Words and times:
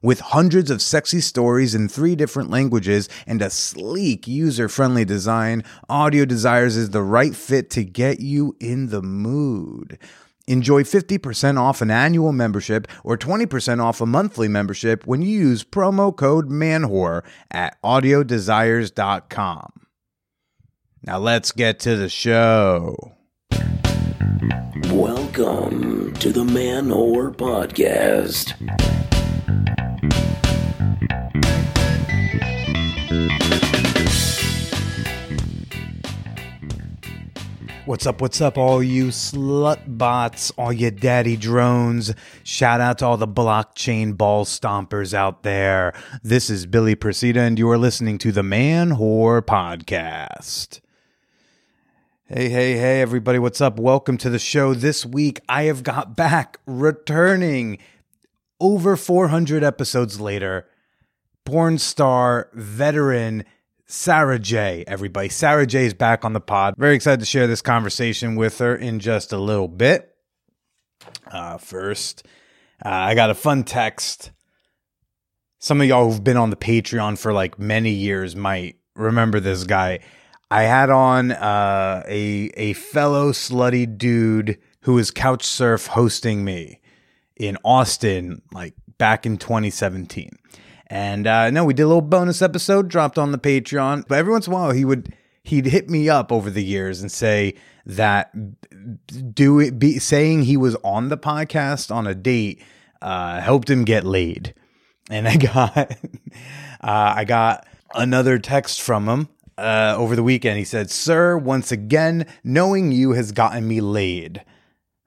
With 0.04 0.20
hundreds 0.20 0.70
of 0.70 0.82
sexy 0.82 1.22
stories 1.22 1.74
in 1.74 1.88
three 1.88 2.18
different 2.18 2.50
languages 2.50 3.08
and 3.26 3.42
a 3.42 3.50
sleek, 3.50 4.28
user 4.28 4.68
friendly 4.68 5.06
design, 5.06 5.64
Audiodesires 5.90 6.76
is 6.76 6.90
the 6.90 7.02
right 7.02 7.34
fit 7.34 7.70
to 7.70 7.86
get 7.86 8.20
you 8.20 8.54
in 8.60 8.90
the 8.90 9.02
mood. 9.02 9.98
Enjoy 10.46 10.84
50% 10.84 11.58
off 11.58 11.82
an 11.82 11.90
annual 11.90 12.34
membership 12.34 12.86
or 13.06 13.18
20% 13.18 13.82
off 13.82 14.02
a 14.02 14.06
monthly 14.06 14.50
membership 14.50 15.08
when 15.08 15.22
you 15.22 15.30
use 15.30 15.64
promo 15.64 16.14
code 16.14 16.50
MANWHORE 16.50 17.24
at 17.50 17.82
audiodesires.com. 17.82 19.72
Now 21.02 21.18
let's 21.18 21.54
get 21.54 21.80
to 21.80 21.96
the 21.96 22.10
show. 22.10 23.14
Welcome 24.92 26.14
to 26.16 26.34
the 26.34 26.44
Manwhore 26.44 27.34
Podcast. 27.34 28.60
What's 37.86 38.08
up? 38.08 38.22
What's 38.22 38.42
up, 38.42 38.58
all 38.58 38.82
you 38.82 39.08
slut 39.08 39.80
bots, 39.86 40.52
all 40.52 40.74
you 40.74 40.92
daddy 40.92 41.38
drones? 41.38 42.14
Shout 42.44 42.82
out 42.82 42.98
to 42.98 43.06
all 43.06 43.18
the 43.18 43.28
blockchain 43.28 44.18
ball 44.18 44.46
stompers 44.46 45.14
out 45.14 45.44
there. 45.44 45.94
This 46.22 46.50
is 46.50 46.66
Billy 46.66 46.96
Procida, 46.96 47.38
and 47.38 47.58
you 47.58 47.70
are 47.70 47.78
listening 47.78 48.18
to 48.18 48.32
the 48.32 48.42
Manwhore 48.42 49.42
Podcast. 49.42 50.82
Hey, 52.26 52.50
hey, 52.50 52.74
hey, 52.78 53.02
everybody, 53.02 53.38
what's 53.38 53.62
up? 53.62 53.80
Welcome 53.80 54.18
to 54.18 54.30
the 54.30 54.40
show. 54.40 54.74
This 54.74 55.06
week, 55.06 55.40
I 55.48 55.64
have 55.64 55.84
got 55.84 56.16
back, 56.16 56.58
returning 56.66 57.78
over 58.64 58.96
400 58.96 59.62
episodes 59.62 60.22
later, 60.22 60.66
porn 61.44 61.78
star, 61.78 62.50
veteran, 62.54 63.44
Sara 63.86 64.40
Jay, 64.40 64.86
everybody. 64.88 65.28
Sara 65.28 65.68
Jay 65.68 65.86
is 65.86 65.94
back 65.94 66.24
on 66.24 66.32
the 66.32 66.40
pod. 66.40 66.76
Very 66.78 66.96
excited 66.96 67.20
to 67.20 67.26
share 67.26 67.46
this 67.46 67.62
conversation 67.62 68.38
with 68.38 68.60
her 68.60 68.74
in 68.74 69.02
just 69.02 69.34
a 69.34 69.38
little 69.38 69.68
bit. 69.68 70.16
Uh, 71.30 71.58
first, 71.58 72.26
uh, 72.84 72.90
I 72.90 73.16
got 73.16 73.30
a 73.30 73.36
fun 73.36 73.66
text. 73.66 74.32
Some 75.60 75.82
of 75.82 75.88
y'all 75.88 76.10
who've 76.10 76.24
been 76.24 76.38
on 76.38 76.50
the 76.50 76.56
Patreon 76.56 77.20
for 77.20 77.34
like 77.34 77.60
many 77.60 77.92
years 77.92 78.34
might 78.34 78.78
remember 78.96 79.42
this 79.42 79.66
guy. 79.66 80.00
I 80.50 80.64
had 80.64 80.90
on 80.90 81.34
uh, 81.34 82.04
a 82.08 82.50
a 82.56 82.74
fellow 82.74 83.34
slutty 83.34 83.98
dude 83.98 84.58
who 84.84 84.94
was 84.94 85.12
couch 85.12 85.44
surf 85.44 85.88
hosting 85.88 86.46
me 86.46 86.80
in 87.48 87.58
Austin, 87.64 88.42
like 88.52 88.74
back 88.98 89.26
in 89.26 89.38
2017. 89.38 90.30
And 90.88 91.28
uh, 91.28 91.50
no, 91.50 91.66
we 91.66 91.74
did 91.74 91.84
a 91.84 91.88
little 91.88 92.02
bonus 92.02 92.42
episode 92.42 92.88
dropped 92.88 93.18
on 93.18 93.32
the 93.32 93.38
Patreon. 93.38 94.08
But 94.08 94.18
every 94.18 94.32
once 94.32 94.48
in 94.48 94.54
a 94.54 94.56
while, 94.56 94.72
he 94.72 94.86
would 94.86 95.14
he'd 95.44 95.66
hit 95.66 95.90
me 95.90 96.08
up 96.10 96.32
over 96.32 96.50
the 96.50 96.64
years 96.64 97.02
and 97.02 97.12
say 97.12 97.56
that 97.86 98.32
do 99.34 99.60
it 99.60 99.78
be 99.78 100.00
saying 100.00 100.44
he 100.44 100.56
was 100.56 100.76
on 100.84 101.10
the 101.10 101.18
podcast 101.18 101.94
on 101.94 102.08
a 102.08 102.16
date 102.16 102.62
uh, 103.02 103.42
helped 103.42 103.70
him 103.70 103.84
get 103.84 104.06
laid. 104.06 104.54
And 105.10 105.28
I 105.28 105.36
got 105.54 105.78
uh, 105.78 105.94
I 106.82 107.26
got 107.26 107.68
another 107.94 108.40
text 108.40 108.82
from 108.82 109.08
him 109.10 109.30
uh, 109.58 109.96
over 109.98 110.16
the 110.16 110.24
weekend. 110.24 110.58
He 110.60 110.66
said, 110.66 110.90
"Sir, 110.90 111.38
once 111.38 111.72
again, 111.72 112.26
knowing 112.44 112.92
you 112.92 113.12
has 113.12 113.32
gotten 113.32 113.68
me 113.68 113.82
laid." 113.82 114.44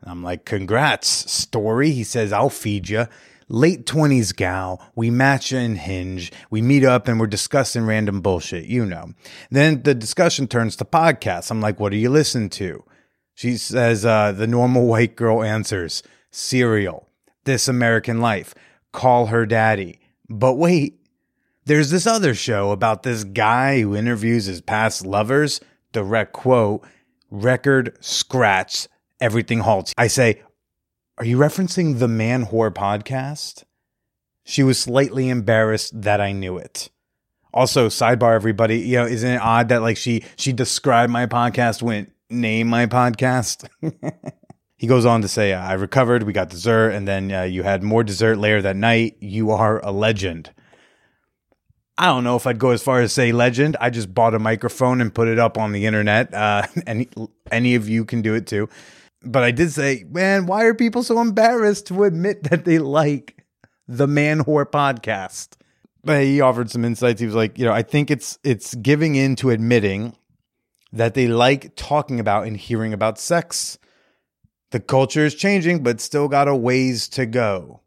I'm 0.07 0.23
like, 0.23 0.45
"Congrats, 0.45 1.09
story." 1.31 1.91
He 1.91 2.05
says, 2.05 2.33
"I'll 2.33 2.51
feed 2.51 2.89
you." 2.89 3.07
late 3.49 3.87
20s 3.87 4.35
gal. 4.35 4.83
We 4.95 5.11
match 5.11 5.53
in 5.53 5.77
Hinge. 5.77 6.33
We 6.51 6.63
meet 6.63 6.85
up 6.85 7.09
and 7.09 7.21
we're 7.21 7.27
discussing 7.27 7.87
random 7.87 8.21
bullshit, 8.21 8.67
you 8.67 8.85
know. 8.85 9.13
Then 9.51 9.83
the 9.83 9.95
discussion 9.95 10.49
turns 10.49 10.77
to 10.77 10.85
podcasts. 10.85 11.51
I'm 11.51 11.61
like, 11.61 11.79
what 11.79 11.93
do 11.93 11.99
you 11.99 12.11
listen 12.11 12.49
to? 12.51 12.85
She 13.35 13.57
says, 13.57 14.05
uh, 14.05 14.33
the 14.33 14.47
normal 14.47 14.87
white 14.87 15.15
girl 15.15 15.43
answers, 15.43 16.03
Serial, 16.31 17.09
This 17.45 17.69
American 17.69 18.21
Life, 18.21 18.55
Call 18.93 19.27
Her 19.27 19.47
Daddy. 19.47 20.01
But 20.29 20.55
wait, 20.55 20.99
there's 21.67 21.91
this 21.91 22.07
other 22.07 22.35
show 22.35 22.71
about 22.71 23.03
this 23.03 23.25
guy 23.25 23.81
who 23.81 23.95
interviews 23.95 24.47
his 24.47 24.61
past 24.61 25.05
lovers. 25.05 25.61
Direct 25.93 26.33
quote, 26.33 26.87
record 27.31 27.97
scratch, 28.01 28.89
everything 29.21 29.61
halts. 29.61 29.93
I 29.97 30.07
say, 30.07 30.43
are 31.19 31.25
you 31.25 31.39
referencing 31.39 31.99
the 31.99 32.07
Manwhore 32.07 32.73
podcast? 32.73 33.65
She 34.45 34.63
was 34.63 34.79
slightly 34.79 35.29
embarrassed 35.29 36.03
that 36.03 36.21
I 36.21 36.33
knew 36.33 36.57
it. 36.59 36.91
Also, 37.53 37.89
sidebar 37.89 38.35
everybody, 38.35 38.81
you 38.81 38.97
know, 38.97 39.07
isn't 39.07 39.31
it 39.31 39.41
odd 39.41 39.71
that 39.71 39.81
like 39.81 39.97
she 39.97 40.25
she 40.37 40.53
described 40.53 41.11
my 41.11 41.27
podcast 41.27 41.83
went 41.83 42.13
name 42.29 42.69
my 42.69 42.87
podcast? 42.87 43.67
he 44.77 44.87
goes 44.87 45.07
on 45.07 45.23
to 45.23 45.29
say, 45.29 45.55
I 45.55 45.73
recovered, 45.73 46.25
we 46.25 46.35
got 46.35 46.51
dessert, 46.51 46.91
and 46.91 47.09
then 47.09 47.33
uh, 47.33 47.43
you 47.43 47.63
had 47.63 47.83
more 47.83 48.05
dessert 48.05 48.37
later 48.37 48.61
that 48.63 48.77
night. 48.77 49.17
You 49.21 49.53
are 49.53 49.81
a 49.83 49.91
legend. 49.91 50.53
I 51.97 52.07
don't 52.07 52.25
know 52.25 52.37
if 52.37 52.47
I'd 52.47 52.59
go 52.59 52.71
as 52.71 52.83
far 52.83 53.01
as 53.01 53.15
say 53.15 53.33
legend. 53.33 53.79
I 53.81 53.89
just 53.89 54.13
bought 54.13 54.35
a 54.35 54.39
microphone 54.39 55.01
and 55.01 55.15
put 55.15 55.29
it 55.29 55.39
up 55.39 55.57
on 55.57 55.73
the 55.73 55.87
internet. 55.87 56.35
Uh, 56.35 56.67
any 56.87 57.09
any 57.51 57.75
of 57.75 57.89
you 57.89 58.05
can 58.05 58.21
do 58.21 58.35
it 58.35 58.47
too 58.47 58.69
but 59.27 59.43
I 59.43 59.51
did 59.51 59.73
say, 59.73 60.05
man, 60.09 60.47
why 60.47 60.65
are 60.65 60.75
people 60.75 61.03
so 61.03 61.21
embarrassed 61.21 61.87
to 61.89 62.05
admit 62.05 62.45
that 62.45 62.65
they 62.65 62.79
like 62.79 63.45
the 63.89 64.07
Manwhore 64.07 64.67
podcast? 64.67 65.57
But 66.05 66.23
he 66.23 66.41
offered 66.41 66.71
some 66.71 66.85
insights. 66.85 67.21
He 67.21 67.27
was 67.27 67.35
like, 67.35 67.59
you 67.59 67.65
know, 67.65 67.73
I 67.73 67.83
think 67.83 68.11
it's 68.11 68.39
it's 68.45 68.75
giving 68.77 69.17
in 69.17 69.35
to 69.37 69.51
admitting 69.51 70.17
that 70.93 71.15
they 71.15 71.27
like 71.27 71.75
talking 71.75 72.21
about 72.21 72.47
and 72.47 72.57
hearing 72.57 72.93
about 72.93 73.19
sex. 73.19 73.79
The 74.71 74.81
culture 74.81 75.25
is 75.25 75.35
changing, 75.35 75.83
but 75.83 76.01
still 76.01 76.29
got 76.29 76.49
a 76.49 76.55
ways 76.55 77.09
to 77.11 77.27
go. 77.27 77.83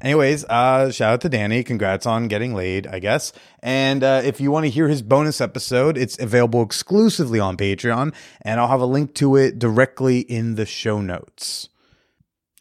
Anyways, 0.00 0.44
uh, 0.44 0.90
shout 0.90 1.12
out 1.12 1.20
to 1.22 1.28
Danny. 1.28 1.62
Congrats 1.62 2.06
on 2.06 2.28
getting 2.28 2.54
laid, 2.54 2.86
I 2.86 3.00
guess. 3.00 3.32
And 3.62 4.02
uh, 4.02 4.22
if 4.24 4.40
you 4.40 4.50
want 4.50 4.64
to 4.64 4.70
hear 4.70 4.88
his 4.88 5.02
bonus 5.02 5.40
episode, 5.40 5.98
it's 5.98 6.18
available 6.18 6.62
exclusively 6.62 7.38
on 7.38 7.56
Patreon, 7.56 8.14
and 8.42 8.60
I'll 8.60 8.68
have 8.68 8.80
a 8.80 8.86
link 8.86 9.14
to 9.16 9.36
it 9.36 9.58
directly 9.58 10.20
in 10.20 10.54
the 10.54 10.64
show 10.64 11.00
notes. 11.00 11.68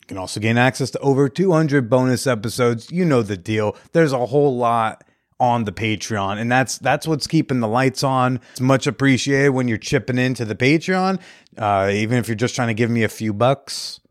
You 0.02 0.08
can 0.08 0.18
also 0.18 0.40
gain 0.40 0.58
access 0.58 0.90
to 0.92 1.00
over 1.00 1.30
200 1.30 1.90
bonus 1.90 2.28
episodes. 2.28 2.92
You 2.92 3.06
know 3.06 3.22
the 3.22 3.38
deal. 3.38 3.78
There's 3.94 4.12
a 4.12 4.26
whole 4.26 4.58
lot 4.58 5.04
on 5.40 5.64
the 5.64 5.72
Patreon. 5.72 6.38
And 6.38 6.52
that's 6.52 6.78
that's 6.78 7.08
what's 7.08 7.28
keeping 7.28 7.60
the 7.62 7.68
lights 7.68 8.04
on. 8.04 8.42
It's 8.52 8.60
much 8.60 8.88
appreciated 8.88 9.50
when 9.50 9.68
you're 9.68 9.78
chipping 9.78 10.18
into 10.18 10.46
the 10.46 10.56
Patreon. 10.56 11.20
Uh, 11.58 11.90
even 11.94 12.18
if 12.18 12.28
you're 12.28 12.36
just 12.36 12.56
trying 12.56 12.68
to 12.68 12.74
give 12.74 12.90
me 12.90 13.04
a 13.04 13.10
few 13.10 13.34
bucks. 13.34 14.02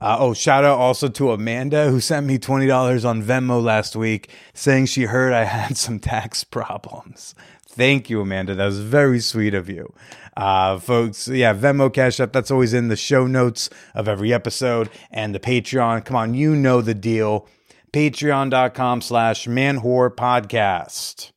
Uh, 0.00 0.16
oh, 0.18 0.32
shout 0.32 0.64
out 0.64 0.78
also 0.78 1.08
to 1.08 1.30
Amanda 1.30 1.90
who 1.90 2.00
sent 2.00 2.26
me 2.26 2.38
$20 2.38 3.04
on 3.04 3.22
Venmo 3.22 3.62
last 3.62 3.94
week 3.94 4.30
saying 4.54 4.86
she 4.86 5.04
heard 5.04 5.32
I 5.32 5.44
had 5.44 5.76
some 5.76 5.98
tax 5.98 6.42
problems. 6.42 7.34
Thank 7.68 8.08
you, 8.10 8.20
Amanda. 8.20 8.54
That 8.54 8.66
was 8.66 8.80
very 8.80 9.20
sweet 9.20 9.54
of 9.54 9.68
you. 9.68 9.92
Uh, 10.36 10.78
folks, 10.78 11.28
yeah, 11.28 11.52
Venmo 11.52 11.92
Cash 11.92 12.18
App, 12.18 12.32
that's 12.32 12.50
always 12.50 12.72
in 12.72 12.88
the 12.88 12.96
show 12.96 13.26
notes 13.26 13.68
of 13.94 14.08
every 14.08 14.32
episode 14.32 14.88
and 15.10 15.34
the 15.34 15.40
Patreon. 15.40 16.04
Come 16.04 16.16
on, 16.16 16.34
you 16.34 16.56
know 16.56 16.80
the 16.80 16.94
deal. 16.94 17.46
Patreon.com 17.92 19.02
slash 19.02 19.46
manwhore 19.46 20.14
podcast. 20.14 21.32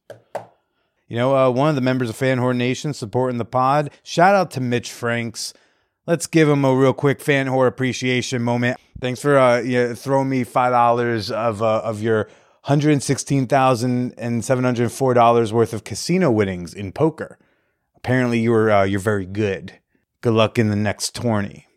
You 1.08 1.18
know, 1.18 1.36
uh, 1.36 1.50
one 1.50 1.70
of 1.70 1.76
the 1.76 1.82
members 1.82 2.10
of 2.10 2.16
Fan 2.16 2.40
Whore 2.40 2.56
Nation 2.56 2.94
supporting 2.94 3.38
the 3.38 3.46
pod. 3.46 3.92
Shout 4.04 4.36
out 4.36 4.52
to 4.52 4.62
Mitch 4.62 4.92
Franks. 4.92 5.54
Let's 6.06 6.28
give 6.28 6.50
him 6.50 6.66
a 6.66 6.76
real 6.76 6.94
quick 6.94 7.22
fan 7.22 7.48
whore 7.48 7.68
appreciation 7.68 8.44
moment. 8.44 8.78
Thanks 9.00 9.22
for 9.22 9.38
uh, 9.38 9.60
yeah, 9.62 9.94
throwing 9.94 10.30
me 10.30 10.44
five 10.44 10.72
dollars 10.72 11.32
of 11.32 11.62
uh, 11.62 11.80
of 11.80 12.02
your 12.02 12.28
hundred 12.64 13.02
sixteen 13.02 13.48
thousand 13.48 14.14
and 14.18 14.44
seven 14.44 14.66
hundred 14.66 14.92
four 14.92 15.14
dollars 15.14 15.54
worth 15.54 15.74
of 15.74 15.84
casino 15.86 16.30
winnings 16.30 16.74
in 16.74 16.92
poker. 16.92 17.38
Apparently, 17.96 18.40
you're 18.40 18.70
uh, 18.70 18.84
you're 18.84 19.00
very 19.00 19.26
good. 19.26 19.80
Good 20.20 20.34
luck 20.34 20.60
in 20.60 20.70
the 20.70 20.76
next 20.76 21.16
tourney. 21.16 21.68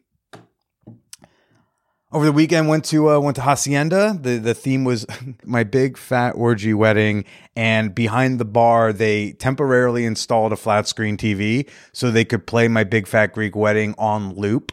Over 2.17 2.25
the 2.25 2.33
weekend, 2.33 2.67
went 2.67 2.87
to 2.87 3.11
uh, 3.11 3.21
went 3.21 3.37
to 3.37 3.43
hacienda. 3.43 4.19
the 4.19 4.39
The 4.39 4.55
theme 4.55 4.85
was 4.85 5.05
my 5.45 5.65
big 5.65 5.99
fat 5.99 6.31
orgy 6.31 6.73
wedding, 6.73 7.27
and 7.55 7.95
behind 7.95 8.41
the 8.41 8.47
bar, 8.47 8.91
they 8.91 9.33
temporarily 9.33 10.07
installed 10.07 10.51
a 10.55 10.57
flat 10.57 10.89
screen 10.89 11.19
TV 11.19 11.69
so 11.93 12.11
they 12.11 12.25
could 12.25 12.47
play 12.47 12.69
my 12.69 12.85
big 12.85 13.07
fat 13.07 13.35
Greek 13.35 13.55
wedding 13.55 13.95
on 13.99 14.35
loop 14.35 14.73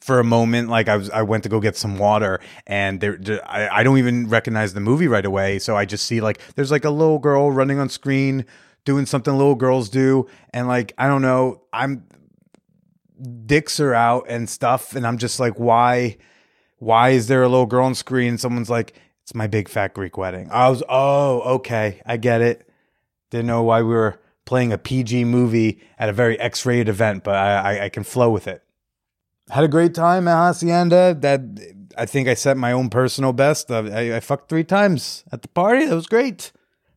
for 0.00 0.18
a 0.18 0.24
moment. 0.24 0.70
Like 0.70 0.88
I 0.88 0.96
was, 0.96 1.10
I 1.10 1.20
went 1.20 1.42
to 1.42 1.50
go 1.50 1.60
get 1.60 1.76
some 1.76 1.98
water, 1.98 2.40
and 2.66 3.02
there, 3.02 3.18
I, 3.44 3.68
I 3.68 3.82
don't 3.82 3.98
even 3.98 4.26
recognize 4.30 4.72
the 4.72 4.80
movie 4.80 5.08
right 5.08 5.26
away. 5.26 5.58
So 5.58 5.76
I 5.76 5.84
just 5.84 6.06
see 6.06 6.22
like 6.22 6.40
there's 6.54 6.70
like 6.70 6.86
a 6.86 6.90
little 6.90 7.18
girl 7.18 7.52
running 7.52 7.78
on 7.78 7.90
screen 7.90 8.46
doing 8.86 9.04
something 9.04 9.36
little 9.36 9.56
girls 9.56 9.90
do, 9.90 10.26
and 10.54 10.66
like 10.66 10.94
I 10.96 11.06
don't 11.06 11.20
know, 11.20 11.64
I'm 11.70 12.06
dicks 13.44 13.78
are 13.78 13.92
out 13.92 14.24
and 14.30 14.48
stuff 14.48 14.96
and 14.96 15.06
i'm 15.06 15.18
just 15.18 15.38
like 15.38 15.52
why 15.58 16.16
why 16.80 17.10
is 17.10 17.28
there 17.28 17.42
a 17.42 17.48
little 17.48 17.66
girl 17.66 17.84
on 17.84 17.94
screen? 17.94 18.38
Someone's 18.38 18.70
like 18.70 18.94
it's 19.22 19.34
my 19.34 19.46
big 19.46 19.68
fat 19.68 19.94
greek 19.94 20.16
wedding. 20.16 20.48
I 20.50 20.68
was 20.68 20.82
oh 20.88 21.40
okay. 21.56 22.00
I 22.04 22.16
get 22.16 22.40
it. 22.40 22.68
Didn't 23.30 23.46
know 23.46 23.62
why 23.62 23.82
we 23.82 23.94
were 23.94 24.18
playing 24.46 24.72
a 24.72 24.78
pg 24.78 25.24
movie 25.24 25.80
at 25.96 26.08
a 26.08 26.12
very 26.12 26.36
x-rated 26.40 26.88
event 26.88 27.22
but 27.22 27.36
i 27.36 27.76
i, 27.76 27.84
I 27.84 27.88
can 27.88 28.02
flow 28.02 28.30
with 28.30 28.48
it. 28.48 28.64
Had 29.50 29.62
a 29.62 29.68
great 29.68 29.94
time 29.94 30.26
at 30.26 30.34
hacienda. 30.34 31.14
That 31.14 31.42
i 31.96 32.06
think 32.06 32.26
i 32.26 32.34
set 32.34 32.56
my 32.56 32.72
own 32.72 32.88
personal 32.90 33.32
best. 33.32 33.70
I, 33.70 34.16
I 34.16 34.20
fucked 34.20 34.48
three 34.48 34.64
times 34.64 35.22
at 35.30 35.42
the 35.42 35.48
party. 35.48 35.86
That 35.86 35.94
was 35.94 36.06
great. 36.06 36.50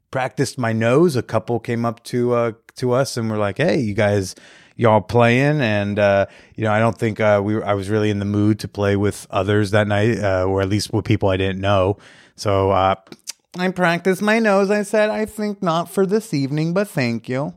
Practiced 0.09 0.57
my 0.57 0.73
nose. 0.73 1.15
A 1.15 1.21
couple 1.21 1.59
came 1.59 1.85
up 1.85 2.03
to 2.05 2.33
uh 2.33 2.51
to 2.77 2.93
us 2.93 3.17
and 3.17 3.29
were 3.29 3.37
like 3.37 3.57
hey 3.57 3.79
you 3.79 3.93
guys 3.93 4.33
y'all 4.75 5.01
playing. 5.01 5.61
And 5.61 5.99
uh, 5.99 6.25
you 6.55 6.63
know 6.63 6.71
i 6.71 6.79
don't 6.79 6.97
think 6.97 7.19
uh, 7.19 7.41
we 7.43 7.55
were, 7.55 7.65
i 7.65 7.73
was 7.73 7.89
really 7.89 8.09
in 8.09 8.19
the 8.19 8.25
mood 8.25 8.59
to 8.59 8.67
play 8.67 8.95
with 8.95 9.27
others 9.29 9.71
that 9.71 9.87
night 9.87 10.19
uh, 10.19 10.43
or 10.43 10.61
at 10.61 10.69
least 10.69 10.93
with 10.93 11.05
people 11.05 11.29
i 11.29 11.37
didn't 11.37 11.59
know. 11.59 11.97
So 12.35 12.71
uh, 12.71 12.95
i 13.57 13.69
practiced 13.69 14.21
my 14.21 14.39
nose. 14.39 14.69
I 14.69 14.83
said 14.83 15.09
i 15.09 15.25
think 15.25 15.61
not 15.61 15.89
for 15.89 16.05
this 16.05 16.33
evening 16.33 16.73
but 16.73 16.87
thank 16.87 17.29
you. 17.29 17.53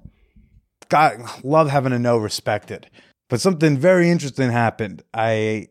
God 0.89 1.21
love 1.43 1.69
having 1.69 1.93
a 1.93 1.99
no 1.99 2.17
respected. 2.17 2.89
But 3.29 3.41
something 3.41 3.77
very 3.77 4.09
interesting 4.09 4.53
happened. 4.53 5.03
I 5.13 5.69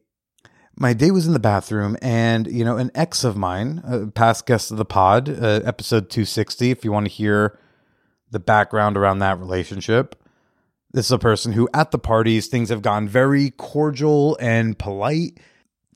my 0.77 0.93
day 0.93 1.11
was 1.11 1.25
in 1.25 1.33
the 1.33 1.39
bathroom 1.39 1.95
and 2.01 2.47
you 2.47 2.65
know 2.65 2.77
an 2.77 2.91
ex 2.93 3.23
of 3.23 3.37
mine 3.37 4.11
past 4.13 4.45
guest 4.45 4.71
of 4.71 4.77
the 4.77 4.85
pod 4.85 5.29
uh, 5.29 5.61
episode 5.63 6.09
260 6.09 6.71
if 6.71 6.83
you 6.83 6.91
want 6.91 7.05
to 7.05 7.11
hear 7.11 7.57
the 8.31 8.39
background 8.39 8.97
around 8.97 9.19
that 9.19 9.39
relationship 9.39 10.21
this 10.95 11.07
is 11.07 11.11
a 11.11 11.19
person 11.19 11.51
who, 11.51 11.67
at 11.73 11.91
the 11.91 11.99
parties, 11.99 12.47
things 12.47 12.69
have 12.69 12.81
gone 12.81 13.05
very 13.05 13.49
cordial 13.51 14.37
and 14.39 14.79
polite. 14.79 15.37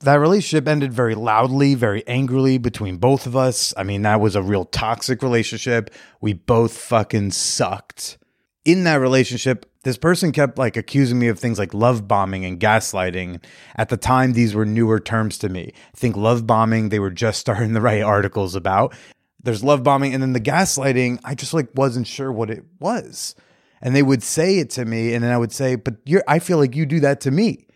That 0.00 0.16
relationship 0.16 0.68
ended 0.68 0.92
very 0.92 1.14
loudly, 1.14 1.74
very 1.74 2.06
angrily 2.06 2.58
between 2.58 2.98
both 2.98 3.24
of 3.24 3.34
us. 3.34 3.72
I 3.78 3.82
mean, 3.82 4.02
that 4.02 4.20
was 4.20 4.36
a 4.36 4.42
real 4.42 4.66
toxic 4.66 5.22
relationship. 5.22 5.88
We 6.20 6.34
both 6.34 6.76
fucking 6.76 7.30
sucked. 7.30 8.18
In 8.66 8.84
that 8.84 8.96
relationship, 8.96 9.64
this 9.84 9.96
person 9.96 10.32
kept 10.32 10.58
like 10.58 10.76
accusing 10.76 11.18
me 11.18 11.28
of 11.28 11.38
things 11.38 11.58
like 11.58 11.72
love 11.72 12.06
bombing 12.06 12.44
and 12.44 12.60
gaslighting. 12.60 13.42
At 13.76 13.88
the 13.88 13.96
time, 13.96 14.34
these 14.34 14.54
were 14.54 14.66
newer 14.66 15.00
terms 15.00 15.38
to 15.38 15.48
me. 15.48 15.72
I 15.74 15.96
think 15.96 16.14
love 16.14 16.46
bombing, 16.46 16.90
they 16.90 16.98
were 16.98 17.10
just 17.10 17.40
starting 17.40 17.72
to 17.72 17.80
write 17.80 18.02
articles 18.02 18.54
about. 18.54 18.94
There's 19.42 19.64
love 19.64 19.82
bombing, 19.82 20.12
and 20.12 20.22
then 20.22 20.34
the 20.34 20.40
gaslighting, 20.40 21.20
I 21.24 21.34
just 21.34 21.54
like 21.54 21.70
wasn't 21.74 22.06
sure 22.06 22.30
what 22.30 22.50
it 22.50 22.66
was 22.78 23.34
and 23.80 23.94
they 23.94 24.02
would 24.02 24.22
say 24.22 24.58
it 24.58 24.70
to 24.70 24.84
me 24.84 25.14
and 25.14 25.24
then 25.24 25.32
i 25.32 25.38
would 25.38 25.52
say 25.52 25.74
but 25.74 25.94
you're 26.04 26.24
i 26.28 26.38
feel 26.38 26.58
like 26.58 26.74
you 26.74 26.86
do 26.86 27.00
that 27.00 27.20
to 27.22 27.30
me. 27.30 27.66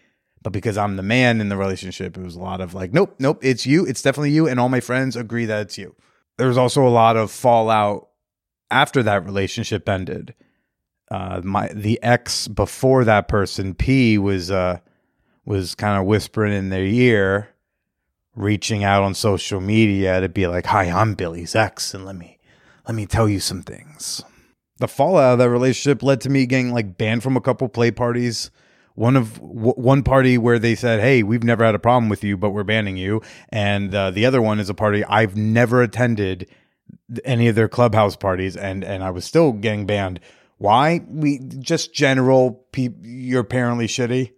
But 0.42 0.52
because 0.52 0.76
i'm 0.76 0.96
the 0.96 1.02
man 1.02 1.40
in 1.40 1.48
the 1.48 1.56
relationship 1.56 2.16
it 2.16 2.22
was 2.22 2.36
a 2.36 2.40
lot 2.40 2.60
of 2.60 2.74
like 2.74 2.92
nope 2.92 3.14
nope 3.18 3.38
it's 3.42 3.64
you 3.66 3.86
it's 3.86 4.02
definitely 4.02 4.30
you 4.30 4.46
and 4.46 4.60
all 4.60 4.68
my 4.68 4.80
friends 4.80 5.16
agree 5.16 5.46
that 5.46 5.62
it's 5.62 5.78
you. 5.78 5.94
There 6.36 6.48
was 6.48 6.58
also 6.58 6.86
a 6.86 6.90
lot 6.90 7.16
of 7.16 7.30
fallout 7.30 8.08
after 8.70 9.02
that 9.04 9.24
relationship 9.24 9.88
ended. 9.88 10.34
Uh 11.10 11.40
my 11.42 11.68
the 11.68 12.02
ex 12.02 12.48
before 12.48 13.04
that 13.04 13.28
person 13.28 13.74
p 13.74 14.18
was 14.18 14.50
uh 14.50 14.80
was 15.46 15.74
kind 15.74 15.98
of 15.98 16.06
whispering 16.06 16.52
in 16.52 16.68
their 16.68 16.84
ear 16.84 17.50
reaching 18.36 18.82
out 18.82 19.02
on 19.02 19.14
social 19.14 19.60
media 19.60 20.20
to 20.20 20.28
be 20.28 20.46
like 20.46 20.66
hi 20.66 20.84
i'm 20.84 21.14
billy's 21.14 21.54
ex 21.54 21.94
and 21.94 22.04
let 22.04 22.16
me 22.16 22.38
let 22.88 22.94
me 22.94 23.06
tell 23.06 23.28
you 23.28 23.38
some 23.38 23.62
things 23.62 24.24
the 24.78 24.88
fallout 24.88 25.34
of 25.34 25.38
that 25.38 25.50
relationship 25.50 26.02
led 26.02 26.20
to 26.22 26.30
me 26.30 26.46
getting 26.46 26.72
like 26.72 26.98
banned 26.98 27.22
from 27.22 27.36
a 27.36 27.40
couple 27.40 27.68
play 27.68 27.90
parties. 27.90 28.50
One 28.94 29.16
of 29.16 29.34
w- 29.34 29.74
one 29.74 30.02
party 30.02 30.38
where 30.38 30.58
they 30.58 30.74
said, 30.74 31.00
"Hey, 31.00 31.22
we've 31.22 31.42
never 31.42 31.64
had 31.64 31.74
a 31.74 31.80
problem 31.80 32.08
with 32.08 32.22
you, 32.22 32.36
but 32.36 32.50
we're 32.50 32.64
banning 32.64 32.96
you," 32.96 33.22
and 33.48 33.94
uh, 33.94 34.10
the 34.10 34.24
other 34.26 34.40
one 34.40 34.60
is 34.60 34.68
a 34.68 34.74
party 34.74 35.04
I've 35.04 35.36
never 35.36 35.82
attended 35.82 36.46
any 37.24 37.48
of 37.48 37.54
their 37.54 37.68
clubhouse 37.68 38.16
parties, 38.16 38.56
and 38.56 38.84
and 38.84 39.02
I 39.02 39.10
was 39.10 39.24
still 39.24 39.52
getting 39.52 39.86
banned. 39.86 40.20
Why? 40.58 41.00
We 41.08 41.38
just 41.38 41.92
general. 41.92 42.64
Pe- 42.72 42.94
you're 43.02 43.40
apparently 43.40 43.86
shitty. 43.86 44.32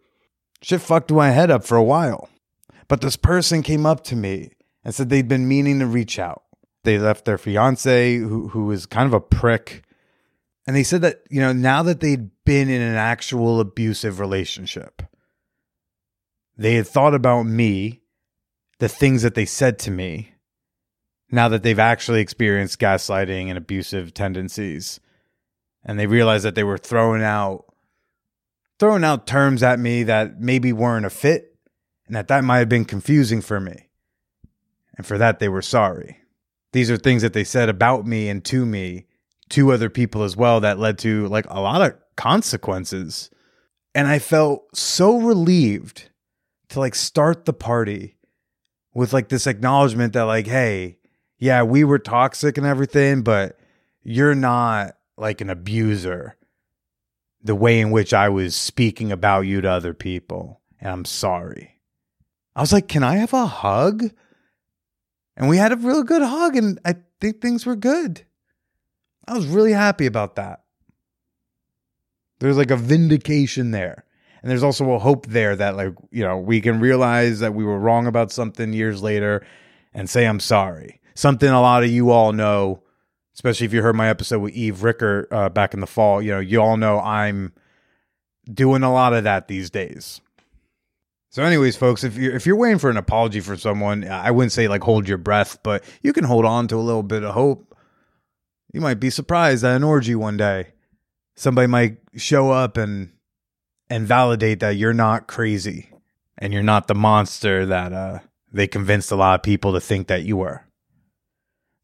Shit 0.62 0.80
fucked 0.80 1.12
my 1.12 1.30
head 1.30 1.50
up 1.50 1.64
for 1.64 1.76
a 1.76 1.82
while, 1.82 2.30
but 2.88 3.02
this 3.02 3.16
person 3.16 3.62
came 3.62 3.84
up 3.84 4.04
to 4.04 4.16
me 4.16 4.52
and 4.84 4.94
said 4.94 5.10
they'd 5.10 5.28
been 5.28 5.49
meaning 5.49 5.80
to 5.80 5.87
reach 5.87 6.18
out. 6.18 6.42
They 6.84 6.99
left 6.99 7.26
their 7.26 7.38
fiance, 7.38 8.16
who 8.16 8.49
who 8.49 8.64
was 8.64 8.87
kind 8.87 9.06
of 9.06 9.12
a 9.12 9.20
prick 9.20 9.82
and 10.66 10.75
they 10.75 10.82
said 10.82 11.02
that, 11.02 11.23
you 11.30 11.40
know, 11.40 11.52
now 11.52 11.82
that 11.85 12.00
they'd 12.00 12.30
been 12.44 12.68
in 12.68 12.82
an 12.82 12.96
actual 12.96 13.61
abusive 13.61 14.18
relationship, 14.18 15.02
they 16.56 16.75
had 16.75 16.87
thought 16.87 17.14
about 17.14 17.44
me, 17.44 18.02
the 18.78 18.88
things 18.88 19.23
that 19.23 19.35
they 19.35 19.44
said 19.44 19.78
to 19.80 19.90
me, 19.90 20.32
now 21.30 21.49
that 21.49 21.62
they've 21.62 21.78
actually 21.78 22.20
experienced 22.20 22.78
gaslighting 22.78 23.49
and 23.49 23.58
abusive 23.58 24.14
tendencies. 24.14 25.00
And 25.85 25.99
they 25.99 26.06
realized 26.06 26.44
that 26.44 26.54
they 26.54 26.64
were 26.64 26.78
throwing 26.78 27.23
out 27.23 27.64
throwing 28.78 29.04
out 29.04 29.26
terms 29.26 29.62
at 29.62 29.78
me 29.78 30.02
that 30.02 30.38
maybe 30.38 30.70
weren't 30.70 31.06
a 31.06 31.11
fit 31.11 31.56
and 32.06 32.14
that 32.14 32.28
that 32.28 32.44
might 32.44 32.58
have 32.58 32.68
been 32.68 32.85
confusing 32.85 33.40
for 33.40 33.58
me. 33.58 33.88
And 34.99 35.06
for 35.06 35.16
that 35.16 35.38
they 35.38 35.49
were 35.49 35.62
sorry. 35.62 36.18
These 36.73 36.90
are 36.90 36.99
things 36.99 37.23
that 37.23 37.32
they 37.32 37.44
said 37.44 37.70
about 37.70 38.06
me 38.06 38.28
and 38.28 38.44
to 38.46 38.66
me 38.66 39.05
two 39.48 39.72
other 39.72 39.90
people 39.90 40.22
as 40.22 40.36
well 40.36 40.60
that 40.60 40.78
led 40.78 40.98
to 40.98 41.26
like 41.28 41.46
a 41.48 41.60
lot 41.60 41.82
of 41.82 41.96
consequences. 42.16 43.30
And 43.94 44.08
I 44.08 44.18
felt 44.18 44.76
so 44.76 45.18
relieved 45.18 46.10
to 46.70 46.80
like 46.80 46.94
start 46.94 47.44
the 47.44 47.52
party 47.52 48.16
with 48.94 49.12
like 49.12 49.28
this 49.28 49.46
acknowledgement 49.46 50.12
that 50.14 50.22
like, 50.22 50.46
hey, 50.46 50.98
yeah, 51.38 51.62
we 51.62 51.84
were 51.84 51.98
toxic 51.98 52.56
and 52.56 52.66
everything, 52.66 53.22
but 53.22 53.58
you're 54.02 54.34
not 54.34 54.96
like 55.16 55.40
an 55.40 55.50
abuser 55.50 56.36
the 57.42 57.54
way 57.54 57.80
in 57.80 57.90
which 57.90 58.12
I 58.12 58.28
was 58.28 58.56
speaking 58.56 59.12
about 59.12 59.42
you 59.42 59.60
to 59.60 59.70
other 59.70 59.94
people. 59.94 60.60
And 60.80 60.90
I'm 60.90 61.04
sorry. 61.04 61.80
I 62.54 62.60
was 62.60 62.72
like, 62.72 62.88
can 62.88 63.02
I 63.02 63.16
have 63.16 63.32
a 63.32 63.46
hug? 63.46 64.10
And 65.36 65.48
we 65.48 65.58
had 65.58 65.72
a 65.72 65.76
real 65.76 66.02
good 66.02 66.22
hug, 66.22 66.56
and 66.56 66.80
I 66.84 66.96
think 67.20 67.40
things 67.40 67.66
were 67.66 67.76
good. 67.76 68.24
I 69.28 69.35
was 69.35 69.47
really 69.47 69.73
happy 69.73 70.06
about 70.06 70.37
that. 70.37 70.62
There's 72.38 72.56
like 72.56 72.71
a 72.71 72.76
vindication 72.76 73.71
there. 73.71 74.04
And 74.42 74.50
there's 74.50 74.62
also 74.62 74.92
a 74.92 74.99
hope 74.99 75.26
there 75.26 75.56
that, 75.56 75.76
like, 75.76 75.95
you 76.12 76.23
know, 76.23 76.38
we 76.38 76.61
can 76.61 76.78
realize 76.78 77.40
that 77.40 77.54
we 77.54 77.64
were 77.64 77.78
wrong 77.78 78.06
about 78.06 78.30
something 78.30 78.73
years 78.73 79.02
later 79.02 79.45
and 79.92 80.09
say, 80.09 80.26
I'm 80.26 80.38
sorry. 80.38 81.00
Something 81.14 81.49
a 81.49 81.61
lot 81.61 81.83
of 81.83 81.90
you 81.90 82.11
all 82.11 82.33
know 82.33 82.83
especially 83.37 83.66
if 83.66 83.73
you 83.75 83.83
heard 83.83 83.95
my 83.95 84.09
episode 84.09 84.38
with 84.38 84.54
Eve 84.54 84.83
Ricker 84.83 85.28
uh, 85.30 85.50
back 85.50 85.75
in 85.75 85.80
the 85.80 85.87
fall. 85.87 86.23
You 86.23 86.33
know, 86.33 86.40
you 86.40 86.61
all 86.61 86.78
know 86.78 86.99
I'm 87.00 87.52
doing 88.52 88.83
a 88.83 88.92
lot 88.92 89.12
of 89.12 89.25
that 89.25 89.47
these 89.47 89.68
days. 89.68 90.23
So, 91.28 91.42
anyways, 91.42 91.76
folks, 91.76 92.02
if 92.02 92.16
you're 92.16 92.35
if 92.35 92.47
you're 92.47 92.56
waiting 92.56 92.78
for 92.78 92.88
an 92.88 92.97
apology 92.97 93.40
from 93.40 93.59
someone, 93.59 94.09
I 94.09 94.30
wouldn't 94.30 94.52
say 94.52 94.68
like 94.68 94.83
hold 94.83 95.06
your 95.06 95.18
breath, 95.18 95.62
but 95.62 95.85
you 96.02 96.14
can 96.14 96.25
hold 96.25 96.47
on 96.47 96.66
to 96.68 96.76
a 96.76 96.78
little 96.78 97.02
bit 97.02 97.25
of 97.25 97.35
hope. 97.35 97.65
You 98.76 98.83
might 98.83 99.00
be 99.00 99.09
surprised 99.09 99.64
at 99.64 99.75
an 99.75 99.85
orgy 99.85 100.14
one 100.14 100.37
day. 100.37 100.73
Somebody 101.35 101.66
might 101.66 101.97
show 102.14 102.50
up 102.50 102.76
and 102.76 103.11
and 103.88 104.06
validate 104.06 104.61
that 104.61 104.76
you're 104.76 104.92
not 104.92 105.26
crazy 105.26 105.88
and 106.37 106.52
you're 106.52 106.62
not 106.62 106.87
the 106.87 106.95
monster 106.95 107.64
that 107.64 107.95
uh, 107.95 108.18
they 108.52 108.66
convinced 108.66 109.11
a 109.11 109.16
lot 109.16 109.37
of 109.37 109.42
people 109.42 109.73
to 109.73 109.80
think 109.80 110.09
that 110.09 110.25
you 110.25 110.37
were. 110.37 110.66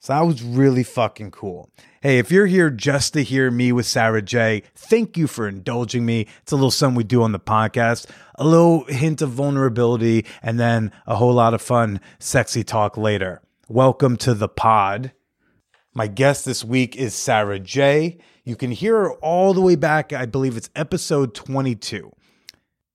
So 0.01 0.13
that 0.13 0.27
was 0.27 0.43
really 0.43 0.83
fucking 0.83 1.31
cool. 1.31 1.71
Hey, 2.03 2.19
if 2.19 2.31
you're 2.31 2.45
here 2.45 2.69
just 2.69 3.15
to 3.15 3.23
hear 3.23 3.51
me 3.51 3.73
with 3.73 3.87
Sara 3.87 4.21
Jay, 4.21 4.63
thank 4.75 5.17
you 5.17 5.27
for 5.27 5.49
indulging 5.49 6.05
me. 6.05 6.27
It's 6.43 6.53
a 6.53 6.57
little 6.57 6.71
something 6.71 6.97
we 6.97 7.05
do 7.05 7.23
on 7.23 7.33
the 7.33 7.41
podcast, 7.41 8.07
a 8.35 8.45
little 8.45 8.85
hint 8.85 9.23
of 9.23 9.31
vulnerability, 9.31 10.27
and 10.43 10.61
then 10.61 10.93
a 11.07 11.17
whole 11.17 11.33
lot 11.33 11.55
of 11.55 11.63
fun, 11.63 12.03
sexy 12.19 12.63
talk 12.63 12.99
later. 12.99 13.41
Welcome 13.67 14.19
to 14.19 14.35
the 14.35 14.51
pod. 14.51 15.13
My 15.95 16.07
guest 16.07 16.47
this 16.47 16.65
week 16.65 16.97
is 16.97 17.15
Sara 17.15 17.59
Jay. 17.59 18.17
You 18.45 18.57
can 18.57 18.71
hear 18.71 18.97
her 18.97 19.13
all 19.17 19.53
the 19.53 19.61
way 19.61 19.77
back, 19.77 20.13
I 20.13 20.25
believe 20.25 20.57
it's 20.57 20.71
episode 20.75 21.35
22. 21.35 22.11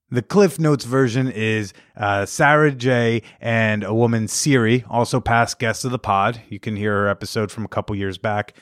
The 0.09 0.21
Cliff 0.23 0.57
Notes 0.57 0.83
version 0.85 1.29
is 1.29 1.73
uh, 1.95 2.25
Sara 2.25 2.71
Jay. 2.71 3.21
and 3.39 3.83
a 3.83 3.93
woman, 3.93 4.27
Siri, 4.27 4.83
also 4.89 5.19
past 5.19 5.59
guest 5.59 5.85
of 5.85 5.91
the 5.91 5.99
pod. 5.99 6.41
You 6.49 6.59
can 6.59 6.75
hear 6.75 6.93
her 6.93 7.07
episode 7.07 7.51
from 7.51 7.65
a 7.65 7.67
couple 7.69 7.95
years 7.95 8.17
back. 8.17 8.55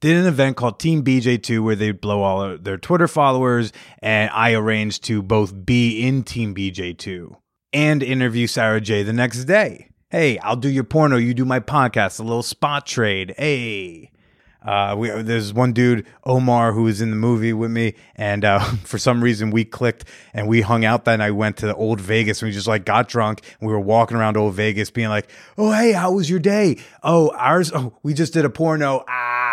Did 0.00 0.16
an 0.16 0.26
event 0.26 0.56
called 0.56 0.78
Team 0.78 1.02
BJ2 1.02 1.62
where 1.62 1.76
they 1.76 1.90
blow 1.90 2.22
all 2.22 2.56
their 2.56 2.78
Twitter 2.78 3.08
followers, 3.08 3.72
and 4.00 4.30
I 4.32 4.52
arranged 4.54 5.04
to 5.04 5.22
both 5.22 5.66
be 5.66 6.06
in 6.06 6.22
Team 6.22 6.54
BJ2 6.54 7.36
and 7.72 8.02
interview 8.02 8.46
Sara 8.46 8.80
Jay. 8.80 9.02
the 9.02 9.12
next 9.12 9.44
day. 9.44 9.90
Hey, 10.16 10.38
I'll 10.38 10.56
do 10.56 10.70
your 10.70 10.82
porno, 10.82 11.18
you 11.18 11.34
do 11.34 11.44
my 11.44 11.60
podcast, 11.60 12.18
a 12.20 12.22
little 12.22 12.42
spot 12.42 12.86
trade. 12.86 13.34
Hey. 13.36 14.12
Uh, 14.64 14.94
we, 14.96 15.10
there's 15.10 15.52
one 15.52 15.74
dude, 15.74 16.06
Omar, 16.24 16.72
who 16.72 16.84
was 16.84 17.02
in 17.02 17.10
the 17.10 17.16
movie 17.16 17.52
with 17.52 17.70
me, 17.70 17.92
and 18.14 18.42
uh, 18.42 18.58
for 18.84 18.96
some 18.96 19.22
reason 19.22 19.50
we 19.50 19.66
clicked 19.66 20.06
and 20.32 20.48
we 20.48 20.62
hung 20.62 20.86
out 20.86 21.04
Then 21.04 21.20
I 21.20 21.32
Went 21.32 21.58
to 21.58 21.66
the 21.66 21.74
Old 21.74 22.00
Vegas 22.00 22.40
and 22.40 22.48
we 22.48 22.54
just 22.54 22.66
like 22.66 22.86
got 22.86 23.08
drunk 23.08 23.42
and 23.60 23.68
we 23.68 23.74
were 23.74 23.78
walking 23.78 24.16
around 24.16 24.38
Old 24.38 24.54
Vegas, 24.54 24.90
being 24.90 25.10
like, 25.10 25.28
"Oh, 25.58 25.70
hey, 25.72 25.92
how 25.92 26.12
was 26.12 26.30
your 26.30 26.40
day? 26.40 26.78
Oh, 27.02 27.30
ours. 27.36 27.70
Oh, 27.74 27.92
we 28.02 28.14
just 28.14 28.32
did 28.32 28.46
a 28.46 28.50
porno. 28.50 29.04
Ah." 29.06 29.45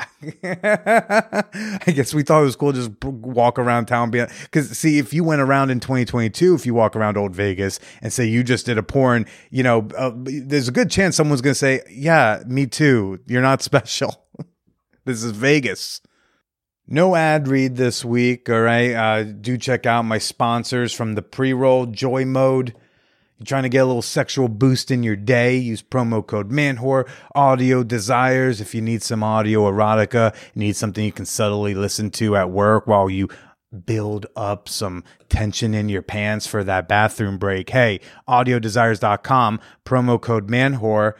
I 0.42 1.92
guess 1.92 2.14
we 2.14 2.22
thought 2.22 2.42
it 2.42 2.44
was 2.44 2.56
cool 2.56 2.72
just 2.72 2.90
walk 3.04 3.58
around 3.58 3.86
town, 3.86 4.10
because 4.10 4.70
see 4.76 4.98
if 4.98 5.12
you 5.12 5.24
went 5.24 5.40
around 5.40 5.70
in 5.70 5.80
2022, 5.80 6.54
if 6.54 6.66
you 6.66 6.74
walk 6.74 6.96
around 6.96 7.16
Old 7.16 7.34
Vegas 7.34 7.80
and 8.02 8.12
say 8.12 8.24
you 8.26 8.42
just 8.42 8.66
did 8.66 8.78
a 8.78 8.82
porn, 8.82 9.26
you 9.50 9.62
know, 9.62 9.88
uh, 9.96 10.12
there's 10.14 10.68
a 10.68 10.72
good 10.72 10.90
chance 10.90 11.16
someone's 11.16 11.40
gonna 11.40 11.54
say, 11.54 11.82
"Yeah, 11.90 12.42
me 12.46 12.66
too. 12.66 13.20
You're 13.26 13.42
not 13.42 13.62
special." 13.70 14.26
This 15.04 15.24
is 15.24 15.32
Vegas. 15.32 16.00
No 16.86 17.14
ad 17.14 17.48
read 17.48 17.76
this 17.76 18.04
week, 18.04 18.50
all 18.50 18.60
right? 18.60 18.92
Uh, 18.92 19.22
do 19.22 19.56
check 19.56 19.86
out 19.86 20.02
my 20.04 20.18
sponsors 20.18 20.92
from 20.92 21.14
the 21.14 21.22
pre 21.22 21.52
roll 21.52 21.86
Joymode. 21.86 22.74
You're 23.40 23.46
trying 23.46 23.62
to 23.62 23.70
get 23.70 23.78
a 23.78 23.86
little 23.86 24.02
sexual 24.02 24.48
boost 24.48 24.90
in 24.90 25.02
your 25.02 25.16
day? 25.16 25.56
Use 25.56 25.82
promo 25.82 26.24
code 26.26 26.50
MANWHORE. 26.50 27.08
Audiodesires. 27.34 28.60
If 28.60 28.74
you 28.74 28.82
need 28.82 29.02
some 29.02 29.22
audio 29.22 29.62
erotica, 29.62 30.34
you 30.52 30.60
need 30.60 30.76
something 30.76 31.02
you 31.02 31.10
can 31.10 31.24
subtly 31.24 31.72
listen 31.74 32.10
to 32.10 32.36
at 32.36 32.50
work 32.50 32.86
while 32.86 33.08
you 33.08 33.30
build 33.86 34.26
up 34.36 34.68
some 34.68 35.04
tension 35.30 35.72
in 35.72 35.88
your 35.88 36.02
pants 36.02 36.46
for 36.46 36.62
that 36.64 36.86
bathroom 36.86 37.38
break. 37.38 37.70
Hey, 37.70 38.00
audiodesires.com, 38.28 39.60
promo 39.86 40.20
code 40.20 40.50
MANWHORE. 40.50 41.16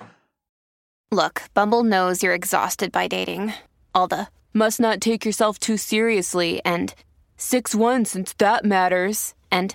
Look, 1.11 1.45
Bumble 1.55 1.85
knows 1.85 2.23
you're 2.23 2.35
exhausted 2.35 2.93
by 2.93 3.09
dating. 3.09 3.55
All 3.95 4.09
the 4.09 4.29
must 4.53 4.79
not 4.79 5.01
take 5.01 5.25
yourself 5.25 5.59
too 5.59 5.79
seriously 5.79 6.61
and 6.67 6.95
6 7.39 7.75
1 7.75 8.05
since 8.05 8.35
that 8.35 8.67
matters. 8.67 9.35
And 9.51 9.75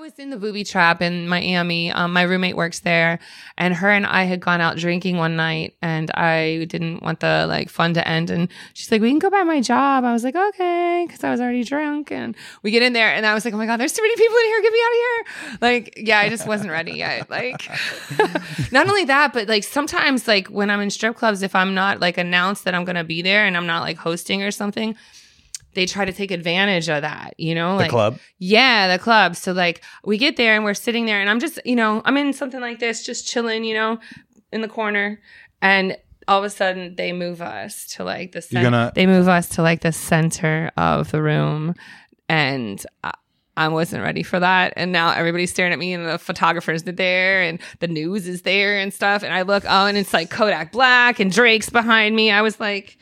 Was 0.00 0.18
in 0.18 0.30
the 0.30 0.38
booby 0.38 0.64
trap 0.64 1.02
in 1.02 1.28
Miami. 1.28 1.92
Um, 1.92 2.14
my 2.14 2.22
roommate 2.22 2.56
works 2.56 2.80
there, 2.80 3.18
and 3.58 3.74
her 3.74 3.90
and 3.90 4.06
I 4.06 4.24
had 4.24 4.40
gone 4.40 4.62
out 4.62 4.78
drinking 4.78 5.18
one 5.18 5.36
night, 5.36 5.74
and 5.82 6.10
I 6.12 6.64
didn't 6.70 7.02
want 7.02 7.20
the 7.20 7.44
like 7.46 7.68
fun 7.68 7.92
to 7.92 8.08
end. 8.08 8.30
And 8.30 8.48
she's 8.72 8.90
like, 8.90 9.02
"We 9.02 9.10
can 9.10 9.18
go 9.18 9.28
by 9.28 9.42
my 9.42 9.60
job." 9.60 10.04
I 10.04 10.14
was 10.14 10.24
like, 10.24 10.34
"Okay," 10.34 11.04
because 11.06 11.22
I 11.22 11.30
was 11.30 11.38
already 11.38 11.64
drunk. 11.64 12.10
And 12.10 12.34
we 12.62 12.70
get 12.70 12.82
in 12.82 12.94
there, 12.94 13.12
and 13.12 13.26
I 13.26 13.34
was 13.34 13.44
like, 13.44 13.52
"Oh 13.52 13.58
my 13.58 13.66
god, 13.66 13.78
there's 13.78 13.92
too 13.92 14.00
many 14.00 14.16
people 14.16 14.36
in 14.38 14.44
here. 14.46 14.62
Get 14.62 14.72
me 14.72 14.80
out 14.80 14.90
of 14.90 14.96
here!" 14.96 15.58
Like, 15.60 15.94
yeah, 15.98 16.18
I 16.20 16.28
just 16.30 16.46
wasn't 16.46 16.70
ready 16.70 16.92
yet. 16.92 17.28
Like, 17.28 17.68
not 18.72 18.88
only 18.88 19.04
that, 19.04 19.34
but 19.34 19.48
like 19.48 19.64
sometimes, 19.64 20.26
like 20.26 20.48
when 20.48 20.70
I'm 20.70 20.80
in 20.80 20.88
strip 20.88 21.14
clubs, 21.14 21.42
if 21.42 21.54
I'm 21.54 21.74
not 21.74 22.00
like 22.00 22.16
announced 22.16 22.64
that 22.64 22.74
I'm 22.74 22.86
gonna 22.86 23.04
be 23.04 23.20
there 23.20 23.44
and 23.44 23.54
I'm 23.54 23.66
not 23.66 23.82
like 23.82 23.98
hosting 23.98 24.42
or 24.42 24.50
something 24.50 24.96
they 25.74 25.86
try 25.86 26.04
to 26.04 26.12
take 26.12 26.30
advantage 26.30 26.88
of 26.88 27.02
that, 27.02 27.34
you 27.38 27.54
know, 27.54 27.76
like 27.76 27.86
The 27.86 27.90
club? 27.90 28.18
Yeah, 28.38 28.88
the 28.88 28.98
club. 29.02 29.36
So 29.36 29.52
like 29.52 29.82
we 30.04 30.18
get 30.18 30.36
there 30.36 30.54
and 30.56 30.64
we're 30.64 30.74
sitting 30.74 31.06
there 31.06 31.20
and 31.20 31.30
I'm 31.30 31.40
just, 31.40 31.58
you 31.64 31.76
know, 31.76 32.02
I'm 32.04 32.16
in 32.16 32.32
something 32.32 32.60
like 32.60 32.78
this, 32.80 33.04
just 33.04 33.26
chilling, 33.28 33.64
you 33.64 33.74
know, 33.74 33.98
in 34.52 34.60
the 34.62 34.68
corner, 34.68 35.20
and 35.62 35.96
all 36.28 36.38
of 36.38 36.44
a 36.44 36.50
sudden 36.50 36.94
they 36.96 37.12
move 37.12 37.40
us 37.40 37.86
to 37.94 38.04
like 38.04 38.32
the 38.32 38.42
center. 38.42 38.64
gonna- 38.64 38.92
They 38.94 39.06
move 39.06 39.28
us 39.28 39.48
to 39.50 39.62
like 39.62 39.80
the 39.80 39.92
center 39.92 40.70
of 40.76 41.10
the 41.10 41.22
room, 41.22 41.74
and. 42.28 42.84
I, 43.04 43.12
I 43.56 43.68
wasn't 43.68 44.02
ready 44.02 44.22
for 44.22 44.40
that. 44.40 44.72
And 44.76 44.90
now 44.90 45.10
everybody's 45.10 45.50
staring 45.50 45.72
at 45.74 45.78
me, 45.78 45.92
and 45.92 46.06
the 46.06 46.18
photographers 46.18 46.86
are 46.88 46.92
there, 46.92 47.42
and 47.42 47.58
the 47.80 47.88
news 47.88 48.26
is 48.26 48.40
there 48.42 48.78
and 48.78 48.94
stuff. 48.94 49.22
And 49.22 49.34
I 49.34 49.42
look, 49.42 49.64
oh, 49.68 49.86
and 49.86 49.98
it's 49.98 50.14
like 50.14 50.30
Kodak 50.30 50.72
Black 50.72 51.20
and 51.20 51.30
Drake's 51.30 51.68
behind 51.68 52.16
me. 52.16 52.30
I 52.30 52.40
was 52.40 52.58
like, 52.58 52.96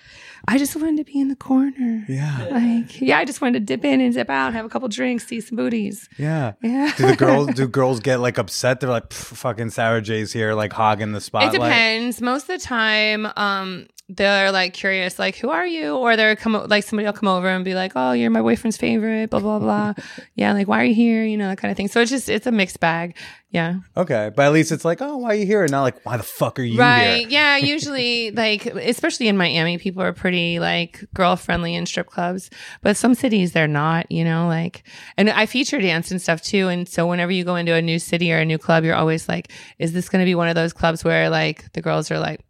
I 0.51 0.57
just 0.57 0.75
wanted 0.75 0.97
to 0.97 1.05
be 1.05 1.21
in 1.21 1.29
the 1.29 1.37
corner. 1.37 2.07
Yeah. 2.09 2.49
Like, 2.51 3.03
yeah, 3.03 3.19
I 3.19 3.27
just 3.27 3.43
wanted 3.43 3.61
to 3.61 3.65
dip 3.67 3.85
in 3.85 4.01
and 4.01 4.15
dip 4.15 4.31
out, 4.31 4.55
have 4.55 4.65
a 4.65 4.69
couple 4.71 4.89
drinks, 4.89 5.27
see 5.27 5.43
some 5.43 5.57
booties. 5.57 6.09
Yeah. 6.17 6.55
Yeah. 6.63 6.91
Do 6.97 7.07
the 7.07 7.17
girls 7.17 7.49
do 7.49 7.69
girls 7.81 8.01
get 8.01 8.21
like 8.21 8.39
upset? 8.39 8.81
They're 8.81 8.89
like, 8.89 9.13
fucking 9.13 9.69
Sara 9.71 10.01
Jay's 10.01 10.33
here, 10.33 10.55
like 10.55 10.73
hogging 10.73 11.13
the 11.13 11.21
spot. 11.21 11.43
It 11.43 11.49
spotlight. 11.49 11.69
depends. 11.69 12.23
Most 12.23 12.49
of 12.49 12.59
the 12.59 12.65
time, 12.65 13.27
um, 13.37 13.89
they're 14.09 14.51
like 14.53 14.73
curious, 14.73 15.19
like, 15.19 15.37
who 15.37 15.51
are 15.51 15.67
you? 15.67 15.95
Or 15.95 16.17
they're 16.17 16.35
come 16.35 16.55
like 16.69 16.85
somebody 16.85 17.07
will 17.07 17.13
come 17.13 17.29
over 17.29 17.47
and 17.49 17.65
be 17.65 17.75
like, 17.75 17.93
Oh, 17.95 18.13
you're 18.13 18.31
my 18.31 18.41
boyfriend's 18.41 18.79
favorite, 18.79 19.29
blah, 19.29 19.41
blah, 19.41 19.59
blah. 19.59 19.95
yeah, 20.35 20.55
like 20.55 20.67
why 20.67 20.81
are 20.81 20.85
you 20.85 20.95
here? 20.95 21.25
You 21.25 21.37
know, 21.37 21.49
that 21.49 21.59
kind 21.59 21.71
of 21.71 21.77
thing. 21.77 21.89
So 21.89 22.01
it's 22.01 22.11
just 22.11 22.29
it's 22.31 22.47
a 22.47 22.53
mixed 22.53 22.81
bag. 22.81 23.17
Yeah. 23.51 23.77
Okay, 23.97 24.31
but 24.35 24.47
at 24.47 24.53
least 24.53 24.73
it's 24.73 24.85
like, 24.85 25.01
oh, 25.01 25.19
why 25.19 25.31
are 25.31 25.35
you 25.35 25.47
here? 25.47 25.63
And 25.63 25.71
not 25.71 25.83
like, 25.83 26.05
why 26.05 26.19
the 26.19 26.23
fuck 26.23 26.59
are 26.59 26.63
you 26.63 26.73
here? 26.73 26.81
right. 26.81 27.19
here? 27.21 27.29
Yeah. 27.29 27.57
Usually 27.59 28.31
like 28.45 28.65
especially 28.65 29.29
in 29.29 29.37
Miami, 29.37 29.77
people 29.77 30.03
are 30.03 30.15
pretty 30.15 30.59
like 30.59 31.05
girl 31.15 31.37
friendly 31.37 31.75
in 31.75 31.85
strip 31.85 32.07
clubs. 32.07 32.49
But 32.81 32.97
some 32.97 33.15
cities 33.15 33.53
they're 33.53 33.69
not, 33.69 34.11
you 34.11 34.25
know, 34.25 34.49
like 34.49 34.85
and 35.19 35.29
I 35.29 35.45
feature 35.45 35.81
dance 35.81 36.11
and 36.11 36.21
stuff 36.21 36.41
too. 36.41 36.69
And 36.69 36.89
so 36.89 37.07
whenever 37.07 37.33
you 37.33 37.45
go 37.45 37.57
into 37.57 37.75
a 37.75 37.83
new 37.83 37.99
city 37.99 38.33
or 38.33 38.39
a 38.39 38.45
new 38.47 38.59
club, 38.59 38.85
you're 38.85 38.95
always 38.95 39.29
like, 39.29 39.53
is 39.79 39.93
this 39.93 40.09
gonna 40.09 40.25
be 40.25 40.35
one 40.35 40.49
of 40.49 40.55
those 40.55 40.73
clubs 40.73 41.05
where 41.05 41.29
like 41.29 41.71
the 41.75 41.83
girls 41.83 42.11
are 42.11 42.19
like 42.19 42.41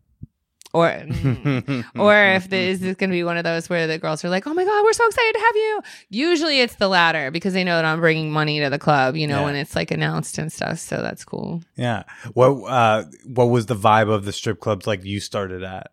or 0.78 0.88
mm, 1.06 1.84
or 1.98 2.14
if 2.36 2.48
the, 2.50 2.56
is 2.56 2.80
this 2.80 2.96
going 2.96 3.10
to 3.10 3.14
be 3.14 3.24
one 3.24 3.36
of 3.36 3.44
those 3.44 3.68
where 3.68 3.86
the 3.86 3.98
girls 3.98 4.24
are 4.24 4.28
like, 4.28 4.46
"Oh 4.46 4.54
my 4.54 4.64
god, 4.64 4.84
we're 4.84 4.92
so 4.92 5.06
excited 5.06 5.32
to 5.34 5.40
have 5.40 5.56
you." 5.56 5.80
Usually, 6.10 6.60
it's 6.60 6.76
the 6.76 6.88
latter 6.88 7.30
because 7.30 7.52
they 7.54 7.64
know 7.64 7.76
that 7.76 7.84
I'm 7.84 8.00
bringing 8.00 8.30
money 8.30 8.60
to 8.60 8.70
the 8.70 8.78
club. 8.78 9.16
You 9.16 9.26
know, 9.26 9.40
Yeah. 9.40 9.44
when 9.46 9.56
it's 9.56 9.74
like 9.76 9.90
announced 9.90 10.38
and 10.38 10.52
stuff. 10.52 10.78
So 10.78 11.02
that's 11.02 11.24
cool. 11.24 11.62
Yeah. 11.76 12.04
What 12.34 12.50
uh 12.70 13.04
what 13.26 13.46
was 13.46 13.66
the 13.66 13.76
vibe 13.76 14.08
of 14.10 14.24
the 14.24 14.32
strip 14.32 14.60
clubs 14.60 14.86
like 14.86 15.04
you 15.04 15.20
started 15.20 15.62
at? 15.62 15.90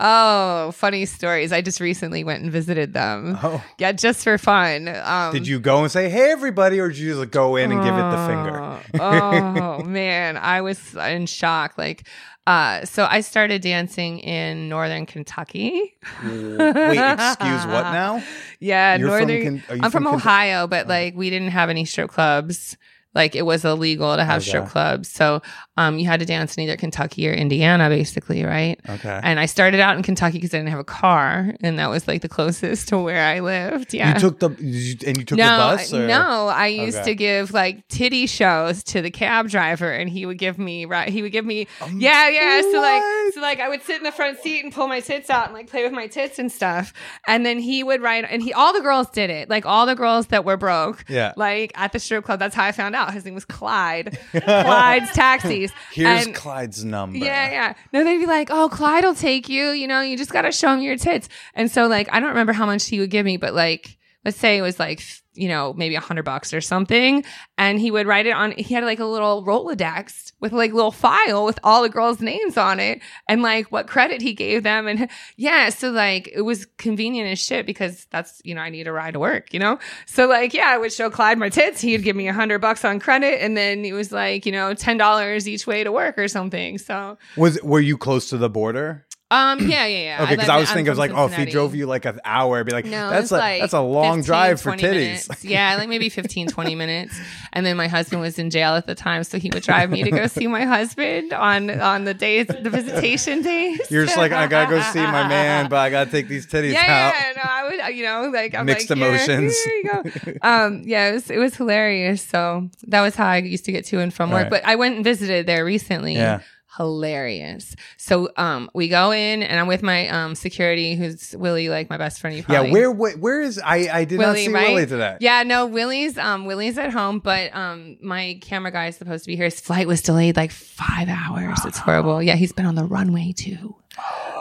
oh, 0.00 0.72
funny 0.72 1.04
stories. 1.06 1.52
I 1.52 1.60
just 1.60 1.80
recently 1.80 2.24
went 2.24 2.42
and 2.42 2.50
visited 2.50 2.94
them. 2.94 3.38
Oh. 3.42 3.62
Yeah, 3.78 3.92
just 3.92 4.24
for 4.24 4.38
fun. 4.38 4.88
Um, 4.88 5.32
Did 5.32 5.46
you 5.46 5.60
go 5.60 5.82
and 5.82 5.90
say, 5.92 6.08
"Hey 6.08 6.30
everybody," 6.32 6.80
or 6.80 6.88
did 6.88 6.98
you 6.98 7.08
just 7.10 7.20
like, 7.20 7.30
go 7.30 7.56
in 7.56 7.70
and 7.70 7.82
give 7.82 7.94
it 7.94 8.10
the 8.10 8.26
finger? 8.26 8.78
oh 9.00 9.82
man, 9.86 10.36
I 10.36 10.62
was 10.62 10.94
in 10.94 11.26
shock. 11.26 11.78
Like, 11.78 12.08
uh, 12.46 12.84
so 12.84 13.06
I 13.08 13.20
started 13.20 13.62
dancing 13.62 14.18
in 14.20 14.68
Northern 14.68 15.06
Kentucky. 15.06 15.94
Wait, 16.24 16.58
excuse 16.98 17.66
what 17.66 17.92
now? 17.92 18.22
Yeah, 18.58 18.96
You're 18.96 19.08
from 19.08 19.28
northern. 19.28 19.42
Ken- 19.42 19.62
are 19.68 19.76
you 19.76 19.82
I'm 19.84 19.90
from 19.90 20.04
from? 20.04 20.14
Ohio, 20.16 20.66
but 20.66 20.88
like 20.88 21.14
we 21.14 21.30
didn't 21.30 21.50
have 21.50 21.70
any 21.70 21.84
strip 21.84 22.10
clubs 22.10 22.76
like 23.14 23.34
it 23.34 23.42
was 23.42 23.64
illegal 23.64 24.16
to 24.16 24.24
have 24.24 24.42
strip 24.42 24.66
clubs. 24.68 25.08
So 25.10 25.42
um, 25.76 25.98
you 25.98 26.06
had 26.06 26.20
to 26.20 26.26
dance 26.26 26.56
in 26.56 26.62
either 26.64 26.76
Kentucky 26.76 27.28
or 27.28 27.32
Indiana, 27.32 27.88
basically, 27.88 28.44
right? 28.44 28.78
Okay. 28.88 29.20
And 29.22 29.40
I 29.40 29.46
started 29.46 29.80
out 29.80 29.96
in 29.96 30.02
Kentucky 30.02 30.38
because 30.38 30.54
I 30.54 30.58
didn't 30.58 30.70
have 30.70 30.78
a 30.78 30.84
car, 30.84 31.54
and 31.60 31.78
that 31.78 31.90
was 31.90 32.06
like 32.06 32.22
the 32.22 32.28
closest 32.28 32.88
to 32.90 32.98
where 32.98 33.24
I 33.24 33.40
lived. 33.40 33.94
Yeah. 33.94 34.14
You 34.14 34.20
took 34.20 34.38
the 34.38 34.50
you, 34.60 34.96
and 35.06 35.16
you 35.16 35.24
took 35.24 35.38
no, 35.38 35.44
the 35.44 35.76
bus. 35.76 35.92
Or? 35.92 36.06
no. 36.06 36.48
I 36.48 36.68
used 36.68 36.98
Okay. 36.98 37.10
to 37.10 37.14
give 37.14 37.52
like 37.52 37.86
titty 37.88 38.26
shows 38.26 38.84
to 38.84 39.02
the 39.02 39.10
cab 39.10 39.48
driver, 39.48 39.90
and 39.90 40.08
he 40.08 40.26
would 40.26 40.38
give 40.38 40.58
me 40.58 40.84
right. 40.84 41.08
He 41.08 41.22
would 41.22 41.32
give 41.32 41.44
me, 41.44 41.66
yeah, 41.96 42.28
yeah. 42.28 42.60
So 42.62 42.80
like, 42.80 43.02
Um, 43.02 43.30
so 43.34 43.40
like, 43.40 43.58
I 43.60 43.68
would 43.68 43.82
sit 43.82 43.96
in 43.96 44.02
the 44.04 44.12
front 44.12 44.38
seat 44.40 44.62
and 44.64 44.72
pull 44.72 44.86
my 44.88 45.00
tits 45.00 45.30
out 45.30 45.46
and 45.46 45.54
like 45.54 45.68
play 45.68 45.82
with 45.82 45.92
my 45.92 46.06
tits 46.06 46.38
and 46.38 46.50
stuff. 46.52 46.92
And 47.26 47.44
then 47.44 47.58
he 47.58 47.82
would 47.82 48.02
write, 48.02 48.24
and 48.28 48.42
he 48.42 48.52
all 48.52 48.72
the 48.72 48.80
girls 48.80 49.08
did 49.10 49.30
it. 49.30 49.48
Like 49.50 49.66
all 49.66 49.86
the 49.86 49.94
girls 49.96 50.28
that 50.28 50.44
were 50.44 50.56
broke, 50.56 51.04
Yeah. 51.08 51.32
Like 51.36 51.72
at 51.74 51.92
the 51.92 51.98
strip 51.98 52.24
club. 52.24 52.38
That's 52.38 52.54
how 52.54 52.64
I 52.64 52.72
found 52.72 52.94
out. 52.94 52.99
His 53.10 53.24
name 53.24 53.34
was 53.34 53.44
Clyde. 53.44 54.18
Clyde's 54.32 55.12
taxis. 55.12 55.72
Here's 55.92 56.26
And- 56.26 56.34
Clyde's 56.34 56.84
number. 56.84 57.16
yeah, 57.18 57.50
yeah. 57.50 57.74
No, 57.92 58.04
they'd 58.04 58.18
be 58.18 58.26
like, 58.26 58.48
"Oh, 58.50 58.68
Clyde 58.68 59.04
will 59.04 59.14
take 59.14 59.48
you. 59.48 59.68
You 59.70 59.86
know, 59.88 60.00
you 60.00 60.16
just 60.16 60.32
got 60.32 60.42
to 60.42 60.52
show 60.52 60.72
him 60.74 60.80
your 60.82 60.96
tits." 60.96 61.28
And 61.54 61.70
so, 61.70 61.86
like, 61.86 62.08
I 62.12 62.20
don't 62.20 62.28
remember 62.30 62.52
how 62.52 62.66
much 62.66 62.86
he 62.86 63.00
would 63.00 63.10
give 63.10 63.24
me, 63.24 63.36
but 63.36 63.54
like, 63.54 63.96
let's 64.24 64.36
say 64.36 64.58
it 64.58 64.62
was 64.62 64.78
like, 64.78 65.02
you 65.40 65.48
know, 65.48 65.72
maybe 65.72 65.94
a 65.94 66.00
hundred 66.00 66.24
bucks 66.24 66.52
or 66.52 66.60
something, 66.60 67.24
and 67.56 67.80
he 67.80 67.90
would 67.90 68.06
write 68.06 68.26
it 68.26 68.32
on. 68.32 68.52
He 68.52 68.74
had 68.74 68.84
like 68.84 68.98
a 68.98 69.06
little 69.06 69.42
Rolodex 69.42 70.32
with 70.38 70.52
like 70.52 70.74
little 70.74 70.92
file 70.92 71.46
with 71.46 71.58
all 71.64 71.82
the 71.82 71.88
girls' 71.88 72.20
names 72.20 72.58
on 72.58 72.78
it 72.78 73.00
and 73.26 73.40
like 73.40 73.72
what 73.72 73.86
credit 73.86 74.20
he 74.20 74.34
gave 74.34 74.62
them, 74.62 74.86
and 74.86 75.08
yeah, 75.36 75.70
so 75.70 75.90
like 75.90 76.28
it 76.34 76.42
was 76.42 76.66
convenient 76.76 77.30
as 77.30 77.38
shit 77.38 77.64
because 77.64 78.06
that's 78.10 78.42
you 78.44 78.54
know 78.54 78.60
I 78.60 78.68
need 78.68 78.86
a 78.86 78.92
ride 78.92 79.14
to 79.14 79.18
work, 79.18 79.54
you 79.54 79.58
know. 79.58 79.78
So 80.04 80.26
like, 80.26 80.52
yeah, 80.52 80.68
I 80.68 80.76
would 80.76 80.92
show 80.92 81.08
Clyde 81.08 81.38
my 81.38 81.48
tits. 81.48 81.80
He'd 81.80 82.02
give 82.02 82.16
me 82.16 82.28
a 82.28 82.34
hundred 82.34 82.58
bucks 82.58 82.84
on 82.84 83.00
credit, 83.00 83.42
and 83.42 83.56
then 83.56 83.86
it 83.86 83.94
was 83.94 84.12
like 84.12 84.44
you 84.44 84.52
know 84.52 84.74
ten 84.74 84.98
dollars 84.98 85.48
each 85.48 85.66
way 85.66 85.82
to 85.82 85.90
work 85.90 86.18
or 86.18 86.28
something. 86.28 86.76
So. 86.76 87.16
Was 87.38 87.60
were 87.62 87.80
you 87.80 87.96
close 87.96 88.28
to 88.28 88.36
the 88.36 88.50
border? 88.50 89.06
Um. 89.32 89.60
Yeah. 89.68 89.86
Yeah. 89.86 89.98
Yeah. 90.18 90.22
Okay, 90.24 90.34
because 90.36 90.48
I 90.48 90.54
live- 90.54 90.62
was 90.62 90.70
I'm 90.70 90.74
thinking 90.74 90.90
of 90.90 90.96
from 90.96 91.08
like, 91.08 91.12
oh, 91.16 91.26
if 91.26 91.34
he 91.36 91.44
drove 91.46 91.74
you 91.74 91.86
like 91.86 92.04
an 92.04 92.20
hour, 92.24 92.58
I'd 92.58 92.66
be 92.66 92.72
like, 92.72 92.84
No, 92.84 93.10
that's 93.10 93.30
a 93.30 93.36
like 93.38 93.60
that's 93.60 93.72
a 93.72 93.80
long 93.80 94.16
15, 94.18 94.24
drive 94.24 94.60
for 94.60 94.70
20 94.76 94.82
titties. 94.82 95.28
minutes. 95.28 95.44
Yeah, 95.44 95.76
like 95.76 95.88
maybe 95.88 96.08
15, 96.08 96.48
20 96.48 96.74
minutes. 96.74 97.18
And 97.52 97.64
then 97.64 97.76
my 97.76 97.86
husband 97.88 98.20
was 98.22 98.38
in 98.38 98.50
jail 98.50 98.74
at 98.74 98.86
the 98.86 98.94
time, 98.94 99.22
so 99.24 99.38
he 99.38 99.50
would 99.52 99.62
drive 99.62 99.90
me 99.90 100.02
to 100.02 100.10
go 100.10 100.26
see 100.26 100.46
my 100.48 100.64
husband 100.64 101.32
on 101.32 101.70
on 101.80 102.04
the 102.04 102.14
days, 102.14 102.46
the 102.48 102.70
visitation 102.70 103.42
days. 103.52 103.80
You're 103.90 104.04
just 104.04 104.16
like, 104.16 104.32
I 104.32 104.46
gotta 104.48 104.68
go 104.70 104.80
see 104.92 104.98
my 105.00 105.28
man, 105.28 105.68
but 105.68 105.76
I 105.78 105.90
gotta 105.90 106.10
take 106.10 106.26
these 106.28 106.46
titties 106.52 106.72
Yeah, 106.72 106.80
out. 106.80 107.14
yeah, 107.14 107.32
no, 107.36 107.42
I 107.48 107.86
would, 107.88 107.96
you 107.96 108.04
know, 108.04 108.30
like 108.30 108.54
I'm 108.54 108.66
Mixed 108.66 108.90
like, 108.90 108.96
emotions. 108.98 109.56
Here, 109.62 109.74
you 109.74 109.90
go. 109.92 110.32
Um, 110.42 110.82
yeah, 110.84 111.10
it 111.10 111.12
was, 111.12 111.30
it 111.30 111.38
was 111.38 111.54
hilarious. 111.54 112.22
So 112.22 112.68
that 112.88 113.00
was 113.02 113.14
how 113.14 113.26
I 113.26 113.36
used 113.38 113.64
to 113.66 113.72
get 113.72 113.84
to 113.86 114.00
and 114.00 114.12
from 114.12 114.30
work. 114.30 114.42
Right. 114.44 114.50
But 114.50 114.64
I 114.64 114.74
went 114.76 114.96
and 114.96 115.04
visited 115.04 115.46
there 115.46 115.64
recently. 115.64 116.14
Yeah. 116.14 116.40
Hilarious. 116.76 117.74
So 117.96 118.30
um, 118.36 118.70
we 118.74 118.88
go 118.88 119.10
in 119.10 119.42
and 119.42 119.58
I'm 119.58 119.66
with 119.66 119.82
my 119.82 120.08
um 120.08 120.34
security, 120.34 120.94
who's 120.94 121.34
Willie, 121.36 121.68
like 121.68 121.90
my 121.90 121.96
best 121.96 122.20
friend. 122.20 122.36
You 122.36 122.44
Yeah, 122.48 122.70
where 122.70 122.90
where, 122.90 123.16
where 123.16 123.40
is 123.40 123.58
I 123.58 123.88
I 123.92 124.04
did 124.04 124.20
not 124.20 124.28
Willie, 124.28 124.46
see 124.46 124.52
right? 124.52 124.68
Willie 124.68 124.86
today. 124.86 125.16
Yeah, 125.20 125.42
no, 125.42 125.66
Willie's 125.66 126.16
um 126.16 126.46
Willie's 126.46 126.78
at 126.78 126.92
home, 126.92 127.18
but 127.18 127.54
um 127.54 127.96
my 128.00 128.38
camera 128.40 128.70
guy 128.70 128.86
is 128.86 128.96
supposed 128.96 129.24
to 129.24 129.28
be 129.28 129.36
here. 129.36 129.46
His 129.46 129.60
flight 129.60 129.88
was 129.88 130.00
delayed 130.00 130.36
like 130.36 130.52
five 130.52 131.08
hours. 131.08 131.58
It's 131.64 131.78
horrible. 131.78 132.22
Yeah, 132.30 132.36
he's 132.36 132.52
been 132.52 132.66
on 132.66 132.74
the 132.76 132.84
runway 132.84 133.32
too. 133.32 133.76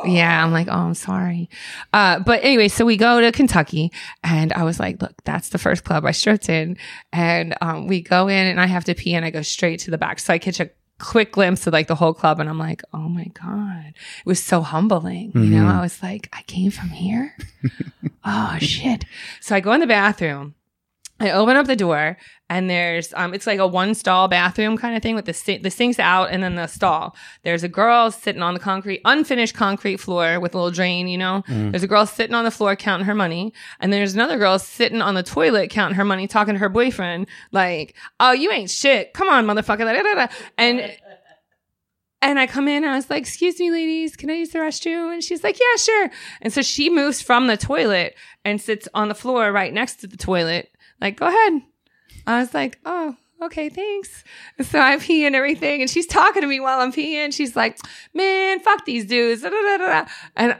Yeah, 0.06 0.44
I'm 0.44 0.52
like, 0.52 0.68
oh, 0.68 0.72
I'm 0.72 0.94
sorry. 0.94 1.50
Uh, 1.92 2.20
but 2.20 2.44
anyway, 2.44 2.68
so 2.68 2.86
we 2.86 2.98
go 2.98 3.20
to 3.20 3.32
Kentucky, 3.32 3.92
and 4.24 4.54
I 4.54 4.64
was 4.64 4.80
like, 4.80 5.02
look, 5.02 5.14
that's 5.26 5.50
the 5.50 5.58
first 5.58 5.84
club 5.84 6.06
I 6.06 6.12
stripped 6.12 6.48
in, 6.50 6.78
and 7.12 7.56
um, 7.62 7.88
we 7.88 8.02
go 8.02 8.28
in, 8.28 8.48
and 8.48 8.62
I 8.62 8.68
have 8.68 8.86
to 8.86 8.96
pee, 8.96 9.14
and 9.16 9.26
I 9.26 9.30
go 9.30 9.42
straight 9.42 9.80
to 9.82 9.92
the 9.92 9.98
back, 9.98 10.20
so 10.20 10.34
I 10.34 10.38
catch 10.38 10.60
a 10.60 10.70
quick 11.00 11.32
glimpse 11.32 11.66
of 11.66 11.74
like 11.74 11.88
the 11.88 11.96
whole 11.96 12.14
club, 12.14 12.40
and 12.40 12.50
I'm 12.50 12.60
like, 12.60 12.84
oh 12.94 13.10
my 13.10 13.26
god, 13.42 13.94
it 13.96 14.26
was 14.26 14.42
so 14.42 14.62
humbling. 14.62 15.32
You 15.34 15.42
know, 15.42 15.64
mm-hmm. 15.64 15.78
I 15.78 15.82
was 15.82 16.02
like, 16.04 16.30
I 16.34 16.42
came 16.44 16.72
from 16.72 16.90
here. 16.90 17.36
oh 18.26 18.58
shit. 18.60 19.06
So 19.42 19.56
I 19.56 19.60
go 19.60 19.72
in 19.74 19.80
the 19.80 19.88
bathroom. 19.88 20.56
I 21.22 21.32
open 21.32 21.58
up 21.58 21.68
the 21.68 21.76
door 21.76 22.18
and 22.50 22.70
there's 22.70 23.14
um 23.14 23.34
it's 23.34 23.46
like 23.46 23.60
a 23.60 23.68
one 23.68 23.94
stall 23.94 24.28
bathroom 24.28 24.78
kind 24.78 24.96
of 24.96 25.04
thing 25.04 25.16
with 25.16 25.26
the 25.26 25.34
si- 25.34 25.58
the 25.58 25.70
sinks 25.70 26.00
out 26.00 26.30
and 26.32 26.42
then 26.42 26.56
the 26.56 26.68
stall. 26.68 27.16
There's 27.44 27.64
a 27.64 27.68
girl 27.68 28.10
sitting 28.12 28.42
on 28.42 28.54
the 28.54 28.60
concrete 28.60 29.02
unfinished 29.06 29.54
concrete 29.54 29.98
floor 29.98 30.40
with 30.40 30.54
a 30.56 30.58
little 30.58 30.72
drain, 30.72 31.08
you 31.08 31.18
know. 31.18 31.44
There's 31.48 31.84
a 31.84 31.88
girl 31.88 32.06
sitting 32.06 32.34
on 32.36 32.46
the 32.46 32.52
floor 32.52 32.76
counting 32.76 33.06
her 33.06 33.16
money 33.16 33.54
and 33.80 33.92
there's 33.92 34.14
another 34.14 34.38
girl 34.38 34.58
sitting 34.60 35.02
on 35.02 35.14
the 35.16 35.24
toilet 35.24 35.70
counting 35.70 35.96
her 35.96 36.06
money 36.06 36.28
talking 36.28 36.54
to 36.56 36.60
her 36.60 36.70
boyfriend 36.70 37.28
like, 37.52 37.96
"Oh, 38.20 38.32
you 38.32 38.52
ain't 38.52 38.70
shit. 38.72 39.14
Come 39.14 39.28
on, 39.28 39.46
motherfucker." 39.46 39.80
Da, 39.80 40.02
da, 40.02 40.14
da. 40.16 40.28
And 40.58 40.80
and 42.22 42.38
I 42.38 42.48
come 42.48 42.68
in 42.68 42.84
and 42.84 42.92
I 42.92 42.96
was 42.98 43.10
like, 43.10 43.22
excuse 43.22 43.58
me, 43.60 43.72
ladies, 43.72 44.18
can 44.18 44.30
I 44.30 44.34
use 44.34 44.50
the 44.50 44.60
restroom? 44.60 45.14
And 45.14 45.24
she's 45.24 45.42
like, 45.42 45.58
yeah, 45.58 45.78
sure. 45.78 46.10
And 46.42 46.52
so 46.52 46.62
she 46.62 46.90
moves 46.90 47.22
from 47.22 47.48
the 47.48 47.56
toilet 47.56 48.14
and 48.44 48.60
sits 48.60 48.90
on 48.94 49.08
the 49.08 49.16
floor 49.16 49.54
right 49.54 49.74
next 49.74 50.02
to 50.02 50.08
the 50.08 50.18
toilet. 50.18 50.70
Like, 51.02 51.18
go 51.18 51.28
ahead. 51.28 51.62
I 52.28 52.40
was 52.40 52.54
like, 52.54 52.80
oh, 52.86 53.16
okay, 53.42 53.70
thanks. 53.70 54.24
So 54.62 54.80
I 54.80 54.98
pee 54.98 55.26
and 55.26 55.36
everything. 55.36 55.82
And 55.82 55.90
she's 55.90 56.08
talking 56.08 56.42
to 56.42 56.48
me 56.48 56.60
while 56.60 56.80
I'm 56.80 56.92
peeing. 56.92 57.34
She's 57.34 57.56
like, 57.56 57.80
man, 58.14 58.60
fuck 58.60 58.86
these 58.86 59.06
dudes. 59.06 59.42
Da, 59.42 59.50
da, 59.50 59.78
da. 59.78 60.06
And 60.36 60.58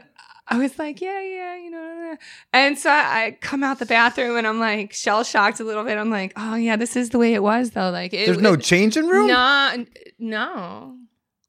I 0.48 0.58
was 0.58 0.78
like, 0.78 1.00
yeah, 1.00 1.20
yeah, 1.20 1.56
you 1.56 1.70
know. 1.70 2.16
And 2.52 2.76
so 2.76 2.90
I, 2.90 3.36
come 3.40 3.62
out 3.62 3.78
the 3.78 3.86
bathroom 3.86 4.36
and 4.36 4.46
I'm 4.46 4.58
like 4.58 4.92
shell 4.92 5.22
shocked 5.22 5.60
a 5.60 5.64
little 5.64 5.84
bit. 5.84 5.96
I'm 5.96 6.10
like, 6.10 6.32
oh, 6.36 6.56
yeah, 6.56 6.76
this 6.76 6.96
is 6.96 7.10
the 7.10 7.18
way 7.18 7.34
it 7.34 7.42
was, 7.42 7.70
though. 7.70 7.90
Like, 7.90 8.12
it, 8.12 8.26
There's 8.26 8.38
no 8.38 8.56
changing 8.56 9.06
room. 9.06 9.28
no, 9.28 9.86
no. 10.18 10.96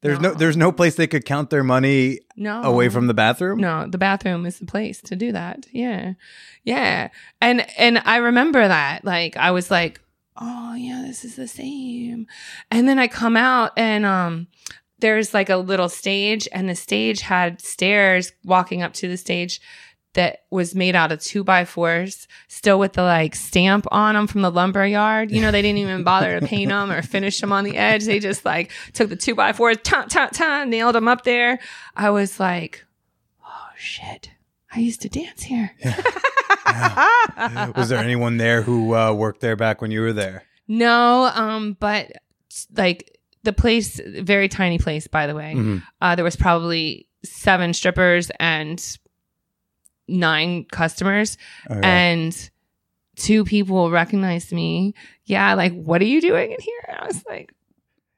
There's 0.02 0.20
no. 0.20 0.34
there's 0.34 0.58
no 0.58 0.72
place 0.72 0.96
they 0.96 1.08
could 1.08 1.26
count 1.26 1.50
their 1.50 1.64
money 1.64 2.20
No. 2.36 2.62
away 2.64 2.90
from 2.90 3.08
the 3.08 3.14
bathroom. 3.14 3.60
No, 3.60 3.88
the 3.88 3.98
bathroom 3.98 4.46
is 4.46 4.60
the 4.60 4.66
place 4.66 5.02
to 5.04 5.16
do 5.16 5.32
that. 5.32 5.66
Yeah. 5.72 6.14
Yeah. 6.64 7.10
And 7.40 7.66
and 7.78 8.02
I 8.06 8.18
remember 8.18 8.68
that. 8.68 9.06
Like 9.06 9.38
I 9.38 9.52
was 9.52 9.70
like, 9.72 10.02
"Oh, 10.38 10.74
yeah, 10.76 11.04
this 11.06 11.24
is 11.24 11.36
the 11.36 11.48
same." 11.48 12.28
And 12.72 12.88
then 12.88 12.98
I 13.00 13.08
come 13.08 13.38
out 13.38 13.72
and 13.78 14.06
um 14.06 14.48
there's 15.00 15.34
like 15.34 15.50
a 15.50 15.58
little 15.58 15.90
stage 15.90 16.48
and 16.52 16.70
the 16.70 16.76
stage 16.76 17.22
had 17.22 17.60
stairs 17.62 18.32
walking 18.44 18.82
up 18.84 18.94
to 18.94 19.08
the 19.08 19.18
stage 19.18 19.60
that 20.14 20.40
was 20.50 20.76
made 20.76 20.96
out 20.96 21.12
of 21.12 21.22
two 21.22 21.44
by 21.44 21.64
fours, 21.66 22.28
still 22.48 22.78
with 22.80 22.94
the 22.94 23.04
like 23.04 23.34
stamp 23.36 23.86
on 23.92 24.16
them 24.16 24.28
from 24.28 24.42
the 24.42 24.52
lumber 24.52 24.86
yard. 24.86 25.32
You 25.32 25.42
know, 25.42 25.52
they 25.52 25.62
didn't 25.62 25.78
even 25.80 26.04
bother 26.04 26.40
to 26.40 26.46
paint 26.46 26.70
them 26.70 26.92
or 26.92 27.02
finish 27.02 27.40
them 27.40 27.52
on 27.54 27.64
the 27.64 27.78
edge. 27.78 28.04
They 28.06 28.20
just 28.20 28.44
like 28.44 28.72
took 28.94 29.10
the 29.10 29.16
two 29.16 29.36
by 29.36 29.54
fours, 29.54 29.78
ta 29.84 30.04
ta 30.10 30.28
ta, 30.28 30.66
nailed 30.66 30.96
them 30.96 31.08
up 31.08 31.24
there. 31.24 31.60
I 31.96 32.10
was 32.10 32.40
like, 32.40 32.86
oh 33.46 33.70
shit, 33.78 34.32
I 34.74 34.80
used 34.80 35.02
to 35.02 35.10
dance 35.10 35.44
here. 35.44 35.72
Was 37.76 37.90
there 37.90 38.00
anyone 38.00 38.38
there 38.38 38.62
who 38.62 38.96
uh, 38.96 39.14
worked 39.14 39.42
there 39.42 39.56
back 39.56 39.82
when 39.82 39.92
you 39.92 40.02
were 40.02 40.14
there? 40.14 40.44
No, 40.68 41.32
um, 41.34 41.76
but 41.80 42.12
like 42.76 43.20
the 43.44 43.54
place, 43.54 44.00
very 44.06 44.48
tiny 44.48 44.78
place, 44.78 45.08
by 45.08 45.28
the 45.28 45.36
way. 45.36 45.54
Mhm. 45.56 45.84
Uh, 46.02 46.16
there 46.16 46.24
was 46.26 46.36
probably 46.36 47.08
seven 47.24 47.74
strippers 47.74 48.32
and 48.40 48.98
nine 50.12 50.66
customers, 50.66 51.38
oh, 51.70 51.76
Okay. 51.76 51.88
and 51.88 52.50
two 53.16 53.44
people 53.44 53.92
recognized 53.92 54.52
me. 54.52 54.94
Yeah, 55.26 55.54
like, 55.54 55.74
what 55.74 56.02
are 56.02 56.06
you 56.06 56.22
doing 56.22 56.52
in 56.52 56.60
here? 56.60 56.80
And 56.88 56.98
I 57.00 57.06
was 57.08 57.24
like, 57.28 57.54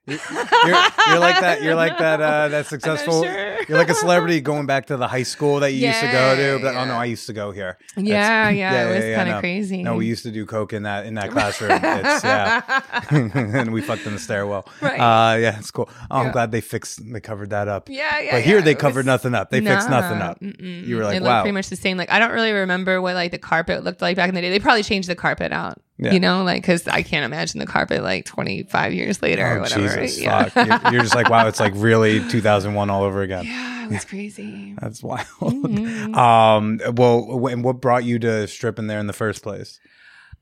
You're, 0.06 0.20
you're 0.28 1.20
like 1.20 1.40
that. 1.40 1.62
You're 1.62 1.76
like 1.76 1.98
that. 1.98 2.20
Uh, 2.22 2.48
that 2.50 2.66
successful. 2.68 3.24
sure. 3.24 3.64
You're 3.70 3.78
like 3.78 3.90
a 3.90 3.94
celebrity 3.94 4.42
going 4.42 4.66
back 4.66 4.88
to 4.88 4.98
the 4.98 5.08
high 5.08 5.24
school 5.24 5.62
that 5.62 5.72
you 5.72 5.88
used 5.88 6.02
to 6.02 6.12
go 6.12 6.36
to. 6.36 6.60
But, 6.62 6.76
Oh 6.76 6.86
no, 6.86 6.94
Yeah. 6.94 7.00
I 7.00 7.06
used 7.06 7.28
to 7.28 7.34
go 7.34 7.52
here. 7.52 7.78
yeah, 7.96 8.52
That's- 8.52 8.56
yeah, 8.58 8.84
it 8.90 8.96
was 8.96 9.16
kind 9.16 9.30
of 9.30 9.36
no. 9.36 9.40
crazy. 9.40 9.84
No, 9.84 9.96
we 9.96 10.06
used 10.06 10.24
to 10.24 10.32
do 10.32 10.46
coke 10.46 10.74
in 10.74 10.84
that 10.84 11.06
in 11.06 11.14
that 11.16 11.32
classroom. 11.32 11.72
It's, 11.82 12.24
yeah, 12.24 12.82
and 13.12 13.72
we 13.72 13.82
fucked 13.82 14.06
in 14.06 14.14
the 14.14 14.20
stairwell. 14.20 14.68
Right. 14.82 15.00
Uh, 15.00 15.38
yeah, 15.38 15.58
it's 15.58 15.72
cool. 15.72 15.90
Oh, 16.12 16.18
I'm 16.18 16.32
glad 16.32 16.52
they 16.52 16.62
fixed. 16.62 17.00
They 17.12 17.22
covered 17.22 17.52
that 17.52 17.68
up. 17.68 17.88
Yeah, 17.90 18.20
yeah. 18.20 18.32
But 18.34 18.42
here 18.44 18.58
yeah, 18.58 18.64
they 18.66 18.76
covered 18.76 18.98
was- 19.00 19.06
nothing 19.06 19.34
up. 19.36 19.52
They 19.52 19.62
fixed 19.62 19.90
nothing 19.90 20.22
up. 20.22 20.40
mm-mm. 20.42 20.86
You 20.86 20.98
were 20.98 21.04
like, 21.04 21.16
it 21.18 21.24
wow. 21.24 21.30
looked 21.36 21.44
pretty 21.44 21.54
much 21.54 21.70
the 21.70 21.76
same. 21.78 21.98
Like 21.98 22.12
I 22.12 22.20
don't 22.20 22.32
really 22.32 22.52
remember 22.52 23.02
what 23.02 23.16
like 23.16 23.32
the 23.32 23.38
carpet 23.38 23.84
looked 23.84 24.02
like 24.02 24.18
back 24.18 24.28
in 24.30 24.36
the 24.36 24.42
day. 24.42 24.50
They 24.50 24.60
probably 24.60 24.84
changed 24.84 25.08
the 25.08 25.16
carpet 25.16 25.52
out. 25.54 25.80
Yeah. 26.04 26.12
You 26.14 26.20
know, 26.20 26.44
like 26.44 26.62
because 26.62 26.88
I 26.88 27.02
can't 27.02 27.26
imagine 27.26 27.60
the 27.60 27.66
carpet 27.66 28.04
like 28.04 28.26
25 28.26 28.94
years 28.94 29.22
later 29.22 29.46
or 29.46 29.58
Oh, 29.58 29.62
whatever. 29.62 30.02
Jesus, 30.02 30.22
yeah. 30.22 30.50
You're, 30.84 30.94
you're 30.94 31.02
just 31.04 31.16
like, 31.16 31.30
wow, 31.30 31.48
it's 31.48 31.60
like 31.60 31.74
really 31.76 32.20
2001 32.30 32.90
all 32.90 33.04
over 33.04 33.22
again. 33.22 33.46
yeah, 33.46 33.86
it 33.86 33.92
was 33.92 34.06
crazy. 34.06 34.76
That's 34.82 35.02
wild. 35.02 35.26
Mhm. 35.40 36.16
Um, 36.16 36.80
well, 36.96 37.48
and 37.48 37.64
what 37.64 37.80
brought 37.82 38.04
you 38.04 38.20
to 38.20 38.48
stripping 38.48 38.88
there 38.88 39.00
in 39.00 39.08
the 39.08 39.14
first 39.14 39.44
place? 39.44 39.80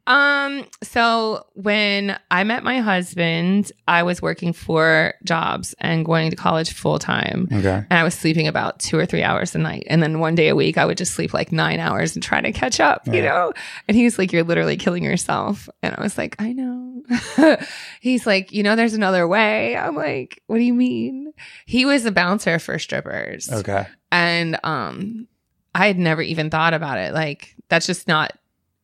Um, 0.07 0.65
so 0.83 1.45
when 1.53 2.17
I 2.31 2.43
met 2.43 2.63
my 2.63 2.79
husband, 2.79 3.71
I 3.87 4.03
was 4.03 4.21
working 4.21 4.51
four 4.53 5.13
jobs 5.23 5.75
and 5.79 6.05
going 6.05 6.31
to 6.31 6.35
college 6.35 6.73
full 6.73 6.99
time. 6.99 7.47
Okay. 7.51 7.85
And 7.89 7.93
I 7.93 8.03
was 8.03 8.13
sleeping 8.13 8.47
about 8.47 8.79
two 8.79 8.97
or 8.97 9.05
three 9.05 9.23
hours 9.23 9.53
a 9.53 9.59
night. 9.59 9.83
And 9.87 10.01
then 10.01 10.19
one 10.19 10.35
day 10.35 10.49
a 10.49 10.55
week, 10.55 10.77
I 10.77 10.85
would 10.85 10.97
just 10.97 11.13
sleep 11.13 11.33
like 11.33 11.51
nine 11.51 11.79
hours 11.79 12.15
and 12.15 12.23
try 12.23 12.41
to 12.41 12.51
catch 12.51 12.79
up, 12.79 13.07
you 13.07 13.21
know? 13.21 13.53
And 13.87 13.95
he 13.95 14.03
was 14.03 14.17
like, 14.17 14.33
You're 14.33 14.43
literally 14.43 14.77
killing 14.77 15.03
yourself. 15.03 15.69
And 15.83 15.95
I 15.97 16.01
was 16.01 16.17
like, 16.17 16.35
I 16.39 16.53
know. 16.53 17.03
He's 18.01 18.25
like, 18.25 18.51
You 18.51 18.63
know, 18.63 18.75
there's 18.75 18.93
another 18.93 19.27
way. 19.27 19.77
I'm 19.77 19.95
like, 19.95 20.41
What 20.47 20.57
do 20.57 20.63
you 20.63 20.73
mean? 20.73 21.33
He 21.65 21.85
was 21.85 22.05
a 22.05 22.11
bouncer 22.11 22.59
for 22.59 22.79
strippers. 22.79 23.51
Okay. 23.51 23.85
And 24.11 24.59
um, 24.63 25.27
I 25.73 25.87
had 25.87 25.97
never 25.97 26.21
even 26.21 26.49
thought 26.49 26.73
about 26.73 26.97
it. 26.97 27.13
Like, 27.13 27.55
that's 27.69 27.85
just 27.85 28.07
not 28.07 28.33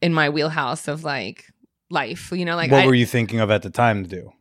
in 0.01 0.13
my 0.13 0.29
wheelhouse 0.29 0.87
of 0.87 1.03
like 1.03 1.45
life, 1.89 2.31
you 2.31 2.45
know? 2.45 2.55
Like, 2.55 2.71
what 2.71 2.83
I, 2.83 2.87
were 2.87 2.93
you 2.95 3.05
thinking 3.05 3.39
of 3.39 3.49
at 3.51 3.61
the 3.63 3.69
time 3.69 4.03
to 4.03 4.09
do? 4.09 4.31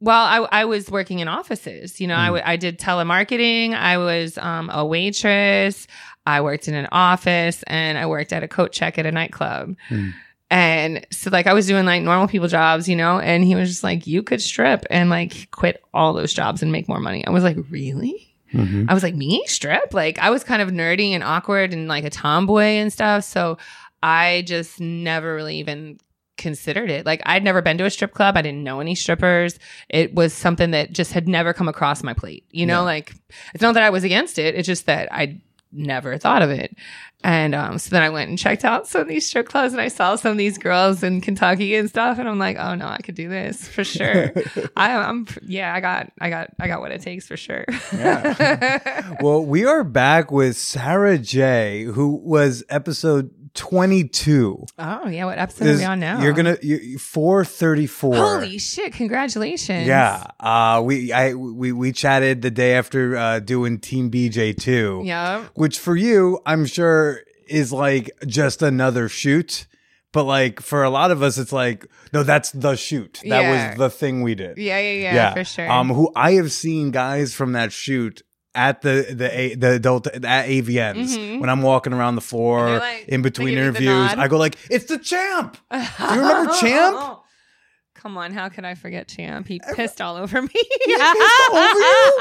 well, 0.00 0.24
I, 0.50 0.62
I 0.62 0.64
was 0.64 0.90
working 0.90 1.20
in 1.20 1.28
offices. 1.28 2.00
You 2.00 2.08
know, 2.08 2.16
I 2.16 2.24
Mm. 2.24 2.26
w- 2.26 2.42
I 2.44 2.56
did 2.56 2.78
telemarketing. 2.80 3.72
I 3.72 3.98
was 3.98 4.36
um, 4.38 4.68
a 4.70 4.84
waitress. 4.84 5.86
I 6.26 6.40
worked 6.40 6.66
in 6.68 6.74
an 6.74 6.88
office, 6.92 7.62
and 7.68 7.96
I 7.98 8.06
worked 8.06 8.32
at 8.32 8.42
a 8.42 8.48
coat 8.48 8.72
check 8.72 8.98
at 8.98 9.06
a 9.06 9.12
nightclub. 9.12 9.76
Mm. 9.90 10.12
And 10.50 11.06
so, 11.10 11.30
like, 11.30 11.46
I 11.46 11.52
was 11.54 11.66
doing 11.66 11.86
like 11.86 12.02
normal 12.02 12.26
people 12.28 12.48
jobs, 12.48 12.88
you 12.88 12.96
know. 12.96 13.18
And 13.20 13.44
he 13.44 13.54
was 13.54 13.68
just 13.68 13.82
like, 13.84 14.06
"You 14.06 14.22
could 14.22 14.42
strip 14.42 14.84
and 14.90 15.08
like 15.08 15.50
quit 15.52 15.82
all 15.94 16.12
those 16.12 16.32
jobs 16.34 16.62
and 16.62 16.70
make 16.72 16.88
more 16.88 17.00
money." 17.00 17.24
I 17.26 17.30
was 17.30 17.42
like, 17.44 17.56
"Really?" 17.70 18.28
Mm-hmm. 18.52 18.84
I 18.86 18.92
was 18.92 19.02
like, 19.02 19.14
me 19.14 19.42
strip? 19.46 19.94
Like 19.94 20.18
I 20.18 20.28
was 20.28 20.44
kind 20.44 20.60
of 20.60 20.68
nerdy 20.68 21.12
and 21.12 21.24
awkward 21.24 21.72
and 21.72 21.88
like 21.88 22.04
a 22.04 22.10
tomboy 22.10 22.60
and 22.82 22.92
stuff. 22.92 23.24
So 23.24 23.56
I 24.02 24.42
just 24.46 24.80
never 24.80 25.34
really 25.34 25.58
even 25.58 25.98
considered 26.38 26.90
it. 26.90 27.06
Like 27.06 27.22
I'd 27.26 27.44
never 27.44 27.62
been 27.62 27.78
to 27.78 27.84
a 27.84 27.90
strip 27.90 28.12
club. 28.12 28.36
I 28.36 28.42
didn't 28.42 28.64
know 28.64 28.80
any 28.80 28.94
strippers. 28.94 29.58
It 29.88 30.14
was 30.14 30.32
something 30.32 30.72
that 30.72 30.92
just 30.92 31.12
had 31.12 31.28
never 31.28 31.52
come 31.52 31.68
across 31.68 32.02
my 32.02 32.14
plate. 32.14 32.44
You 32.50 32.66
know, 32.66 32.80
Yeah. 32.80 32.84
like 32.86 33.14
it's 33.54 33.62
not 33.62 33.74
that 33.74 33.82
I 33.82 33.90
was 33.90 34.02
against 34.02 34.38
it. 34.38 34.54
It's 34.54 34.66
just 34.66 34.86
that 34.86 35.12
I 35.12 35.40
never 35.70 36.18
thought 36.18 36.42
of 36.42 36.50
it. 36.50 36.76
And 37.24 37.54
um, 37.54 37.78
so 37.78 37.90
then 37.90 38.02
I 38.02 38.10
went 38.10 38.28
and 38.28 38.36
checked 38.38 38.64
out 38.64 38.88
some 38.88 39.02
of 39.02 39.08
these 39.08 39.24
strip 39.26 39.48
clubs 39.48 39.72
and 39.72 39.80
I 39.80 39.86
saw 39.88 40.16
some 40.16 40.32
of 40.32 40.36
these 40.38 40.58
girls 40.58 41.02
in 41.04 41.20
Kentucky 41.20 41.76
and 41.76 41.88
stuff. 41.88 42.18
And 42.18 42.28
I'm 42.28 42.38
like, 42.38 42.56
oh 42.58 42.74
no, 42.74 42.88
I 42.88 42.98
could 42.98 43.14
do 43.14 43.28
this 43.28 43.68
for 43.68 43.84
sure. 43.84 44.32
I, 44.76 44.96
I'm, 44.96 45.26
yeah, 45.42 45.72
I 45.72 45.80
got, 45.80 46.10
I 46.20 46.28
got, 46.30 46.50
I 46.58 46.66
got 46.66 46.80
what 46.80 46.90
it 46.90 47.00
takes 47.02 47.28
for 47.28 47.36
sure. 47.36 47.64
yeah. 47.92 49.14
Well, 49.20 49.44
we 49.44 49.64
are 49.64 49.84
back 49.84 50.32
with 50.32 50.56
Sara 50.56 51.16
Jay, 51.18 51.84
who 51.84 52.16
was 52.16 52.64
episode 52.68 53.30
22. 53.54 54.66
Oh 54.78 55.08
yeah, 55.08 55.24
what 55.24 55.38
episode 55.38 55.68
are 55.68 55.76
we 55.76 55.84
on 55.84 56.00
now? 56.00 56.20
You're 56.22 56.32
gonna 56.32 56.56
you, 56.62 56.98
434. 56.98 58.14
Holy 58.16 58.58
shit! 58.58 58.92
Congratulations. 58.94 59.86
Yeah, 59.86 60.24
uh, 60.40 60.82
we 60.84 61.12
I 61.12 61.34
we 61.34 61.72
we 61.72 61.92
chatted 61.92 62.42
the 62.42 62.50
day 62.50 62.74
after 62.74 63.16
uh, 63.16 63.40
doing 63.40 63.78
Team 63.78 64.10
BJ 64.10 64.56
two. 64.56 65.02
Yeah. 65.04 65.44
which 65.54 65.78
for 65.78 65.96
you, 65.96 66.40
I'm 66.46 66.66
sure 66.66 67.20
is 67.48 67.72
like 67.72 68.10
just 68.26 68.62
another 68.62 69.08
shoot. 69.08 69.66
But 70.12 70.24
like 70.24 70.60
for 70.60 70.82
a 70.84 70.90
lot 70.90 71.10
of 71.10 71.22
us, 71.22 71.38
it's 71.38 71.52
like 71.54 71.86
no, 72.12 72.22
that's 72.22 72.50
the 72.50 72.76
shoot. 72.76 73.20
That 73.24 73.42
Yeah. 73.42 73.68
was 73.70 73.78
the 73.78 73.90
thing 73.90 74.22
we 74.22 74.34
did. 74.34 74.58
Yeah, 74.58 74.78
yeah, 74.78 75.14
yeah, 75.14 75.34
for 75.34 75.44
sure. 75.44 75.70
Um, 75.70 75.88
who 75.88 76.12
I 76.14 76.32
have 76.32 76.52
seen 76.52 76.90
guys 76.90 77.32
from 77.32 77.52
that 77.52 77.72
shoot 77.72 78.22
at 78.54 78.82
the 78.82 79.06
the 79.08 79.54
the 79.56 79.70
adult 79.72 80.06
at 80.08 80.22
AVNs 80.46 81.16
Mhm. 81.16 81.40
when 81.40 81.48
I'm 81.48 81.62
walking 81.62 81.92
around 81.92 82.16
the 82.16 82.20
floor 82.20 82.78
like- 82.78 83.06
in 83.08 83.22
between 83.22 83.54
give 83.54 83.64
you 83.64 83.72
the 83.72 83.78
interviews. 83.80 84.14
I 84.18 84.28
go 84.28 84.36
like, 84.36 84.56
"It's 84.70 84.84
the 84.86 84.98
champ." 84.98 85.56
Do 85.70 85.78
you 85.78 86.20
remember 86.20 86.52
Champ? 86.60 87.18
Come 88.02 88.18
on, 88.18 88.32
how 88.32 88.48
could 88.48 88.64
I 88.64 88.74
forget 88.74 89.06
Champ? 89.06 89.46
He 89.46 89.60
pissed 89.76 90.00
all 90.00 90.16
over 90.16 90.42
me. 90.42 90.48
He 90.52 90.96
pissed 90.96 91.50
all 91.50 91.56
over 91.56 91.78
you? 91.78 92.12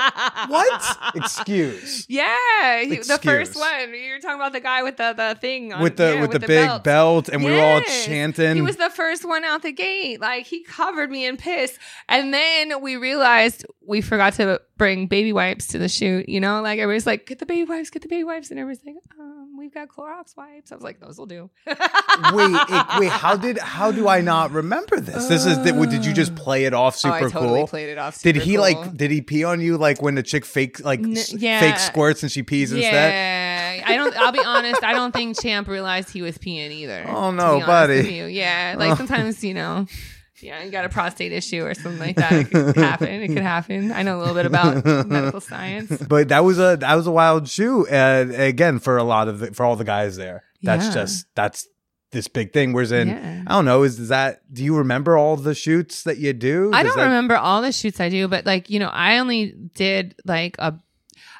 What? 0.48 0.98
Excuse. 1.16 2.06
Yeah, 2.08 2.82
he, 2.82 2.98
the 2.98 3.18
first 3.18 3.52
Excuse. 3.52 3.56
one. 3.56 3.94
You 3.96 4.14
were 4.14 4.20
talking 4.20 4.36
about 4.36 4.54
the 4.54 4.60
guy 4.60 4.84
with 4.84 4.98
the, 4.98 5.14
the 5.14 5.36
thing 5.42 5.74
on, 5.74 5.82
with 5.82 5.98
the 5.98 6.14
yeah, 6.14 6.22
with, 6.22 6.32
the, 6.34 6.40
big 6.40 6.84
belt, 6.84 7.30
and 7.30 7.44
we 7.44 7.50
were 7.50 7.60
all 7.60 7.80
Yes. 7.80 8.06
chanting. 8.06 8.56
He 8.56 8.62
was 8.62 8.76
the 8.76 8.92
first 8.92 9.26
one 9.26 9.44
out 9.44 9.64
the 9.64 9.72
gate. 9.72 10.22
Like 10.22 10.46
he 10.46 10.64
covered 10.64 11.10
me 11.10 11.26
in 11.26 11.38
piss. 11.38 11.80
And 12.08 12.32
then 12.32 12.80
we 12.82 12.98
realized 12.98 13.66
we 13.84 14.02
forgot 14.02 14.34
to 14.34 14.62
bring 14.78 15.08
baby 15.08 15.34
wipes 15.34 15.66
to 15.68 15.80
the 15.80 15.90
shoot. 15.90 16.30
You 16.30 16.40
know, 16.40 16.62
like 16.62 16.78
everybody's 16.78 17.08
like, 17.08 17.26
get 17.26 17.40
the 17.40 17.48
baby 17.48 17.64
wipes, 17.68 17.90
get 17.90 18.04
the 18.04 18.08
baby 18.08 18.24
wipes. 18.24 18.52
And 18.52 18.60
everybody's 18.60 18.86
like, 18.86 18.98
um, 19.20 19.51
we've 19.62 19.74
got 19.74 19.88
Clorox 19.90 20.36
wipes. 20.36 20.72
I 20.72 20.76
was 20.76 20.84
like, 20.84 21.00
those 21.00 21.18
will 21.18 21.28
do. 21.28 21.50
wait, 21.68 21.76
it, 21.78 23.00
wait. 23.00 23.10
How 23.12 23.36
did 23.36 23.58
how 23.78 23.92
do 23.92 24.08
I 24.08 24.20
not 24.22 24.52
remember 24.52 25.00
this? 25.00 25.28
This 25.28 25.46
is 25.46 25.58
did, 25.60 25.76
did 25.90 26.04
you 26.06 26.14
just 26.14 26.36
play 26.36 26.66
it 26.66 26.74
off 26.74 26.96
oh, 26.96 26.98
super 26.98 27.16
I 27.16 27.22
totally 27.30 27.60
cool? 27.60 27.68
played 27.68 27.90
it 27.90 27.98
off. 27.98 28.22
Did 28.22 28.38
he 28.38 28.54
cool. 28.54 28.62
like? 28.62 28.98
Did 28.98 29.12
he 29.12 29.22
pee 29.22 29.44
on 29.44 29.62
you 29.62 29.78
like 29.78 30.02
when 30.02 30.16
the 30.16 30.24
chick 30.24 30.46
fake 30.46 30.84
like 30.84 31.00
N- 31.00 31.16
yeah. 31.30 31.60
fake 31.60 31.78
squirts 31.78 32.24
and 32.24 32.32
she 32.32 32.42
pees 32.44 32.72
instead? 32.72 33.14
Yeah, 33.14 33.84
I 33.88 33.96
don't. 33.96 34.18
I'll 34.18 34.32
be 34.32 34.44
honest. 34.44 34.84
I 34.84 34.94
don't 34.94 35.14
think 35.14 35.40
Champ 35.40 35.68
realized 35.68 36.10
he 36.10 36.22
was 36.24 36.38
peeing 36.38 36.72
either. 36.72 37.06
Oh, 37.08 37.32
no, 37.32 37.60
buddy. 37.60 38.32
Yeah, 38.32 38.76
like 38.78 38.92
Oh. 38.92 38.96
sometimes 38.96 39.44
you 39.44 39.54
know, 39.54 39.86
yeah, 40.44 40.64
you 40.64 40.72
got 40.72 40.86
a 40.86 40.90
prostate 40.90 41.32
issue 41.32 41.64
or 41.64 41.74
something 41.74 42.00
like 42.00 42.16
that. 42.18 42.32
It 42.32 42.52
could 42.52 42.76
happen. 42.92 43.08
It 43.10 43.28
could 43.30 43.38
happen. 43.44 43.92
I 43.92 44.04
know 44.04 44.18
a 44.18 44.20
little 44.20 44.36
bit 44.36 44.46
about 44.46 44.86
medical 45.08 45.42
science. 45.42 45.92
But 46.08 46.30
that 46.30 46.44
was 46.44 46.60
a 46.60 46.78
that 46.78 46.96
was 46.96 47.08
a 47.08 47.12
wild 47.12 47.48
shoot. 47.50 47.88
And 47.90 48.32
again, 48.34 48.80
for 48.80 48.98
a 48.98 49.04
lot 49.04 49.28
of 49.28 49.40
the, 49.40 49.54
for 49.54 49.66
all 49.66 49.76
the 49.76 49.84
guys 49.84 50.18
there, 50.18 50.44
that's 50.62 50.86
Yeah. 50.88 50.94
just 50.94 51.26
that's 51.36 51.68
this 52.12 52.28
big 52.28 52.52
thing. 52.54 52.74
Whereas 52.74 52.92
in 52.92 53.08
Yeah. 53.08 53.44
I 53.48 53.54
don't 53.54 53.66
know, 53.66 53.84
is, 53.84 54.00
is 54.00 54.10
that 54.10 54.42
do 54.54 54.64
you 54.64 54.78
remember 54.78 55.18
all 55.18 55.38
the 55.38 55.56
shoots 55.56 56.04
that 56.04 56.18
you 56.18 56.34
do? 56.34 56.72
I 56.74 56.84
Does 56.84 56.92
don't 56.94 57.00
that- 57.00 57.06
remember 57.08 57.38
all 57.38 57.62
the 57.62 57.72
shoots 57.72 58.00
I 58.00 58.10
do, 58.10 58.28
but 58.28 58.46
like 58.46 58.70
you 58.70 58.80
know, 58.80 58.90
I 58.90 59.20
only 59.20 59.54
did 59.76 60.16
like 60.26 60.56
a. 60.60 60.78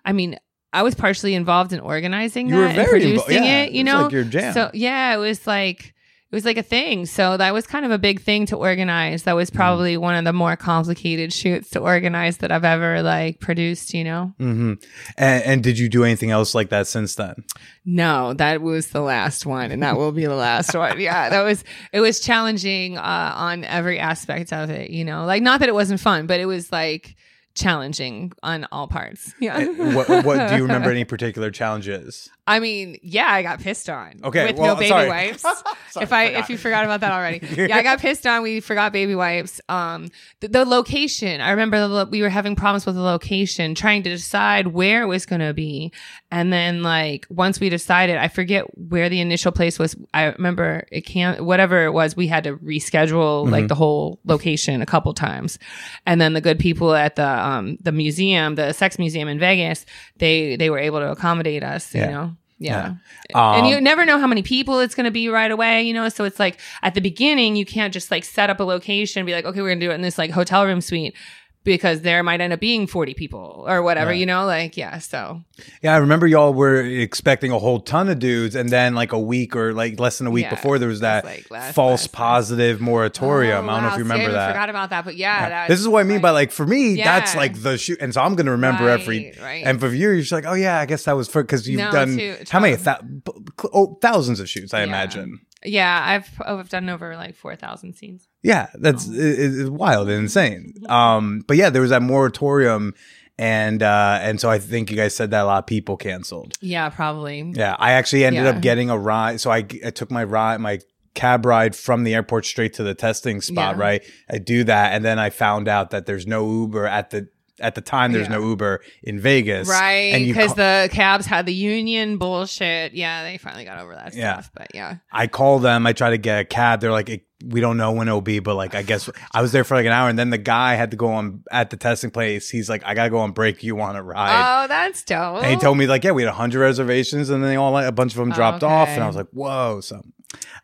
I 0.06 0.14
mean, 0.14 0.40
I 0.74 0.84
was 0.84 0.96
partially 0.96 1.36
involved 1.36 1.74
in 1.74 1.80
organizing 1.80 2.48
You 2.48 2.56
that 2.56 2.60
were 2.62 2.66
and 2.68 2.76
very 2.76 3.02
invo- 3.02 3.16
producing 3.26 3.44
yeah, 3.44 3.64
it. 3.64 3.72
You 3.74 3.84
know, 3.84 4.04
like 4.04 4.12
your 4.14 4.24
jam. 4.24 4.54
So 4.54 4.72
yeah, 4.74 5.14
it 5.14 5.18
was 5.18 5.46
like 5.46 5.94
it 6.32 6.36
was 6.36 6.46
like 6.46 6.58
a 6.58 6.64
thing. 6.64 7.06
So 7.06 7.36
that 7.36 7.54
was 7.54 7.68
kind 7.68 7.84
of 7.84 7.92
a 7.92 7.98
big 7.98 8.22
thing 8.22 8.46
to 8.48 8.56
organize. 8.56 9.24
That 9.24 9.36
was 9.36 9.50
Mm. 9.50 9.56
probably 9.56 9.98
one 9.98 10.16
of 10.16 10.24
the 10.24 10.32
more 10.32 10.56
complicated 10.56 11.34
shoots 11.34 11.70
to 11.72 11.80
organize 11.80 12.38
that 12.38 12.52
I've 12.52 12.64
ever 12.64 13.02
like 13.02 13.40
produced. 13.40 13.94
You 13.94 14.04
know. 14.06 14.34
Mm-hmm. 14.40 14.74
And, 15.18 15.44
and 15.44 15.64
did 15.64 15.78
you 15.78 15.90
do 15.90 16.04
anything 16.04 16.32
else 16.32 16.56
like 16.56 16.70
that 16.70 16.88
since 16.88 17.16
then? 17.16 17.44
No, 17.86 18.34
that 18.36 18.62
was 18.62 18.88
the 18.90 19.02
last 19.02 19.46
one, 19.46 19.72
and 19.72 19.84
that 19.84 19.98
will 19.98 20.12
be 20.12 20.26
the 20.26 20.36
last 20.36 20.74
one. 20.76 21.00
Yeah, 21.00 21.30
that 21.30 21.42
was 21.44 21.64
it 21.92 22.00
was 22.00 22.20
challenging 22.20 22.98
uh, 22.98 23.34
on 23.36 23.64
every 23.66 24.00
aspect 24.00 24.54
of 24.54 24.70
it. 24.70 24.90
You 24.92 25.04
know, 25.04 25.26
like 25.26 25.42
not 25.44 25.60
that 25.60 25.70
it 25.70 25.76
wasn't 25.76 26.00
fun, 26.00 26.28
but 26.28 26.40
it 26.40 26.46
was 26.46 26.72
like 26.72 27.16
challenging 27.56 28.32
on 28.44 28.68
all 28.72 28.88
parts. 28.88 29.34
Yeah. 29.42 29.58
Uh, 29.58 29.94
what, 29.94 30.26
what 30.26 30.50
do 30.50 30.56
you 30.56 30.62
remember 30.62 30.92
any 30.92 31.04
particular 31.04 31.50
challenges? 31.50 32.30
I 32.46 32.60
mean, 32.60 32.98
yeah, 33.02 33.26
I 33.28 33.42
got 33.42 33.60
pissed 33.60 33.90
on. 33.90 34.20
Okay, 34.24 34.48
with 34.48 34.58
well, 34.58 34.76
no 34.76 34.80
baby 34.80 34.90
sorry. 34.90 35.08
wipes. 35.10 35.42
Sorry, 35.92 36.04
if 36.04 36.14
I 36.14 36.28
forgot. 36.28 36.40
if 36.42 36.50
you 36.50 36.58
forgot 36.58 36.86
about 36.86 37.00
that 37.02 37.12
already, 37.12 37.46
yeah, 37.56 37.76
I 37.76 37.84
got 37.84 38.00
pissed 38.00 38.26
on. 38.28 38.44
We 38.44 38.60
forgot 38.60 38.94
baby 38.94 39.16
wipes. 39.16 39.60
Um, 39.68 40.10
the, 40.40 40.48
the 40.48 40.66
location. 40.66 41.42
I 41.42 41.52
remember 41.52 41.80
the, 41.80 41.88
lo- 41.88 42.06
we 42.06 42.22
were 42.22 42.30
having 42.30 42.56
problems 42.56 42.86
with 42.86 42.96
the 42.96 43.02
location, 43.02 43.74
trying 43.76 44.04
to 44.04 44.10
decide 44.10 44.68
where 44.68 45.02
it 45.02 45.08
was 45.08 45.26
going 45.26 45.42
to 45.42 45.54
be, 45.54 45.92
and 46.32 46.52
then 46.52 46.82
like 46.82 47.28
once 47.30 47.60
we 47.60 47.70
decided, 47.70 48.18
I 48.18 48.30
forget 48.30 48.64
where 48.78 49.10
the 49.10 49.20
initial 49.20 49.52
place 49.52 49.78
was. 49.78 49.96
I 50.14 50.26
remember 50.26 50.88
it 50.92 51.02
can't 51.02 51.44
whatever 51.44 51.84
it 51.86 51.92
was. 51.92 52.16
We 52.16 52.28
had 52.28 52.46
to 52.46 52.56
reschedule 52.58 53.44
Mm-hmm. 53.44 53.52
like 53.52 53.68
the 53.68 53.76
whole 53.76 54.20
location 54.26 54.82
a 54.82 54.86
couple 54.86 55.14
times, 55.14 55.60
and 56.06 56.20
then 56.22 56.34
the 56.34 56.42
good 56.42 56.60
people 56.60 56.94
at 56.96 57.16
the 57.16 57.28
um 57.28 57.78
the 57.82 57.92
museum, 57.92 58.56
the 58.56 58.74
sex 58.74 58.98
museum 58.98 59.28
in 59.28 59.40
Vegas, 59.40 59.86
they 60.18 60.56
they 60.56 60.70
were 60.70 60.80
able 60.80 61.00
to 61.00 61.12
accommodate 61.12 61.64
us. 61.64 61.94
Yeah. 61.94 62.06
You 62.06 62.12
know. 62.12 62.36
Yeah. 62.60 62.86
Um, 63.34 63.56
and 63.56 63.68
you 63.68 63.82
never 63.82 64.06
know 64.06 64.20
how 64.20 64.28
many 64.28 64.44
people 64.44 64.82
it's 64.82 64.94
going 64.94 65.06
to 65.06 65.12
be 65.12 65.30
right 65.30 65.50
away, 65.50 65.82
you 65.82 65.96
know? 65.96 66.08
So 66.10 66.26
it's 66.26 66.40
like 66.40 66.60
at 66.84 66.94
the 66.94 67.02
beginning, 67.02 67.56
you 67.56 67.66
can't 67.66 67.92
just 67.92 68.12
like 68.12 68.24
set 68.24 68.52
up 68.52 68.60
a 68.60 68.64
location 68.64 69.20
and 69.20 69.26
be 69.26 69.34
like, 69.34 69.46
okay, 69.46 69.62
we're 69.62 69.70
going 69.70 69.80
to 69.80 69.86
do 69.88 69.90
it 69.90 69.96
in 69.96 70.04
this 70.04 70.20
like 70.20 70.30
hotel 70.30 70.64
room 70.64 70.80
suite 70.80 71.16
because 71.64 72.02
there 72.02 72.24
might 72.24 72.42
end 72.42 72.54
up 72.54 72.60
being 72.60 72.88
40 72.88 73.14
people 73.14 73.64
or 73.68 73.82
whatever, 73.84 74.10
Right. 74.10 74.20
you 74.20 74.26
know? 74.26 74.46
Like, 74.46 74.78
yeah. 74.78 74.98
So 74.98 75.42
Yeah, 75.84 75.94
I 75.94 75.98
remember 75.98 76.26
y'all 76.26 76.54
were 76.54 76.82
expecting 76.82 77.52
a 77.52 77.60
whole 77.60 77.80
ton 77.80 78.10
of 78.10 78.18
dudes, 78.20 78.56
and 78.56 78.70
then 78.70 78.96
like 78.96 79.12
a 79.12 79.20
week 79.20 79.56
or 79.56 79.74
like 79.74 80.00
less 80.00 80.18
than 80.18 80.26
a 80.28 80.32
week 80.32 80.46
Yeah, 80.46 80.50
before, 80.56 80.80
there 80.80 80.88
was 80.88 81.00
it 81.02 81.06
was, 81.06 81.24
that 81.24 81.26
like, 81.26 81.52
last- 81.52 81.76
false 81.76 82.02
last- 82.04 82.12
positive 82.14 82.82
moratorium. 82.82 83.70
Oh, 83.70 83.72
I 83.72 83.76
don't 83.76 83.84
know 83.84 83.90
if 83.90 83.98
you 83.98 84.04
remember 84.04 84.32
that. 84.32 84.48
forgot 84.54 84.70
about 84.70 84.90
that, 84.90 85.06
but 85.06 85.16
yeah. 85.16 85.42
Yeah. 85.42 85.50
that- 85.50 85.68
This 85.70 85.80
is 85.80 85.88
what 85.88 86.00
I 86.00 86.04
mean 86.04 86.20
by 86.22 86.32
like 86.32 86.52
for 86.52 86.66
me, 86.66 86.96
that's 86.96 87.36
like 87.36 87.62
the 87.62 87.78
shoot, 87.78 87.98
and 88.02 88.14
so 88.14 88.22
I'm 88.22 88.36
gonna 88.36 88.52
remember 88.52 88.90
every. 88.90 89.34
Right, 89.38 89.42
right. 89.42 89.64
And 89.66 89.80
for 89.80 89.88
you, 89.90 90.10
you're 90.10 90.18
just 90.20 90.32
like, 90.32 90.46
oh 90.48 90.54
yeah, 90.54 90.80
I 90.80 90.86
guess 90.86 91.04
that 91.06 91.16
was 91.16 91.28
for 91.28 91.44
because 91.44 91.68
you've 91.70 91.80
No, 91.80 91.92
done 91.92 92.18
too- 92.18 92.38
how 92.50 92.60
many? 92.60 92.76
b- 92.76 93.32
oh, 93.74 93.98
thousands 94.02 94.40
of 94.40 94.50
shoots, 94.50 94.74
I 94.74 94.82
imagine. 94.84 95.42
Yeah. 95.64 96.04
I've, 96.06 96.30
oh, 96.46 96.60
I've 96.60 96.70
done 96.70 96.90
over 96.90 97.16
like 97.16 97.36
4,000 97.36 97.94
scenes. 97.94 98.28
Yeah, 98.44 98.68
that's 98.76 99.08
Oh. 99.10 99.14
it, 99.14 99.40
it's 99.40 99.70
wild 99.70 100.10
and 100.10 100.24
insane. 100.24 100.74
Um, 100.90 101.44
but 101.48 101.58
yeah, 101.58 101.70
there 101.70 101.82
was 101.82 101.92
that 101.92 102.02
moratorium, 102.02 102.94
and 103.38 103.82
uh, 103.82 104.20
and 104.22 104.40
so 104.42 104.50
I 104.50 104.60
think 104.60 104.92
you 104.92 104.98
guys 104.98 105.16
said 105.16 105.32
that 105.32 105.44
a 105.44 105.46
lot 105.46 105.60
of 105.60 105.66
people 105.68 105.98
canceled. 105.98 106.54
Yeah, 106.62 106.90
probably. 106.90 107.54
Yeah, 107.56 107.76
I 107.80 107.92
actually 107.94 108.26
ended 108.26 108.44
Yeah. 108.44 108.52
up 108.52 108.62
getting 108.62 108.90
a 108.90 108.98
ride. 108.98 109.40
So 109.42 109.52
I, 109.52 109.58
I 109.86 109.90
took 109.92 110.12
my 110.12 110.24
ride, 110.24 110.60
my 110.62 110.80
cab 111.14 111.46
ride 111.46 111.76
from 111.76 112.04
the 112.04 112.14
airport 112.14 112.46
straight 112.46 112.74
to 112.76 112.84
the 112.84 112.94
testing 112.94 113.42
spot, 113.42 113.76
Yeah. 113.78 113.82
right? 113.82 114.04
I 114.30 114.38
do 114.38 114.64
that, 114.66 114.94
and 114.94 115.04
then 115.04 115.18
I 115.20 115.30
found 115.30 115.68
out 115.68 115.90
that 115.92 116.06
there's 116.06 116.26
no 116.28 116.50
Uber 116.50 116.86
at 116.88 117.10
the 117.10 117.28
at 117.62 117.76
the 117.76 117.82
time. 117.82 118.12
There's 118.12 118.28
Yeah. 118.28 118.36
no 118.36 118.48
Uber 118.50 118.82
in 119.04 119.20
Vegas, 119.20 119.68
Right, 119.70 120.14
And 120.14 120.26
because 120.26 120.54
ca- 120.54 120.84
the 120.86 120.90
cabs 120.92 121.26
had 121.26 121.46
the 121.46 121.54
union 121.54 122.18
bullshit. 122.18 122.94
Yeah, 122.94 123.24
they 123.24 123.38
finally 123.38 123.66
got 123.66 123.80
over 123.80 123.96
that 123.96 124.14
Yeah. 124.16 124.34
stuff. 124.34 124.52
But 124.54 124.68
yeah, 124.74 124.96
I 125.12 125.28
call 125.28 125.60
them. 125.60 125.86
I 125.88 125.94
try 125.94 126.10
to 126.12 126.18
get 126.18 126.40
a 126.40 126.46
cab. 126.46 126.82
They're 126.82 126.92
like, 126.92 127.26
we 127.44 127.60
don't 127.60 127.76
know 127.78 127.92
when 127.92 128.08
it'll 128.08 128.22
be, 128.22 128.38
but 128.40 128.54
like, 128.56 128.76
I 128.76 128.84
guess 128.84 129.10
I 129.34 129.42
was 129.42 129.52
there 129.52 129.64
for 129.64 129.76
like 129.76 129.86
an 129.88 129.92
hour, 129.92 130.10
and 130.10 130.20
then 130.20 130.30
the 130.30 130.38
guy 130.38 130.76
had 130.76 130.92
to 130.92 130.98
go 130.98 131.08
on 131.14 131.44
at 131.52 131.70
the 131.72 131.78
testing 131.78 132.12
place. 132.12 132.50
He's 132.50 132.70
like, 132.70 132.84
I 132.86 132.94
gotta 132.94 133.10
go 133.10 133.18
on 133.20 133.32
break. 133.32 133.64
You 133.64 133.76
want 133.76 133.96
to 133.98 134.04
ride? 134.04 134.64
oh, 134.64 134.68
that's 134.68 135.04
dope. 135.04 135.38
And 135.44 135.48
he 135.48 135.56
told 135.58 135.78
me 135.78 135.88
like, 135.88 136.04
yeah, 136.04 136.12
we 136.12 136.22
had 136.24 136.32
hundred 136.34 136.60
reservations, 136.60 137.30
and 137.32 137.44
then 137.44 137.50
they 137.50 137.56
all 137.56 137.72
like 137.72 137.88
a 137.88 137.92
bunch 137.92 138.12
of 138.14 138.18
them 138.20 138.30
dropped 138.32 138.64
off, 138.64 138.90
and 138.90 139.04
I 139.04 139.08
was 139.08 139.16
like, 139.16 139.30
whoa. 139.32 139.82
So, 139.82 140.02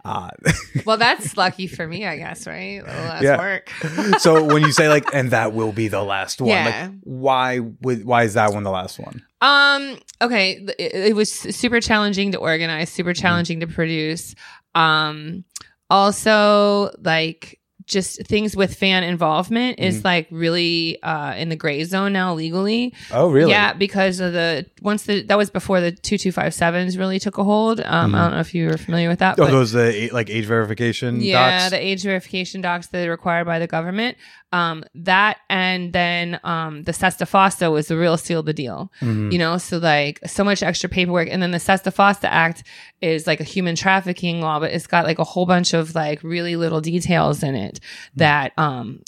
uh, 0.07 0.29
well, 0.85 0.97
that's 0.97 1.35
lucky 1.37 1.67
for 1.67 1.87
me, 1.87 2.05
I 2.05 2.17
guess. 2.17 2.47
Right, 2.47 2.81
little 2.85 3.03
less 3.03 3.23
Yeah. 3.23 3.37
work. 3.37 3.69
so 4.19 4.43
when 4.43 4.63
you 4.63 4.71
say 4.71 4.87
like, 4.89 5.05
and 5.13 5.31
that 5.31 5.53
will 5.53 5.71
be 5.73 5.87
the 5.87 6.03
last 6.03 6.39
one, 6.41 6.49
Yeah. 6.49 6.89
like, 6.89 6.99
why 7.03 7.59
would 7.81 8.05
why 8.05 8.23
is 8.23 8.33
that 8.35 8.53
one 8.53 8.63
the 8.63 8.71
last 8.71 8.99
one? 8.99 9.21
Um. 9.41 9.97
Okay. 10.21 10.53
It, 10.79 10.93
it 11.09 11.15
was 11.15 11.31
super 11.31 11.79
challenging 11.79 12.31
to 12.31 12.37
organize. 12.39 12.89
Super 12.89 13.11
Mm-hmm. 13.11 13.21
challenging 13.21 13.59
to 13.61 13.67
produce. 13.67 14.33
Um. 14.75 15.43
Also, 15.89 16.91
like 17.01 17.59
just 17.87 18.21
things 18.27 18.55
with 18.55 18.75
fan 18.75 19.03
involvement 19.03 19.79
is 19.79 20.01
Mhm. 20.01 20.03
like 20.03 20.27
really 20.29 21.01
uh 21.01 21.33
in 21.35 21.49
the 21.49 21.55
gray 21.55 21.83
zone 21.85 22.11
now 22.13 22.33
legally. 22.33 22.93
Oh, 23.11 23.29
really? 23.29 23.51
Yeah, 23.51 23.73
because 23.73 24.19
of 24.19 24.33
the 24.33 24.65
once 24.81 25.03
the 25.03 25.23
that 25.23 25.37
was 25.37 25.49
before 25.49 25.79
the 25.81 25.91
two 25.93 26.17
two 26.17 26.31
five 26.33 26.53
sevens 26.53 26.97
really 26.97 27.17
took 27.17 27.37
a 27.37 27.43
hold. 27.43 27.79
Um, 27.79 28.13
I 28.13 28.23
don't 28.23 28.31
know 28.33 28.39
if 28.41 28.53
you 28.53 28.67
were 28.67 28.77
familiar 28.77 29.07
with 29.09 29.19
that. 29.19 29.37
Mm-hmm. 29.37 29.43
Oh, 29.53 29.57
those 29.57 29.71
the 29.71 30.09
like 30.11 30.29
age 30.29 30.45
verification 30.45 31.21
yeah, 31.21 31.59
docs. 31.61 31.71
the 31.71 31.83
age 31.83 32.03
verification 32.03 32.61
docs 32.61 32.87
that 32.87 33.07
are 33.07 33.11
required 33.11 33.45
by 33.45 33.57
the 33.59 33.67
government. 33.67 34.17
Um, 34.53 34.85
that 34.95 35.39
and 35.49 35.91
then 35.91 36.39
um, 36.45 36.83
the 36.83 36.93
Sesta 36.93 37.25
Fosta 37.25 37.69
was 37.69 37.89
the 37.89 37.97
real 37.97 38.15
seal 38.15 38.39
of 38.39 38.45
the 38.45 38.53
deal. 38.53 38.89
Mhm. 39.01 39.31
You 39.33 39.39
know, 39.39 39.57
so 39.57 39.77
like 39.77 40.19
so 40.25 40.43
much 40.43 40.63
extra 40.63 40.87
paperwork, 40.89 41.27
and 41.29 41.41
then 41.43 41.51
the 41.51 41.59
Sesta 41.59 41.91
Fosta 41.91 42.29
Act 42.29 42.63
is 43.01 43.27
like 43.27 43.41
a 43.41 43.43
human 43.43 43.75
trafficking 43.75 44.39
law, 44.39 44.59
but 44.59 44.71
it's 44.71 44.87
got 44.87 45.05
like 45.05 45.19
a 45.19 45.25
whole 45.25 45.45
bunch 45.45 45.73
of 45.73 45.95
like 45.95 46.23
really 46.23 46.55
little 46.55 46.79
details 46.79 47.43
in 47.43 47.55
it 47.55 47.81
that 48.15 48.53
um, 48.57 49.01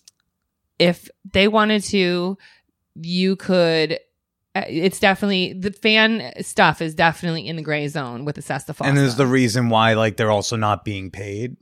if 0.78 1.08
they 1.34 1.48
wanted 1.48 1.84
to, 1.86 2.38
you 2.96 3.36
could. 3.38 3.94
uh, 4.56 4.64
It's 4.68 5.00
definitely 5.00 5.54
the 5.54 5.72
fan 5.72 6.34
stuff 6.42 6.82
is 6.82 6.94
definitely 6.96 7.48
in 7.48 7.56
the 7.56 7.62
gray 7.62 7.88
zone 7.88 8.26
with 8.26 8.36
the 8.36 8.42
Sesta 8.42 8.74
Fosta. 8.74 8.90
and 8.90 8.98
is 8.98 9.16
the 9.16 9.26
reason 9.28 9.70
why 9.70 9.94
like 9.94 10.18
they're 10.18 10.32
also 10.32 10.58
not 10.58 10.84
being 10.84 11.12
paid. 11.12 11.56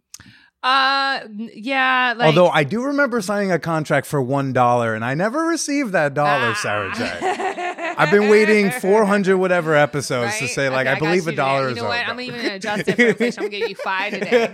Uh 0.63 1.19
yeah 1.53 2.15
like 2.17 2.25
Although 2.27 2.47
I 2.49 2.63
do 2.63 2.83
remember 2.83 3.21
signing 3.21 3.51
a 3.51 3.59
contract 3.59 4.07
for 4.07 4.19
one 4.21 4.53
dollar, 4.53 4.95
and 4.95 5.05
I 5.05 5.13
never 5.13 5.43
received 5.43 5.91
that 5.91 6.15
dollar, 6.15 6.53
Ah. 6.55 6.59
Sara 6.59 6.91
Jay. 6.95 7.93
I've 7.97 8.11
been 8.11 8.27
waiting 8.29 8.69
400 8.71 9.37
whatever 9.37 9.75
episodes 9.75 10.37
to 10.39 10.47
say 10.47 10.69
like 10.69 10.87
Okay, 10.87 10.95
I 10.95 10.99
got 10.99 11.05
believe 11.05 11.27
a 11.27 11.31
dollar 11.31 11.69
today. 11.69 11.71
is 11.71 11.77
You 11.77 11.83
know 11.83 11.89
what? 11.89 12.07
I'm 12.07 12.19
even 12.21 12.41
gonna 12.41 12.53
adjust 12.55 12.87
it 12.87 12.95
for 12.95 13.01
inflation. 13.03 13.43
I'm 13.43 13.49
gonna 13.49 13.59
give 13.59 13.69
you 13.69 13.75
five 13.75 14.13
today. 14.13 14.49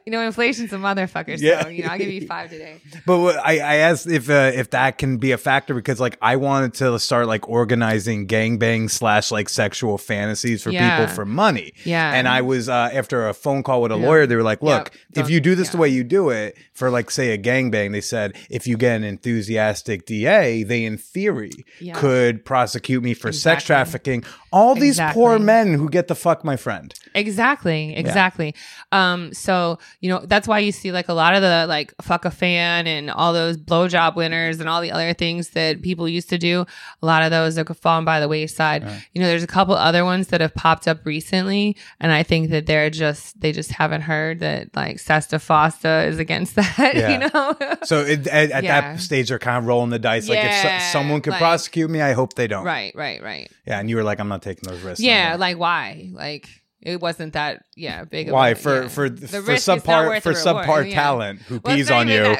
you 0.06 0.12
know, 0.12 0.20
inflation's 0.22 0.72
a 0.72 0.76
motherfucker. 0.76 1.38
So 1.38 1.44
Yeah. 1.44 1.68
you 1.68 1.82
know, 1.84 1.90
I'll 1.90 1.98
give 1.98 2.10
you 2.10 2.26
five 2.26 2.50
today. 2.50 2.80
But 3.06 3.20
what, 3.20 3.36
I, 3.36 3.58
I 3.58 3.74
asked 3.76 4.06
if 4.06 4.28
uh, 4.30 4.50
if 4.54 4.70
that 4.70 4.98
can 4.98 5.18
be 5.18 5.32
a 5.32 5.38
factor 5.38 5.74
because 5.74 6.00
like 6.00 6.16
I 6.22 6.36
wanted 6.36 6.74
to 6.74 6.98
start 6.98 7.26
like 7.26 7.48
organizing 7.48 8.26
gangbang 8.26 8.90
slash 8.90 9.30
like 9.30 9.48
sexual 9.48 9.98
fantasies 9.98 10.62
for 10.62 10.70
Yeah. 10.70 10.98
people 10.98 11.14
for 11.14 11.24
money. 11.24 11.72
Yeah. 11.84 12.12
And 12.12 12.26
I 12.28 12.42
was 12.42 12.68
uh, 12.68 12.90
after 12.92 13.28
a 13.28 13.34
phone 13.34 13.62
call 13.62 13.73
with 13.80 13.92
a 13.92 13.96
lawyer, 13.96 14.26
they 14.26 14.36
were 14.36 14.42
like, 14.42 14.62
"Look, 14.62 14.92
Yep. 15.16 15.24
if 15.24 15.30
you 15.30 15.40
do 15.40 15.54
this 15.54 15.68
the 15.70 15.76
way 15.76 15.88
you 15.88 16.04
do 16.04 16.30
it 16.30 16.56
for 16.74 16.90
like 16.90 17.10
say 17.10 17.30
a 17.32 17.38
gangbang, 17.38 17.92
they 17.92 18.00
said 18.00 18.36
if 18.50 18.66
you 18.66 18.76
get 18.76 18.96
an 18.96 19.04
enthusiastic 19.04 20.06
DA, 20.06 20.62
they 20.64 20.84
in 20.84 20.96
theory 20.96 21.52
Yeah. 21.80 21.94
could 21.94 22.44
prosecute 22.44 23.02
me 23.02 23.14
for 23.14 23.32
sex 23.32 23.64
trafficking. 23.64 24.24
All 24.52 24.74
these 24.74 25.00
poor 25.12 25.38
men 25.38 25.72
who 25.74 25.88
get 25.88 26.08
the 26.08 26.14
fuck 26.14 26.44
my 26.44 26.56
friend. 26.56 26.94
Exactly, 27.14 27.94
exactly. 27.96 28.54
Um, 28.92 29.32
so 29.32 29.78
you 30.00 30.08
know 30.10 30.20
that's 30.26 30.46
why 30.48 30.58
you 30.60 30.72
see 30.72 30.92
like 30.92 31.08
a 31.08 31.12
lot 31.14 31.34
of 31.34 31.42
the 31.42 31.66
like 31.68 31.94
fuck 32.02 32.24
a 32.24 32.30
fan 32.30 32.86
and 32.86 33.10
all 33.10 33.32
those 33.32 33.56
blowjob 33.56 34.14
winners 34.16 34.60
and 34.60 34.68
all 34.68 34.80
the 34.80 34.92
other 34.92 35.12
things 35.14 35.50
that 35.50 35.82
people 35.82 36.08
used 36.08 36.28
to 36.30 36.38
do. 36.38 36.64
A 37.02 37.06
lot 37.06 37.22
of 37.22 37.30
those 37.30 37.56
have 37.56 37.68
fallen 37.78 38.04
by 38.04 38.20
the 38.20 38.28
wayside. 38.28 38.82
You 39.12 39.20
know, 39.20 39.26
there's 39.28 39.42
a 39.42 39.48
couple 39.48 39.74
other 39.74 40.04
ones 40.04 40.28
that 40.28 40.40
have 40.40 40.54
popped 40.54 40.86
up 40.88 41.04
recently, 41.06 41.76
and 42.00 42.12
I 42.12 42.22
think 42.22 42.50
that 42.50 42.66
they're 42.66 42.90
just 42.90 43.40
they 43.40 43.52
just 43.52 43.70
haven't 43.72 44.02
heard 44.02 44.40
that 44.40 44.74
like 44.76 44.98
Sesta 44.98 45.36
Fosta 45.36 46.06
is 46.08 46.18
against 46.18 46.54
that. 46.56 46.63
Yeah. 46.78 47.10
You 47.12 47.18
know. 47.32 47.76
So 47.84 48.00
it, 48.00 48.26
at, 48.26 48.50
at 48.50 48.64
Yeah. 48.64 48.80
that 48.80 49.00
stage, 49.00 49.28
they're 49.28 49.38
kind 49.38 49.58
of 49.58 49.66
rolling 49.66 49.90
the 49.90 49.98
dice. 49.98 50.28
Like 50.28 50.38
if 50.42 50.62
so- 50.62 50.92
someone 50.92 51.20
could 51.20 51.30
like- 51.32 51.40
prosecute 51.40 51.90
me, 51.90 52.00
I 52.00 52.12
hope 52.12 52.34
they 52.34 52.46
don't. 52.46 52.64
right, 52.64 52.94
right, 52.94 53.22
right. 53.22 53.50
Yeah, 53.66 53.78
and 53.80 53.88
you 53.90 53.96
were 53.96 54.04
like, 54.04 54.20
I'm 54.20 54.28
not 54.28 54.42
taking 54.42 54.68
those 54.68 54.82
risks. 54.82 55.00
Yeah, 55.00 55.36
like 55.38 55.58
why? 55.58 56.10
Like 56.12 56.48
it 56.84 57.00
wasn't 57.00 57.32
that 57.32 57.64
yeah 57.76 58.04
big. 58.04 58.28
of 58.28 58.34
why 58.34 58.50
a- 58.50 58.54
for 58.54 58.82
yeah. 58.82 58.88
for 58.88 59.08
for 59.08 59.08
not 59.08 59.60
subpar 59.60 60.22
for 60.22 60.32
subpar 60.32 60.88
yeah. 60.88 60.94
talent 60.94 61.40
who 61.42 61.60
Well, 61.64 61.74
pees 61.76 61.90
on 61.90 62.08
you? 62.08 62.36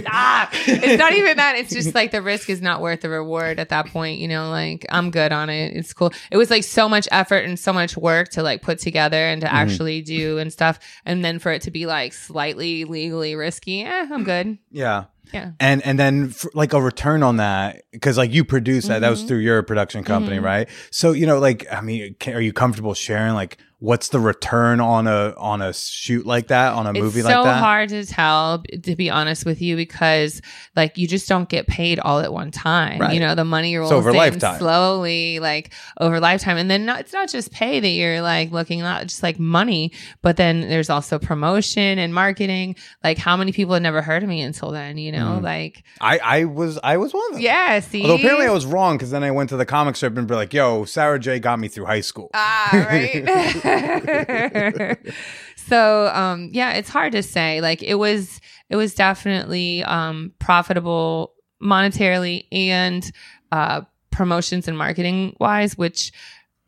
Stop. 0.00 0.50
It's 0.54 0.98
not 0.98 1.12
even 1.12 1.36
that. 1.36 1.56
It's 1.56 1.72
just 1.72 1.94
like 1.94 2.10
the 2.12 2.22
risk 2.22 2.48
is 2.50 2.62
not 2.62 2.80
worth 2.80 3.00
the 3.02 3.08
reward 3.08 3.58
at 3.60 3.68
that 3.70 3.86
point. 3.86 4.18
You 4.20 4.28
know, 4.28 4.50
like 4.50 4.86
I'm 4.90 5.10
good 5.10 5.32
on 5.32 5.50
it. 5.50 5.76
It's 5.76 5.92
cool. 5.92 6.12
It 6.30 6.36
was 6.36 6.50
like 6.50 6.64
so 6.64 6.88
much 6.88 7.08
effort 7.10 7.44
and 7.44 7.58
so 7.58 7.72
much 7.72 7.96
work 7.96 8.28
to 8.30 8.42
like 8.42 8.62
put 8.62 8.78
together 8.78 9.16
and 9.18 9.40
to 9.42 9.46
Mm-hmm. 9.50 9.56
actually 9.56 10.02
do 10.02 10.38
and 10.38 10.52
stuff. 10.52 10.78
And 11.04 11.24
then 11.24 11.38
for 11.40 11.50
it 11.50 11.62
to 11.62 11.70
be 11.72 11.86
like 11.86 12.12
slightly 12.12 12.84
legally 12.84 13.34
risky, 13.34 13.82
eh, 13.82 14.06
I'm 14.10 14.22
good. 14.24 14.58
yeah. 14.70 15.04
Yeah. 15.32 15.52
And 15.60 15.80
and 15.86 15.96
then 15.96 16.30
for, 16.30 16.50
like 16.54 16.72
a 16.72 16.82
return 16.82 17.22
on 17.22 17.36
that 17.36 17.82
because 17.92 18.18
like 18.18 18.32
you 18.32 18.44
produced 18.44 18.88
that 18.88 19.00
that 19.00 19.06
Mm-hmm. 19.06 19.10
was 19.12 19.22
through 19.24 19.38
your 19.38 19.62
production 19.62 20.02
company, 20.02 20.38
right? 20.40 20.68
So 20.90 21.12
you 21.12 21.24
know, 21.26 21.38
like 21.38 21.66
I 21.72 21.80
mean, 21.82 22.16
can, 22.18 22.34
are 22.34 22.40
you 22.40 22.52
comfortable 22.52 22.94
sharing 22.94 23.34
like 23.34 23.56
what's 23.80 24.08
the 24.10 24.20
return 24.20 24.78
on 24.78 25.06
a 25.06 25.34
on 25.38 25.62
a 25.62 25.72
shoot 25.72 26.26
like 26.26 26.48
that 26.48 26.74
on 26.74 26.86
a 26.86 26.92
movie 26.92 27.20
it's 27.20 27.24
like 27.26 27.34
that? 27.34 27.40
It's 27.40 27.48
so 27.48 27.52
hard 27.54 27.88
to 27.88 28.04
tell 28.06 28.62
to 28.82 28.94
be 28.94 29.08
honest 29.10 29.46
with 29.46 29.60
you 29.62 29.74
because 29.74 30.42
like 30.76 30.98
you 30.98 31.08
just 31.08 31.28
don't 31.28 31.48
get 31.48 31.66
paid 31.66 31.98
all 31.98 32.20
at 32.20 32.30
one 32.32 32.50
time 32.50 33.00
Right. 33.00 33.14
you 33.14 33.20
know 33.20 33.34
the 33.34 33.44
money 33.44 33.74
rolls 33.76 33.90
over 33.90 34.10
in 34.10 34.16
lifetime. 34.16 34.58
slowly 34.58 35.38
like 35.40 35.72
over 35.98 36.20
lifetime 36.20 36.58
and 36.58 36.70
then 36.70 36.84
not, 36.84 37.00
it's 37.00 37.12
not 37.14 37.30
just 37.30 37.52
pay 37.52 37.80
that 37.80 37.88
you're 37.88 38.20
like 38.20 38.50
looking 38.50 38.80
not 38.80 39.02
just 39.04 39.22
like 39.22 39.38
money 39.38 39.92
but 40.20 40.36
then 40.36 40.60
there's 40.68 40.90
also 40.90 41.18
promotion 41.18 41.98
and 41.98 42.14
marketing 42.14 42.76
like 43.02 43.16
how 43.16 43.34
many 43.36 43.50
people 43.50 43.72
had 43.74 43.82
never 43.82 44.02
heard 44.02 44.22
of 44.22 44.28
me 44.28 44.42
until 44.42 44.70
then 44.70 44.98
you 44.98 45.10
know 45.10 45.38
Mm. 45.40 45.42
like 45.42 45.84
I 46.00 46.18
I 46.18 46.44
was 46.44 46.78
I 46.84 46.96
was 46.98 47.14
one 47.14 47.22
of 47.28 47.32
them. 47.34 47.42
yeah 47.42 47.80
see 47.80 48.02
Although 48.02 48.16
apparently 48.16 48.46
I 48.46 48.50
was 48.52 48.66
wrong 48.66 48.96
because 48.96 49.10
then 49.10 49.22
I 49.22 49.30
went 49.30 49.48
to 49.50 49.56
the 49.56 49.64
comic 49.66 49.96
strip 49.96 50.16
and 50.18 50.26
be 50.26 50.34
like, 50.34 50.52
"Yo, 50.52 50.84
Sara 50.84 51.18
Jay 51.18 51.38
got 51.38 51.58
me 51.58 51.68
through 51.68 51.84
high 51.86 52.00
school." 52.00 52.30
Ah, 52.34 52.68
right. 52.72 53.22
so, 55.56 56.08
um, 56.08 56.50
yeah, 56.52 56.72
it's 56.72 56.88
hard 56.88 57.12
to 57.12 57.22
say. 57.22 57.60
Like 57.60 57.82
it 57.82 57.94
was, 57.96 58.40
it 58.68 58.76
was 58.76 58.94
definitely 58.94 59.82
um, 59.84 60.32
profitable 60.38 61.34
monetarily 61.62 62.46
and 62.52 63.10
uh, 63.52 63.82
promotions 64.10 64.68
and 64.68 64.76
marketing 64.76 65.36
wise, 65.38 65.76
which 65.76 66.12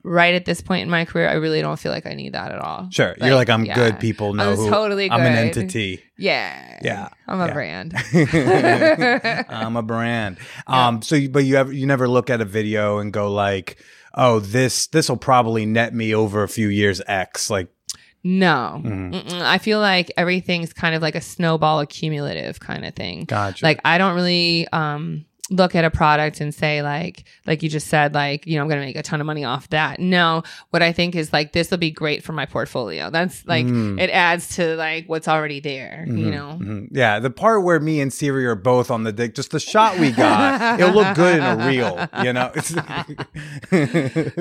right 0.05 0.35
at 0.35 0.45
this 0.45 0.61
point 0.61 0.83
in 0.83 0.91
my 0.91 1.05
career, 1.05 1.29
I 1.29 1.35
really 1.35 1.61
don't 1.61 1.79
feel 1.79 1.93
like 1.93 2.07
I 2.07 2.15
need 2.15 2.33
that 2.33 2.53
at 2.53 2.59
all. 2.59 2.89
Sure, 2.91 3.15
you're 3.21 3.35
like 3.35 3.49
I'm 3.49 3.65
yeah. 3.65 3.75
good. 3.75 4.01
People 4.01 4.35
know 4.35 4.51
I'm 4.51 4.57
who 4.57 4.71
totally 4.71 5.11
I'm 5.11 5.21
an 5.21 5.35
entity. 5.35 6.03
Yeah, 6.19 6.79
Yeah, 6.83 7.09
I'm 7.27 7.41
a 7.41 7.47
yeah. 7.47 7.53
brand. 7.53 7.95
I'm 9.49 9.77
a 9.77 9.83
brand. 9.83 10.39
Um, 10.67 11.03
so, 11.03 11.17
you, 11.17 11.29
but 11.29 11.45
you 11.45 11.57
have 11.57 11.73
you 11.73 11.87
never 11.87 12.09
look 12.09 12.31
at 12.31 12.41
a 12.41 12.45
video 12.45 12.99
and 12.99 13.13
go 13.13 13.33
like, 13.33 13.79
"Oh, 14.15 14.41
this 14.41 14.87
this 14.89 15.09
will 15.09 15.17
probably 15.17 15.67
net 15.67 15.95
me 15.95 16.15
over 16.15 16.43
a 16.43 16.49
few 16.49 16.69
years 16.69 17.01
X." 17.07 17.51
Like, 17.51 17.69
No. 18.25 18.81
Mm-mm. 18.85 19.41
I 19.43 19.59
feel 19.59 19.81
like 19.81 20.13
everything's 20.17 20.73
kind 20.73 20.95
of 20.95 21.03
like 21.03 21.15
a 21.15 21.21
snowball 21.21 21.81
accumulative 21.81 22.61
kind 22.61 22.85
of 22.85 22.95
thing. 22.95 23.25
gotcha. 23.25 23.65
Like 23.65 23.81
I 23.85 23.99
don't 23.99 24.15
really 24.15 24.69
um 24.73 25.25
look 25.51 25.75
at 25.75 25.85
a 25.85 25.91
product 25.91 26.41
and 26.41 26.55
say 26.55 26.83
like 26.83 27.25
like 27.47 27.63
you 27.65 27.69
just 27.69 27.89
said 27.89 28.15
like 28.15 28.47
you 28.47 28.55
know 28.57 28.63
I'm 28.63 28.69
going 28.69 28.81
to 28.81 28.87
make 28.87 28.97
a 28.97 29.03
ton 29.03 29.21
of 29.21 29.27
money 29.27 29.45
off 29.45 29.69
that. 29.71 29.99
No, 29.99 30.45
what 30.71 30.83
I 30.83 30.93
think 30.93 31.15
is 31.17 31.33
like 31.33 31.53
this 31.53 31.71
will 31.71 31.79
be 31.79 31.91
great 31.91 32.23
for 32.23 32.33
my 32.33 32.47
portfolio. 32.47 33.11
That's 33.11 33.45
like 33.47 33.67
Mm. 33.67 34.01
it 34.01 34.09
adds 34.11 34.55
to 34.57 34.77
like 34.77 35.09
what's 35.09 35.27
already 35.29 35.59
there, 35.61 36.05
you 36.07 36.27
Mhm, 36.27 36.31
know. 36.31 36.59
mhm. 36.63 36.89
Yeah, 36.93 37.19
the 37.19 37.29
part 37.31 37.65
where 37.65 37.81
me 37.81 38.01
and 38.01 38.13
Siri 38.13 38.47
are 38.47 38.55
both 38.55 38.91
on 38.91 39.03
the 39.03 39.13
dick, 39.13 39.35
just 39.35 39.51
the 39.51 39.61
shot 39.61 39.99
we 39.99 40.13
got, 40.13 40.79
it'll 40.81 40.95
look 40.95 41.15
good 41.17 41.37
in 41.39 41.43
a 41.45 41.67
reel, 41.67 42.09
you 42.25 42.33
know. 42.33 42.53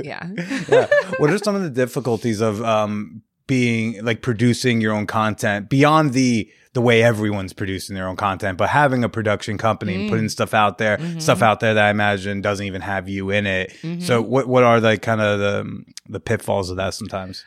Yeah. 0.04 0.28
yeah. 0.70 0.88
What 1.18 1.30
are 1.32 1.38
some 1.40 1.56
of 1.56 1.64
the 1.64 1.70
difficulties 1.70 2.42
of 2.42 2.62
um 2.64 3.22
being 3.48 4.04
like 4.04 4.22
producing 4.22 4.82
your 4.82 4.94
own 4.94 5.06
content 5.08 5.70
beyond 5.70 6.14
the 6.14 6.50
the 6.74 6.82
way 6.82 7.04
everyone's 7.04 7.52
producing 7.52 7.96
their 7.96 8.08
own 8.08 8.16
content, 8.16 8.58
but 8.58 8.70
having 8.70 9.04
a 9.04 9.10
production 9.10 9.58
company 9.58 9.94
and 9.96 10.04
Mm. 10.06 10.10
putting 10.10 10.30
stuff 10.30 10.54
out 10.54 10.78
there, 10.78 10.98
Mm-hmm. 10.98 11.20
stuff 11.20 11.42
out 11.42 11.60
there 11.60 11.74
that 11.74 11.86
I 11.86 11.90
imagine 11.90 12.40
doesn't 12.40 12.66
even 12.66 12.80
have 12.82 13.10
you 13.10 13.30
in 13.30 13.46
it. 13.46 13.74
So 14.00 14.22
what 14.22 14.48
what 14.48 14.64
are 14.64 14.80
the 14.80 14.98
kind 14.98 15.20
of 15.20 15.40
the 15.40 15.84
the 16.08 16.20
pitfalls 16.22 16.70
of 16.70 16.78
that 16.78 16.94
sometimes? 16.94 17.44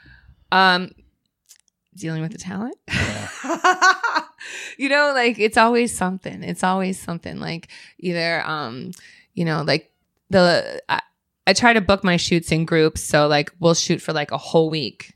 Um 0.52 0.90
dealing 1.96 2.22
with 2.22 2.32
the 2.32 2.38
talent. 2.38 2.76
you 4.78 4.88
know, 4.88 5.12
like 5.14 5.38
it's 5.38 5.56
always 5.56 5.96
something. 5.96 6.42
It's 6.42 6.64
always 6.64 7.00
something. 7.00 7.38
Like 7.40 7.68
either, 7.98 8.42
um, 8.46 8.90
you 9.34 9.44
know, 9.44 9.62
like 9.62 9.90
the 10.30 10.82
I, 10.88 11.00
I 11.46 11.52
try 11.52 11.72
to 11.72 11.80
book 11.80 12.04
my 12.04 12.16
shoots 12.16 12.50
in 12.52 12.64
groups. 12.64 13.02
So 13.02 13.26
like 13.28 13.52
we'll 13.60 13.74
shoot 13.74 14.02
for 14.02 14.12
like 14.12 14.30
a 14.32 14.38
whole 14.38 14.70
week. 14.70 15.14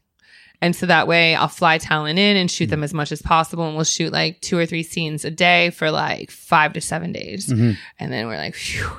And 0.60 0.74
so 0.74 0.86
that 0.86 1.06
way 1.06 1.34
I'll 1.34 1.48
fly 1.48 1.78
talent 1.78 2.18
in 2.18 2.36
and 2.36 2.50
shoot 2.50 2.66
them 2.66 2.82
as 2.82 2.92
much 2.92 3.12
as 3.12 3.22
possible. 3.22 3.66
And 3.66 3.76
we'll 3.76 3.84
shoot 3.84 4.12
like 4.12 4.40
two 4.40 4.58
or 4.58 4.66
three 4.66 4.82
scenes 4.82 5.24
a 5.24 5.30
day 5.30 5.70
for 5.70 5.90
like 5.90 6.30
five 6.30 6.72
to 6.72 6.80
seven 6.80 7.12
days. 7.12 7.48
And 7.48 8.12
then 8.12 8.26
we're 8.26 8.36
like, 8.36 8.54
phew. 8.54 8.90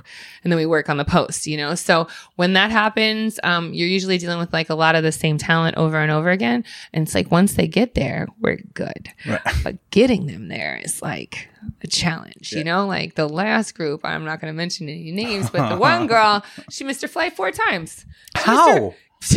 And 0.43 0.51
then 0.51 0.57
we 0.57 0.65
work 0.65 0.89
on 0.89 0.95
the 0.95 1.03
post, 1.03 1.47
you 1.47 1.57
know? 1.57 1.75
So 1.75 2.07
when 2.37 2.53
that 2.53 2.71
happens, 2.71 3.39
um, 3.43 3.73
you're 3.73 3.89
usually 3.89 4.17
dealing 4.17 4.39
with 4.39 4.53
like 4.53 4.69
a 4.69 4.75
lot 4.75 4.95
of 4.95 5.03
the 5.03 5.11
same 5.11 5.37
talent 5.37 5.75
over 5.75 5.97
and 5.97 6.11
over 6.11 6.29
again. 6.29 6.63
And 6.93 7.05
it's 7.05 7.13
like 7.13 7.29
once 7.29 7.53
they 7.55 7.67
get 7.67 7.93
there, 7.93 8.27
we're 8.39 8.59
good. 8.73 9.09
But 9.63 9.77
getting 9.91 10.27
them 10.27 10.47
there 10.47 10.79
is 10.81 11.01
like 11.01 11.49
a 11.83 11.87
challenge, 11.87 12.53
you 12.53 12.63
know? 12.63 12.87
Like 12.87 13.15
the 13.15 13.27
last 13.27 13.75
group, 13.75 14.05
I'm 14.05 14.23
not 14.23 14.39
going 14.39 14.53
to 14.53 14.57
mention 14.57 14.87
any 14.87 15.11
names, 15.11 15.49
but 15.49 15.69
the 15.69 15.77
one 15.79 16.07
girl, 16.07 16.43
she 16.69 16.85
missed 16.85 17.01
her 17.01 17.09
flight 17.09 17.33
four 17.33 17.51
times. 17.51 18.05
She 18.37 18.43
How? 18.43 18.95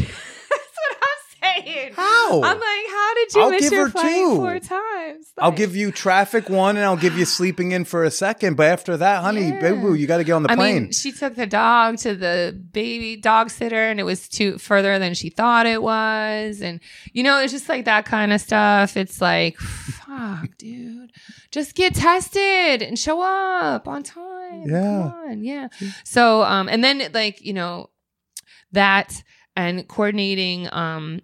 That's 1.42 1.58
I'm 1.58 1.64
saying. 1.66 1.92
How? 1.94 2.36
I'm 2.42 2.42
like, 2.42 2.62
how 2.90 3.14
did 3.14 3.34
you 3.34 3.42
I'll 3.42 3.50
miss 3.50 3.60
give 3.62 3.72
your 3.72 3.84
her 3.86 3.90
flight 3.90 4.14
two. 4.14 4.36
four 4.36 4.58
times? 4.60 5.32
I'll 5.38 5.50
give 5.52 5.74
you 5.76 5.90
traffic 5.90 6.48
one 6.48 6.76
and 6.76 6.84
I'll 6.84 6.96
give 6.96 7.18
you 7.18 7.24
sleeping 7.24 7.72
in 7.72 7.84
for 7.84 8.04
a 8.04 8.10
second. 8.10 8.56
But 8.56 8.66
after 8.68 8.96
that, 8.96 9.22
honey, 9.22 9.48
Yeah. 9.48 9.60
boo 9.60 9.80
boo, 9.80 9.94
you 9.94 10.06
got 10.06 10.18
to 10.18 10.24
get 10.24 10.32
on 10.32 10.42
the 10.44 10.50
I 10.52 10.54
plane. 10.54 10.82
mean, 10.84 10.92
she 10.92 11.10
took 11.12 11.34
the 11.34 11.46
dog 11.46 11.98
to 11.98 12.14
the 12.14 12.58
baby 12.72 13.16
dog 13.16 13.50
sitter, 13.50 13.76
and 13.90 13.98
it 13.98 14.04
was 14.04 14.28
too 14.28 14.58
further 14.58 14.98
than 14.98 15.14
she 15.14 15.30
thought 15.30 15.66
it 15.66 15.82
was, 15.82 16.60
and 16.62 16.80
you 17.12 17.22
know, 17.22 17.40
it's 17.40 17.52
just 17.52 17.68
like 17.68 17.84
that 17.86 18.04
kind 18.04 18.32
of 18.32 18.40
stuff. 18.40 18.96
It's 18.96 19.20
like, 19.20 19.56
fuck, 19.58 20.48
dude, 20.58 21.10
just 21.50 21.74
get 21.74 21.94
tested 21.94 22.82
and 22.82 22.98
show 22.98 23.20
up 23.22 23.88
on 23.88 24.02
time. 24.02 24.68
Yeah. 24.68 24.80
Come 24.80 25.14
on. 25.30 25.44
yeah. 25.44 25.68
So, 26.04 26.42
um, 26.44 26.68
and 26.68 26.84
then 26.84 27.10
like 27.12 27.42
you 27.42 27.52
know, 27.52 27.90
that 28.72 29.22
and 29.56 29.86
coordinating, 29.88 30.68
um. 30.72 31.20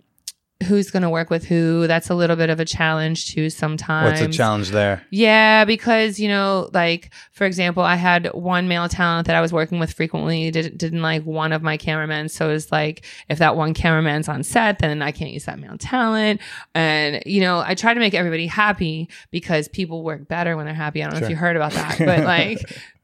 Who's 0.66 0.90
going 0.90 1.04
to 1.04 1.10
work 1.10 1.30
with 1.30 1.44
who? 1.44 1.86
That's 1.86 2.10
a 2.10 2.14
little 2.14 2.34
bit 2.34 2.50
of 2.50 2.58
a 2.58 2.64
challenge 2.64 3.32
too 3.32 3.48
sometimes. 3.48 4.20
What's 4.20 4.32
the 4.32 4.36
challenge 4.36 4.70
there? 4.70 5.04
Yeah, 5.10 5.64
because 5.64 6.18
you 6.18 6.26
know, 6.28 6.68
like 6.72 7.10
for 7.30 7.44
example, 7.44 7.84
I 7.84 7.94
had 7.94 8.26
one 8.34 8.66
male 8.66 8.88
talent 8.88 9.28
that 9.28 9.36
I 9.36 9.40
was 9.40 9.52
working 9.52 9.78
with 9.78 9.92
frequently 9.92 10.50
did, 10.50 10.76
didn't 10.76 11.02
like 11.02 11.24
one 11.24 11.52
of 11.52 11.62
my 11.62 11.76
cameramen, 11.76 12.28
so 12.28 12.50
it's 12.50 12.72
like 12.72 13.04
if 13.28 13.38
that 13.38 13.56
one 13.56 13.72
cameraman's 13.72 14.28
on 14.28 14.42
set, 14.42 14.80
then 14.80 15.00
I 15.00 15.12
can't 15.12 15.30
use 15.30 15.44
that 15.44 15.60
male 15.60 15.78
talent. 15.78 16.40
And 16.74 17.22
you 17.24 17.40
know, 17.40 17.62
I 17.64 17.74
try 17.74 17.94
to 17.94 18.00
make 18.00 18.14
everybody 18.14 18.48
happy 18.48 19.08
because 19.30 19.68
people 19.68 20.02
work 20.02 20.26
better 20.26 20.56
when 20.56 20.66
they're 20.66 20.74
happy. 20.74 21.04
I 21.04 21.08
don't 21.08 21.20
know 21.20 21.24
if 21.24 21.30
you 21.30 21.36
heard 21.36 21.54
about 21.54 21.72
that, 21.72 21.98
but 22.04 22.24
like 22.24 22.58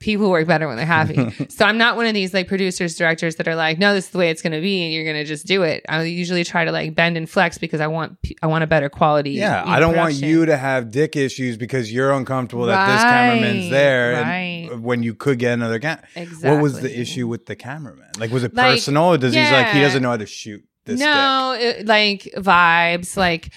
people 0.05 0.31
work 0.31 0.47
better 0.47 0.69
when 0.69 0.77
they're 0.77 0.85
happy. 0.85 1.31
so 1.49 1.65
I'm 1.65 1.79
not 1.79 1.97
one 1.97 2.05
of 2.05 2.13
these 2.13 2.35
like 2.35 2.47
producers, 2.47 2.95
directors 2.95 3.37
that 3.37 3.49
are 3.49 3.57
like, 3.57 3.79
no, 3.79 3.95
this 3.95 4.05
is 4.05 4.11
the 4.11 4.19
way 4.19 4.29
it's 4.29 4.43
going 4.43 4.53
to 4.53 4.61
be, 4.61 4.85
and 4.85 4.93
you're 4.93 5.05
going 5.05 5.17
to 5.17 5.25
just 5.25 5.47
do 5.47 5.63
it. 5.63 5.85
I 5.89 6.03
usually 6.03 6.45
try 6.45 6.65
to 6.65 6.73
like 6.73 6.95
bend 6.95 7.17
and 7.17 7.29
flex 7.29 7.57
because 7.57 7.81
I 7.81 7.87
want 7.87 8.19
I 8.43 8.47
want 8.47 8.63
a 8.65 8.67
better 8.67 8.91
quality. 8.91 9.31
Yeah, 9.31 9.65
I 9.67 9.81
don't 9.81 9.97
want 9.97 10.15
you 10.15 10.45
to 10.47 10.57
have 10.57 10.91
dick 10.91 11.17
issues 11.17 11.57
because 11.57 11.91
you're 11.91 12.13
uncomfortable 12.13 12.67
that 12.67 12.87
this 12.87 13.03
cameraman's 13.03 13.71
there 13.71 14.23
right. 14.23 14.79
when 14.79 15.03
you 15.03 15.15
could 15.15 15.39
get 15.39 15.55
another 15.55 15.79
guy. 15.79 15.97
cam. 15.97 16.23
Exactly. 16.23 16.51
What 16.51 16.63
was 16.63 16.81
the 16.81 17.01
issue 17.01 17.27
with 17.27 17.47
the 17.47 17.57
cameraman? 17.57 18.11
Like, 18.19 18.31
was 18.31 18.45
it 18.45 18.55
Like, 18.55 18.75
personal 18.75 19.05
or 19.05 19.19
does 19.19 19.35
he's 19.35 19.51
like, 19.51 19.69
he 19.69 19.81
doesn't 19.81 20.03
know 20.03 20.11
how 20.11 20.17
to 20.19 20.27
shoot 20.27 20.63
this 20.85 21.01
no, 21.01 21.57
it, 21.59 21.87
like 21.87 22.31
vibes, 22.37 23.17
like 23.17 23.51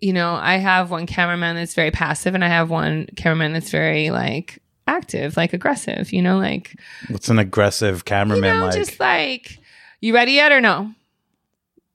you 0.00 0.12
know, 0.12 0.34
I 0.34 0.56
have 0.56 0.90
one 0.90 1.06
cameraman 1.06 1.54
that's 1.54 1.74
very 1.74 1.92
passive, 1.92 2.34
and 2.34 2.44
I 2.44 2.48
have 2.48 2.70
one 2.70 3.06
cameraman 3.14 3.52
that's 3.52 3.70
very 3.70 4.10
like 4.10 4.60
active, 4.86 5.36
like 5.36 5.52
aggressive. 5.52 6.12
You 6.12 6.22
know, 6.22 6.38
like 6.38 6.78
What's 7.08 7.28
an 7.28 7.38
aggressive 7.38 7.98
you 7.98 8.02
cameraman 8.02 8.58
know, 8.58 8.66
like? 8.66 8.74
just 8.74 8.98
like 9.00 9.58
you 10.00 10.14
ready 10.14 10.32
yet 10.32 10.52
or 10.52 10.60
no? 10.60 10.92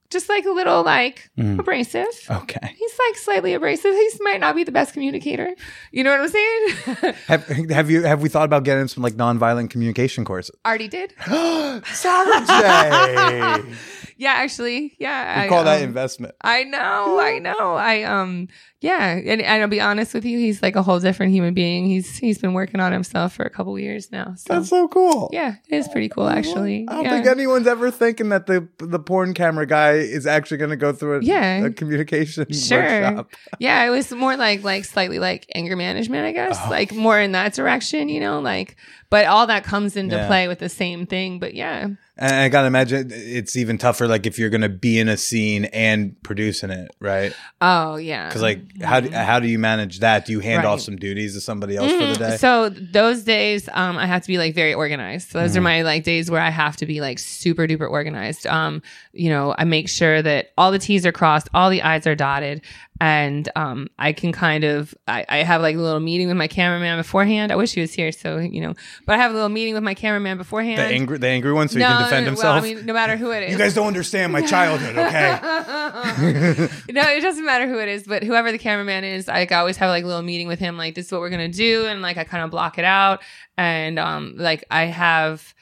Just 0.09 0.29
like 0.29 0.45
a 0.45 0.51
little 0.51 0.83
like 0.83 1.29
Mm. 1.37 1.59
abrasive. 1.59 2.07
okay. 2.31 2.73
He's 2.77 2.93
like 3.07 3.17
slightly 3.17 3.53
abrasive. 3.53 3.93
He 3.93 4.09
might 4.21 4.39
not 4.39 4.55
be 4.55 4.63
the 4.63 4.71
best 4.71 4.93
communicator. 4.93 5.53
You 5.91 6.03
know 6.05 6.11
what 6.11 6.21
I'm 6.21 6.29
saying? 6.29 7.13
Have, 7.27 7.45
have 7.69 7.91
you 7.91 8.03
have 8.03 8.21
we 8.21 8.29
thought 8.29 8.45
about 8.45 8.63
getting 8.63 8.87
some 8.87 9.03
like 9.03 9.15
nonviolent 9.15 9.69
communication 9.69 10.23
courses? 10.23 10.55
Already 10.65 10.87
did. 10.87 11.13
Sara 11.27 12.45
Jay. 12.47 13.75
Yeah, 14.19 14.31
actually, 14.31 14.95
yeah. 14.97 15.41
We 15.41 15.45
I, 15.45 15.47
call 15.47 15.63
that 15.65 15.77
um, 15.77 15.83
investment. 15.89 16.33
I 16.41 16.63
know, 16.63 17.19
I 17.19 17.37
know. 17.37 17.75
I 17.75 18.01
um 18.01 18.47
yeah, 18.79 19.13
and, 19.13 19.41
and 19.41 19.61
I'll 19.63 19.67
be 19.67 19.81
honest 19.81 20.13
with 20.13 20.23
you, 20.23 20.37
he's 20.37 20.61
like 20.61 20.75
a 20.75 20.83
whole 20.83 20.99
different 20.99 21.31
human 21.31 21.53
being. 21.55 21.87
He's 21.87 22.17
he's 22.17 22.37
been 22.37 22.53
working 22.53 22.79
on 22.79 22.91
himself 22.91 23.33
for 23.33 23.43
a 23.43 23.49
couple 23.49 23.77
years 23.79 24.11
now. 24.11 24.35
So 24.35 24.53
That's 24.53 24.69
so 24.69 24.87
cool. 24.87 25.29
yeah, 25.33 25.55
it 25.67 25.75
is 25.77 25.87
pretty 25.87 26.09
cool 26.09 26.27
actually. 26.27 26.85
I 26.87 26.93
don't 26.93 27.03
yeah. 27.05 27.09
think 27.15 27.27
anyone's 27.27 27.65
ever 27.67 27.89
thinking 27.89 28.29
that 28.29 28.45
the 28.45 28.67
the 28.77 28.99
porn 28.99 29.33
camera 29.33 29.65
guy 29.65 29.93
is 29.93 30.27
actually 30.27 30.57
going 30.57 30.69
to 30.69 30.75
go 30.77 30.93
through 30.93 31.19
a, 31.19 31.23
Yeah. 31.23 31.65
a 31.65 31.71
communication 31.71 32.45
Sure. 32.53 32.79
workshop. 32.81 33.31
yeah, 33.59 33.83
it 33.85 33.89
was 33.89 34.11
more 34.11 34.37
like 34.37 34.63
like 34.63 34.85
slightly 34.85 35.17
like 35.19 35.47
anger 35.55 35.75
management, 35.75 36.25
I 36.25 36.31
guess. 36.31 36.59
Oh. 36.63 36.69
Like 36.69 36.93
more 36.93 37.19
in 37.19 37.31
that 37.31 37.53
direction, 37.53 38.09
you 38.09 38.19
know, 38.19 38.39
like 38.41 38.75
but 39.09 39.25
all 39.25 39.47
that 39.47 39.63
comes 39.63 39.95
into 39.95 40.17
Yeah. 40.17 40.27
play 40.27 40.47
with 40.47 40.59
the 40.59 40.69
same 40.69 41.07
thing. 41.07 41.39
But 41.39 41.53
yeah. 41.55 41.87
And 42.19 42.33
I 42.35 42.49
gotta 42.49 42.67
imagine 42.67 43.09
it's 43.11 43.55
even 43.55 43.77
tougher, 43.77 44.07
like 44.07 44.25
if 44.25 44.39
you're 44.39 44.49
gonna 44.49 44.69
be 44.69 44.99
in 44.99 45.07
a 45.07 45.17
scene 45.17 45.65
and 45.65 46.15
producing 46.23 46.71
it, 46.71 46.91
right? 46.99 47.31
Oh 47.61 47.97
yeah. 47.97 48.27
Because 48.27 48.41
like, 48.41 48.81
how 48.81 48.99
do, 49.01 49.11
how 49.11 49.39
do 49.39 49.47
you 49.47 49.59
manage 49.59 49.99
that? 49.99 50.25
Do 50.25 50.31
you 50.31 50.39
hand 50.39 50.65
off 50.65 50.81
some 50.81 50.95
duties 50.95 51.35
to 51.35 51.41
somebody 51.41 51.75
else 51.77 51.91
for 51.91 52.05
the 52.07 52.13
Mhm. 52.15 52.17
day? 52.31 52.37
So 52.37 52.69
those 52.69 53.23
days, 53.23 53.69
um, 53.73 53.97
I 53.97 54.07
have 54.07 54.23
to 54.23 54.27
be 54.27 54.37
like 54.39 54.55
very 54.55 54.73
organized. 54.73 55.29
So 55.29 55.39
those 55.39 55.51
Mm-hmm. 55.51 55.57
are 55.59 55.61
my 55.61 55.81
like 55.83 56.03
days 56.03 56.31
where 56.31 56.41
I 56.41 56.49
have 56.49 56.75
to 56.77 56.85
be 56.87 57.01
like 57.01 57.19
super 57.19 57.67
duper 57.67 57.89
organized. 57.89 58.47
Um, 58.47 58.81
you 59.13 59.29
know, 59.29 59.53
I 59.57 59.63
make 59.65 59.87
sure 59.87 60.21
that 60.21 60.51
all 60.57 60.71
the 60.71 60.79
T's 60.79 61.05
are 61.05 61.11
crossed, 61.11 61.49
all 61.53 61.69
the 61.69 61.81
I's 61.83 62.07
are 62.07 62.15
dotted, 62.15 62.61
and 62.99 63.49
um, 63.55 63.89
I 63.99 64.13
can 64.13 64.31
kind 64.31 64.63
of 64.63 64.95
I, 65.07 65.25
I 65.29 65.37
have 65.37 65.61
like 65.61 65.75
a 65.75 65.79
little 65.79 65.99
meeting 65.99 66.27
with 66.27 66.37
my 66.37 66.47
cameraman 66.47 66.97
beforehand. 66.97 67.51
I 67.51 67.55
wish 67.55 67.73
he 67.73 67.81
was 67.81 67.93
here, 67.93 68.11
so 68.11 68.37
you 68.37 68.61
know, 68.61 68.73
but 69.05 69.15
I 69.15 69.17
have 69.19 69.31
a 69.31 69.33
little 69.33 69.49
meeting 69.49 69.73
with 69.73 69.83
my 69.83 69.93
cameraman 69.93 70.37
beforehand. 70.37 70.79
the 70.79 70.85
angry, 70.85 71.17
the 71.17 71.27
angry 71.27 71.53
one, 71.53 71.67
so 71.67 71.77
he 71.77 71.83
can 71.83 72.01
defend 72.03 72.25
well, 72.25 72.31
himself. 72.31 72.63
I 72.63 72.73
mean, 72.73 72.85
no 72.85 72.93
matter 72.93 73.15
who 73.15 73.31
it 73.31 73.43
is. 73.43 73.51
you 73.51 73.57
guys 73.57 73.73
don't 73.73 73.87
understand 73.87 74.33
my 74.33 74.41
childhood, 74.41 74.97
okay? 74.97 75.39
no, 76.91 77.01
it 77.09 77.21
doesn't 77.21 77.45
matter 77.45 77.67
who 77.67 77.79
it 77.79 77.87
is, 77.87 78.03
but 78.03 78.23
whoever 78.23 78.51
the 78.51 78.57
cameraman 78.57 79.03
is, 79.03 79.27
like 79.27 79.51
I 79.51 79.59
always 79.59 79.77
have 79.77 79.89
like 79.89 80.03
a 80.03 80.07
little 80.07 80.23
meeting 80.23 80.47
with 80.47 80.59
him, 80.59 80.77
like 80.77 80.95
this 80.95 81.07
is 81.07 81.11
what 81.11 81.21
we're 81.21 81.29
gonna 81.29 81.47
do, 81.47 81.85
and 81.85 82.01
like 82.01 82.17
I 82.17 82.23
kind 82.23 82.43
of 82.43 82.49
block 82.51 82.77
it 82.77 82.85
out, 82.85 83.21
and 83.57 83.99
um, 83.99 84.33
like 84.37 84.63
I 84.71 84.85
have. 84.85 85.53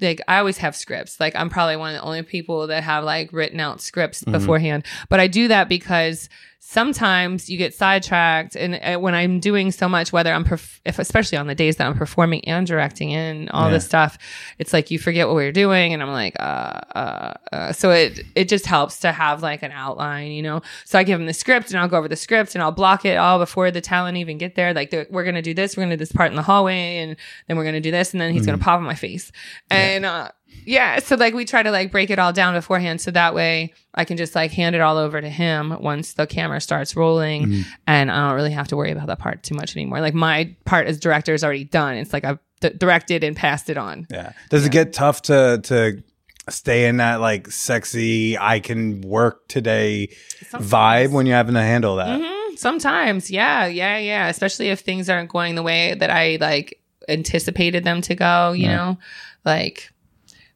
Like 0.00 0.20
I 0.28 0.38
always 0.38 0.58
have 0.58 0.74
scripts. 0.74 1.20
Like 1.20 1.36
I'm 1.36 1.50
probably 1.50 1.76
one 1.76 1.94
of 1.94 2.00
the 2.00 2.06
only 2.06 2.22
people 2.22 2.66
that 2.68 2.82
have 2.82 3.04
like 3.04 3.32
written 3.32 3.60
out 3.60 3.80
scripts 3.80 4.22
mm-hmm. 4.22 4.32
beforehand. 4.32 4.86
But 5.08 5.20
I 5.20 5.26
do 5.26 5.48
that 5.48 5.68
because 5.68 6.28
sometimes 6.66 7.48
you 7.50 7.58
get 7.58 7.74
sidetracked, 7.74 8.56
and 8.56 8.74
uh, 8.76 8.98
when 8.98 9.14
I'm 9.14 9.38
doing 9.38 9.70
so 9.70 9.88
much, 9.88 10.12
whether 10.12 10.32
I'm, 10.32 10.44
perf- 10.44 10.80
if 10.86 10.98
especially 10.98 11.36
on 11.38 11.46
the 11.46 11.54
days 11.54 11.76
that 11.76 11.86
I'm 11.86 11.94
performing 11.94 12.44
and 12.46 12.66
directing 12.66 13.12
and 13.12 13.50
all 13.50 13.66
Yeah. 13.66 13.74
this 13.74 13.84
stuff, 13.84 14.16
it's 14.58 14.72
like 14.72 14.90
you 14.90 14.98
forget 14.98 15.26
what 15.26 15.36
we're 15.36 15.52
doing, 15.52 15.92
and 15.92 16.02
I'm 16.02 16.10
like, 16.10 16.34
uh, 16.40 16.42
uh, 16.42 17.34
uh. 17.52 17.72
So 17.72 17.90
it 17.90 18.20
it 18.34 18.48
just 18.48 18.66
helps 18.66 19.00
to 19.00 19.12
have 19.12 19.42
like 19.42 19.62
an 19.62 19.72
outline, 19.72 20.32
you 20.32 20.42
know. 20.42 20.62
So 20.84 20.98
I 20.98 21.04
give 21.04 21.18
them 21.18 21.26
the 21.26 21.34
script, 21.34 21.70
and 21.70 21.78
I'll 21.78 21.88
go 21.88 21.98
over 21.98 22.08
the 22.08 22.16
script, 22.16 22.54
and 22.54 22.62
I'll 22.62 22.72
block 22.72 23.04
it 23.04 23.16
all 23.16 23.38
before 23.38 23.70
the 23.70 23.80
talent 23.80 24.16
even 24.16 24.38
get 24.38 24.54
there. 24.54 24.72
Like 24.74 24.92
we're 25.10 25.24
gonna 25.24 25.42
do 25.42 25.54
this, 25.54 25.76
we're 25.76 25.82
gonna 25.84 25.96
do 25.96 25.98
this 26.00 26.12
part 26.12 26.30
in 26.30 26.36
the 26.36 26.42
hallway, 26.42 26.96
and 26.98 27.16
then 27.46 27.56
we're 27.56 27.64
gonna 27.64 27.80
do 27.80 27.90
this, 27.90 28.12
and 28.12 28.20
then 28.20 28.32
he's 28.32 28.46
gonna 28.46 28.58
pop 28.58 28.80
in 28.80 28.86
my 28.86 28.94
face, 28.94 29.30
and 29.70 30.04
uh, 30.04 30.30
yeah. 30.64 30.98
So 31.00 31.16
like 31.16 31.34
we 31.34 31.44
try 31.44 31.62
to 31.62 31.70
like 31.70 31.90
break 31.90 32.10
it 32.10 32.18
all 32.18 32.32
down 32.32 32.54
beforehand, 32.54 33.00
so 33.00 33.10
that 33.10 33.34
way 33.34 33.72
I 33.94 34.04
can 34.04 34.16
just 34.16 34.34
like 34.34 34.50
hand 34.52 34.74
it 34.74 34.80
all 34.80 34.96
over 34.96 35.20
to 35.20 35.28
him 35.28 35.76
once 35.80 36.14
the 36.14 36.26
camera 36.26 36.60
starts 36.60 36.96
rolling, 36.96 37.64
and 37.86 38.10
I 38.10 38.28
don't 38.28 38.36
really 38.36 38.52
have 38.52 38.68
to 38.68 38.76
worry 38.76 38.90
about 38.92 39.06
that 39.08 39.18
part 39.18 39.42
too 39.42 39.54
much 39.54 39.76
anymore. 39.76 40.00
Like 40.00 40.14
my 40.14 40.54
part 40.64 40.86
as 40.86 40.98
director 41.00 41.34
is 41.34 41.44
already 41.44 41.64
done. 41.64 41.96
It's 41.96 42.12
like 42.12 42.24
I've 42.24 42.38
d- 42.60 42.70
directed 42.76 43.24
and 43.24 43.36
passed 43.36 43.68
it 43.70 43.76
on. 43.76 44.06
Yeah. 44.10 44.32
Does 44.50 44.64
it 44.66 44.72
get 44.72 44.92
tough 44.92 45.22
to 45.22 45.60
to 45.64 46.02
stay 46.50 46.86
in 46.86 46.98
that 46.98 47.20
like 47.20 47.50
sexy 47.50 48.36
I 48.36 48.60
can 48.60 49.00
work 49.00 49.48
today 49.48 50.08
vibe 50.52 51.10
when 51.10 51.24
you're 51.26 51.36
having 51.36 51.54
to 51.54 51.62
handle 51.62 51.96
that? 51.96 52.20
Mhm. 52.20 52.58
Sometimes, 52.58 53.30
yeah, 53.30 53.66
yeah, 53.66 53.98
yeah. 53.98 54.28
Especially 54.28 54.68
if 54.68 54.80
things 54.80 55.08
aren't 55.10 55.30
going 55.30 55.54
the 55.56 55.62
way 55.62 55.94
that 55.94 56.10
I 56.10 56.36
like 56.40 56.80
anticipated 57.08 57.84
them 57.84 58.00
to 58.02 58.14
go. 58.14 58.52
You 58.52 58.64
Yeah. 58.66 58.76
know, 58.76 58.98
like 59.44 59.90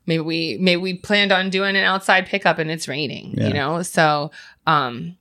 maybe 0.08 0.22
we 0.22 0.56
maybe 0.58 0.80
we 0.80 0.94
planned 0.94 1.30
on 1.30 1.50
doing 1.50 1.76
an 1.76 1.84
outside 1.84 2.26
pickup 2.26 2.58
and 2.58 2.70
it's 2.70 2.88
raining. 2.88 3.34
Yeah. 3.36 3.48
You 3.48 3.54
know, 3.54 3.82
so 3.82 4.32
um, 4.66 5.16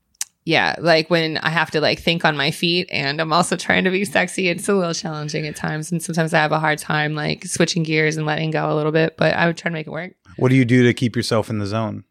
yeah, 0.46 0.76
like 0.80 1.10
when 1.10 1.38
I 1.40 1.50
have 1.50 1.70
to 1.72 1.82
like 1.82 2.00
think 2.00 2.24
on 2.24 2.38
my 2.38 2.52
feet 2.52 2.88
and 2.90 3.20
I'm 3.20 3.34
also 3.34 3.58
trying 3.58 3.84
to 3.84 3.92
be 3.92 4.06
sexy, 4.06 4.48
it's 4.48 4.68
a 4.70 4.74
little 4.74 4.94
challenging 4.94 5.46
at 5.46 5.58
times, 5.58 5.92
and 5.92 6.02
sometimes 6.02 6.34
I 6.34 6.40
have 6.40 6.54
a 6.54 6.60
hard 6.60 6.80
time 6.80 7.14
like 7.14 7.46
switching 7.46 7.84
gears 7.84 8.16
and 8.16 8.26
letting 8.26 8.52
go 8.52 8.72
a 8.72 8.74
little 8.74 8.94
bit. 8.94 9.18
But 9.18 9.36
I 9.36 9.46
would 9.46 9.58
try 9.58 9.70
to 9.70 9.74
make 9.74 9.88
it 9.88 9.92
work. 9.92 10.14
What 10.38 10.50
do 10.50 10.56
you 10.56 10.66
do 10.66 10.84
to 10.84 10.94
keep 10.94 11.16
yourself 11.16 11.50
in 11.50 11.60
the 11.60 11.68
zone? 11.68 12.06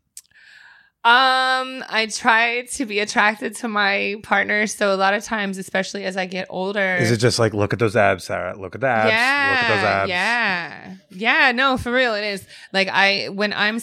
Um, 1.06 1.84
I 1.88 2.08
try 2.10 2.62
to 2.72 2.84
be 2.84 2.98
attracted 2.98 3.54
to 3.56 3.68
my 3.68 4.16
partner. 4.24 4.66
So 4.66 4.92
a 4.92 4.96
lot 4.96 5.14
of 5.14 5.22
times, 5.22 5.56
especially 5.56 6.04
as 6.04 6.16
I 6.16 6.26
get 6.26 6.48
older, 6.50 6.96
Is 6.96 7.12
it 7.12 7.18
just 7.18 7.38
like 7.38 7.54
look 7.54 7.72
at 7.72 7.78
those 7.78 7.94
abs, 7.94 8.24
Sara? 8.24 8.58
Look 8.58 8.74
at 8.74 8.80
the 8.80 8.88
abs. 8.88 9.10
yeah, 9.10 9.50
Look 9.50 9.60
at 9.60 9.68
those 9.76 9.84
abs. 9.84 10.08
yeah, 10.10 10.94
yeah. 11.10 11.52
No, 11.52 11.76
for 11.76 11.92
real, 11.92 12.14
it 12.16 12.24
is. 12.24 12.44
Like 12.72 12.88
I 12.88 13.28
when 13.28 13.52
I'm 13.52 13.78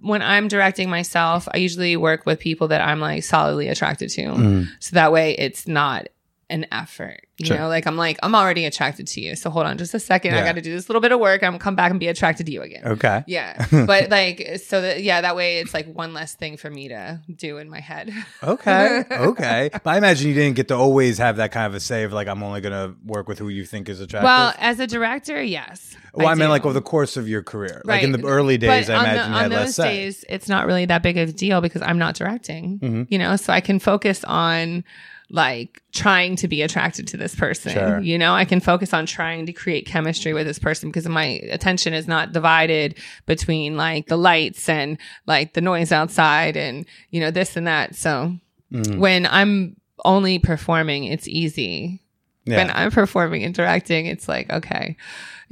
when 0.00 0.20
I'm 0.20 0.46
directing 0.46 0.90
myself, 0.90 1.48
I 1.54 1.56
usually 1.56 1.96
work 1.96 2.26
with 2.26 2.38
people 2.38 2.68
that 2.68 2.82
I'm 2.82 3.00
like 3.00 3.24
solidly 3.24 3.68
attracted 3.68 4.10
to. 4.10 4.22
Mm. 4.26 4.66
So 4.80 4.94
that 4.94 5.10
way, 5.10 5.36
it's 5.38 5.66
not 5.66 6.08
an 6.50 6.66
effort. 6.72 7.20
You 7.36 7.46
Sure. 7.46 7.58
know, 7.58 7.68
like 7.68 7.86
I'm 7.86 7.96
like 7.96 8.18
I'm 8.22 8.34
already 8.34 8.64
attracted 8.64 9.06
to 9.08 9.20
you. 9.20 9.36
So 9.36 9.48
hold 9.50 9.66
on, 9.66 9.78
just 9.78 9.94
a 9.94 10.00
second. 10.00 10.34
I 10.34 10.42
got 10.44 10.56
to 10.56 10.60
do 10.60 10.72
this 10.72 10.88
little 10.88 11.00
bit 11.00 11.12
of 11.12 11.20
work. 11.20 11.42
I'm 11.44 11.58
come 11.60 11.76
back 11.76 11.90
and 11.92 12.00
be 12.00 12.08
attracted 12.08 12.46
to 12.46 12.52
you 12.52 12.62
again. 12.62 12.82
Okay. 12.84 13.22
Yeah, 13.28 13.64
but 13.86 14.10
like 14.10 14.58
so 14.64 14.80
that 14.80 15.02
yeah, 15.02 15.20
that 15.20 15.36
way 15.36 15.58
it's 15.60 15.72
like 15.72 15.86
one 15.86 16.14
less 16.14 16.34
thing 16.34 16.56
for 16.56 16.68
me 16.70 16.88
to 16.88 17.20
do 17.32 17.58
in 17.58 17.68
my 17.70 17.80
head. 17.80 18.12
Okay. 18.42 19.04
Okay. 19.10 19.70
But 19.72 19.86
I 19.86 19.98
imagine 19.98 20.28
you 20.28 20.34
didn't 20.34 20.56
get 20.56 20.68
to 20.68 20.74
always 20.74 21.18
have 21.18 21.36
that 21.36 21.52
kind 21.52 21.66
of 21.66 21.74
a 21.74 21.80
say 21.80 22.04
of 22.04 22.12
like 22.12 22.26
I'm 22.28 22.42
only 22.42 22.60
gonna 22.60 22.94
work 23.04 23.28
with 23.28 23.38
who 23.38 23.48
you 23.50 23.64
think 23.64 23.88
is 23.88 24.00
attractive. 24.00 24.24
Well, 24.24 24.54
as 24.58 24.80
a 24.80 24.86
director, 24.86 25.40
yes. 25.42 25.96
well, 26.14 26.26
I, 26.28 26.34
mean 26.34 26.48
like 26.48 26.64
over 26.64 26.72
the 26.74 26.80
course 26.82 27.16
of 27.16 27.28
your 27.28 27.42
career. 27.42 27.82
Like 27.84 28.02
in 28.02 28.12
the 28.12 28.24
early 28.26 28.56
days, 28.58 28.86
But 28.86 28.96
I 28.96 29.02
the- 29.04 29.10
imagine 29.12 29.30
you 29.32 29.36
on 29.36 29.42
had 29.42 29.50
less 29.52 29.66
those 29.66 29.74
say. 29.76 29.96
days, 29.96 30.24
it's 30.28 30.48
not 30.48 30.66
really 30.66 30.86
that 30.86 31.02
big 31.02 31.18
of 31.18 31.28
a 31.28 31.32
deal 31.32 31.60
because 31.60 31.82
I'm 31.82 31.98
not 31.98 32.14
directing. 32.14 32.78
Mhm. 32.80 33.06
You 33.10 33.18
know, 33.18 33.36
so 33.36 33.52
I 33.52 33.60
can 33.60 33.78
focus 33.78 34.24
on 34.24 34.82
like 35.30 35.82
trying 35.92 36.36
to 36.36 36.48
be 36.48 36.62
attracted 36.62 37.06
to 37.08 37.16
this 37.18 37.34
person. 37.34 37.72
Sure. 37.72 38.00
You 38.00 38.16
know, 38.16 38.32
I 38.34 38.44
can 38.46 38.60
focus 38.60 38.94
on 38.94 39.04
trying 39.04 39.44
to 39.46 39.52
create 39.52 39.84
chemistry 39.86 40.32
with 40.32 40.46
this 40.46 40.58
person 40.58 40.88
because 40.88 41.06
my 41.08 41.24
attention 41.50 41.92
is 41.92 42.08
not 42.08 42.32
divided 42.32 42.96
between 43.26 43.76
like 43.76 44.06
the 44.06 44.16
lights 44.16 44.68
and 44.68 44.96
like 45.26 45.52
the 45.52 45.60
noise 45.60 45.92
outside 45.92 46.56
and 46.56 46.86
you 47.10 47.20
know 47.20 47.30
this 47.30 47.56
and 47.56 47.66
that. 47.66 47.94
So 47.94 48.36
Mhm. 48.72 48.98
when 48.98 49.26
I'm 49.26 49.76
only 50.04 50.38
performing, 50.38 51.04
it's 51.04 51.28
easy. 51.28 52.00
When 52.44 52.70
I'm 52.70 52.90
performing 52.90 53.44
and 53.44 53.54
directing, 53.54 54.06
it's 54.06 54.26
like 54.26 54.50
okay, 54.50 54.96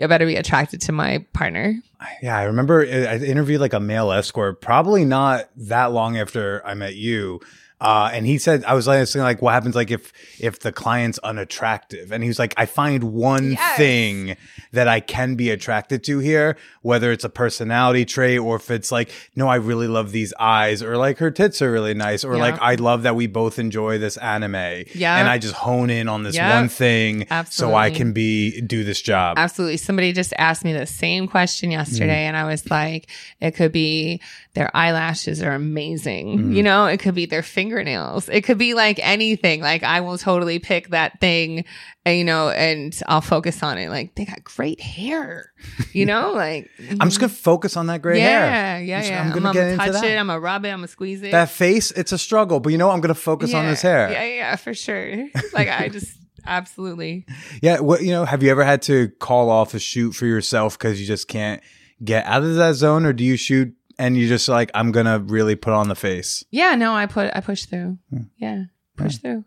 I 0.01 0.07
better 0.07 0.25
be 0.25 0.37
attracted 0.37 0.81
to 0.83 0.93
my 0.93 1.19
partner. 1.35 1.75
Yeah, 2.23 2.39
I 2.39 2.45
remember 2.45 2.81
I 2.87 3.05
I 3.05 3.17
interviewed 3.19 3.61
like 3.61 3.75
a 3.75 3.81
male 3.81 4.11
escort, 4.13 4.63
probably 4.63 5.05
not 5.05 5.51
that 5.57 5.93
long 5.93 6.17
after 6.17 6.63
I 6.65 6.73
met 6.73 6.95
you. 6.95 7.41
Uh, 7.79 8.11
and 8.13 8.27
he 8.27 8.39
said, 8.39 8.65
I 8.65 8.73
was 8.73 8.87
like, 8.87 9.07
saying 9.07 9.23
like, 9.23 9.43
what 9.43 9.53
happens 9.53 9.75
like 9.75 9.91
if 9.91 10.13
if 10.41 10.61
the 10.61 10.73
client's 10.73 11.19
unattractive? 11.19 12.11
And 12.11 12.23
he 12.23 12.29
was 12.29 12.39
like, 12.39 12.55
I 12.57 12.65
find 12.67 13.05
one 13.05 13.53
Yes. 13.53 13.77
thing 13.77 14.37
that 14.73 14.89
I 14.89 15.01
can 15.01 15.35
be 15.35 15.51
attracted 15.51 16.03
to 16.05 16.19
here, 16.19 16.57
whether 16.83 17.13
it's 17.13 17.25
a 17.25 17.29
personality 17.29 18.05
trait 18.07 18.39
or 18.39 18.57
if 18.57 18.71
it's 18.71 18.91
like, 18.91 19.11
no, 19.35 19.47
I 19.49 19.57
really 19.57 19.89
love 19.89 20.13
these 20.13 20.33
eyes, 20.41 20.83
or 20.83 20.97
like 20.97 21.19
her 21.19 21.31
tits 21.31 21.61
are 21.61 21.71
really 21.71 21.93
nice, 21.95 22.25
or 22.25 22.35
Yeah. 22.37 22.41
like 22.43 22.61
I 22.63 22.77
love 22.77 23.03
that 23.03 23.15
we 23.15 23.27
both 23.27 23.59
enjoy 23.59 23.99
this 23.99 24.17
anime. 24.17 24.55
Yeah. 24.95 25.19
and 25.19 25.29
I 25.29 25.39
just 25.39 25.55
hone 25.55 25.91
in 25.91 26.09
on 26.09 26.23
this 26.23 26.35
Yeah. 26.35 26.59
one 26.59 26.69
thing, 26.69 27.27
so 27.51 27.75
I 27.75 27.91
can 27.91 28.13
be 28.13 28.61
do 28.63 28.85
this 28.85 29.01
job. 29.03 29.39
Absolutely. 29.39 29.77
Somebody 29.77 30.13
just 30.13 30.33
asked 30.39 30.65
me 30.65 30.73
the 30.73 30.87
same 30.87 31.29
question 31.29 31.71
yesterday, 31.71 32.25
Mm. 32.25 32.29
and 32.29 32.37
I 32.37 32.45
was 32.45 32.71
like, 32.71 33.07
it 33.41 33.51
could 33.53 33.73
be 33.73 34.21
their 34.55 34.75
eyelashes 34.75 35.43
are 35.43 35.53
amazing. 35.53 36.39
Mm. 36.39 36.57
You 36.57 36.63
know, 36.63 36.87
it 36.87 36.99
could 36.99 37.15
be 37.15 37.27
their 37.27 37.43
fingernails. 37.67 38.29
It 38.29 38.43
could 38.43 38.59
be 38.59 38.75
like 38.75 38.99
anything. 39.03 39.61
Like, 39.61 39.83
I 39.83 40.01
will 40.01 40.19
totally 40.19 40.59
pick 40.59 40.89
that 40.91 41.21
thing, 41.21 41.65
and, 42.05 42.19
you 42.19 42.25
know, 42.25 42.51
and 42.51 42.99
I'll 43.09 43.21
focus 43.21 43.63
on 43.63 43.79
it. 43.79 43.91
Like, 43.91 44.15
they 44.15 44.25
got 44.25 44.45
great 44.45 44.81
hair, 44.81 45.53
you 45.93 46.07
know? 46.07 46.35
Like, 46.47 46.71
I'm 47.01 47.09
just 47.09 47.19
gonna 47.19 47.31
focus 47.31 47.77
on 47.77 47.87
that 47.87 48.03
gray 48.03 48.19
yeah, 48.19 48.75
hair. 48.77 48.83
yeah, 48.83 49.01
Just- 49.01 49.11
yeah. 49.11 49.21
I'm 49.21 49.27
I'm 49.29 49.33
gonna 49.33 49.43
gonna, 49.43 49.55
get 49.55 49.69
into 49.73 49.85
touch 49.85 49.93
that. 50.03 50.05
it. 50.05 50.17
I'm 50.19 50.27
gonna 50.27 50.39
rub 50.41 50.65
it. 50.65 50.69
I'm 50.69 50.79
gonna 50.79 50.89
squeeze 50.89 51.23
it. 51.23 51.33
that 51.33 51.51
face, 51.51 51.91
it's 51.93 52.13
a 52.13 52.19
struggle, 52.19 52.61
but 52.61 52.71
you 52.71 52.79
know, 52.79 52.91
I'm 52.91 53.01
going 53.01 53.15
to 53.15 53.21
focus 53.21 53.55
on 53.55 53.65
Yeah, 53.65 53.71
this 53.71 53.83
hair. 53.83 54.13
Yeah, 54.13 54.25
yeah, 54.25 54.57
for 54.57 54.75
sure. 54.75 55.29
Like, 55.55 55.69
I 55.69 55.89
just 55.89 56.19
absolutely. 56.45 57.25
Yeah. 57.63 57.81
What, 57.81 58.03
you 58.03 58.11
know, 58.11 58.25
have 58.27 58.43
you 58.43 58.51
ever 58.51 58.65
had 58.65 58.83
to 58.83 59.09
call 59.19 59.49
off 59.51 59.73
a 59.75 59.79
shoot 59.79 60.13
for 60.13 60.27
yourself 60.27 60.79
because 60.79 61.01
you 61.01 61.07
just 61.07 61.27
can't 61.29 61.63
get 62.05 62.27
out 62.27 62.43
of 62.43 62.55
that 62.57 62.75
zone 62.75 63.07
or 63.07 63.13
do 63.15 63.25
you 63.25 63.37
shoot 63.37 63.75
and 63.99 64.17
you 64.17 64.29
just 64.29 64.49
like, 64.49 64.71
I'm 64.75 64.93
to 65.07 65.23
really 65.27 65.57
put 65.57 65.73
on 65.73 65.89
the 65.89 65.95
face? 65.95 66.45
Yeah, 66.51 66.75
no, 66.75 66.95
I 66.95 67.07
put, 67.07 67.31
I 67.35 67.41
push 67.41 67.65
through. 67.67 67.99
Hmm. 68.11 68.23
Yeah, 68.37 68.65
push 68.97 69.17
through. 69.19 69.45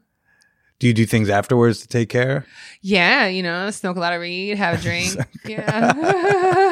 Do 0.80 0.88
you 0.88 0.94
do 0.94 1.06
things 1.06 1.30
afterwards 1.30 1.82
to 1.82 1.90
take 1.90 2.08
care? 2.08 2.46
Yeah, 2.82 3.28
you 3.28 3.44
know, 3.44 3.70
smoke 3.70 3.98
a 3.98 4.00
lot 4.00 4.14
of 4.14 4.22
weed, 4.22 4.56
have 4.58 4.80
a 4.80 4.82
drink. 4.88 5.14
yeah. 5.46 5.92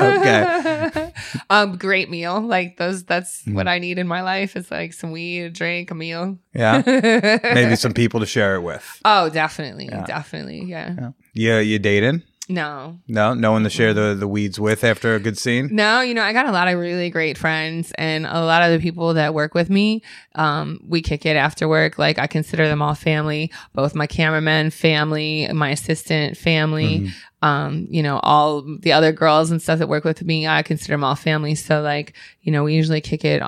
okay. 0.02 1.12
um, 1.50 1.76
great 1.78 2.10
meal. 2.10 2.40
Like 2.40 2.78
those 2.78 3.04
that's 3.04 3.44
Hmm. 3.44 3.54
what 3.56 3.68
I 3.68 3.80
need 3.80 4.00
in 4.00 4.08
my 4.08 4.22
life. 4.22 4.56
Is 4.56 4.72
like 4.72 4.94
some 4.94 5.12
weed, 5.12 5.42
a 5.42 5.50
drink, 5.50 5.92
a 5.92 5.96
meal. 5.96 6.38
Yeah. 6.54 6.82
Maybe 7.54 7.76
some 7.76 7.94
people 7.94 8.22
to 8.22 8.26
share 8.26 8.56
it 8.56 8.62
with. 8.62 8.86
Oh, 9.04 9.30
definitely. 9.30 9.88
Yeah. 9.92 10.06
Definitely. 10.06 10.64
Yeah. 10.66 10.96
Yeah. 10.98 11.10
Yeah. 11.34 11.60
You 11.60 11.78
dating? 11.80 12.24
No. 12.50 12.98
No, 13.08 13.34
no 13.34 13.52
one 13.52 13.64
to 13.64 13.70
share 13.70 13.94
the, 13.94 14.16
the 14.16 14.28
weeds 14.28 14.58
with 14.60 14.84
after 14.86 15.16
a 15.16 15.20
good 15.20 15.38
scene? 15.38 15.70
No, 15.72 16.00
you 16.02 16.14
know, 16.14 16.22
I 16.24 16.32
got 16.32 16.46
a 16.46 16.52
lot 16.52 16.70
of 16.70 16.80
really 16.80 17.10
great 17.10 17.38
friends 17.38 17.92
and 17.98 18.26
a 18.26 18.42
lot 18.46 18.64
of 18.64 18.72
the 18.72 18.80
people 18.80 19.14
that 19.16 19.34
work 19.34 19.54
with 19.54 19.70
me. 19.70 20.02
Um, 20.36 20.80
we 20.88 21.02
kick 21.02 21.26
it 21.26 21.36
after 21.36 21.68
work. 21.68 22.00
Like 22.00 22.20
I 22.20 22.28
consider 22.28 22.68
them 22.68 22.82
all 22.82 22.96
family, 22.96 23.52
both 23.74 23.96
my 23.96 24.08
cameraman 24.08 24.70
family, 24.72 25.48
my 25.54 25.72
assistant 25.72 26.38
family, 26.38 27.00
Mm-hmm. 27.02 27.46
um, 27.48 27.88
you 27.90 28.02
know, 28.02 28.20
all 28.24 28.62
the 28.62 28.94
other 28.94 29.12
girls 29.12 29.52
and 29.52 29.62
stuff 29.62 29.80
that 29.80 29.88
work 29.90 30.06
with 30.06 30.24
me. 30.24 30.48
I 30.48 30.64
consider 30.64 30.94
them 30.94 31.04
all 31.04 31.16
family. 31.16 31.54
So 31.56 31.82
like, 31.82 32.14
you 32.42 32.52
know, 32.54 32.64
we 32.64 32.74
usually 32.76 33.02
kick 33.02 33.26
it 33.26 33.44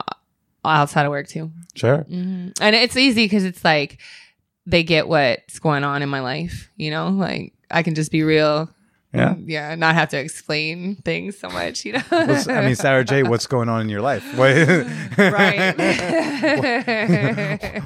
outside 0.66 1.06
of 1.06 1.10
work 1.12 1.28
too. 1.30 1.52
Sure. 1.74 2.00
hmm 2.00 2.50
And 2.60 2.76
it's 2.76 2.98
easy 2.98 3.26
because 3.26 3.46
it's 3.46 3.64
like 3.64 3.98
they 4.66 4.84
get 4.84 5.08
what's 5.08 5.58
going 5.60 5.84
on 5.86 6.02
in 6.02 6.10
my 6.10 6.20
life, 6.20 6.70
you 6.76 6.92
know, 6.92 7.08
like 7.10 7.54
I 7.72 7.82
can 7.82 7.96
just 7.96 8.12
be 8.12 8.24
real. 8.24 8.70
Yeah. 9.14 9.32
and, 9.32 9.50
yeah, 9.50 9.74
not 9.76 9.96
have 9.96 10.10
to 10.10 10.20
explain 10.20 10.98
things 10.98 11.38
so 11.40 11.50
much, 11.50 11.84
you 11.84 11.94
know. 11.94 12.02
I 12.12 12.62
mean, 12.66 12.76
Sara 12.76 13.04
Jay, 13.04 13.24
what's 13.24 13.48
going 13.48 13.68
on 13.68 13.82
in 13.82 13.90
your 13.90 14.02
life? 14.02 14.24
Right. 15.20 15.76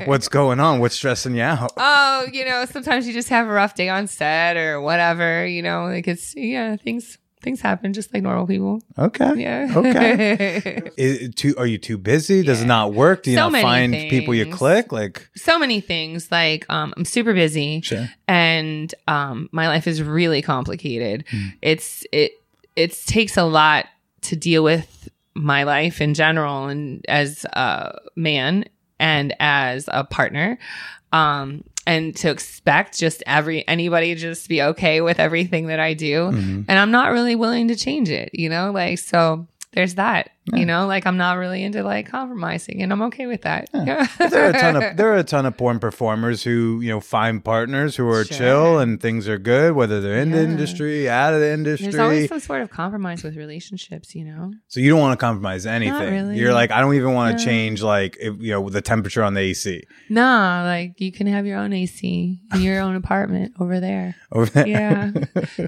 what's 0.07 0.27
going 0.27 0.59
on? 0.59 0.79
What's 0.79 0.95
stressing 0.95 1.35
you 1.35 1.41
out? 1.43 1.71
oh, 1.77 2.27
you 2.31 2.45
know, 2.45 2.65
sometimes 2.65 3.07
you 3.07 3.13
just 3.13 3.29
have 3.29 3.47
a 3.47 3.51
rough 3.51 3.73
day 3.75 3.89
on 3.89 4.07
set 4.07 4.57
or 4.57 4.81
whatever, 4.81 5.45
you 5.45 5.61
know, 5.61 5.85
like 5.85 6.07
it's 6.07 6.35
yeah, 6.35 6.75
things 6.75 7.17
things 7.43 7.61
happen 7.61 7.93
just 7.93 8.13
like 8.13 8.23
normal 8.23 8.47
people. 8.47 8.81
Okay. 8.97 9.33
Yeah. 9.35 9.71
Okay. 9.75 10.81
Is 10.97 11.35
too, 11.35 11.53
are 11.57 11.67
you 11.67 11.77
too 11.77 11.97
busy? 11.97 12.41
Does 12.43 12.61
it 12.61 12.65
not 12.65 12.93
work? 12.93 13.23
Do 13.23 13.31
you 13.31 13.37
So 13.37 13.49
not 13.49 13.61
find 13.61 13.93
people 14.09 14.33
you 14.33 14.47
click? 14.51 14.91
Like, 14.91 15.29
so 15.35 15.59
many 15.59 15.81
things. 15.81 16.31
Like 16.31 16.65
um 16.69 16.93
I'm 16.97 17.05
super 17.05 17.33
busy. 17.33 17.81
sure. 17.81 18.09
and 18.27 18.93
um 19.07 19.49
my 19.51 19.67
life 19.67 19.85
is 19.87 20.01
really 20.01 20.41
complicated 20.41 21.25
Hmm. 21.29 21.47
it's 21.61 22.05
it 22.11 22.31
it 22.75 22.91
takes 23.05 23.37
a 23.37 23.43
lot 23.43 23.85
to 24.21 24.35
deal 24.35 24.63
with 24.63 25.09
my 25.35 25.63
life 25.63 26.01
in 26.01 26.13
general 26.13 26.67
and 26.67 27.05
as 27.09 27.45
a 27.53 27.97
man 28.15 28.65
and 28.99 29.35
as 29.39 29.89
a 29.91 30.03
partner 30.03 30.57
um 31.13 31.63
and 31.85 32.15
to 32.17 32.29
expect 32.29 32.97
just 32.97 33.21
every 33.27 33.65
anybody 33.67 34.15
just 34.15 34.47
be 34.49 34.61
okay 34.61 34.99
with 35.01 35.19
everything 35.19 35.67
that 35.67 35.79
I 35.79 35.93
do 35.93 36.31
Mhm. 36.31 36.65
and 36.67 36.79
I'm 36.79 36.91
not 36.91 37.11
really 37.11 37.35
willing 37.35 37.67
to 37.69 37.75
change 37.75 38.09
it 38.09 38.29
you 38.33 38.49
know 38.49 38.71
like 38.71 38.99
so 38.99 39.47
there's 39.73 39.95
that 39.95 40.29
Yeah. 40.45 40.59
you 40.59 40.65
know 40.65 40.87
like 40.87 41.07
I'm 41.07 41.15
not 41.15 41.37
really 41.37 41.63
into 41.63 41.83
like 41.83 42.07
compromising 42.09 42.81
and 42.81 42.91
I'm 42.91 43.01
okay 43.03 43.27
with 43.27 43.43
that 43.43 43.69
Yeah. 43.73 44.05
There 44.29 44.45
are 44.45 44.49
a 44.49 44.53
ton 44.53 44.75
of 44.75 44.97
there 44.97 45.11
are 45.13 45.17
a 45.17 45.23
ton 45.23 45.45
of 45.45 45.55
porn 45.55 45.79
performers 45.79 46.43
who 46.43 46.81
you 46.81 46.89
know 46.89 46.99
find 46.99 47.43
partners 47.43 47.95
who 47.95 48.09
are 48.09 48.25
Sure. 48.25 48.37
chill 48.37 48.79
and 48.79 48.99
things 48.99 49.27
are 49.29 49.37
good, 49.37 49.73
whether 49.73 50.01
they're 50.01 50.17
in 50.19 50.31
the 50.31 50.41
industry, 50.43 51.09
out 51.09 51.33
of 51.33 51.39
the 51.39 51.49
industry. 51.49 51.85
there's 51.87 51.99
always 51.99 52.27
some 52.27 52.39
sort 52.41 52.61
of 52.61 52.69
compromise 52.69 53.23
with 53.23 53.37
relationships 53.37 54.15
you 54.15 54.25
know 54.25 54.51
so 54.67 54.79
you 54.81 54.89
don't 54.89 54.99
want 54.99 55.17
to 55.17 55.23
compromise 55.23 55.65
anything. 55.65 56.11
really. 56.13 56.37
You're 56.37 56.53
like, 56.53 56.71
I 56.71 56.81
don't 56.81 56.95
even 56.95 57.13
want 57.13 57.37
to 57.39 57.45
change 57.45 57.81
like 57.81 58.17
if, 58.19 58.35
you 58.41 58.51
know 58.51 58.69
the 58.69 58.81
temperature 58.81 59.23
on 59.23 59.33
the 59.35 59.41
AC. 59.41 59.83
Nah, 60.09 60.63
like 60.63 60.99
you 60.99 61.11
can 61.13 61.27
have 61.27 61.45
your 61.45 61.57
own 61.57 61.71
AC 61.71 62.39
in 62.53 62.61
your 62.61 62.81
own 62.81 62.95
apartment 62.95 63.53
over 63.59 63.79
there. 63.79 64.15
Over 64.31 64.47
there. 64.47 64.67
Yeah. 64.67 65.11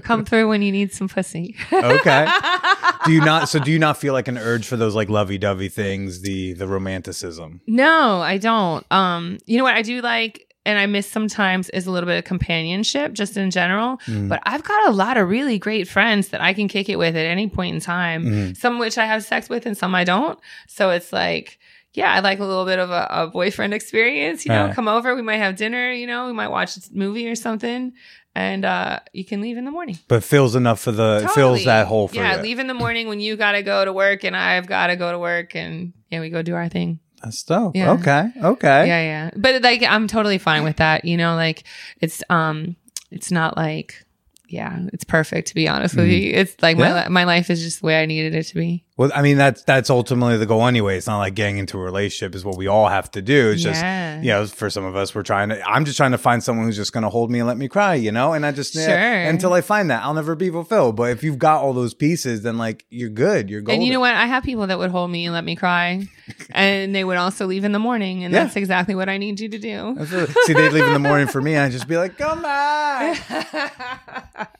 Come 0.00 0.24
through 0.24 0.48
when 0.48 0.60
you 0.60 0.70
need 0.72 0.92
some 0.92 1.08
pussy. 1.08 1.56
Okay. 1.72 2.26
do 3.06 3.12
you 3.12 3.20
not? 3.24 3.48
So 3.48 3.58
do 3.58 3.70
you 3.70 3.78
not 3.78 3.96
feel 3.96 4.12
like 4.12 4.28
an 4.28 4.36
urge 4.38 4.65
for 4.66 4.76
those 4.76 4.94
like 4.94 5.08
lovey-dovey 5.08 5.68
things, 5.68 6.20
the 6.22 6.52
the 6.54 6.66
romanticism? 6.66 7.60
no, 7.66 8.20
I 8.20 8.38
don't. 8.38 8.84
Um, 8.90 9.38
you 9.46 9.58
know 9.58 9.64
what 9.64 9.74
I 9.74 9.82
do 9.82 10.00
like 10.00 10.42
and 10.64 10.80
I 10.80 10.86
miss 10.86 11.08
sometimes 11.08 11.68
is 11.70 11.86
a 11.86 11.92
little 11.92 12.08
bit 12.08 12.18
of 12.18 12.24
companionship 12.24 13.12
just 13.12 13.36
in 13.36 13.52
general. 13.52 13.98
Mm. 14.06 14.28
But 14.28 14.40
I've 14.44 14.64
got 14.64 14.88
a 14.88 14.90
lot 14.90 15.16
of 15.16 15.28
really 15.28 15.60
great 15.60 15.86
friends 15.86 16.28
that 16.30 16.40
I 16.40 16.54
can 16.54 16.66
kick 16.66 16.88
it 16.88 16.96
with 16.98 17.14
at 17.16 17.24
any 17.24 17.48
point 17.48 17.76
in 17.76 17.80
time. 17.80 18.24
Mhm. 18.24 18.56
Some 18.56 18.80
which 18.80 18.98
I 18.98 19.06
have 19.06 19.22
sex 19.22 19.48
with 19.48 19.64
and 19.64 19.76
some 19.78 19.94
I 19.94 20.02
don't. 20.02 20.38
So 20.66 20.90
it's 20.90 21.12
like 21.12 21.58
yeah, 21.94 22.12
I 22.12 22.18
like 22.20 22.40
a 22.40 22.44
little 22.44 22.66
bit 22.66 22.78
of 22.78 22.90
a, 22.90 23.06
a 23.08 23.26
boyfriend 23.28 23.72
experience. 23.78 24.44
You 24.44 24.52
know, 24.52 24.66
Right. 24.66 24.74
come 24.74 24.86
over, 24.88 25.14
we 25.14 25.22
might 25.22 25.38
have 25.38 25.56
dinner. 25.56 25.92
You 25.92 26.06
know, 26.06 26.26
we 26.26 26.32
might 26.34 26.48
watch 26.48 26.76
a 26.76 26.80
movie 26.92 27.26
or 27.28 27.34
something, 27.36 27.92
and 28.36 28.64
uh, 28.66 29.00
you 29.14 29.24
can 29.24 29.40
leave 29.40 29.56
in 29.56 29.64
the 29.64 29.70
morning. 29.70 29.98
But 30.08 30.22
fills 30.22 30.54
enough 30.54 30.78
for 30.80 30.92
the 30.92 31.20
Totally. 31.20 31.34
fills 31.34 31.64
that 31.64 31.86
hole 31.86 32.06
for 32.08 32.16
yeah, 32.16 32.36
you. 32.36 32.42
leave 32.42 32.58
in 32.58 32.66
the 32.66 32.74
morning 32.74 33.08
when 33.08 33.18
you 33.18 33.36
got 33.36 33.52
to 33.52 33.62
go 33.62 33.84
to 33.84 33.92
work 33.92 34.24
and 34.24 34.36
I've 34.36 34.66
got 34.66 34.88
to 34.88 34.96
go 34.96 35.10
to 35.10 35.18
work 35.18 35.56
and 35.56 35.92
yeah, 36.10 36.20
we 36.20 36.28
go 36.30 36.42
do 36.42 36.54
our 36.54 36.68
thing. 36.68 37.00
That's 37.22 37.42
dope. 37.42 37.74
Yeah. 37.74 37.92
Okay. 37.92 38.30
Okay. 38.42 38.86
Yeah, 38.86 39.00
yeah. 39.02 39.30
But 39.34 39.62
like 39.62 39.82
I'm 39.82 40.06
totally 40.06 40.38
fine 40.38 40.64
with 40.64 40.76
that. 40.76 41.04
You 41.06 41.16
know, 41.16 41.34
like 41.34 41.64
it's 42.00 42.22
um 42.28 42.76
it's 43.10 43.30
not 43.30 43.56
like 43.56 44.04
yeah, 44.48 44.78
it's 44.92 45.02
perfect 45.04 45.48
to 45.48 45.54
be 45.54 45.66
honest 45.66 45.96
with 45.96 46.06
you. 46.08 46.32
It's 46.34 46.54
like 46.62 46.76
my 46.76 46.84
Mm-hmm. 46.84 46.96
Yeah. 46.96 47.02
li- 47.04 47.10
my 47.10 47.24
life 47.24 47.50
is 47.50 47.62
just 47.62 47.80
the 47.80 47.86
way 47.86 48.00
I 48.00 48.06
needed 48.06 48.34
it 48.34 48.44
to 48.44 48.54
be. 48.54 48.84
Well, 48.98 49.10
I 49.14 49.20
mean, 49.20 49.36
that's 49.36 49.62
that's 49.64 49.90
ultimately 49.90 50.38
the 50.38 50.46
goal 50.46 50.66
anyway. 50.66 50.96
It's 50.96 51.06
not 51.06 51.18
like 51.18 51.34
getting 51.34 51.58
into 51.58 51.76
a 51.78 51.82
relationship 51.82 52.34
is 52.34 52.46
what 52.46 52.56
we 52.56 52.66
all 52.66 52.88
have 52.88 53.10
to 53.10 53.20
do. 53.20 53.50
It's 53.50 53.62
Yeah. 53.62 54.14
just, 54.14 54.24
you 54.24 54.30
know, 54.30 54.46
for 54.46 54.70
some 54.70 54.86
of 54.86 54.96
us, 54.96 55.14
we're 55.14 55.22
trying 55.22 55.50
to. 55.50 55.62
I'm 55.68 55.84
just 55.84 55.98
trying 55.98 56.12
to 56.12 56.18
find 56.18 56.42
someone 56.42 56.64
who's 56.64 56.76
just 56.76 56.94
going 56.94 57.02
to 57.02 57.10
hold 57.10 57.30
me 57.30 57.40
and 57.40 57.46
let 57.46 57.58
me 57.58 57.68
cry, 57.68 57.94
you 57.94 58.10
know. 58.10 58.32
And 58.32 58.46
I 58.46 58.52
just 58.52 58.72
Sure. 58.72 58.96
until 58.96 59.52
I 59.52 59.60
find 59.60 59.90
that, 59.90 60.02
I'll 60.02 60.14
never 60.14 60.34
be 60.34 60.48
fulfilled. 60.48 60.96
But 60.96 61.10
if 61.10 61.22
you've 61.22 61.38
got 61.38 61.60
all 61.62 61.74
those 61.74 61.92
pieces, 61.92 62.40
then 62.40 62.56
like 62.56 62.86
you're 62.88 63.10
good. 63.10 63.50
You're 63.50 63.60
golden. 63.60 63.80
And 63.80 63.86
you 63.86 63.92
know 63.92 64.00
what? 64.00 64.14
I 64.14 64.24
have 64.24 64.44
people 64.44 64.66
that 64.66 64.78
would 64.78 64.90
hold 64.90 65.10
me 65.10 65.26
and 65.26 65.34
let 65.34 65.44
me 65.44 65.56
cry, 65.56 66.08
and 66.52 66.94
they 66.94 67.04
would 67.04 67.18
also 67.18 67.44
leave 67.44 67.64
in 67.64 67.72
the 67.72 67.78
morning, 67.78 68.24
and 68.24 68.32
Yeah. 68.32 68.44
that's 68.44 68.56
exactly 68.56 68.94
what 68.94 69.10
I 69.10 69.18
need 69.18 69.40
you 69.40 69.50
to 69.50 69.58
do. 69.58 70.06
See, 70.46 70.54
they'd 70.54 70.72
leave 70.72 70.86
in 70.86 70.94
the 70.94 70.98
morning 70.98 71.26
for 71.26 71.42
me, 71.42 71.52
and 71.54 71.64
I'd 71.64 71.72
just 71.72 71.86
be 71.86 71.98
like, 71.98 72.16
"Come 72.16 72.40
back." 72.40 73.22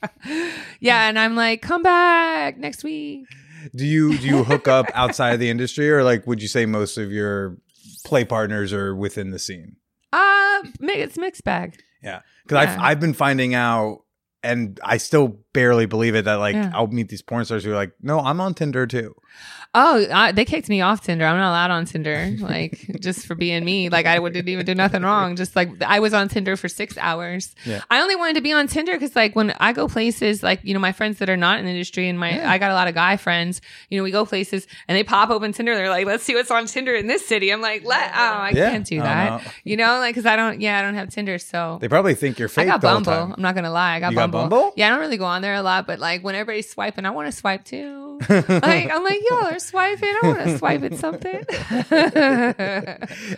yeah, 0.79 1.09
and 1.09 1.17
I'm 1.17 1.35
like, 1.35 1.63
come 1.63 1.81
back 1.81 2.57
next 2.57 2.83
week. 2.83 3.25
Do 3.75 3.85
you 3.85 4.17
do 4.17 4.27
you 4.27 4.43
hook 4.43 4.67
up 4.67 4.87
outside 4.93 5.33
of 5.33 5.39
the 5.39 5.49
industry, 5.49 5.89
or 5.89 6.03
like 6.03 6.25
would 6.27 6.41
you 6.41 6.47
say 6.47 6.65
most 6.65 6.97
of 6.97 7.11
your 7.11 7.57
play 8.05 8.25
partners 8.25 8.73
are 8.73 8.95
within 8.95 9.31
the 9.31 9.39
scene? 9.39 9.77
Uh, 10.13 10.63
it's 10.81 11.17
mixed 11.17 11.43
bag. 11.43 11.81
Yeah, 12.01 12.21
because 12.43 12.67
I've 12.67 12.79
I've 12.79 12.99
been 12.99 13.13
finding 13.13 13.53
out, 13.53 14.03
and 14.43 14.79
I 14.83 14.97
still 14.97 15.39
barely 15.53 15.85
believe 15.85 16.15
it 16.15 16.25
that 16.25 16.35
like 16.35 16.55
Yeah. 16.55 16.71
I'll 16.73 16.87
meet 16.87 17.09
these 17.09 17.21
porn 17.21 17.45
stars 17.45 17.63
who 17.63 17.71
are 17.71 17.75
like, 17.75 17.93
no, 18.01 18.19
I'm 18.19 18.39
on 18.39 18.53
Tinder 18.53 18.87
too. 18.87 19.15
Oh, 19.75 20.03
uh, 20.05 20.31
they 20.31 20.45
kicked 20.45 20.69
me 20.69 20.81
off 20.81 21.01
Tinder. 21.01 21.25
I'm 21.25 21.37
not 21.37 21.49
allowed 21.49 21.71
on 21.71 21.85
Tinder, 21.85 22.31
like 22.39 22.79
just 22.99 23.27
for 23.27 23.35
being 23.35 23.63
me. 23.63 23.89
Like 23.89 24.05
I 24.05 24.17
didn't 24.17 24.47
even 24.49 24.65
do 24.65 24.73
nothing 24.73 25.03
wrong. 25.03 25.35
Just 25.35 25.55
like 25.55 25.69
I 25.83 25.99
was 25.99 26.13
on 26.13 26.29
Tinder 26.29 26.55
for 26.57 26.67
six 26.67 26.97
hours. 26.97 27.53
Yeah. 27.65 27.81
I 27.91 28.01
only 28.01 28.15
wanted 28.15 28.35
to 28.35 28.41
be 28.41 28.53
on 28.53 28.67
Tinder 28.67 28.93
because 28.93 29.15
like 29.15 29.35
when 29.35 29.51
I 29.59 29.73
go 29.73 29.87
places, 29.87 30.41
like 30.41 30.61
you 30.63 30.73
know 30.73 30.79
my 30.79 30.91
friends 30.93 31.19
that 31.19 31.29
are 31.29 31.37
not 31.37 31.59
in 31.59 31.65
the 31.65 31.71
industry 31.71 32.07
and 32.09 32.17
my 32.19 32.43
I 32.47 32.57
got 32.57 32.71
a 32.71 32.73
lot 32.73 32.87
of 32.87 32.95
guy 32.95 33.17
friends. 33.17 33.61
You 33.89 33.97
know 33.99 34.03
we 34.03 34.11
go 34.11 34.25
places 34.25 34.65
and 34.87 34.97
they 34.97 35.03
pop 35.03 35.29
open 35.29 35.51
Tinder. 35.53 35.75
They're 35.75 35.89
like, 35.89 36.07
let's 36.07 36.23
see 36.23 36.33
what's 36.33 36.49
on 36.49 36.65
Tinder 36.65 36.95
in 36.95 37.07
this 37.07 37.27
city. 37.27 37.51
I'm 37.51 37.61
like, 37.61 37.83
let 37.85 38.09
oh 38.11 38.19
I 38.19 38.51
Yeah. 38.55 38.71
can't 38.71 38.85
do 38.85 38.99
I 39.01 39.03
that. 39.03 39.53
You 39.63 39.77
know, 39.77 39.99
like 39.99 40.15
because 40.15 40.25
I 40.25 40.35
don't. 40.35 40.59
Yeah, 40.61 40.79
I 40.79 40.81
don't 40.81 40.95
have 40.95 41.09
Tinder, 41.09 41.37
so. 41.37 41.77
They 41.81 41.87
probably 41.89 42.15
think 42.15 42.39
you're 42.39 42.49
I 42.49 42.51
fake. 42.51 42.67
got 42.67 42.81
the 42.81 42.89
whole 42.89 43.01
Bumble. 43.01 43.33
I'm 43.35 43.41
not 43.41 43.53
gonna 43.53 43.69
lie. 43.71 43.95
I 43.95 43.99
got 43.99 44.11
You 44.11 44.15
got 44.17 44.31
Bumble. 44.31 44.49
Bumble? 44.57 44.73
Yeah, 44.75 44.87
I 44.87 44.89
don't 44.91 44.99
really 45.01 45.17
go 45.17 45.25
on 45.25 45.41
there 45.43 45.53
a 45.55 45.61
lot, 45.61 45.85
but 45.85 45.99
like 45.99 46.23
when 46.23 46.33
everybody's 46.35 46.69
swiping, 46.69 47.05
I 47.05 47.11
want 47.11 47.27
to 47.27 47.31
swipe 47.31 47.63
too. 47.65 48.06
Like 48.29 48.91
I'm 48.91 49.03
like, 49.03 49.21
y'all 49.29 49.45
are 49.47 49.59
swiping. 49.59 50.13
I 50.23 50.27
want 50.27 50.43
to 50.43 50.57
swipe 50.57 50.83
at 50.83 50.95
something. 50.95 51.43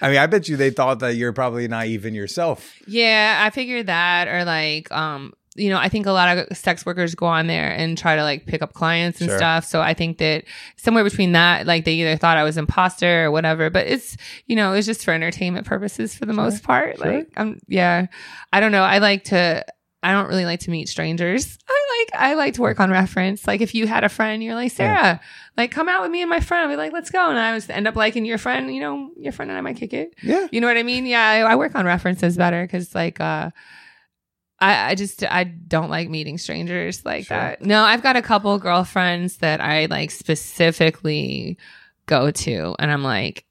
I 0.02 0.10
mean, 0.10 0.18
I 0.18 0.28
bet 0.28 0.48
you 0.48 0.58
they 0.58 0.70
thought 0.72 1.00
that 1.00 1.16
you're 1.16 1.34
probably 1.34 1.68
not 1.68 1.88
even 1.88 2.14
yourself. 2.14 2.74
yeah, 2.88 3.42
I 3.46 3.50
figured 3.50 3.88
that, 3.88 4.28
or 4.28 4.46
like, 4.46 4.92
um, 4.92 5.34
you 5.56 5.70
know, 5.70 5.78
I 5.78 5.90
think 5.90 6.06
a 6.06 6.12
lot 6.12 6.38
of 6.38 6.56
sex 6.58 6.86
workers 6.86 7.16
go 7.16 7.26
on 7.26 7.48
there 7.48 7.70
and 7.72 7.98
try 7.98 8.16
to 8.16 8.24
like 8.24 8.46
pick 8.46 8.62
up 8.62 8.74
clients 8.74 9.20
and 9.20 9.30
Sure. 9.30 9.38
stuff. 9.38 9.66
So 9.66 9.82
I 9.82 9.94
think 9.94 10.18
that 10.20 10.46
somewhere 10.78 11.04
between 11.04 11.34
that, 11.34 11.66
like 11.68 11.84
they 11.86 11.94
either 11.96 12.16
thought 12.16 12.38
I 12.38 12.44
was 12.44 12.56
imposter 12.58 13.26
or 13.26 13.32
whatever, 13.32 13.70
but 13.70 13.88
it's, 13.88 14.16
you 14.46 14.56
know, 14.56 14.74
it's 14.74 14.86
just 14.88 15.04
for 15.04 15.12
entertainment 15.12 15.66
purposes 15.68 16.16
for 16.16 16.26
the 16.26 16.34
most 16.34 16.64
part. 16.64 16.98
sure. 16.98 17.06
Like, 17.14 17.28
I'm, 17.36 17.60
yeah, 17.68 18.06
I 18.54 18.60
don't 18.62 18.72
know. 18.72 18.84
I 18.84 19.00
like 19.00 19.26
to, 19.26 19.66
I 20.02 20.14
don't 20.14 20.28
really 20.28 20.46
like 20.46 20.62
to 20.62 20.70
meet 20.72 20.88
strangers. 20.88 21.58
I 21.68 21.98
like, 22.00 22.22
I 22.22 22.34
like 22.36 22.54
to 22.54 22.62
work 22.62 22.80
on 22.80 22.90
reference. 22.90 23.46
Like 23.46 23.60
if 23.60 23.76
you 23.76 23.86
had 23.86 24.04
a 24.06 24.10
friend, 24.10 24.42
you're 24.42 24.56
like, 24.56 24.72
Sara, 24.72 25.20
like 25.58 25.72
come 25.72 25.90
out 25.90 26.02
with 26.02 26.10
me 26.12 26.22
and 26.22 26.30
my 26.30 26.40
friend. 26.40 26.64
I'll 26.64 26.70
be 26.70 26.78
like, 26.78 26.94
let's 26.94 27.10
go. 27.10 27.30
And 27.30 27.38
I 27.38 27.54
was 27.54 27.70
end 27.70 27.86
up 27.88 27.96
liking 27.98 28.24
your 28.26 28.38
friend, 28.38 28.74
you 28.74 28.80
know, 28.80 29.12
your 29.18 29.34
friend 29.34 29.52
and 29.52 29.58
I 29.58 29.62
might 29.62 29.76
kick 29.76 29.94
it. 29.94 30.14
Yeah. 30.24 30.48
You 30.52 30.62
know 30.62 30.68
what 30.68 30.78
I 30.78 30.84
mean? 30.84 31.06
Yeah, 31.06 31.22
I, 31.22 31.40
I 31.52 31.56
work 31.56 31.76
on 31.76 31.86
references 31.86 32.38
better 32.38 32.64
because 32.64 32.96
like 32.96 33.20
uh 33.20 33.50
I, 34.62 34.92
I 34.92 34.96
just 34.96 35.24
I 35.24 35.44
don't 35.44 35.90
like 35.90 36.10
meeting 36.10 36.38
strangers 36.38 37.04
like 37.06 37.26
Sure. 37.28 37.38
that. 37.38 37.62
No, 37.62 37.84
I've 37.84 38.02
got 38.04 38.16
a 38.16 38.22
couple 38.22 38.58
girlfriends 38.58 39.38
that 39.38 39.60
I 39.62 39.86
like 39.88 40.12
specifically 40.12 41.58
go 42.06 42.32
to 42.32 42.76
and 42.80 42.90
I'm 42.92 43.04
like, 43.04 43.46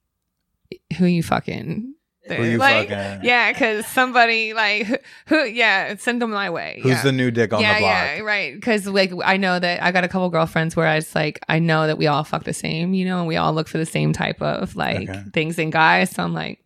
who 0.98 1.04
you 1.06 1.22
fucking 1.22 1.94
Who 2.36 2.44
you 2.44 2.58
like, 2.58 2.88
fucking- 2.88 3.24
Yeah, 3.24 3.52
because 3.52 3.86
somebody 3.86 4.52
like 4.54 5.04
who, 5.26 5.44
yeah, 5.44 5.96
send 5.96 6.20
them 6.22 6.30
my 6.30 6.50
way. 6.50 6.80
Who's 6.82 6.92
yeah. 6.92 7.02
the 7.02 7.12
new 7.12 7.30
dick 7.30 7.52
on 7.52 7.60
yeah, 7.60 7.74
the 7.74 7.80
block? 7.80 7.90
yeah, 7.92 8.18
right. 8.20 8.54
Because 8.54 8.86
like 8.86 9.12
I 9.24 9.36
know 9.36 9.58
that 9.58 9.82
I 9.82 9.90
got 9.92 10.04
a 10.04 10.08
couple 10.08 10.28
girlfriends 10.30 10.76
where 10.76 10.86
I 10.86 10.96
was 10.96 11.14
like, 11.14 11.40
I 11.48 11.58
know 11.58 11.86
that 11.86 11.98
we 11.98 12.06
all 12.06 12.24
fuck 12.24 12.44
the 12.44 12.52
same, 12.54 12.94
you 12.94 13.04
know, 13.04 13.18
and 13.18 13.26
we 13.26 13.36
all 13.36 13.52
look 13.52 13.68
for 13.68 13.78
the 13.78 13.86
same 13.86 14.12
type 14.12 14.40
of 14.42 14.76
like 14.76 15.08
Okay. 15.08 15.22
things 15.32 15.58
in 15.58 15.70
guys. 15.70 16.10
So 16.10 16.22
I'm 16.22 16.34
like, 16.34 16.62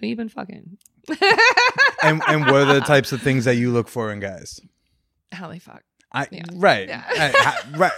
who 0.00 0.06
you 0.06 0.16
been 0.16 0.28
fucking? 0.28 0.78
and 2.02 2.20
and 2.26 2.42
what 2.46 2.54
are 2.54 2.74
the 2.74 2.80
types 2.86 3.12
of 3.12 3.22
things 3.22 3.44
that 3.44 3.54
you 3.56 3.70
look 3.70 3.88
for 3.88 4.12
in 4.12 4.20
guys? 4.20 4.60
How 5.32 5.48
they 5.48 5.58
fuck? 5.58 5.82
I 6.16 6.28
Yeah. 6.30 6.42
right, 6.54 6.88
Yeah. 6.88 7.02
I- 7.08 7.32
ha- 7.36 7.66
right. 7.76 7.92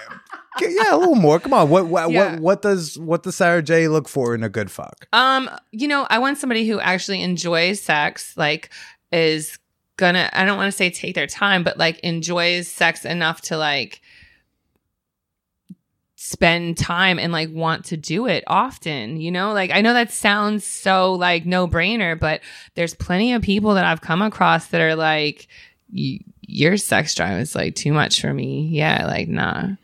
Yeah, 0.60 0.94
a 0.94 0.98
little 0.98 1.14
more. 1.14 1.38
Come 1.38 1.52
on. 1.54 1.68
What 1.70 1.86
what 1.86 2.10
Yeah. 2.10 2.32
what 2.32 2.40
what 2.40 2.62
does 2.62 2.98
what 2.98 3.22
does 3.22 3.36
Sara 3.36 3.62
Jay 3.62 3.86
look 3.86 4.08
for 4.08 4.34
in 4.34 4.42
a 4.42 4.48
good 4.48 4.70
fuck? 4.70 5.06
Um, 5.12 5.48
you 5.70 5.86
know, 5.86 6.06
I 6.10 6.18
want 6.18 6.38
somebody 6.38 6.66
who 6.68 6.80
actually 6.80 7.22
enjoys 7.22 7.80
sex, 7.80 8.34
like 8.36 8.70
is 9.12 9.58
gonna 9.96 10.28
I 10.32 10.44
don't 10.44 10.56
want 10.56 10.66
to 10.72 10.76
say 10.76 10.90
take 10.90 11.14
their 11.14 11.26
time, 11.28 11.62
but 11.62 11.78
like 11.78 11.98
enjoys 12.00 12.66
sex 12.68 13.04
enough 13.04 13.40
to 13.42 13.56
like 13.56 14.00
spend 16.16 16.76
time 16.76 17.18
and 17.20 17.32
like 17.32 17.50
want 17.52 17.84
to 17.86 17.96
do 17.96 18.26
it 18.26 18.42
often, 18.48 19.20
you 19.20 19.30
know? 19.30 19.52
Like 19.52 19.70
I 19.70 19.80
know 19.80 19.92
that 19.94 20.10
sounds 20.10 20.64
so 20.64 21.14
like 21.14 21.46
no-brainer, 21.46 22.18
but 22.18 22.40
there's 22.74 22.94
plenty 22.94 23.32
of 23.32 23.42
people 23.42 23.74
that 23.74 23.84
I've 23.84 24.00
come 24.00 24.22
across 24.22 24.66
that 24.68 24.80
are 24.80 24.96
like 24.96 25.46
"Y- 25.92 26.18
your 26.48 26.76
sex 26.78 27.14
drive 27.14 27.38
is 27.38 27.54
like 27.54 27.74
too 27.74 27.92
much 27.92 28.20
for 28.20 28.32
me. 28.32 28.66
Yeah, 28.68 29.06
like 29.06 29.28
nah. 29.28 29.74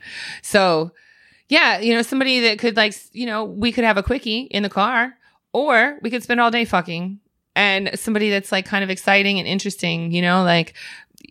So, 0.43 0.93
yeah, 1.49 1.79
you 1.79 1.95
know, 1.95 2.03
somebody 2.03 2.41
that 2.41 2.59
could 2.59 2.77
like, 2.77 2.95
you 3.13 3.27
know, 3.27 3.45
we 3.45 3.71
could 3.71 3.85
have 3.85 3.99
a 3.99 4.03
quickie 4.03 4.41
in 4.51 4.63
the 4.63 4.71
car 4.71 5.15
or 5.53 5.99
we 6.03 6.11
could 6.11 6.23
spend 6.23 6.41
all 6.41 6.51
day 6.51 6.65
fucking 6.65 7.21
and 7.55 7.91
somebody 7.95 8.31
that's 8.31 8.51
like 8.51 8.65
kind 8.67 8.83
of 8.83 8.91
exciting 8.91 9.39
and 9.39 9.47
interesting, 9.47 10.11
you 10.11 10.23
know, 10.23 10.43
like, 10.43 10.75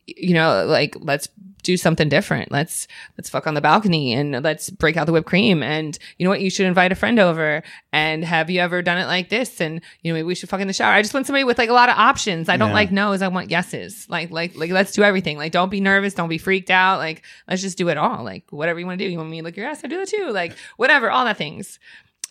you 0.07 0.33
know, 0.33 0.65
like 0.65 0.95
let's 0.99 1.27
do 1.61 1.77
something 1.77 2.09
different. 2.09 2.51
Let's, 2.51 2.89
let's 3.17 3.29
fuck 3.29 3.47
on 3.47 3.53
the 3.53 3.61
balcony 3.61 4.11
and 4.11 4.43
let's 4.43 4.69
break 4.69 4.97
out 4.97 5.05
the 5.05 5.13
whipped 5.13 5.27
cream. 5.27 5.63
And 5.63 5.97
you 6.17 6.25
know 6.25 6.29
what? 6.29 6.41
You 6.41 6.49
should 6.49 6.65
invite 6.65 6.91
a 6.91 6.95
friend 6.95 7.19
over 7.19 7.63
and 7.93 8.25
have 8.25 8.49
you 8.49 8.59
ever 8.59 8.81
done 8.81 8.97
it 8.97 9.05
like 9.05 9.29
this? 9.29 9.61
And, 9.61 9.79
you 10.01 10.11
know, 10.11 10.15
maybe 10.15 10.25
we 10.25 10.35
should 10.35 10.49
fuck 10.49 10.59
in 10.59 10.67
the 10.67 10.73
shower. 10.73 10.91
I 10.91 11.01
just 11.01 11.13
want 11.13 11.25
somebody 11.25 11.45
with 11.45 11.57
like 11.57 11.69
a 11.69 11.73
lot 11.73 11.87
of 11.87 11.97
options. 11.97 12.49
I 12.49 12.57
don't 12.57 12.69
Yeah. 12.69 12.73
like 12.75 12.91
no's. 12.91 13.21
I 13.21 13.29
want 13.29 13.49
yeses. 13.49 14.05
Like, 14.09 14.29
like, 14.29 14.57
like, 14.57 14.71
let's 14.71 14.91
do 14.91 15.03
everything. 15.03 15.37
Like, 15.37 15.53
don't 15.53 15.69
be 15.69 15.79
nervous. 15.79 16.13
Don't 16.13 16.27
be 16.27 16.37
freaked 16.37 16.69
out. 16.69 16.97
Like, 16.97 17.23
let's 17.47 17.61
just 17.61 17.77
do 17.77 17.87
it 17.87 17.97
all. 17.97 18.25
Like, 18.25 18.43
whatever 18.49 18.77
you 18.81 18.85
want 18.85 18.99
to 18.99 19.05
do. 19.05 19.09
You 19.09 19.17
want 19.17 19.29
me 19.29 19.37
to 19.39 19.43
lick 19.45 19.55
your 19.55 19.65
ass? 19.67 19.85
I 19.85 19.87
do 19.87 19.97
that 19.99 20.09
too. 20.09 20.31
Like, 20.31 20.57
whatever, 20.75 21.09
all 21.09 21.23
that 21.23 21.37
things. 21.37 21.79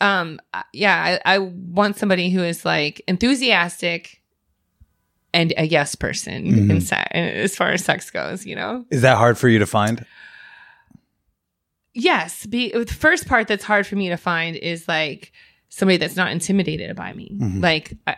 Um, 0.03 0.41
yeah, 0.75 1.19
I, 1.25 1.37
I 1.37 1.39
want 1.39 1.97
somebody 1.97 2.29
who 2.31 2.43
is 2.43 2.65
like 2.67 3.01
enthusiastic 3.09 4.21
and 5.35 5.53
a 5.57 5.65
yes 5.67 5.95
person 5.95 6.45
Mhm. 6.45 6.71
in 6.71 6.81
se- 6.81 7.07
as 7.13 7.57
far 7.57 7.71
as 7.71 7.85
sex 7.85 8.11
goes, 8.11 8.45
you 8.45 8.55
know? 8.55 8.85
Is 8.91 9.03
that 9.03 9.17
hard 9.17 9.39
for 9.39 9.49
you 9.49 9.59
to 9.59 9.67
find? 9.67 10.05
Yes. 11.95 12.47
Be, 12.47 12.71
the 12.73 12.87
first 12.87 13.27
part 13.27 13.49
that's 13.49 13.65
hard 13.65 13.87
for 13.87 13.97
me 13.97 14.09
to 14.09 14.17
find 14.17 14.57
is 14.57 14.89
like 14.89 15.33
somebody 15.69 15.97
that's 15.99 16.17
not 16.17 16.33
intimidated 16.33 16.97
by 16.97 17.13
me. 17.13 17.37
Mhm. 17.41 17.63
Like, 17.63 17.95
I, 18.07 18.17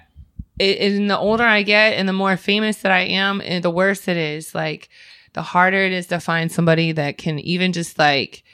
it, 0.59 0.93
and 0.93 1.11
the 1.11 1.19
older 1.19 1.45
I 1.45 1.63
get 1.63 1.95
and 1.95 2.09
the 2.09 2.13
more 2.13 2.37
famous 2.37 2.79
that 2.79 2.93
I 2.93 3.01
am, 3.01 3.41
and 3.45 3.65
the 3.65 3.71
worse 3.71 4.07
it 4.07 4.17
is. 4.17 4.55
Like, 4.55 4.89
the 5.33 5.43
harder 5.43 5.79
it 5.85 5.93
is 5.93 6.07
to 6.09 6.21
find 6.21 6.51
somebody 6.53 6.93
that 6.93 7.19
can 7.19 7.41
even 7.41 7.73
just 7.73 7.99
like 7.99 8.45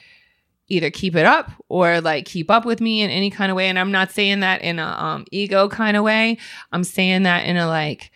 either 0.67 0.89
keep 0.89 1.15
it 1.15 1.25
up 1.25 1.51
or 1.69 2.01
like 2.01 2.25
keep 2.25 2.49
up 2.49 2.65
with 2.65 2.81
me 2.81 3.01
in 3.01 3.11
any 3.11 3.29
kind 3.29 3.51
of 3.51 3.55
way. 3.55 3.67
And 3.69 3.77
I'm 3.77 3.91
not 3.91 4.09
saying 4.11 4.39
that 4.39 4.61
in 4.63 4.79
a 4.79 4.85
um, 4.87 5.25
ego 5.31 5.67
kind 5.69 5.95
of 5.95 6.03
way. 6.03 6.37
I'm 6.71 6.83
saying 6.83 7.23
that 7.23 7.45
in 7.45 7.57
a 7.57 7.67
like 7.67 8.11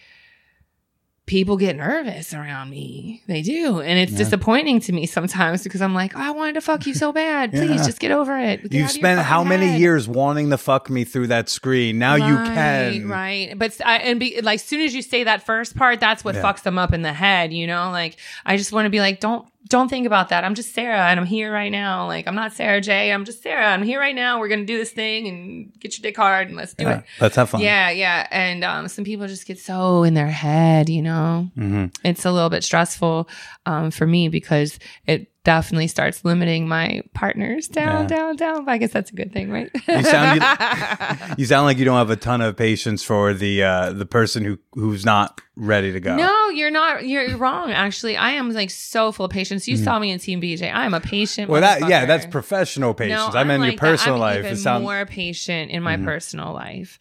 people 1.28 1.58
get 1.58 1.76
nervous 1.76 2.34
around 2.36 2.70
me. 2.70 3.24
They 3.26 3.42
do. 3.42 3.80
And 3.80 3.98
it's 3.98 4.12
Yeah. 4.12 4.20
disappointing 4.20 4.80
to 4.82 4.92
me 4.94 5.08
sometimes 5.08 5.64
because 5.64 5.82
I'm 5.82 5.96
like, 5.96 6.16
oh, 6.16 6.22
I 6.22 6.30
wanted 6.30 6.54
to 6.54 6.62
fuck 6.62 6.86
you 6.86 6.94
so 6.94 7.12
bad. 7.12 7.52
Please 7.52 7.70
Yeah. 7.80 7.86
just 7.86 8.00
get 8.00 8.12
over 8.12 8.38
it. 8.38 8.62
Get 8.62 8.74
You've 8.74 8.84
out 8.84 8.90
of 8.92 8.96
your 8.96 9.02
spent 9.02 9.22
how 9.22 9.44
many 9.44 9.66
head." 9.68 9.82
years 9.82 10.08
wanting 10.08 10.52
to 10.52 10.58
fuck 10.60 10.88
me 10.90 11.04
through 11.04 11.28
that 11.28 11.50
screen? 11.50 11.98
Now 11.98 12.14
you 12.16 12.36
can. 12.36 13.08
right 13.08 13.54
but 13.58 13.76
I, 13.84 13.98
and 13.98 14.20
be 14.20 14.40
like 14.42 14.56
as 14.60 14.64
soon 14.64 14.82
as 14.82 14.94
you 14.94 15.02
say 15.02 15.24
that 15.24 15.44
first 15.46 15.76
part 15.76 16.00
that's 16.00 16.24
what 16.24 16.36
Yeah. 16.36 16.44
fucks 16.44 16.62
them 16.62 16.78
up 16.78 16.94
in 16.94 17.02
the 17.02 17.14
head 17.14 17.52
you 17.54 17.66
know 17.68 17.90
like 17.92 18.18
i 18.46 18.58
just 18.58 18.72
want 18.72 18.86
to 18.86 18.90
be 18.90 19.00
like 19.00 19.20
don't 19.20 19.46
don't 19.68 19.90
think 19.90 20.06
about 20.06 20.30
that. 20.30 20.44
I'm 20.44 20.54
just 20.56 20.74
sara 20.74 21.08
and 21.10 21.20
i'm 21.20 21.26
here 21.26 21.52
right 21.52 21.72
now. 21.72 22.06
Like 22.08 22.28
i'm 22.28 22.36
not 22.36 22.54
sara 22.54 22.82
jay. 22.82 23.12
I'm 23.12 23.26
just 23.26 23.42
sara. 23.44 23.66
I'm 23.68 23.84
here 23.84 24.00
right 24.00 24.16
now. 24.16 24.40
We're 24.40 24.48
gonna 24.48 24.66
do 24.66 24.78
this 24.78 24.92
thing 24.92 25.28
and 25.28 25.74
get 25.80 25.98
your 25.98 26.04
dick 26.04 26.16
hard 26.18 26.48
and 26.50 26.58
let's 26.58 26.74
do 26.74 26.84
Yeah, 26.86 27.00
it. 27.00 27.04
let's 27.20 27.36
have 27.36 27.50
fun. 27.50 27.62
yeah 27.62 27.90
yeah. 27.90 28.28
And 28.32 28.64
um, 28.64 28.88
some 28.88 29.04
people 29.06 29.28
just 29.28 29.46
get 29.48 29.60
so 29.60 30.04
in 30.04 30.14
their 30.14 30.28
head 30.28 30.90
you 30.90 31.02
know? 31.02 31.50
Hmm 31.56 31.86
it's 32.04 32.26
a 32.26 32.32
little 32.32 32.50
bit 32.50 32.64
stressful 32.64 33.28
um, 33.66 33.92
for 33.92 34.06
me 34.06 34.28
because 34.30 34.78
it 35.08 35.32
definitely 35.46 35.88
starts 35.88 36.26
limiting 36.26 36.68
my 36.68 37.02
partners 37.14 37.70
down, 37.70 38.02
Yeah. 38.02 38.08
down, 38.08 38.36
down. 38.36 38.66
But 38.66 38.72
I 38.74 38.78
guess 38.78 38.92
that's 38.92 39.12
a 39.12 39.16
good 39.16 39.32
thing, 39.32 39.50
right? 39.50 39.72
You 39.88 40.04
sound 40.04 40.42
you, 40.42 41.36
you 41.38 41.46
sound 41.46 41.66
like 41.66 41.78
you 41.78 41.86
don't 41.86 41.96
have 41.98 42.10
a 42.10 42.18
ton 42.18 42.42
of 42.42 42.58
patience 42.58 43.02
for 43.04 43.34
the 43.34 43.64
uh, 43.64 43.94
the 43.94 44.06
person 44.06 44.44
who 44.44 44.60
who's 44.74 45.06
not 45.06 45.40
ready 45.56 45.94
to 45.94 46.02
go. 46.02 46.18
No, 46.18 46.50
you're 46.50 46.72
not. 46.72 47.08
You're 47.08 47.38
wrong. 47.38 47.72
Actually, 47.72 48.18
I 48.18 48.32
am 48.32 48.52
like 48.52 48.70
so 48.72 49.14
full 49.14 49.28
of 49.28 49.32
patience. 49.32 49.68
You 49.68 49.78
saw 49.78 49.98
me 50.00 50.12
in 50.12 50.20
Team 50.20 50.42
BJ. 50.42 50.64
I 50.74 50.86
am 50.86 50.94
a 50.94 51.00
patient. 51.00 51.50
Well, 51.50 51.62
that 51.62 51.88
yeah, 51.88 52.06
that's 52.06 52.26
professional 52.26 52.94
patience. 52.94 53.34
No, 53.34 53.40
I 53.40 53.44
meant 53.46 53.62
your 53.62 53.72
like 53.72 53.80
that. 53.80 53.86
personal 53.86 54.16
I'm 54.16 54.44
life. 54.44 54.60
Even 54.60 54.82
more 54.82 55.06
patient 55.06 55.72
in 55.72 55.82
my 55.82 55.96
Mhm. 55.96 56.04
personal 56.04 56.52
life. 56.54 57.00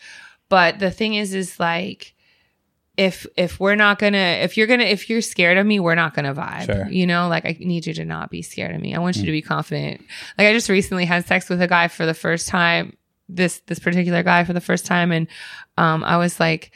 But 0.50 0.78
the 0.78 0.90
thing 0.92 1.14
is, 1.14 1.34
is 1.34 1.58
like 1.58 2.14
if 2.96 3.26
if 3.36 3.58
we're 3.58 3.74
not 3.74 3.98
gonna 3.98 4.16
if 4.42 4.56
you're 4.56 4.66
gonna 4.68 4.84
if 4.84 5.10
you're 5.10 5.20
scared 5.20 5.58
of 5.58 5.66
me 5.66 5.80
we're 5.80 5.94
not 5.96 6.14
gonna 6.14 6.34
vibe 6.34 6.66
Sure. 6.66 6.88
you 6.88 7.06
know? 7.06 7.28
Like 7.28 7.44
i 7.44 7.56
need 7.58 7.86
you 7.86 7.94
to 7.94 8.04
not 8.04 8.30
be 8.30 8.40
scared 8.42 8.74
of 8.74 8.80
me. 8.80 8.94
I 8.94 8.98
want 9.00 9.16
you 9.16 9.24
to 9.26 9.32
be 9.32 9.42
confident. 9.42 10.00
Like 10.38 10.46
i 10.46 10.52
just 10.52 10.68
recently 10.68 11.04
had 11.04 11.26
sex 11.26 11.48
with 11.48 11.60
a 11.60 11.66
guy 11.66 11.88
for 11.88 12.06
the 12.06 12.14
first 12.14 12.46
time 12.48 12.96
this 13.28 13.60
this 13.66 13.78
particular 13.78 14.22
guy 14.22 14.44
for 14.44 14.52
the 14.52 14.60
first 14.60 14.84
time 14.84 15.10
and 15.10 15.26
um 15.78 16.04
i 16.04 16.18
was 16.18 16.38
like 16.38 16.72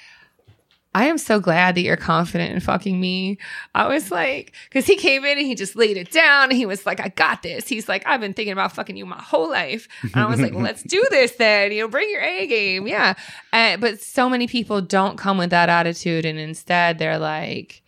I 0.95 1.05
am 1.07 1.18
so 1.18 1.39
glad 1.39 1.74
that 1.74 1.82
you're 1.82 1.97
confident 1.97 2.53
in 2.53 2.61
fucking 2.61 2.99
me. 2.99 3.39
I 3.74 3.86
was 3.89 4.11
like, 4.11 4.53
because 4.64 4.86
he 4.86 4.97
came 4.97 5.24
in 5.24 5.39
and 5.39 5.47
he 5.47 5.55
just 5.55 5.76
laid 5.76 5.97
it 5.97 6.11
down. 6.11 6.45
And 6.45 6.55
he 6.55 6.66
was 6.66 6.86
like, 6.86 6.99
I 6.99 7.09
got 7.09 7.43
this. 7.43 7.68
He's 7.68 7.89
like, 7.89 8.07
I've 8.07 8.20
been 8.20 8.32
thinking 8.32 8.53
about 8.53 8.72
fucking 8.72 8.97
you 8.97 9.05
my 9.05 9.20
whole 9.20 9.51
life. 9.51 9.86
And 10.03 10.16
I 10.16 10.26
was 10.26 10.41
like, 10.41 10.55
well, 10.55 10.64
let's 10.64 10.82
do 10.82 11.05
this 11.11 11.32
then. 11.32 11.72
You 11.72 11.82
know, 11.82 11.89
bring 11.89 12.11
your 12.11 12.22
A 12.22 12.47
game. 12.47 12.86
Yeah. 12.86 13.14
And, 13.53 13.80
but 13.80 14.01
so 14.01 14.28
many 14.30 14.47
people 14.47 14.80
don't 14.80 15.18
come 15.18 15.36
with 15.39 15.51
that 15.51 15.68
attitude. 15.68 16.24
And 16.24 16.39
instead, 16.39 16.99
they're 16.99 17.18
like, 17.18 17.82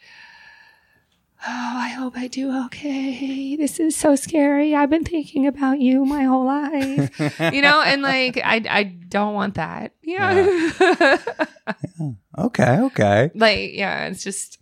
Oh, 1.42 1.72
I 1.74 1.88
hope 1.88 2.18
I 2.18 2.26
do 2.26 2.54
okay. 2.66 3.56
This 3.56 3.80
is 3.80 3.96
so 3.96 4.14
scary. 4.14 4.74
I've 4.74 4.90
been 4.90 5.04
thinking 5.04 5.46
about 5.46 5.80
you 5.80 6.04
my 6.04 6.24
whole 6.24 6.44
life. 6.44 7.18
you 7.54 7.62
know, 7.62 7.80
and 7.80 8.02
like 8.02 8.36
I 8.36 8.62
I 8.68 8.82
don't 8.82 9.32
want 9.32 9.54
that. 9.54 9.92
Yeah. 10.02 11.16
okay. 12.46 12.78
Okay. 12.80 13.30
like 13.34 13.72
yeah 13.74 14.06
it's 14.06 14.22
just 14.22 14.58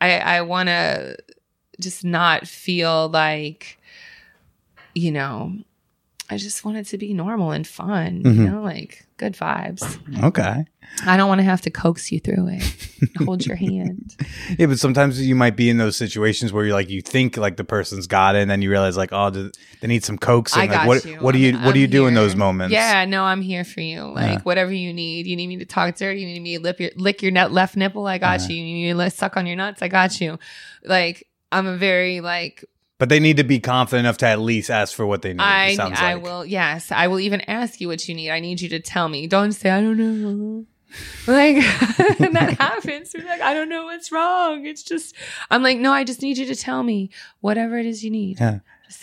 i 0.00 0.18
i 0.18 0.40
want 0.42 0.68
to 0.68 1.16
just 1.80 2.04
not 2.04 2.46
feel 2.46 3.08
like 3.08 3.78
you 4.94 5.10
know 5.10 5.52
i 6.30 6.36
just 6.36 6.64
want 6.64 6.76
it 6.76 6.86
to 6.86 6.98
be 6.98 7.12
normal 7.14 7.50
and 7.52 7.66
fun 7.66 8.22
Mhm. 8.22 8.34
you 8.36 8.50
know 8.50 8.62
like 8.62 9.06
good 9.16 9.34
vibes 9.34 9.98
Okay. 10.24 10.64
I 11.06 11.16
don't 11.16 11.28
want 11.28 11.38
to 11.38 11.44
have 11.44 11.60
to 11.60 11.70
coax 11.70 12.12
you 12.12 12.20
through 12.20 12.48
it 12.48 12.62
hold 13.24 13.44
your 13.46 13.56
hand 13.68 14.14
Yeah, 14.58 14.66
but 14.66 14.78
sometimes 14.78 15.20
you 15.26 15.34
might 15.34 15.56
be 15.56 15.68
in 15.70 15.78
those 15.78 15.96
situations 15.96 16.52
where 16.52 16.64
you're 16.64 16.74
like, 16.74 16.90
you 16.90 17.00
think 17.02 17.36
like 17.36 17.56
the 17.56 17.64
person's 17.64 18.06
got 18.06 18.34
it, 18.36 18.42
and 18.42 18.50
then 18.50 18.60
you 18.62 18.70
realize 18.70 18.96
like, 18.96 19.10
oh, 19.12 19.30
th- 19.30 19.52
they 19.80 19.88
need 19.88 20.04
some 20.04 20.18
coaxing. 20.18 20.58
I 20.62 20.66
like, 20.66 20.70
got 20.70 20.86
what 20.86 21.04
you. 21.04 21.16
what 21.16 21.32
do 21.32 21.38
you 21.38 21.52
I'm- 21.54 21.64
what 21.64 21.72
do 21.74 21.80
you 21.80 21.86
I'm 21.86 21.90
do 21.90 22.06
in 22.06 22.14
those 22.14 22.36
moments? 22.36 22.72
yeah 22.72 23.04
no 23.06 23.24
i'm 23.24 23.40
here 23.42 23.64
for 23.64 23.80
you 23.80 24.02
like 24.04 24.30
Yeah. 24.38 24.40
whatever 24.42 24.72
you 24.72 24.92
need 24.92 25.26
you 25.26 25.34
need 25.36 25.46
me 25.48 25.56
to 25.58 25.64
talk 25.64 25.96
dirty 25.96 26.20
you 26.20 26.26
need 26.26 26.40
me 26.42 26.56
to 26.58 26.62
lip 26.62 26.78
your, 26.80 26.90
lick 26.96 27.22
your 27.22 27.32
nut 27.32 27.50
left 27.52 27.76
nipple 27.76 28.06
i 28.06 28.18
got 28.18 28.40
Uh-huh. 28.40 28.48
you 28.52 28.56
you 28.56 28.74
need 28.74 28.94
me 28.94 29.04
to 29.04 29.10
suck 29.10 29.36
on 29.36 29.46
your 29.46 29.56
nuts 29.56 29.82
i 29.82 29.88
got 29.88 30.20
you 30.20 30.38
like 30.84 31.26
i'm 31.50 31.66
a 31.66 31.76
very 31.76 32.20
like 32.20 32.64
But 32.98 33.08
they 33.08 33.18
need 33.20 33.36
to 33.38 33.44
be 33.44 33.58
confident 33.58 34.04
enough 34.06 34.18
to 34.18 34.26
at 34.26 34.38
least 34.40 34.70
ask 34.70 34.94
for 34.94 35.04
what 35.06 35.22
they 35.22 35.32
need. 35.32 35.40
I 35.42 35.76
I 35.80 36.14
like. 36.14 36.22
will 36.22 36.44
yes 36.46 36.92
I 36.92 37.08
will 37.08 37.18
even 37.20 37.40
ask 37.48 37.80
you 37.80 37.88
what 37.88 38.06
you 38.08 38.14
need. 38.14 38.30
I 38.30 38.38
need 38.40 38.60
you 38.60 38.68
to 38.70 38.80
tell 38.80 39.08
me. 39.08 39.26
Don't 39.26 39.52
say 39.52 39.70
I 39.70 39.80
don't 39.80 39.98
know. 39.98 40.66
Like 41.26 41.56
and 42.20 42.34
that 42.36 42.56
happens. 42.58 43.14
We're 43.16 43.26
like 43.26 43.40
I 43.40 43.54
don't 43.54 43.68
know 43.68 43.84
what's 43.84 44.10
wrong. 44.10 44.66
It's 44.66 44.82
just 44.82 45.14
I'm 45.50 45.62
like 45.62 45.78
no. 45.78 45.92
I 45.92 46.04
just 46.04 46.22
need 46.22 46.38
you 46.38 46.46
to 46.46 46.56
tell 46.56 46.82
me 46.82 47.10
whatever 47.40 47.78
it 47.78 47.86
is 47.86 48.04
you 48.04 48.10
need. 48.10 48.40
Yeah. 48.40 48.60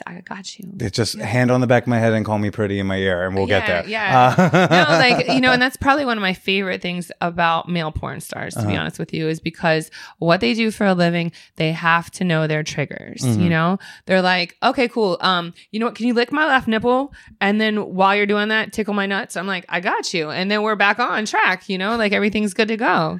I 0.07 0.21
got 0.21 0.57
you. 0.59 0.69
It's 0.79 0.95
just 0.95 1.17
hand 1.17 1.51
on 1.51 1.61
the 1.61 1.67
back 1.67 1.83
of 1.83 1.87
my 1.87 1.99
head 1.99 2.13
and 2.13 2.25
call 2.25 2.37
me 2.39 2.51
pretty 2.51 2.79
in 2.79 2.87
my 2.87 2.97
ear, 2.97 3.25
and 3.25 3.35
we'll 3.35 3.47
get 3.47 3.67
Yeah, 3.67 3.81
there. 3.81 3.89
yeah. 3.89 4.35
Uh, 4.37 4.67
no, 4.69 4.97
like 4.97 5.27
you 5.29 5.41
know, 5.41 5.51
and 5.51 5.61
that's 5.61 5.77
probably 5.77 6.05
one 6.05 6.17
of 6.17 6.21
my 6.21 6.33
favorite 6.33 6.81
things 6.81 7.11
about 7.21 7.67
male 7.69 7.91
porn 7.91 8.19
stars. 8.21 8.53
To 8.55 8.61
be 8.61 8.67
Uh-huh. 8.67 8.81
honest 8.81 8.99
with 8.99 9.13
you, 9.13 9.27
is 9.27 9.39
because 9.39 9.89
what 10.19 10.39
they 10.41 10.53
do 10.53 10.71
for 10.71 10.85
a 10.85 10.93
living, 10.93 11.31
they 11.57 11.71
have 11.71 12.09
to 12.11 12.23
know 12.23 12.47
their 12.47 12.63
triggers. 12.63 13.21
Mhm. 13.21 13.43
You 13.43 13.49
know, 13.49 13.79
they're 14.05 14.21
like, 14.21 14.57
okay, 14.63 14.87
cool. 14.87 15.17
Um, 15.21 15.53
you 15.71 15.79
know 15.79 15.85
what? 15.87 15.95
Can 15.95 16.07
you 16.07 16.13
lick 16.13 16.31
my 16.31 16.45
left 16.45 16.67
nipple? 16.67 17.13
And 17.41 17.59
then 17.59 17.93
while 17.95 18.15
you're 18.15 18.25
doing 18.25 18.49
that, 18.49 18.73
tickle 18.73 18.93
my 18.93 19.05
nuts. 19.05 19.35
I'm 19.37 19.47
like, 19.47 19.65
I 19.69 19.79
got 19.79 20.13
you. 20.13 20.29
And 20.29 20.49
then 20.51 20.61
we're 20.63 20.75
back 20.75 20.99
on 20.99 21.25
track. 21.25 21.67
You 21.69 21.77
know, 21.77 21.95
like 21.97 22.11
everything's 22.13 22.53
good 22.53 22.67
to 22.69 22.77
go. 22.77 23.19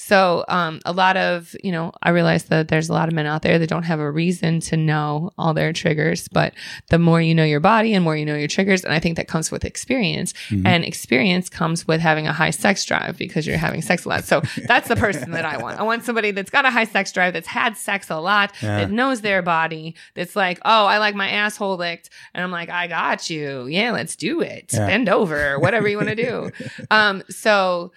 So, 0.00 0.44
um, 0.46 0.80
a 0.86 0.92
lot 0.92 1.16
of, 1.16 1.56
you 1.64 1.72
know, 1.72 1.90
I 2.02 2.10
realize 2.10 2.44
that 2.44 2.68
there's 2.68 2.88
a 2.88 2.92
lot 2.92 3.08
of 3.08 3.14
men 3.14 3.26
out 3.26 3.42
there 3.42 3.58
that 3.58 3.68
don't 3.68 3.82
have 3.82 3.98
a 3.98 4.08
reason 4.10 4.60
to 4.60 4.76
know 4.76 5.32
all 5.36 5.54
their 5.54 5.72
triggers, 5.72 6.28
but 6.28 6.54
the 6.88 7.00
more 7.00 7.20
you 7.20 7.34
know 7.34 7.44
your 7.44 7.58
body 7.58 7.94
and 7.94 8.04
more 8.04 8.16
you 8.16 8.24
know 8.24 8.36
your 8.36 8.46
triggers, 8.46 8.84
and 8.84 8.94
I 8.94 9.00
think 9.00 9.16
that 9.16 9.26
comes 9.26 9.50
with 9.50 9.64
experience. 9.64 10.32
Mhm. 10.50 10.64
And 10.66 10.84
experience 10.84 11.48
comes 11.48 11.86
with 11.88 12.00
having 12.00 12.28
a 12.28 12.32
high 12.32 12.50
sex 12.50 12.84
drive 12.84 13.18
because 13.18 13.44
you're 13.44 13.58
having 13.58 13.82
sex 13.82 14.04
a 14.04 14.08
lot. 14.08 14.24
So 14.24 14.40
that's 14.68 14.86
the 14.86 14.94
person 14.96 15.32
that 15.32 15.44
I 15.44 15.56
want. 15.58 15.80
I 15.80 15.82
want 15.82 16.04
somebody 16.04 16.30
that's 16.30 16.50
got 16.50 16.64
a 16.64 16.70
high 16.70 16.84
sex 16.84 17.10
drive, 17.10 17.32
that's 17.32 17.48
had 17.48 17.76
sex 17.76 18.08
a 18.08 18.18
lot, 18.18 18.52
Yeah. 18.62 18.78
that 18.78 18.90
knows 18.92 19.20
their 19.22 19.42
body, 19.42 19.96
that's 20.14 20.36
like, 20.36 20.60
oh, 20.64 20.86
I 20.86 20.98
like 20.98 21.16
my 21.16 21.28
asshole 21.28 21.76
licked. 21.76 22.08
And 22.34 22.44
I'm 22.44 22.52
like, 22.52 22.70
I 22.70 22.86
got 22.86 23.28
you. 23.30 23.66
Yeah, 23.66 23.90
let's 23.90 24.14
do 24.14 24.40
it. 24.42 24.70
Yeah. 24.72 24.86
Bend 24.86 25.08
over, 25.08 25.58
whatever 25.58 25.88
you 25.88 25.96
want 25.96 26.10
to 26.10 26.14
do. 26.14 26.50
um, 26.92 27.24
so 27.28 27.90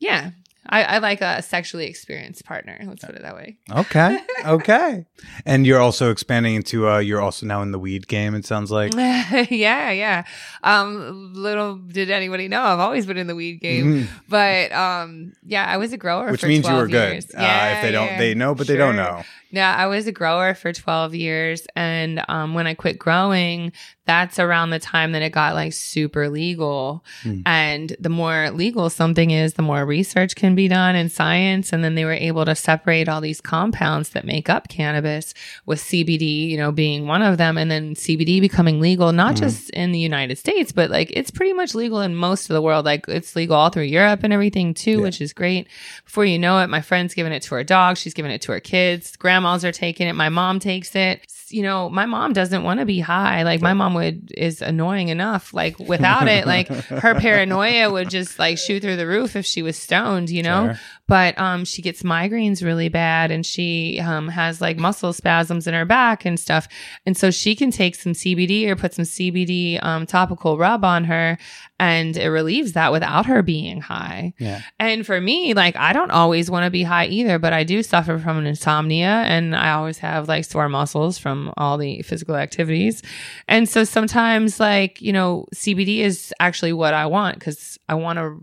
yeah. 0.00 0.32
I, 0.68 0.82
I 0.84 0.98
like 0.98 1.20
a 1.20 1.42
sexually 1.42 1.86
experienced 1.86 2.44
partner. 2.44 2.78
Let's 2.86 3.04
put 3.04 3.14
it 3.14 3.22
that 3.22 3.34
way. 3.34 3.58
okay. 3.70 4.18
Okay. 4.44 5.06
And 5.46 5.66
you're 5.66 5.80
also 5.80 6.10
expanding 6.10 6.54
into. 6.54 6.86
Uh, 6.86 6.98
you're 6.98 7.20
also 7.20 7.46
now 7.46 7.62
in 7.62 7.70
the 7.70 7.78
weed 7.78 8.06
game. 8.08 8.34
It 8.34 8.44
sounds 8.44 8.70
like. 8.70 8.92
yeah, 8.96 9.90
yeah. 9.90 10.24
Um, 10.62 11.32
little 11.34 11.76
did 11.76 12.10
anybody 12.10 12.48
know, 12.48 12.60
I've 12.62 12.78
always 12.80 13.06
been 13.06 13.16
in 13.16 13.26
the 13.26 13.34
weed 13.34 13.60
game. 13.60 13.84
Mhm. 14.04 14.08
But 14.28 14.72
um, 14.72 15.32
yeah, 15.46 15.64
I 15.64 15.78
was 15.78 15.94
a 15.94 15.96
grower, 15.96 16.30
Which 16.30 16.42
means 16.44 16.64
you 16.64 16.70
12 16.72 16.78
were 16.80 16.88
good. 16.88 17.24
Uh, 17.34 17.74
if 17.76 17.82
they 17.82 17.90
don't, 17.92 18.06
yeah, 18.06 18.18
they 18.18 18.34
know, 18.34 18.54
but 18.54 18.66
they 18.66 18.76
don't 18.76 18.96
know. 18.96 19.22
Yeah, 19.54 19.74
I 19.76 19.86
was 19.86 20.06
a 20.08 20.12
grower 20.12 20.52
for 20.54 20.72
12 20.72 21.14
years. 21.14 21.66
And 21.76 22.22
um, 22.28 22.54
when 22.54 22.66
I 22.66 22.74
quit 22.74 22.98
growing, 22.98 23.70
that's 24.06 24.38
around 24.38 24.70
the 24.70 24.78
time 24.80 25.12
that 25.12 25.22
it 25.22 25.30
got 25.30 25.54
like 25.54 25.72
super 25.72 26.28
legal. 26.28 27.04
Hmm. 27.22 27.40
And 27.46 27.96
the 28.00 28.08
more 28.10 28.50
legal 28.50 28.90
something 28.90 29.30
is, 29.30 29.54
the 29.54 29.62
more 29.62 29.86
research 29.86 30.34
can 30.34 30.54
be 30.54 30.66
done 30.68 30.96
in 30.96 31.08
science. 31.08 31.72
And 31.72 31.84
then 31.84 31.94
they 31.94 32.04
were 32.04 32.12
able 32.12 32.44
to 32.44 32.54
separate 32.54 33.08
all 33.08 33.20
these 33.20 33.40
compounds 33.40 34.10
that 34.10 34.24
make 34.26 34.50
up 34.50 34.68
cannabis, 34.68 35.32
with 35.66 35.78
CBD, 35.80 36.48
you 36.48 36.56
know, 36.58 36.72
being 36.72 37.06
one 37.06 37.22
of 37.22 37.38
them. 37.38 37.56
And 37.56 37.70
then 37.70 37.94
CBD 37.94 38.40
becoming 38.40 38.80
legal, 38.80 39.12
not 39.12 39.36
Mhm. 39.36 39.40
just 39.40 39.70
in 39.70 39.92
the 39.92 39.98
United 40.00 40.36
States, 40.36 40.72
but 40.72 40.90
like 40.90 41.10
it's 41.12 41.30
pretty 41.30 41.52
much 41.52 41.74
legal 41.76 42.00
in 42.00 42.16
most 42.16 42.50
of 42.50 42.54
the 42.54 42.60
world. 42.62 42.84
Like 42.84 43.06
it's 43.08 43.36
legal 43.36 43.54
all 43.56 43.70
through 43.70 43.84
Europe 43.84 44.20
and 44.24 44.32
everything 44.32 44.74
too, 44.74 44.96
Yeah. 44.96 45.00
which 45.02 45.20
is 45.20 45.32
great. 45.32 45.68
Before 46.04 46.24
you 46.24 46.38
know 46.40 46.58
it, 46.58 46.68
my 46.68 46.80
friend's 46.82 47.14
giving 47.14 47.32
it 47.32 47.42
to 47.44 47.54
her 47.54 47.62
dog. 47.64 47.96
She's 47.96 48.14
giving 48.14 48.32
it 48.32 48.42
to 48.42 48.52
her 48.52 48.60
kids. 48.60 49.16
Grandmas 49.44 49.64
are 49.64 49.72
taking 49.72 50.08
it. 50.08 50.14
My 50.14 50.30
mom 50.30 50.58
takes 50.58 50.94
it. 50.96 51.26
You 51.50 51.62
know, 51.62 51.90
my 51.90 52.06
mom 52.06 52.32
doesn't 52.32 52.62
want 52.62 52.80
to 52.80 52.86
be 52.86 52.98
high. 53.00 53.42
Like 53.42 53.60
my 53.60 53.74
mom 53.74 53.92
would 53.94 54.32
is 54.34 54.62
annoying 54.62 55.08
enough. 55.08 55.52
Like 55.52 55.78
without 55.78 56.26
it, 56.26 56.46
like 56.46 56.68
her 56.68 57.14
paranoia 57.20 57.90
would 57.92 58.08
just 58.08 58.38
like 58.38 58.56
shoot 58.56 58.80
through 58.80 58.96
the 58.96 59.06
roof 59.06 59.36
if 59.36 59.44
she 59.44 59.62
was 59.62 59.76
stoned, 59.76 60.30
you 60.30 60.42
know? 60.42 60.68
Sure. 60.68 60.80
But 61.06 61.38
um 61.38 61.64
she 61.64 61.82
gets 61.82 62.02
migraines 62.02 62.64
really 62.64 62.88
bad 62.88 63.30
and 63.30 63.44
she 63.44 64.00
um 64.00 64.28
has 64.28 64.60
like 64.60 64.76
muscle 64.76 65.12
spasms 65.12 65.66
in 65.66 65.74
her 65.74 65.84
back 65.84 66.24
and 66.24 66.38
stuff. 66.40 66.66
And 67.06 67.16
so 67.16 67.30
she 67.30 67.54
can 67.54 67.70
take 67.70 67.94
some 67.94 68.12
CBD 68.12 68.66
or 68.68 68.76
put 68.76 68.94
some 68.94 69.04
CBD 69.04 69.82
um 69.84 70.06
topical 70.06 70.56
rub 70.58 70.84
on 70.84 71.04
her 71.04 71.38
and 71.78 72.16
it 72.16 72.28
relieves 72.28 72.72
that 72.72 72.92
without 72.92 73.26
her 73.26 73.42
being 73.42 73.80
high. 73.80 74.32
Yeah. 74.38 74.62
and 74.78 75.04
for 75.04 75.20
me 75.20 75.54
like 75.54 75.76
I 75.76 75.92
don't 75.92 76.10
always 76.10 76.50
want 76.50 76.64
to 76.64 76.70
be 76.70 76.82
high 76.82 77.06
either 77.06 77.38
but 77.38 77.52
I 77.52 77.64
do 77.64 77.82
suffer 77.82 78.18
from 78.18 78.46
insomnia 78.46 79.24
and 79.26 79.54
I 79.54 79.72
always 79.72 79.98
have 79.98 80.28
like 80.28 80.44
sore 80.44 80.68
muscles 80.68 81.18
from 81.18 81.52
all 81.56 81.76
the 81.78 82.02
physical 82.02 82.36
activities. 82.36 83.02
And 83.48 83.68
so 83.68 83.84
sometimes 83.84 84.58
like 84.60 85.02
you 85.02 85.12
know 85.12 85.46
CBD 85.54 85.98
is 85.98 86.32
actually 86.40 86.72
what 86.72 86.94
I 86.94 87.06
want 87.06 87.40
cuz 87.40 87.78
I 87.88 87.94
want 87.94 88.18
to 88.18 88.42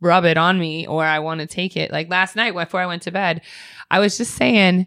rub 0.00 0.24
it 0.24 0.36
on 0.36 0.58
me 0.58 0.86
or 0.86 1.04
I 1.04 1.18
want 1.20 1.40
to 1.40 1.46
take 1.46 1.76
it. 1.76 1.90
Like 1.90 2.10
last 2.10 2.36
night 2.36 2.54
before 2.54 2.80
I 2.80 2.86
went 2.86 3.02
to 3.02 3.10
bed, 3.10 3.42
I 3.90 3.98
was 3.98 4.16
just 4.16 4.34
saying 4.34 4.86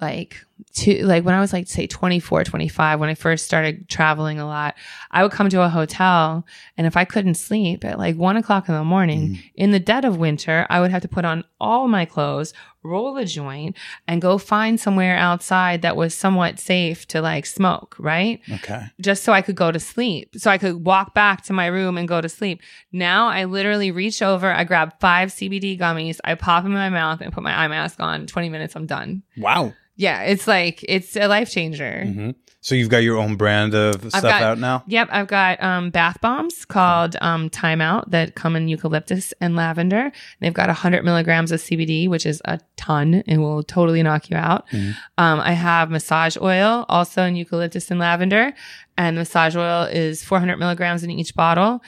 like 0.00 0.36
to 0.74 1.04
like 1.04 1.24
when 1.24 1.34
I 1.34 1.40
was 1.40 1.52
like 1.52 1.66
say 1.66 1.86
24, 1.86 2.44
25 2.44 3.00
when 3.00 3.08
I 3.08 3.14
first 3.14 3.44
started 3.44 3.88
traveling 3.88 4.38
a 4.38 4.46
lot, 4.46 4.76
I 5.10 5.22
would 5.22 5.32
come 5.32 5.48
to 5.48 5.62
a 5.62 5.68
hotel 5.68 6.46
and 6.76 6.86
if 6.86 6.96
I 6.96 7.04
couldn't 7.04 7.34
sleep 7.34 7.84
at 7.84 7.98
like 7.98 8.16
one 8.16 8.36
o'clock 8.36 8.68
in 8.68 8.74
the 8.74 8.84
morning 8.84 9.30
mm. 9.30 9.42
in 9.54 9.72
the 9.72 9.80
dead 9.80 10.04
of 10.04 10.18
winter, 10.18 10.66
I 10.70 10.80
would 10.80 10.90
have 10.90 11.02
to 11.02 11.08
put 11.08 11.24
on 11.24 11.44
all 11.60 11.88
my 11.88 12.04
clothes, 12.04 12.54
roll 12.82 13.16
a 13.16 13.24
joint 13.24 13.76
and 14.06 14.22
go 14.22 14.38
find 14.38 14.78
somewhere 14.80 15.16
outside 15.16 15.82
that 15.82 15.96
was 15.96 16.14
somewhat 16.14 16.58
safe 16.60 17.06
to 17.08 17.20
like 17.20 17.44
smoke, 17.46 17.96
right? 17.98 18.40
Okay. 18.52 18.82
just 19.00 19.24
so 19.24 19.32
I 19.32 19.42
could 19.42 19.56
go 19.56 19.70
to 19.72 19.80
sleep. 19.80 20.34
So 20.36 20.50
I 20.50 20.58
could 20.58 20.84
walk 20.84 21.14
back 21.14 21.42
to 21.44 21.52
my 21.52 21.66
room 21.66 21.98
and 21.98 22.06
go 22.08 22.20
to 22.20 22.28
sleep. 22.28 22.62
Now 22.92 23.28
I 23.28 23.44
literally 23.44 23.90
reach 23.90 24.22
over, 24.22 24.50
I 24.52 24.64
grab 24.64 24.94
five 25.00 25.30
CBD 25.30 25.78
gummies, 25.78 26.18
I 26.24 26.34
pop 26.34 26.62
them 26.62 26.72
in 26.72 26.78
my 26.78 26.88
mouth 26.90 27.20
and 27.20 27.32
put 27.32 27.42
my 27.42 27.52
eye 27.52 27.68
mask 27.68 28.00
on. 28.00 28.26
20 28.26 28.48
minutes, 28.48 28.76
I'm 28.76 28.86
done. 28.86 29.22
Wow. 29.36 29.72
Yeah, 29.96 30.22
it's 30.22 30.46
like 30.46 30.84
it's 30.88 31.16
a 31.16 31.26
life 31.26 31.50
changer. 31.50 32.04
Mhm. 32.06 32.34
So 32.68 32.74
you've 32.74 32.90
got 32.90 32.98
your 32.98 33.16
own 33.16 33.36
brand 33.36 33.74
of 33.74 34.02
stuff 34.10 34.22
got- 34.22 34.42
out 34.42 34.58
now. 34.58 34.84
Yep, 34.86 35.08
I've 35.10 35.26
got 35.26 35.62
um, 35.62 35.88
bath 35.88 36.20
bombs 36.20 36.66
called 36.66 37.16
um, 37.22 37.48
Timeout 37.48 38.10
that 38.10 38.34
come 38.34 38.56
in 38.56 38.68
eucalyptus 38.68 39.32
and 39.40 39.56
lavender. 39.56 40.12
They've 40.40 40.52
got 40.52 40.68
100 40.68 41.02
milligrams 41.02 41.50
of 41.50 41.60
CBD, 41.60 42.10
which 42.10 42.26
is 42.26 42.42
a 42.44 42.60
ton 42.76 43.22
and 43.26 43.40
will 43.40 43.62
totally 43.62 44.02
knock 44.02 44.28
you 44.28 44.36
out. 44.36 44.68
Mhm. 44.68 44.94
Um, 45.16 45.40
I 45.40 45.52
have 45.52 45.90
massage 45.90 46.36
oil, 46.36 46.84
also 46.90 47.22
in 47.22 47.36
eucalyptus 47.36 47.90
and 47.90 47.98
lavender, 47.98 48.52
and 48.98 49.16
massage 49.16 49.56
oil 49.56 49.84
is 49.84 50.22
400 50.22 50.58
milligrams 50.58 51.02
in 51.02 51.10
each 51.10 51.34
bottle. 51.34 51.82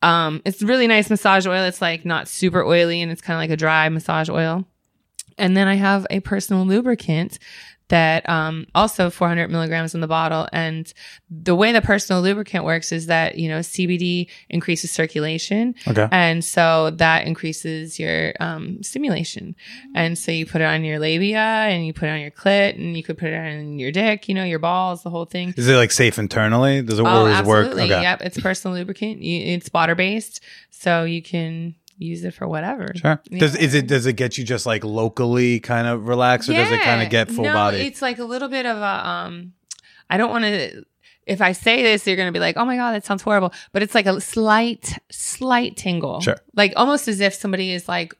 Um, 0.00 0.40
it's 0.46 0.62
really 0.62 0.86
nice 0.86 1.10
massage 1.10 1.46
oil. 1.46 1.62
It's 1.64 1.82
like 1.82 2.06
not 2.06 2.26
super 2.26 2.64
oily 2.64 3.02
and 3.02 3.12
it's 3.12 3.20
kind 3.20 3.36
of 3.36 3.40
like 3.42 3.50
a 3.50 3.56
dry 3.58 3.86
massage 3.90 4.30
oil. 4.30 4.64
And 5.38 5.56
then 5.56 5.68
I 5.68 5.74
have 5.74 6.06
a 6.10 6.20
personal 6.20 6.64
lubricant 6.64 7.38
that 7.92 8.26
um, 8.26 8.66
also 8.74 9.10
400 9.10 9.50
milligrams 9.50 9.94
in 9.94 10.00
the 10.00 10.06
bottle. 10.06 10.48
And 10.50 10.90
the 11.30 11.54
way 11.54 11.72
the 11.72 11.82
personal 11.82 12.22
lubricant 12.22 12.64
works 12.64 12.90
is 12.90 13.04
that, 13.06 13.36
you 13.36 13.50
know, 13.50 13.58
CBD 13.58 14.28
increases 14.48 14.90
circulation. 14.90 15.74
Okay. 15.86 16.08
And 16.10 16.42
so 16.42 16.88
that 16.92 17.26
increases 17.26 18.00
your 18.00 18.32
um, 18.40 18.82
stimulation. 18.82 19.54
And 19.94 20.16
so 20.16 20.32
you 20.32 20.46
put 20.46 20.62
it 20.62 20.64
on 20.64 20.84
your 20.84 20.98
labia 20.98 21.38
and 21.38 21.86
you 21.86 21.92
put 21.92 22.08
it 22.08 22.12
on 22.12 22.20
your 22.20 22.30
clit 22.30 22.76
and 22.76 22.96
you 22.96 23.02
could 23.02 23.18
put 23.18 23.28
it 23.28 23.36
on 23.36 23.78
your 23.78 23.92
dick, 23.92 24.26
you 24.26 24.34
know, 24.34 24.44
your 24.44 24.58
balls, 24.58 25.02
the 25.02 25.10
whole 25.10 25.26
thing. 25.26 25.52
Is 25.58 25.68
it 25.68 25.76
like 25.76 25.92
safe 25.92 26.18
internally? 26.18 26.80
Does 26.80 26.98
it, 26.98 27.02
Oh, 27.02 27.26
does 27.26 27.40
it 27.40 27.44
work? 27.44 27.66
absolutely. 27.66 27.92
Okay. 27.92 28.02
Yep. 28.02 28.22
It's 28.22 28.40
personal 28.40 28.74
lubricant. 28.74 29.18
It's 29.20 29.70
water 29.70 29.94
based. 29.94 30.40
So 30.70 31.04
you 31.04 31.20
can 31.20 31.74
use 32.02 32.24
it 32.24 32.34
for 32.34 32.46
whatever. 32.48 32.88
Sure. 32.96 33.20
Does 33.30 33.56
is 33.56 33.74
it 33.74 33.86
does 33.86 34.06
it 34.06 34.14
get 34.14 34.36
you 34.38 34.44
just 34.44 34.66
like 34.66 34.84
locally 34.84 35.60
kind 35.60 35.86
of 35.86 36.08
relaxed, 36.08 36.48
or 36.48 36.52
does 36.54 36.70
it 36.70 36.80
kind 36.82 37.02
of 37.02 37.10
get 37.10 37.30
full 37.30 37.44
no, 37.44 37.52
body? 37.52 37.78
It's 37.78 38.02
like 38.02 38.18
a 38.18 38.24
little 38.24 38.48
bit 38.48 38.66
of 38.66 38.76
a 38.78 39.08
um 39.08 39.52
I 40.10 40.16
don't 40.18 40.30
want 40.30 40.44
to 40.44 40.84
if 41.24 41.40
I 41.40 41.52
say 41.52 41.82
this, 41.84 42.04
you're 42.06 42.16
gonna 42.16 42.32
be 42.32 42.40
like, 42.40 42.56
"Oh 42.56 42.64
my 42.64 42.76
god, 42.76 42.92
that 42.92 43.04
sounds 43.04 43.22
horrible," 43.22 43.52
but 43.72 43.82
it's 43.82 43.94
like 43.94 44.06
a 44.06 44.20
slight, 44.20 44.98
slight 45.10 45.76
tingle, 45.76 46.20
Sure. 46.20 46.36
like 46.56 46.72
almost 46.76 47.06
as 47.06 47.20
if 47.20 47.32
somebody 47.32 47.70
is 47.72 47.86
like 47.88 48.12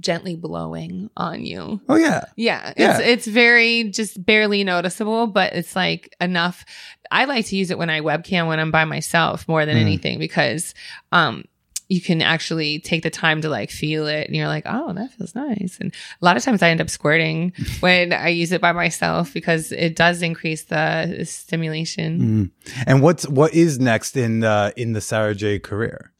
gently 0.00 0.36
blowing 0.36 1.10
on 1.16 1.44
you. 1.44 1.80
oh 1.88 1.96
yeah. 1.96 2.24
Yeah, 2.36 2.72
Yeah. 2.76 2.98
it's 2.98 3.06
it's 3.08 3.26
very 3.26 3.84
just 3.90 4.24
barely 4.24 4.64
noticeable, 4.64 5.26
but 5.26 5.52
it's 5.54 5.76
like 5.76 6.14
enough. 6.20 6.64
I 7.10 7.26
like 7.26 7.46
to 7.46 7.56
use 7.56 7.70
it 7.70 7.78
when 7.78 7.90
I 7.90 8.00
webcam 8.00 8.48
when 8.48 8.58
I'm 8.58 8.70
by 8.70 8.84
myself 8.84 9.46
more 9.48 9.64
than 9.66 9.76
Mm. 9.76 9.80
anything 9.82 10.18
because 10.18 10.74
um 11.12 11.44
you 11.88 12.00
can 12.00 12.20
actually 12.20 12.80
take 12.80 13.02
the 13.02 13.10
time 13.10 13.40
to 13.42 13.48
like 13.48 13.70
feel 13.70 14.06
it 14.06 14.26
and 14.26 14.34
you're 14.34 14.48
like, 14.48 14.64
oh, 14.66 14.92
that 14.92 15.12
feels 15.12 15.34
nice. 15.34 15.78
And 15.80 15.94
a 16.20 16.24
lot 16.24 16.36
of 16.36 16.42
times 16.42 16.62
I 16.62 16.70
end 16.70 16.80
up 16.80 16.90
squirting 16.90 17.52
when 17.80 18.12
I 18.12 18.28
use 18.28 18.52
it 18.52 18.60
by 18.60 18.72
myself 18.72 19.32
because 19.32 19.72
it 19.72 19.94
does 19.94 20.22
increase 20.22 20.64
the 20.64 21.24
stimulation. 21.24 22.20
Mm. 22.20 22.84
And 22.86 23.02
what's 23.02 23.28
what 23.28 23.54
is 23.54 23.78
next 23.78 24.16
in 24.16 24.40
the 24.40 24.72
in 24.76 24.92
the 24.92 25.00
Sara 25.00 25.34
Jay 25.34 25.58
career? 25.58 26.12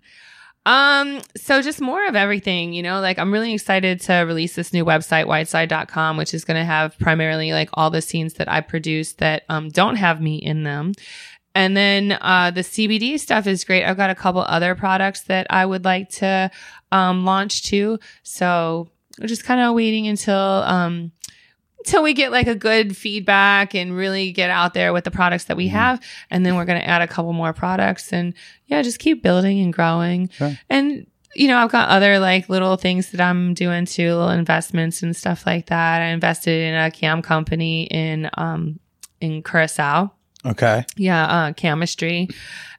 Um, 0.67 1.21
so 1.37 1.63
just 1.63 1.81
more 1.81 2.05
of 2.09 2.17
everything, 2.17 2.73
you 2.73 2.83
know, 2.83 3.01
like 3.01 3.21
I'm 3.21 3.33
really 3.33 3.55
excited 3.55 4.01
to 4.03 4.15
release 4.15 4.57
this 4.57 4.73
new 4.73 4.85
website, 4.85 5.27
whiteside.com, 5.27 6.17
which 6.17 6.35
is 6.35 6.45
going 6.45 6.57
to 6.57 6.65
have 6.65 6.99
primarily 6.99 7.53
like 7.53 7.71
all 7.75 7.89
the 7.89 8.03
scenes 8.03 8.35
that 8.35 8.51
I 8.51 8.63
produce 8.63 9.13
that 9.15 9.45
um, 9.49 9.69
don't 9.69 9.95
have 9.95 10.21
me 10.21 10.37
in 10.39 10.65
them. 10.65 10.93
And 11.57 11.75
then 11.75 12.19
uh, 12.21 12.51
the 12.51 12.61
CBD 12.61 13.19
stuff 13.19 13.47
is 13.47 13.65
great. 13.65 13.83
I've 13.83 13.97
got 13.97 14.11
a 14.11 14.15
couple 14.15 14.43
other 14.43 14.75
products 14.75 15.23
that 15.23 15.47
I 15.49 15.65
would 15.65 15.87
like 15.87 16.11
to 16.11 16.51
um, 16.93 17.25
launch 17.25 17.63
too. 17.63 17.99
So 18.23 18.91
we're 19.19 19.27
just 19.27 19.45
kind 19.45 19.63
of 19.63 19.75
waiting 19.75 20.07
until 20.07 20.37
um, 20.37 21.13
until 21.79 22.03
we 22.03 22.13
get 22.13 22.31
like 22.31 22.47
a 22.47 22.55
good 22.55 22.95
feedback 22.95 23.75
and 23.75 23.97
really 23.97 24.33
get 24.33 24.51
out 24.51 24.75
there 24.75 24.93
with 24.93 25.05
the 25.05 25.11
products 25.11 25.45
that 25.45 25.57
we 25.57 25.69
have. 25.69 25.99
And 26.31 26.45
then 26.45 26.57
we're 26.57 26.67
going 26.67 26.79
to 26.81 26.87
add 26.87 27.01
a 27.01 27.09
couple 27.09 27.33
more 27.33 27.55
products 27.55 28.13
and 28.13 28.35
yeah, 28.67 28.83
just 28.83 28.99
keep 28.99 29.23
building 29.23 29.59
and 29.61 29.73
growing. 29.73 30.29
Sure. 30.29 30.53
And 30.69 31.07
you 31.35 31.49
know, 31.49 31.57
I've 31.57 31.73
got 31.73 31.89
other 31.89 32.19
like 32.19 32.51
little 32.51 32.77
things 32.77 33.13
that 33.13 33.21
I'm 33.23 33.55
doing 33.55 33.87
too, 33.87 34.09
little 34.09 34.29
investments 34.29 35.03
and 35.03 35.17
stuff 35.17 35.47
like 35.47 35.67
that. 35.67 36.03
I 36.03 36.09
invested 36.09 36.65
in 36.65 36.75
a 36.75 36.91
cam 36.91 37.23
company 37.23 37.85
in 37.85 38.29
um 38.35 38.79
in 39.23 39.43
Curacao. 39.43 40.13
Okay. 40.47 40.85
Yeah, 40.97 41.27
uh 41.27 41.53
chemistry. 41.53 42.29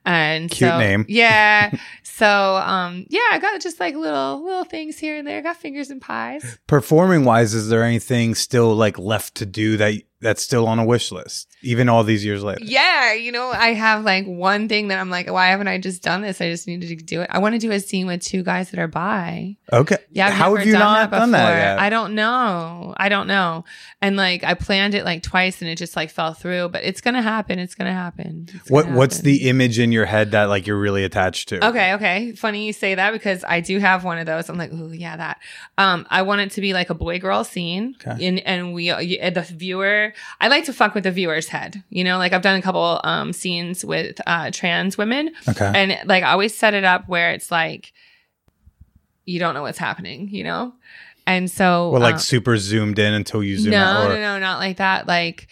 And 0.05 0.49
Cute 0.49 0.69
so- 0.69 0.79
name. 0.79 1.05
Yeah. 1.09 1.71
so 2.03 2.55
um 2.55 3.05
yeah, 3.09 3.19
I 3.31 3.39
got 3.39 3.59
just 3.61 3.79
like 3.79 3.95
little 3.95 4.43
little 4.43 4.63
things 4.63 4.97
here 4.97 5.17
and 5.17 5.27
there. 5.27 5.41
got 5.41 5.57
fingers 5.57 5.89
and 5.89 6.01
pies. 6.01 6.57
Performing 6.67 7.25
wise, 7.25 7.53
is 7.53 7.69
there 7.69 7.83
anything 7.83 8.33
still 8.35 8.73
like 8.75 8.97
left 8.97 9.35
to 9.35 9.45
do 9.45 9.77
that 9.77 9.95
that's 10.21 10.41
still 10.41 10.65
on 10.67 10.79
a 10.79 10.85
wish 10.85 11.11
list, 11.11 11.47
even 11.67 11.89
all 11.89 12.03
these 12.03 12.23
years 12.23 12.43
later? 12.43 12.63
Yeah, 12.63 13.13
you 13.13 13.31
know, 13.31 13.49
I 13.51 13.73
have 13.73 14.03
like 14.03 14.25
one 14.25 14.67
thing 14.69 14.87
that 14.87 14.99
I'm 14.99 15.09
like, 15.09 15.29
why 15.31 15.47
haven't 15.47 15.67
I 15.67 15.77
just 15.77 16.01
done 16.01 16.21
this? 16.21 16.39
I 16.41 16.49
just 16.49 16.67
needed 16.67 16.87
to 16.89 16.95
do 17.03 17.21
it. 17.21 17.27
I 17.31 17.39
want 17.39 17.53
to 17.55 17.59
do 17.59 17.71
a 17.71 17.79
scene 17.79 18.07
with 18.07 18.21
two 18.21 18.43
guys 18.43 18.71
that 18.71 18.79
are 18.79 18.87
bi. 18.87 19.57
Okay. 19.71 19.97
Yeah, 20.11 20.27
I've 20.27 20.33
How 20.33 20.55
have 20.55 20.65
you 20.65 20.71
done 20.73 20.79
not 20.79 21.11
that 21.11 21.19
done 21.19 21.31
that 21.31 21.57
yet? 21.57 21.79
I 21.79 21.89
don't 21.89 22.15
know. 22.15 22.93
I 22.97 23.09
don't 23.09 23.27
know. 23.27 23.65
And 24.01 24.15
like 24.15 24.43
I 24.43 24.53
planned 24.53 24.93
it 24.95 25.03
like 25.03 25.23
twice 25.23 25.61
and 25.61 25.69
it 25.69 25.77
just 25.77 25.95
like 25.95 26.09
fell 26.09 26.33
through, 26.33 26.69
but 26.69 26.83
it's 26.83 27.01
gonna 27.01 27.21
happen. 27.21 27.59
It's 27.59 27.75
gonna 27.75 27.93
happen. 27.93 28.47
It's 28.53 28.69
what 28.71 28.85
gonna 28.85 28.97
What's 28.97 29.17
happen. 29.17 29.31
the 29.31 29.49
image 29.49 29.77
in 29.79 29.91
your 29.91 30.05
head 30.05 30.31
that 30.31 30.45
like 30.45 30.67
you're 30.67 30.79
really 30.79 31.03
attached 31.03 31.49
to? 31.49 31.67
Okay, 31.67 31.93
okay. 31.95 32.31
Funny 32.33 32.65
you 32.65 32.73
say 32.73 32.95
that 32.95 33.11
because 33.11 33.43
I 33.47 33.59
do 33.59 33.79
have 33.79 34.03
one 34.03 34.17
of 34.19 34.25
those. 34.25 34.49
I'm 34.49 34.57
like, 34.57 34.71
ooh, 34.71 34.91
yeah, 34.91 35.17
that. 35.17 35.39
Um, 35.77 36.05
I 36.09 36.21
want 36.21 36.41
it 36.41 36.51
to 36.51 36.61
be 36.61 36.73
like 36.73 36.89
a 36.89 36.95
boy 36.95 37.19
girl 37.19 37.43
scene, 37.43 37.95
Okay. 38.07 38.25
and 38.27 38.39
and 38.39 38.73
we 38.73 38.89
uh, 38.89 38.99
the 39.29 39.41
viewer. 39.41 40.13
I 40.39 40.47
like 40.47 40.65
to 40.65 40.73
fuck 40.73 40.95
with 40.95 41.03
the 41.03 41.11
viewer's 41.11 41.47
head. 41.49 41.56
You 41.89 42.03
know, 42.03 42.17
like 42.17 42.33
I've 42.33 42.41
done 42.41 42.57
a 42.57 42.61
couple 42.61 42.99
um 43.03 43.33
scenes 43.33 43.83
with 43.85 44.19
uh 44.27 44.51
trans 44.51 44.97
women, 44.97 45.31
Okay. 45.47 45.71
and 45.73 46.07
like 46.07 46.23
I 46.23 46.31
always 46.31 46.55
set 46.57 46.73
it 46.73 46.83
up 46.83 47.07
where 47.07 47.31
it's 47.31 47.51
like 47.51 47.93
you 49.25 49.39
don't 49.39 49.53
know 49.53 49.61
what's 49.63 49.77
happening. 49.77 50.29
You 50.29 50.43
know, 50.43 50.73
and 51.25 51.49
so 51.51 51.91
Well, 51.91 52.01
like 52.01 52.15
um, 52.15 52.19
super 52.19 52.57
zoomed 52.57 52.99
in 52.99 53.13
until 53.13 53.43
you 53.43 53.57
zoom 53.57 53.71
no, 53.71 53.83
out. 53.83 54.11
Or, 54.11 54.15
no, 54.15 54.21
no, 54.35 54.39
not 54.39 54.59
like 54.59 54.77
that. 54.77 55.07
Like, 55.07 55.47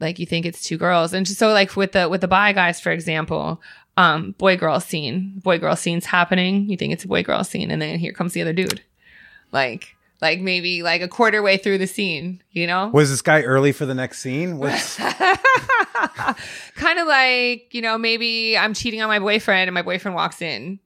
like 0.00 0.18
you 0.18 0.26
think 0.26 0.46
it's 0.46 0.62
two 0.62 0.78
girls, 0.78 1.12
and 1.12 1.26
so 1.26 1.48
like 1.52 1.76
with 1.76 1.92
the 1.92 2.08
with 2.08 2.20
the 2.20 2.28
bi 2.28 2.52
guys, 2.52 2.80
for 2.80 2.90
example, 2.90 3.60
um, 3.96 4.32
boy 4.38 4.56
girl 4.56 4.80
scene, 4.80 5.38
boy 5.42 5.58
girl 5.58 5.76
scene's 5.76 6.06
happening. 6.06 6.68
You 6.68 6.76
think 6.76 6.92
it's 6.92 7.04
a 7.04 7.08
boy 7.08 7.22
girl 7.22 7.44
scene, 7.44 7.70
and 7.70 7.80
then 7.80 7.98
here 7.98 8.12
comes 8.12 8.32
the 8.32 8.42
other 8.42 8.52
dude, 8.52 8.82
like, 9.52 9.91
like 10.22 10.40
maybe 10.40 10.82
like 10.82 11.02
a 11.02 11.08
quarter 11.08 11.42
way 11.42 11.58
through 11.58 11.76
the 11.78 11.86
scene, 11.86 12.42
you 12.52 12.66
know. 12.66 12.88
Was 12.94 13.10
this 13.10 13.20
guy 13.20 13.42
early 13.42 13.72
for 13.72 13.84
the 13.84 13.94
next 13.94 14.20
scene? 14.20 14.58
Kind 16.74 16.98
of 16.98 17.06
like 17.06 17.68
you 17.74 17.82
know 17.82 17.98
maybe 17.98 18.56
I'm 18.56 18.72
cheating 18.74 19.02
on 19.02 19.08
my 19.08 19.18
boyfriend, 19.18 19.68
and 19.68 19.74
my 19.74 19.82
boyfriend 19.82 20.14
walks 20.14 20.40
in, 20.40 20.78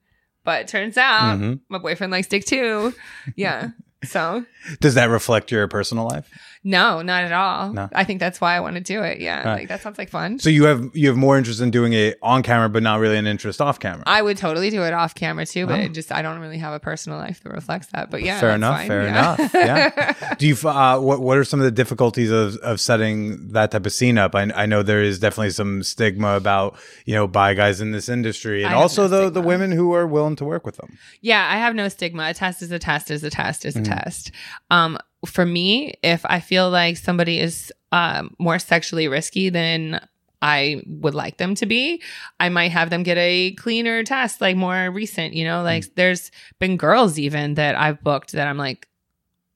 but 0.45 0.67
turns 0.69 0.97
out 0.97 1.39
Mhm. 1.39 1.61
my 1.69 1.79
boyfriend 1.79 2.11
likes 2.11 2.27
dick 2.29 2.45
too. 2.45 2.93
Yeah. 3.37 3.69
So 4.05 4.45
does 4.81 4.95
that 4.95 5.07
reflect 5.11 5.51
your 5.51 5.67
personal 5.69 6.07
life? 6.07 6.29
No, 6.67 7.01
not 7.01 7.23
at 7.23 7.31
all. 7.33 7.73
No. 7.73 7.89
I 7.95 8.03
think 8.03 8.19
that's 8.19 8.41
why 8.41 8.57
I 8.57 8.61
want 8.61 8.75
to 8.75 8.83
do 8.83 9.03
it. 9.03 9.21
Yeah, 9.21 9.55
like 9.55 9.69
that 9.69 9.83
sounds 9.83 9.99
like 9.99 10.11
fun. 10.11 10.41
So 10.41 10.51
you 10.51 10.65
have 10.65 10.91
you 10.95 11.07
have 11.09 11.17
more 11.17 11.39
interest 11.39 11.61
in 11.61 11.71
doing 11.71 11.93
it 11.93 12.19
on 12.23 12.43
camera, 12.43 12.69
but 12.69 12.83
not 12.83 12.99
really 12.99 13.17
an 13.17 13.27
interest 13.29 13.61
off 13.61 13.79
camera. 13.79 14.03
I 14.07 14.21
would 14.21 14.37
totally 14.37 14.69
do 14.71 14.83
it 14.83 14.93
off 14.93 15.15
camera 15.15 15.47
too, 15.47 15.67
but 15.67 15.79
Oh. 15.79 15.89
just 15.89 16.11
I 16.11 16.23
don't 16.23 16.41
really 16.41 16.59
have 16.59 16.73
a 16.73 16.81
personal 16.81 17.19
life 17.19 17.41
that 17.45 17.51
reflects 17.53 17.87
that. 17.95 18.11
But 18.11 18.23
yeah, 18.23 18.41
fair 18.41 18.51
enough. 18.51 18.77
fine. 18.79 18.89
Fair 18.89 19.03
Yeah. 19.05 19.09
enough. 19.11 19.55
Yeah. 19.55 20.35
Do 20.39 20.47
you? 20.49 20.57
Uh, 20.69 20.99
what 20.99 21.21
What 21.21 21.39
are 21.39 21.45
some 21.45 21.61
of 21.61 21.65
the 21.65 21.71
difficulties 21.71 22.31
of 22.33 22.57
of 22.57 22.81
setting 22.81 23.53
that 23.53 23.71
type 23.71 23.87
of 23.87 23.93
scene 23.93 24.19
up? 24.19 24.35
I, 24.35 24.51
I 24.55 24.67
know 24.67 24.83
there 24.83 25.03
is 25.03 25.21
definitely 25.21 25.51
some 25.51 25.85
stigma 25.85 26.35
about 26.37 26.77
you 27.05 27.15
know 27.15 27.29
by 27.29 27.55
guys 27.55 27.81
in 27.81 27.93
this 27.93 28.09
industry, 28.09 28.65
and 28.65 28.75
also 28.75 29.07
no 29.07 29.09
the 29.09 29.31
the 29.31 29.41
women 29.41 29.71
who 29.71 29.93
are 29.95 30.07
willing 30.07 30.35
to 30.37 30.45
work 30.45 30.67
with 30.67 30.77
them. 30.79 30.99
Yeah, 31.21 31.47
I 31.49 31.59
have 31.59 31.75
no 31.77 31.89
stigma. 31.89 32.29
A 32.31 32.35
test 32.35 32.61
is 32.63 32.73
a 32.73 32.79
test 32.81 33.11
is 33.13 33.23
a 33.23 33.31
test 33.31 33.65
is 33.65 33.77
a 33.77 33.81
Mm-hmm. 33.81 33.93
test. 33.93 34.33
Um, 34.71 34.99
for 35.27 35.45
me, 35.47 35.95
if 36.03 36.25
I 36.25 36.41
feel 36.41 36.71
like 36.71 36.97
somebody 36.97 37.41
is 37.41 37.73
um, 37.93 38.35
more 38.39 38.59
sexually 38.59 39.09
risky 39.09 39.49
than 39.51 40.01
I 40.43 40.83
would 40.87 41.15
like 41.15 41.39
them 41.39 41.55
to 41.57 41.67
be, 41.67 42.03
I 42.39 42.49
might 42.51 42.71
have 42.71 42.91
them 42.91 43.03
get 43.03 43.17
a 43.19 43.53
cleaner 43.53 44.05
test, 44.05 44.41
like 44.41 44.57
more 44.57 44.91
recent. 44.91 45.35
You 45.35 45.45
know, 45.45 45.61
Mm. 45.61 45.65
like 45.65 45.95
there's 45.95 46.31
been 46.59 46.77
girls 46.77 47.19
even 47.19 47.55
that 47.55 47.75
I've 47.75 48.03
booked 48.03 48.33
that 48.33 48.47
I'm 48.47 48.59
like, 48.59 48.87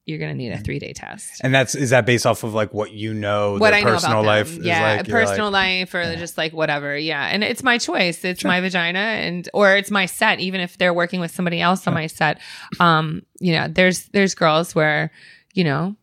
you're 0.07 0.19
gonna 0.19 0.35
need 0.35 0.51
a 0.51 0.59
three 0.59 0.79
day 0.81 0.93
test. 0.93 1.41
And 1.45 1.55
that's 1.55 1.75
is 1.77 1.91
that 1.91 2.05
based 2.07 2.27
off 2.27 2.43
of 2.43 2.53
like 2.55 2.73
what 2.75 2.91
you 2.93 3.15
know, 3.15 3.59
what 3.59 3.75
I 3.75 3.81
know 3.83 3.93
personal 3.93 4.21
about 4.21 4.27
life 4.27 4.57
yeah, 4.57 4.97
like. 4.97 5.09
Personal 5.09 5.51
like, 5.51 5.93
life 5.93 5.95
or 5.95 6.17
just 6.17 6.37
like 6.37 6.53
whatever. 6.53 6.97
Yeah, 6.97 7.27
and 7.27 7.45
it's 7.45 7.63
my 7.63 7.79
choice. 7.79 8.25
It's 8.25 8.43
my 8.43 8.61
vagina, 8.61 8.99
and 8.99 9.49
or 9.55 9.77
it's 9.77 9.91
my 9.91 10.07
set. 10.07 10.41
Even 10.41 10.61
if 10.63 10.79
they're 10.79 10.95
working 10.95 11.21
with 11.21 11.31
somebody 11.31 11.61
else 11.61 11.87
on 11.87 11.95
my 11.95 12.09
set, 12.09 12.41
um, 12.81 13.23
you 13.39 13.53
know, 13.53 13.69
there's 13.69 14.07
there's 14.09 14.35
girls 14.35 14.75
where, 14.75 15.13
you 15.61 15.65
know, 15.65 15.95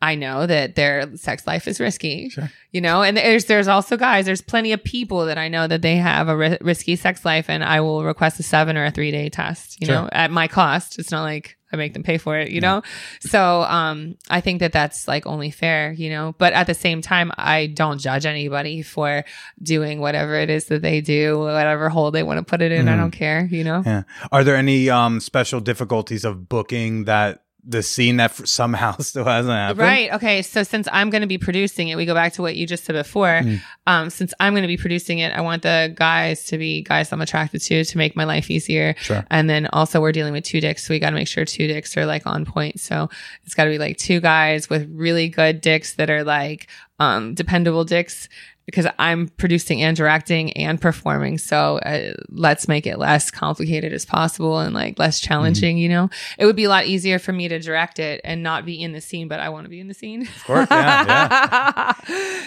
I 0.00 0.14
know 0.14 0.46
that 0.46 0.74
their 0.76 1.16
sex 1.16 1.46
life 1.46 1.66
is 1.66 1.80
risky. 1.80 2.28
Sure. 2.28 2.50
You 2.70 2.80
know, 2.82 3.02
and 3.02 3.16
there's 3.16 3.46
there's 3.46 3.68
also 3.68 3.96
guys. 3.96 4.24
There's 4.26 4.42
plenty 4.42 4.72
of 4.72 4.84
people 4.84 5.24
that 5.26 5.38
I 5.38 5.48
know 5.48 5.66
that 5.66 5.80
they 5.82 5.96
have 5.96 6.28
a 6.28 6.36
ri- 6.36 6.58
risky 6.60 6.96
sex 6.96 7.24
life, 7.24 7.48
and 7.48 7.64
I 7.64 7.80
will 7.80 8.04
request 8.04 8.38
a 8.38 8.42
seven 8.42 8.76
or 8.76 8.84
a 8.84 8.90
three 8.90 9.10
day 9.10 9.28
test. 9.30 9.80
You 9.80 9.86
Sure. 9.86 9.94
know, 10.02 10.08
at 10.12 10.30
my 10.30 10.48
cost. 10.48 10.98
It's 10.98 11.10
not 11.10 11.22
like 11.22 11.56
I 11.72 11.76
make 11.76 11.94
them 11.94 12.02
pay 12.02 12.18
for 12.18 12.38
it. 12.38 12.50
You 12.50 12.60
know, 12.60 12.82
so 13.20 13.62
um, 13.62 14.16
I 14.28 14.42
think 14.42 14.60
that 14.60 14.72
that's 14.72 15.08
like 15.08 15.26
only 15.26 15.50
fair. 15.50 15.92
You 15.92 16.10
know, 16.10 16.34
but 16.36 16.52
at 16.52 16.66
the 16.66 16.74
same 16.74 17.00
time, 17.00 17.32
I 17.38 17.66
don't 17.68 17.98
judge 17.98 18.26
anybody 18.26 18.82
for 18.82 19.24
doing 19.62 19.98
whatever 20.00 20.34
it 20.34 20.50
is 20.50 20.66
that 20.66 20.82
they 20.82 21.00
do, 21.00 21.38
whatever 21.38 21.88
hole 21.88 22.10
they 22.10 22.22
want 22.22 22.36
to 22.38 22.44
put 22.44 22.60
it 22.60 22.70
in. 22.70 22.86
I 22.88 22.96
don't 22.98 23.12
care. 23.12 23.48
You 23.50 23.64
know. 23.64 23.82
Yeah. 23.84 24.02
Are 24.30 24.44
there 24.44 24.56
any 24.56 24.90
um 24.90 25.20
special 25.20 25.60
difficulties 25.60 26.24
of 26.26 26.50
booking 26.50 27.04
that 27.04 27.44
the 27.66 27.82
scene 27.82 28.16
that 28.18 28.34
somehow 28.48 28.96
still 29.00 29.24
hasn't 29.24 29.52
happened? 29.52 29.80
Right. 29.80 30.12
Okay. 30.12 30.42
So 30.42 30.62
since 30.62 30.88
I'm 30.92 31.10
going 31.10 31.22
to 31.22 31.26
be 31.26 31.38
producing 31.38 31.88
it, 31.88 31.96
we 31.96 32.06
go 32.06 32.14
back 32.14 32.32
to 32.34 32.42
what 32.42 32.56
you 32.56 32.66
just 32.66 32.84
said 32.84 32.94
before. 32.94 33.40
Mm. 33.42 33.60
Um, 33.86 34.10
since 34.10 34.32
I'm 34.40 34.52
going 34.52 34.62
to 34.62 34.68
be 34.68 34.76
producing 34.76 35.18
it, 35.18 35.32
I 35.32 35.40
want 35.40 35.62
the 35.62 35.92
guys 35.94 36.44
to 36.46 36.58
be 36.58 36.82
guys 36.82 37.12
I'm 37.12 37.20
attracted 37.20 37.60
to 37.62 37.84
to 37.84 37.98
make 37.98 38.16
my 38.16 38.24
life 38.24 38.50
easier. 38.50 38.94
Sure. 38.98 39.24
And 39.30 39.50
then 39.50 39.66
also 39.72 40.00
we're 40.00 40.12
dealing 40.12 40.32
with 40.32 40.44
two 40.44 40.60
dicks, 40.60 40.86
so 40.86 40.94
we 40.94 40.98
got 40.98 41.10
to 41.10 41.16
make 41.16 41.28
sure 41.28 41.44
two 41.44 41.66
dicks 41.66 41.96
are 41.96 42.06
like 42.06 42.26
on 42.26 42.44
point. 42.44 42.80
So 42.80 43.10
it's 43.44 43.54
got 43.54 43.64
to 43.64 43.70
be 43.70 43.78
like 43.78 43.96
two 43.96 44.20
guys 44.20 44.70
with 44.70 44.88
really 44.92 45.28
good 45.28 45.60
dicks 45.60 45.94
that 45.94 46.10
are 46.10 46.24
like 46.24 46.68
um, 46.98 47.34
dependable 47.34 47.84
dicks. 47.84 48.28
Because 48.66 48.86
I'm 48.98 49.28
producing 49.28 49.80
and 49.80 49.96
directing 49.96 50.52
and 50.54 50.80
performing, 50.80 51.38
so 51.38 51.78
uh, 51.78 52.14
let's 52.28 52.66
make 52.66 52.84
it 52.84 52.98
less 52.98 53.30
complicated 53.30 53.92
as 53.92 54.04
possible 54.04 54.58
and 54.58 54.74
like 54.74 54.98
less 54.98 55.20
challenging. 55.20 55.78
You 55.78 55.88
know, 55.88 56.10
it 56.36 56.46
would 56.46 56.56
be 56.56 56.64
a 56.64 56.68
lot 56.68 56.86
easier 56.86 57.20
for 57.20 57.32
me 57.32 57.46
to 57.46 57.60
direct 57.60 58.00
it 58.00 58.20
and 58.24 58.42
not 58.42 58.64
be 58.66 58.82
in 58.82 58.90
the 58.92 59.00
scene, 59.00 59.28
but 59.28 59.38
I 59.38 59.50
want 59.50 59.66
to 59.66 59.70
be 59.70 59.78
in 59.78 59.86
the 59.86 59.94
scene. 59.94 60.22
Of 60.22 60.44
course, 60.44 60.66
yeah, 60.68 61.92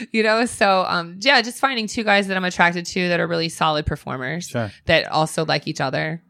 you 0.11 0.21
know, 0.23 0.45
so 0.45 0.83
um, 0.87 1.17
yeah, 1.21 1.41
just 1.41 1.57
finding 1.59 1.87
two 1.87 2.03
guys 2.03 2.27
that 2.27 2.35
I'm 2.35 2.43
attracted 2.45 2.85
to 2.87 3.07
that 3.09 3.19
are 3.21 3.27
really 3.27 3.49
solid 3.49 3.85
performers 3.85 4.47
Sure. 4.49 4.71
that 4.85 5.09
also 5.11 5.45
like 5.45 5.67
each 5.67 5.79
other. 5.81 6.21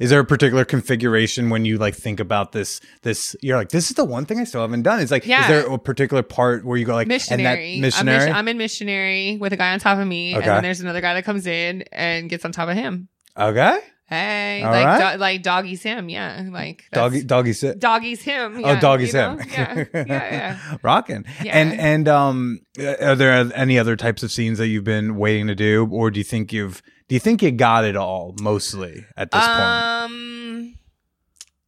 Is 0.00 0.10
there 0.10 0.20
a 0.20 0.24
particular 0.24 0.64
configuration 0.64 1.50
when 1.50 1.64
you 1.64 1.78
like 1.78 1.94
think 1.94 2.20
about 2.20 2.52
this? 2.52 2.80
This 3.02 3.34
you're 3.42 3.56
like, 3.56 3.70
this 3.70 3.90
is 3.90 3.96
the 3.96 4.04
one 4.04 4.26
thing 4.26 4.38
I 4.38 4.44
still 4.44 4.60
haven't 4.60 4.82
done. 4.82 5.00
It's 5.00 5.10
like, 5.10 5.26
Yeah. 5.26 5.42
is 5.42 5.48
there 5.48 5.72
a 5.72 5.78
particular 5.78 6.22
part 6.22 6.64
where 6.64 6.76
you 6.76 6.84
go 6.84 6.94
like, 6.94 7.08
missionary. 7.08 7.74
and 7.76 7.84
that 7.84 7.86
missionary? 7.86 8.16
I'm, 8.22 8.28
mis- 8.28 8.34
I'm 8.36 8.48
in 8.48 8.58
missionary 8.58 9.36
with 9.40 9.52
a 9.52 9.56
guy 9.56 9.72
on 9.72 9.78
top 9.80 9.98
of 9.98 10.06
me, 10.06 10.34
and 10.34 10.44
then 10.44 10.62
there's 10.62 10.80
another 10.80 11.00
guy 11.00 11.14
that 11.14 11.24
comes 11.24 11.46
in 11.46 11.84
and 11.92 12.28
gets 12.28 12.44
on 12.44 12.52
top 12.52 12.68
of 12.68 12.74
him. 12.76 13.08
okay, 13.36 13.78
Hey, 14.10 14.62
All 14.64 14.70
like 14.72 14.86
right. 14.86 15.12
do- 15.12 15.18
like 15.18 15.42
doggy's 15.42 15.82
him, 15.82 16.08
yeah, 16.08 16.42
like 16.50 16.84
doggy, 16.92 17.22
doggy 17.24 17.52
sit. 17.52 17.78
doggy's 17.78 18.22
him. 18.22 18.56
Oh, 18.56 18.60
yeah, 18.60 18.80
doggy's 18.80 19.12
you 19.12 19.18
know? 19.20 19.36
him. 19.36 19.48
Yeah, 19.52 19.84
yeah, 19.92 20.04
yeah. 20.06 20.76
Rocking. 20.82 21.26
Yeah. 21.44 21.52
And 21.58 21.78
and 21.78 22.08
um, 22.08 22.60
are 22.78 23.14
there 23.14 23.50
any 23.54 23.78
other 23.78 23.96
types 23.96 24.22
of 24.22 24.32
scenes 24.32 24.56
that 24.58 24.68
you've 24.68 24.84
been 24.84 25.16
waiting 25.16 25.46
to 25.48 25.54
do, 25.54 25.86
or 25.90 26.10
do 26.10 26.18
you 26.20 26.24
think 26.24 26.54
you've 26.54 26.80
do 27.08 27.14
you 27.14 27.20
think 27.20 27.42
you 27.42 27.50
got 27.50 27.84
it 27.84 27.96
all 27.96 28.34
mostly 28.40 29.04
at 29.16 29.30
this 29.30 29.40
point? 29.44 29.58
Um, 29.60 30.74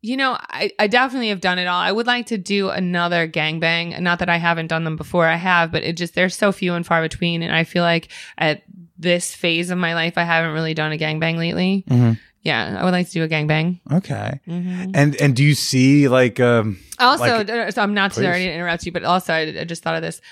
you 0.02 0.16
know, 0.16 0.36
I, 0.40 0.70
I 0.78 0.86
definitely 0.86 1.28
have 1.28 1.40
done 1.40 1.58
it 1.58 1.66
all. 1.66 1.78
I 1.78 1.92
would 1.92 2.06
like 2.06 2.26
to 2.26 2.38
do 2.38 2.70
another 2.70 3.28
gangbang. 3.28 3.98
Not 4.00 4.18
that 4.20 4.28
I 4.30 4.36
haven't 4.38 4.68
done 4.68 4.84
them 4.84 4.96
before. 4.96 5.26
I 5.26 5.36
have, 5.36 5.70
but 5.72 5.82
it 5.82 5.96
just 5.96 6.14
they're 6.14 6.28
so 6.30 6.52
few 6.52 6.74
and 6.74 6.86
far 6.86 7.02
between. 7.02 7.42
And 7.42 7.54
I 7.54 7.64
feel 7.64 7.82
like 7.82 8.08
at 8.38 8.62
this 8.98 9.34
phase 9.34 9.70
of 9.70 9.78
my 9.78 9.94
life, 9.94 10.16
I 10.16 10.24
haven't 10.24 10.52
really 10.52 10.74
done 10.74 10.92
a 10.92 10.96
gangbang 10.98 11.36
lately. 11.36 11.84
Mhm. 11.88 12.18
Yeah, 12.42 12.78
I 12.80 12.84
would 12.84 12.92
like 12.92 13.06
to 13.08 13.12
do 13.12 13.22
a 13.22 13.28
gangbang. 13.28 13.80
Okay. 13.92 14.40
Mm-hmm. 14.48 14.92
And 14.94 15.16
and 15.20 15.36
do 15.36 15.44
you 15.44 15.54
see 15.54 16.08
like 16.08 16.40
um 16.40 16.78
Also, 16.98 17.44
Like- 17.44 17.72
so 17.72 17.82
I'm 17.82 17.92
not 17.92 18.12
Please. 18.12 18.24
sorry 18.24 18.44
to 18.44 18.52
interrupt 18.52 18.86
you, 18.86 18.92
but 18.92 19.04
also 19.04 19.34
I, 19.34 19.40
I 19.60 19.64
just 19.64 19.82
thought 19.82 19.96
of 19.96 20.02
this. 20.02 20.22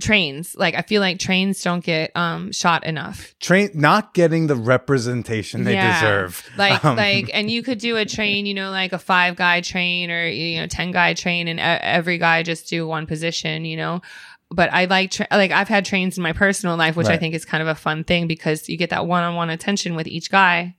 Trains, 0.00 0.54
like 0.56 0.74
I 0.76 0.82
feel 0.82 1.00
like 1.00 1.18
trains 1.18 1.60
don't 1.62 1.82
get 1.84 2.12
um 2.16 2.52
shot 2.52 2.86
enough. 2.86 3.34
train 3.40 3.70
not 3.74 4.14
getting 4.14 4.46
the 4.46 4.54
representation 4.56 5.64
they 5.64 5.74
Yeah. 5.74 5.92
deserve? 5.92 6.48
like 6.56 6.84
Um, 6.84 6.96
like 6.96 7.30
and 7.34 7.50
you 7.50 7.62
could 7.62 7.78
do 7.78 7.96
a 7.96 8.04
train 8.04 8.46
you 8.46 8.54
know 8.54 8.70
like 8.70 8.92
a 8.92 8.98
five 8.98 9.36
guy 9.36 9.60
train 9.60 10.10
or 10.10 10.26
you 10.28 10.60
know 10.60 10.66
10 10.66 10.92
guy 10.92 11.14
train 11.14 11.48
and 11.48 11.58
every 11.60 12.18
guy 12.18 12.42
just 12.42 12.68
do 12.68 12.86
one 12.86 13.06
position 13.06 13.64
you 13.64 13.76
know 13.76 14.00
but 14.50 14.72
i 14.72 14.84
like 14.86 15.10
tra- 15.10 15.26
like 15.30 15.50
i've 15.50 15.68
had 15.68 15.84
trains 15.84 16.16
in 16.16 16.22
my 16.22 16.32
personal 16.32 16.76
life 16.76 16.96
which 16.96 17.08
i 17.08 17.16
think 17.18 17.34
is 17.34 17.44
kind 17.44 17.60
of 17.62 17.68
a 17.68 17.74
fun 17.74 18.04
thing 18.04 18.26
because 18.26 18.68
you 18.68 18.76
get 18.76 18.90
that 18.90 19.06
one-on-one 19.06 19.50
attention 19.50 19.94
with 19.94 20.06
each 20.06 20.30
guy 20.30 20.74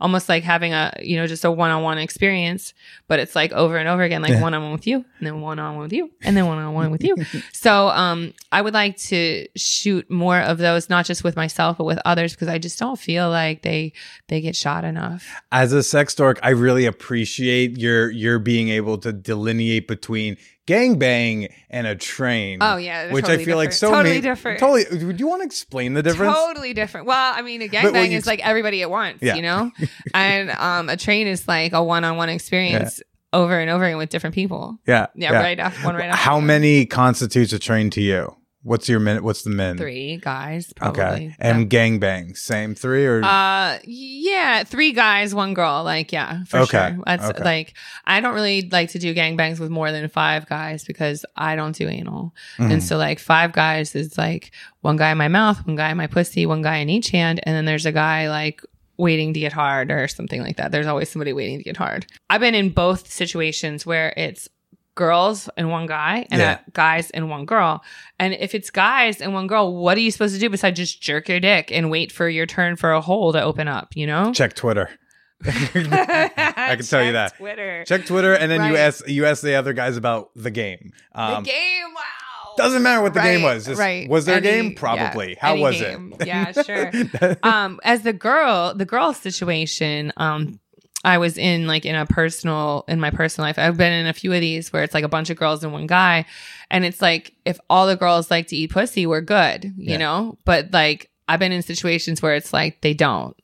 almost 0.00 0.28
like 0.28 0.42
having 0.42 0.72
a 0.72 0.92
you 1.02 1.16
know 1.16 1.26
just 1.26 1.44
a 1.44 1.50
one-on-one 1.50 1.98
experience 1.98 2.74
but 3.08 3.18
it's 3.18 3.34
like 3.34 3.52
over 3.52 3.76
and 3.76 3.88
over 3.88 4.02
again 4.02 4.22
like 4.22 4.32
Yeah. 4.32 4.42
one-on-one 4.42 4.72
with 4.72 4.86
you 4.86 5.04
and 5.18 5.26
then 5.26 5.40
one-on-one 5.40 5.82
with 5.82 5.92
you 5.92 6.10
and 6.22 6.36
then 6.36 6.46
one-on-one 6.46 6.90
with 6.90 7.04
you 7.04 7.16
so 7.52 7.88
um 7.88 8.32
i 8.52 8.60
would 8.60 8.74
like 8.74 8.96
to 8.96 9.46
shoot 9.56 10.10
more 10.10 10.40
of 10.40 10.58
those 10.58 10.88
not 10.90 11.04
just 11.06 11.24
with 11.24 11.36
myself 11.36 11.78
but 11.78 11.84
with 11.84 11.98
others 12.04 12.32
because 12.32 12.48
i 12.48 12.58
just 12.58 12.78
don't 12.78 12.98
feel 12.98 13.28
like 13.30 13.62
they 13.62 13.92
they 14.28 14.40
get 14.40 14.56
shot 14.56 14.84
enough 14.84 15.26
as 15.52 15.72
a 15.72 15.82
sex 15.82 16.14
dork, 16.14 16.38
I 16.42 16.50
really 16.50 16.84
appreciate 16.86 17.78
your 17.78 18.10
your 18.10 18.38
being 18.38 18.68
able 18.70 18.98
to 18.98 19.12
delineate 19.12 19.86
between 19.86 20.36
gangbang 20.66 21.52
and 21.70 21.86
a 21.86 21.94
train. 21.94 22.58
Oh, 22.60 22.76
yeah, 22.76 23.12
which 23.12 23.24
I 23.24 23.28
totally 23.28 23.44
feel 23.44 23.56
like 23.56 23.72
so 23.72 23.90
Totally 23.90 24.16
ma- 24.16 24.20
different. 24.22 24.60
Totally. 24.60 25.04
Would 25.04 25.20
you 25.20 25.26
want 25.28 25.42
to 25.42 25.46
explain 25.46 25.94
the 25.94 26.02
difference? 26.02 26.34
Totally 26.34 26.72
different. 26.74 27.06
Well, 27.06 27.34
I 27.36 27.42
mean, 27.42 27.62
a 27.62 27.68
gangbang 27.68 28.10
is 28.10 28.26
like 28.26 28.40
everybody 28.46 28.82
at 28.82 28.90
once, 28.90 29.18
Yeah. 29.22 29.34
you 29.34 29.42
know? 29.42 29.70
and 30.14 30.50
um, 30.50 30.88
a 30.88 30.96
train 30.96 31.26
is 31.26 31.46
like 31.46 31.72
a 31.72 31.82
one 31.82 32.04
on 32.04 32.16
one 32.16 32.28
experience 32.28 33.02
over 33.32 33.58
and 33.58 33.68
over 33.70 33.84
again 33.84 33.98
with 33.98 34.10
different 34.10 34.34
people. 34.34 34.78
Yeah. 34.86 35.06
Yeah, 35.14 35.32
right 35.32 35.58
off 35.58 35.84
one 35.84 35.96
right 35.96 36.06
after 36.06 36.16
How 36.16 36.40
many 36.40 36.86
constitutes 36.86 37.52
a 37.52 37.58
train 37.58 37.90
to 37.90 38.00
you? 38.00 38.34
What's 38.64 38.88
your 38.88 38.98
min? 38.98 39.22
What's 39.22 39.42
the 39.42 39.50
min? 39.50 39.76
Three 39.76 40.16
guys, 40.16 40.72
probably. 40.72 41.02
Okay. 41.02 41.36
And 41.38 41.68
gangbang, 41.68 42.34
same 42.34 42.74
three 42.74 43.04
or 43.06 43.22
Uh, 43.22 43.78
yeah, 43.84 44.64
three 44.64 44.92
guys, 44.92 45.34
one 45.34 45.52
girl. 45.52 45.84
Like, 45.84 46.10
yeah, 46.12 46.44
for 46.44 46.60
Okay, 46.60 46.94
sure. 46.94 47.02
That's 47.06 47.24
okay. 47.26 47.44
like, 47.44 47.74
I 48.06 48.20
don't 48.20 48.32
really 48.34 48.66
like 48.72 48.88
to 48.92 48.98
do 48.98 49.14
gangbangs 49.14 49.60
with 49.60 49.68
more 49.70 49.92
than 49.92 50.08
five 50.08 50.46
guys 50.46 50.82
because 50.84 51.26
I 51.36 51.56
don't 51.56 51.76
do 51.76 51.88
anal. 51.90 52.34
Mhm. 52.56 52.72
And 52.72 52.82
so, 52.82 52.96
like, 52.96 53.18
five 53.18 53.52
guys 53.52 53.94
is 53.94 54.16
like 54.16 54.50
one 54.80 54.96
guy 54.96 55.10
in 55.12 55.18
my 55.18 55.28
mouth, 55.28 55.64
one 55.66 55.76
guy 55.76 55.90
in 55.90 55.98
my 55.98 56.06
pussy, 56.06 56.46
one 56.46 56.62
guy 56.62 56.76
in 56.78 56.88
each 56.88 57.10
hand. 57.10 57.40
And 57.42 57.54
then 57.54 57.66
there's 57.66 57.84
a 57.86 57.92
guy 57.92 58.30
like 58.30 58.62
waiting 58.96 59.34
to 59.34 59.40
get 59.40 59.52
hard 59.52 59.90
or 59.90 60.08
something 60.08 60.40
like 60.40 60.56
that. 60.56 60.72
There's 60.72 60.86
always 60.86 61.10
somebody 61.10 61.32
waiting 61.34 61.58
to 61.58 61.64
get 61.64 61.76
hard. 61.76 62.06
I've 62.30 62.40
been 62.40 62.54
in 62.54 62.70
both 62.70 63.10
situations 63.12 63.84
where 63.84 64.14
it's 64.16 64.48
girls 64.94 65.48
and 65.56 65.70
one 65.70 65.86
guy 65.86 66.26
and 66.30 66.40
Yeah. 66.40 66.52
uh, 66.52 66.56
guys 66.72 67.10
and 67.10 67.28
one 67.30 67.44
girl. 67.46 67.82
And 68.18 68.34
if 68.34 68.54
it's 68.54 68.70
guys 68.70 69.20
and 69.20 69.34
one 69.34 69.46
girl, 69.46 69.74
what 69.74 69.96
are 69.96 70.00
you 70.00 70.10
supposed 70.10 70.34
to 70.34 70.40
do 70.40 70.48
besides 70.50 70.76
just 70.78 71.00
jerk 71.02 71.28
your 71.28 71.40
dick 71.40 71.70
and 71.72 71.90
wait 71.90 72.12
for 72.12 72.28
your 72.28 72.46
turn 72.46 72.76
for 72.76 72.92
a 72.92 73.00
hole 73.00 73.32
to 73.32 73.42
open 73.42 73.66
up, 73.68 73.96
you 73.96 74.06
know? 74.06 74.32
check 74.32 74.54
Twitter. 74.54 74.88
I 75.46 76.74
can 76.76 76.84
tell 76.86 77.04
you 77.04 77.12
that. 77.12 77.36
Twitter. 77.36 77.84
Check 77.86 78.06
Twitter, 78.06 78.32
and 78.34 78.50
then 78.50 78.64
you 78.70 78.76
ask 78.76 79.06
you 79.08 79.26
ask 79.26 79.42
the 79.42 79.54
other 79.56 79.72
guys 79.72 79.96
about 79.96 80.30
the 80.34 80.50
game. 80.50 80.92
the 81.14 81.20
Um, 81.20 81.42
game, 81.44 81.82
wow. 81.94 82.54
Doesn't 82.56 82.82
matter 82.82 83.02
what 83.02 83.14
the 83.14 83.20
game 83.20 83.42
was. 83.42 83.66
Just, 83.66 83.80
right. 83.80 84.08
Was 84.08 84.26
there 84.26 84.36
Any- 84.36 84.48
a 84.48 84.52
game? 84.52 84.70
yeah, 84.70 84.78
Probably. 84.78 85.36
How 85.40 85.56
was 85.56 85.76
game. 85.78 86.14
it? 86.20 86.26
Yeah, 86.28 86.52
sure. 86.62 86.92
um, 87.42 87.80
as 87.82 88.02
the 88.02 88.12
girl, 88.12 88.74
the 88.74 88.84
girl 88.84 89.12
situation, 89.12 90.12
um, 90.16 90.60
I 91.04 91.18
was 91.18 91.36
in 91.38 91.66
like 91.66 91.84
in 91.84 91.94
a 91.94 92.06
personal 92.06 92.84
in 92.88 92.98
my 93.00 93.10
personal 93.10 93.46
life. 93.48 93.58
I've 93.58 93.76
been 93.76 93.92
in 93.92 94.06
a 94.06 94.12
few 94.12 94.32
of 94.32 94.40
these 94.40 94.72
where 94.72 94.82
it's 94.82 94.94
like 94.94 95.04
a 95.04 95.08
bunch 95.08 95.30
of 95.30 95.36
girls 95.36 95.62
and 95.62 95.72
one 95.72 95.86
guy, 95.86 96.24
and 96.70 96.84
it's 96.84 97.02
like 97.02 97.34
if 97.44 97.58
all 97.68 97.86
the 97.86 97.96
girls 97.96 98.30
like 98.30 98.46
to 98.48 98.56
eat 98.56 98.70
pussy, 98.72 99.06
we're 99.06 99.20
good, 99.20 99.64
you 99.76 99.92
Yeah. 99.92 99.96
know. 99.98 100.38
But 100.44 100.72
like 100.72 101.10
I've 101.28 101.40
been 101.40 101.52
in 101.52 101.62
situations 101.62 102.22
where 102.22 102.34
it's 102.34 102.52
like 102.52 102.80
they 102.80 102.94
don't. 102.94 103.36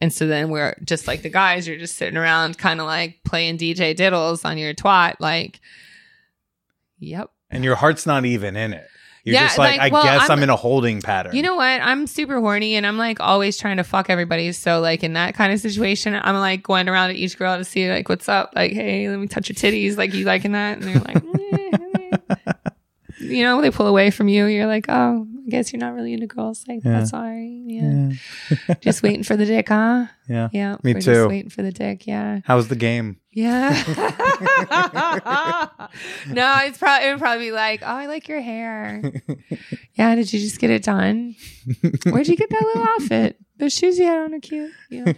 And 0.00 0.12
so 0.12 0.26
then 0.26 0.50
we're 0.50 0.76
just 0.84 1.06
like 1.06 1.22
the 1.22 1.30
guys, 1.30 1.66
you're 1.66 1.78
just 1.78 1.96
sitting 1.96 2.18
around 2.18 2.58
kind 2.58 2.80
of 2.80 2.86
like 2.86 3.20
playing 3.24 3.56
DJ 3.58 3.96
diddles 3.96 4.44
on 4.44 4.58
your 4.58 4.74
twat, 4.74 5.14
like, 5.20 5.58
yep. 6.98 7.30
and 7.50 7.64
your 7.64 7.76
heart's 7.76 8.06
not 8.06 8.24
even 8.24 8.56
in 8.56 8.72
it. 8.74 8.86
You're 9.26 9.34
Yeah, 9.34 9.46
just 9.48 9.58
like, 9.58 9.78
like, 9.78 9.90
I 9.90 9.92
well, 9.92 10.04
guess 10.04 10.30
I'm, 10.30 10.38
I'm- 10.38 10.42
in 10.44 10.50
a 10.50 10.56
holding 10.56 11.02
pattern. 11.02 11.34
You 11.34 11.42
know 11.42 11.56
what? 11.56 11.64
I'm 11.82 12.06
super 12.06 12.38
horny 12.40 12.76
and 12.76 12.86
I'm 12.86 12.96
like 12.96 13.18
always 13.18 13.58
trying 13.58 13.78
to 13.78 13.82
fuck 13.84 14.08
everybody. 14.08 14.52
So 14.52 14.78
like 14.78 15.02
in 15.02 15.14
that 15.14 15.34
kind 15.34 15.52
of 15.52 15.58
situation, 15.58 16.14
I'm 16.14 16.36
like 16.36 16.62
going 16.62 16.88
around 16.88 17.08
to 17.10 17.16
each 17.16 17.36
girl 17.36 17.58
to 17.58 17.64
see 17.64 17.90
like 17.90 18.08
what's 18.08 18.28
up. 18.28 18.52
Like, 18.54 18.70
hey, 18.72 19.08
let 19.08 19.18
me 19.18 19.26
touch 19.26 19.48
your 19.48 19.56
titties. 19.56 19.96
Like 19.96 20.14
you 20.14 20.24
liking 20.24 20.52
that? 20.52 20.78
And 20.78 20.84
they're 20.84 21.00
like, 21.00 21.16
eh, 21.52 22.32
eh. 22.46 22.52
you 23.18 23.42
know, 23.42 23.60
they 23.60 23.72
pull 23.72 23.88
away 23.88 24.12
from 24.12 24.28
you. 24.28 24.46
You're 24.46 24.66
like, 24.68 24.86
oh, 24.88 25.26
I 25.46 25.48
guess 25.48 25.72
you're 25.72 25.78
not 25.78 25.94
really 25.94 26.12
into 26.12 26.26
girls 26.26 26.64
like 26.66 26.80
Yeah. 26.84 27.00
that. 27.00 27.08
Sorry. 27.08 27.62
Yeah. 27.66 28.10
just 28.80 29.02
waiting 29.04 29.22
for 29.22 29.36
the 29.36 29.46
dick, 29.46 29.68
huh? 29.68 30.06
Yeah. 30.28 30.48
Yeah. 30.52 30.76
Me 30.82 30.92
we're 30.94 31.00
too. 31.00 31.14
Just 31.14 31.28
waiting 31.28 31.50
for 31.50 31.62
the 31.62 31.70
dick. 31.70 32.04
Yeah. 32.06 32.40
How's 32.44 32.66
the 32.66 32.74
game? 32.74 33.20
Yeah. 33.32 33.70
no, 36.28 36.56
it's 36.64 36.78
probably 36.78 37.06
it 37.08 37.12
would 37.12 37.20
probably 37.20 37.46
be 37.46 37.52
like, 37.52 37.82
oh, 37.82 37.86
I 37.86 38.06
like 38.06 38.26
your 38.28 38.40
hair. 38.40 39.02
yeah. 39.94 40.14
Did 40.16 40.32
you 40.32 40.40
just 40.40 40.58
get 40.58 40.70
it 40.70 40.82
done? 40.82 41.36
Where'd 42.06 42.26
you 42.26 42.36
get 42.36 42.50
that 42.50 42.62
little 42.62 42.82
outfit? 42.82 43.36
Those 43.58 43.72
shoes 43.72 43.98
you 43.98 44.04
had 44.04 44.18
on 44.18 44.34
are 44.34 44.40
cute. 44.40 44.72
Yeah. 44.90 45.12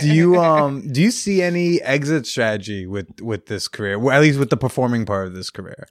do 0.00 0.12
you 0.12 0.36
um 0.40 0.90
do 0.90 1.00
you 1.02 1.10
see 1.10 1.42
any 1.42 1.80
exit 1.82 2.26
strategy 2.26 2.86
with 2.86 3.20
with 3.20 3.46
this 3.46 3.68
career? 3.68 3.98
Well, 3.98 4.16
at 4.16 4.22
least 4.22 4.38
with 4.38 4.50
the 4.50 4.56
performing 4.56 5.04
part 5.06 5.26
of 5.26 5.34
this 5.34 5.50
career. 5.50 5.86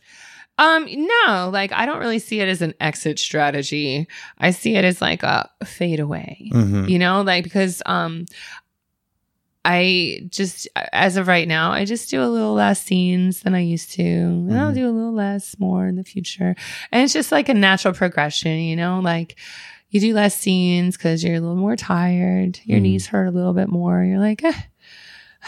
Um, 0.59 0.87
no, 0.89 1.49
like 1.53 1.71
I 1.71 1.85
don't 1.85 1.99
really 1.99 2.19
see 2.19 2.39
it 2.39 2.47
as 2.47 2.61
an 2.61 2.73
exit 2.79 3.19
strategy. 3.19 4.07
I 4.39 4.51
see 4.51 4.75
it 4.75 4.83
as 4.83 5.01
like 5.01 5.21
a 5.23 5.49
fade 5.65 5.99
away. 5.99 6.49
Mhm. 6.51 6.89
You 6.89 6.97
know, 6.99 7.21
like 7.21 7.43
because 7.43 7.81
um 7.85 8.25
I 9.65 10.21
just 10.29 10.67
as 10.93 11.17
of 11.17 11.27
right 11.27 11.47
now, 11.47 11.71
I 11.71 11.83
just 11.83 12.09
do 12.09 12.23
a 12.23 12.27
little 12.29 12.53
less 12.53 12.81
scenes 12.81 13.41
than 13.41 13.53
I 13.53 13.59
used 13.59 13.91
to. 13.93 14.03
And 14.03 14.57
I'll 14.57 14.71
Mhm. 14.71 14.75
do 14.75 14.89
a 14.89 14.91
little 14.91 15.13
less 15.13 15.59
more 15.59 15.87
in 15.87 15.95
the 15.97 16.03
future. 16.05 16.55
And 16.91 17.03
it's 17.03 17.13
just 17.13 17.31
like 17.33 17.49
a 17.49 17.53
natural 17.53 17.93
progression, 17.93 18.59
you 18.59 18.75
know, 18.77 19.01
like 19.01 19.35
you 19.89 19.99
do 19.99 20.13
less 20.13 20.35
scenes 20.37 20.95
because 20.95 21.23
you're 21.23 21.35
a 21.35 21.39
little 21.41 21.55
more 21.57 21.75
tired. 21.75 22.59
Your 22.63 22.79
Mhm. 22.79 22.83
knees 22.83 23.07
hurt 23.07 23.25
a 23.27 23.31
little 23.31 23.53
bit 23.53 23.67
more. 23.69 24.03
You're 24.03 24.19
like, 24.19 24.41
eh, 24.43 24.53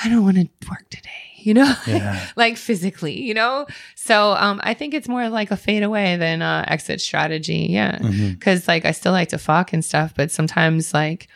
I 0.04 0.10
don't 0.10 0.24
want 0.24 0.38
to 0.38 0.48
work 0.70 0.90
today, 0.90 1.10
you 1.38 1.54
know? 1.54 1.74
Yeah. 1.88 2.26
like 2.36 2.58
physically, 2.58 3.22
you 3.22 3.34
know? 3.34 3.66
So 3.96 4.32
um 4.34 4.60
I 4.64 4.74
think 4.74 4.94
it's 4.94 5.08
more 5.08 5.30
like 5.30 5.52
a 5.52 5.58
fade 5.58 5.84
away 5.84 6.16
than 6.18 6.42
uh 6.42 6.66
exit 6.68 7.02
strategy. 7.02 7.68
Yeah. 7.70 8.00
Mhm. 8.00 8.40
Cause 8.42 8.68
like 8.68 8.86
I 8.86 8.92
still 8.92 9.12
like 9.12 9.30
to 9.30 9.38
fuck 9.38 9.74
and 9.74 9.84
stuff, 9.84 10.14
but 10.16 10.32
sometimes 10.32 10.94
like, 10.94 11.28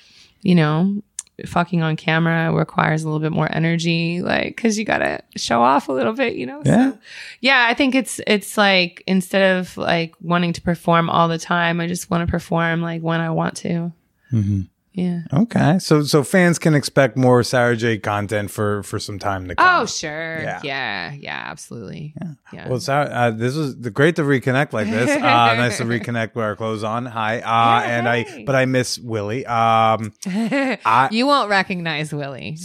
you 0.41 0.56
know, 0.56 1.01
fucking 1.47 1.82
on 1.82 1.95
camera 1.95 2.54
requires 2.54 3.01
a 3.01 3.08
little 3.08 3.20
bit 3.20 3.32
more 3.32 3.49
energy, 3.51 4.22
like 4.22 4.56
cause 4.56 4.78
you 4.78 4.86
gotta 4.86 5.22
show 5.36 5.62
off 5.62 5.89
a 5.89 5.91
little 5.91 6.14
bit, 6.14 6.36
you 6.36 6.45
know? 6.45 6.62
Yeah. 6.64 6.91
So 6.91 6.97
yeah, 7.41 7.66
I 7.68 7.74
think 7.74 7.95
it's 7.95 8.22
it's 8.28 8.56
like 8.58 9.04
instead 9.08 9.58
of 9.58 9.76
like 9.78 10.14
wanting 10.22 10.54
to 10.54 10.62
perform 10.62 11.10
all 11.10 11.28
the 11.28 11.39
time, 11.39 11.80
I 11.82 11.88
just 11.88 12.10
want 12.12 12.26
to 12.26 12.32
perform 12.32 12.82
like 12.82 13.01
when 13.01 13.20
I 13.20 13.32
want 13.32 13.58
to. 13.58 13.91
Mhm. 14.32 14.68
Yeah. 14.93 15.21
Okay, 15.33 15.79
so 15.79 16.03
so 16.03 16.23
fans 16.23 16.59
can 16.59 16.75
expect 16.75 17.17
more 17.17 17.41
Sara 17.41 17.75
Jay 17.75 17.97
content 17.97 18.51
for 18.51 18.83
for 18.83 18.99
some 18.99 19.17
time 19.17 19.47
to 19.47 19.55
come. 19.55 19.81
Oh, 19.81 19.85
sure. 19.87 20.39
Yeah. 20.41 20.61
Yeah. 20.63 21.13
Yeah. 21.13 21.43
absolutely. 21.47 22.13
Yeah. 22.53 22.69
Well, 22.69 22.79
Sarah, 22.79 23.05
uh, 23.05 23.31
this 23.31 23.55
was 23.55 23.73
great 23.73 24.15
to 24.17 24.21
reconnect 24.21 24.71
like 24.71 24.87
this. 24.87 25.09
Uh, 25.09 25.19
nice 25.55 25.77
to 25.77 25.85
reconnect 25.85 26.35
with 26.35 26.45
our 26.45 26.55
clothes 26.55 26.83
on. 26.83 27.07
Hi, 27.07 27.37
uh, 27.37 27.39
Yeah, 27.41 27.97
and 27.97 28.07
I, 28.07 28.43
but 28.45 28.55
I 28.55 28.65
miss 28.65 28.99
Willie. 28.99 29.45
Um, 29.47 30.13
I 30.27 31.07
you 31.11 31.25
won't 31.25 31.49
recognize 31.49 32.13
Willie. 32.13 32.57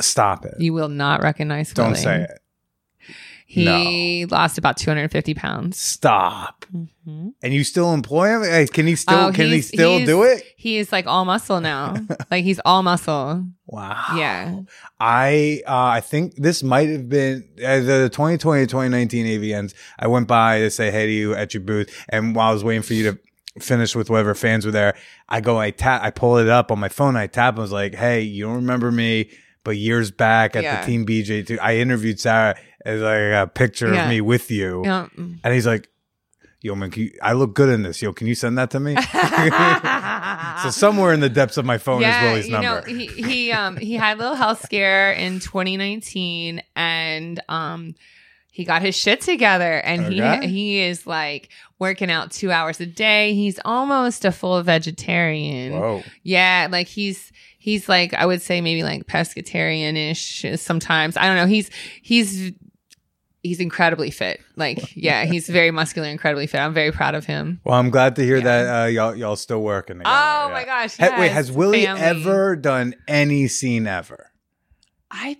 stop 0.00 0.44
it. 0.44 0.54
You 0.58 0.74
will 0.74 0.88
not 0.90 1.22
recognize 1.22 1.72
Don't 1.72 1.92
Willie. 1.92 2.02
say 2.02 2.22
it. 2.24 2.39
He 3.52 4.26
lost 4.26 4.58
about 4.58 4.76
250 4.76 5.34
pounds. 5.34 5.76
Stop. 5.80 6.64
Mhm. 6.72 7.32
And 7.42 7.52
you 7.52 7.64
still 7.64 7.92
employ 7.92 8.28
him? 8.40 8.66
Can 8.68 8.86
he 8.86 8.94
still? 8.94 9.18
Oh, 9.18 9.32
can 9.32 9.48
he 9.48 9.60
still 9.60 10.04
do 10.06 10.22
it? 10.22 10.44
He's 10.56 10.92
like 10.92 11.08
all 11.08 11.24
muscle 11.24 11.60
now. 11.60 11.96
like 12.30 12.44
he's 12.44 12.60
all 12.64 12.84
muscle. 12.84 13.44
Wow. 13.66 14.04
Yeah. 14.16 14.60
I 15.00 15.62
uh, 15.66 15.74
I 15.98 16.00
think 16.00 16.36
this 16.36 16.62
might 16.62 16.90
have 16.90 17.08
been 17.08 17.42
uh, 17.58 17.80
the 17.80 18.08
2020 18.12 18.66
2019 18.66 19.26
AVNs. 19.26 19.74
I 19.98 20.06
went 20.06 20.28
by 20.28 20.60
to 20.60 20.70
say 20.70 20.92
hey 20.92 21.06
to 21.06 21.12
you 21.12 21.34
at 21.34 21.52
your 21.52 21.62
booth, 21.64 21.90
and 22.08 22.36
while 22.36 22.50
I 22.50 22.52
was 22.52 22.62
waiting 22.62 22.82
for 22.82 22.94
you 22.94 23.10
to 23.10 23.18
finish 23.60 23.96
with 23.96 24.10
whatever 24.10 24.36
fans 24.36 24.64
were 24.64 24.70
there, 24.70 24.94
I 25.28 25.40
go, 25.40 25.58
I 25.58 25.72
tap, 25.72 26.02
I 26.04 26.10
pull 26.12 26.36
it 26.38 26.48
up 26.48 26.70
on 26.70 26.78
my 26.78 26.88
phone, 26.88 27.16
I 27.16 27.26
tap, 27.26 27.54
and 27.54 27.58
I 27.58 27.62
was 27.62 27.72
like, 27.72 27.96
hey, 27.96 28.20
you 28.20 28.44
don't 28.44 28.54
remember 28.54 28.92
me, 28.92 29.28
but 29.64 29.76
years 29.76 30.12
back 30.12 30.54
at 30.54 30.62
Yeah. 30.62 30.80
the 30.80 30.86
Team 30.86 31.04
BJ 31.04 31.44
two, 31.48 31.58
I 31.60 31.78
interviewed 31.78 32.20
Sara 32.20 32.54
as 32.84 33.00
like 33.00 33.32
a 33.32 33.50
picture 33.52 33.92
Yeah. 33.92 34.04
of 34.04 34.08
me 34.08 34.20
with 34.20 34.50
you, 34.50 34.82
Yeah. 34.84 35.08
and 35.16 35.54
he's 35.54 35.66
like. 35.66 35.88
Yo, 36.62 36.74
man, 36.74 36.90
can 36.90 37.04
you, 37.04 37.12
I 37.22 37.32
look 37.32 37.54
good 37.54 37.70
in 37.70 37.84
this. 37.84 38.02
Yo, 38.02 38.12
can 38.12 38.26
you 38.26 38.34
send 38.34 38.58
that 38.58 38.70
to 38.72 38.80
me? 38.80 38.94
so 40.62 40.68
somewhere 40.70 41.14
in 41.14 41.20
the 41.20 41.30
depths 41.30 41.56
of 41.56 41.64
my 41.64 41.78
phone 41.78 42.02
is 42.02 42.14
Willie's 42.22 42.46
you 42.48 42.52
number. 42.52 42.66
know, 42.82 42.82
he 42.86 43.06
he 43.06 43.50
um 43.52 43.78
he 43.78 43.94
had 43.94 44.18
a 44.18 44.20
little 44.20 44.34
health 44.34 44.62
scare 44.62 45.10
in 45.12 45.40
2019, 45.40 46.62
and 46.76 47.40
um 47.48 47.94
he 48.52 48.64
got 48.64 48.82
his 48.82 48.94
shit 48.94 49.22
together, 49.22 49.78
and 49.78 50.06
Okay. 50.06 50.46
he 50.48 50.52
he 50.52 50.80
is 50.80 51.06
like 51.06 51.48
working 51.78 52.10
out 52.10 52.30
two 52.30 52.50
hours 52.50 52.78
a 52.80 52.84
day. 52.86 53.32
He's 53.32 53.58
almost 53.64 54.26
a 54.26 54.32
full 54.32 54.62
vegetarian. 54.62 55.72
Whoa. 55.80 56.02
Yeah, 56.24 56.68
like 56.70 56.88
he's 56.88 57.32
he's 57.58 57.88
like 57.88 58.12
I 58.12 58.26
would 58.26 58.42
say 58.42 58.60
maybe 58.60 58.82
like 58.82 59.06
pescatarian 59.06 59.96
ish 60.10 60.44
sometimes. 60.60 61.16
I 61.16 61.26
don't 61.26 61.36
know. 61.36 61.46
He's 61.46 61.70
he's 62.02 62.52
he's 63.42 63.60
incredibly 63.60 64.10
fit. 64.10 64.40
Like 64.56 64.94
yeah, 64.96 65.24
he's 65.24 65.48
very 65.48 65.70
muscular, 65.70 66.08
incredibly 66.08 66.46
fit. 66.46 66.58
I'm 66.58 66.74
very 66.74 66.92
proud 66.92 67.14
of 67.14 67.24
him. 67.26 67.60
Well, 67.64 67.78
I'm 67.78 67.90
glad 67.90 68.16
to 68.16 68.22
hear 68.24 68.36
Yeah. 68.38 68.42
that 68.44 68.82
uh, 68.82 68.86
y'all 68.86 69.14
y'all 69.16 69.36
still 69.36 69.62
working 69.62 69.98
together. 69.98 70.14
Oh 70.14 70.46
yeah. 70.48 70.52
my 70.52 70.64
gosh! 70.64 70.96
Ha- 70.98 71.16
wait, 71.18 71.32
has 71.32 71.50
Willie 71.50 71.84
family. 71.84 72.02
ever 72.02 72.56
done 72.56 72.94
any 73.08 73.48
scene 73.48 73.86
ever? 73.86 74.30
I, 75.10 75.38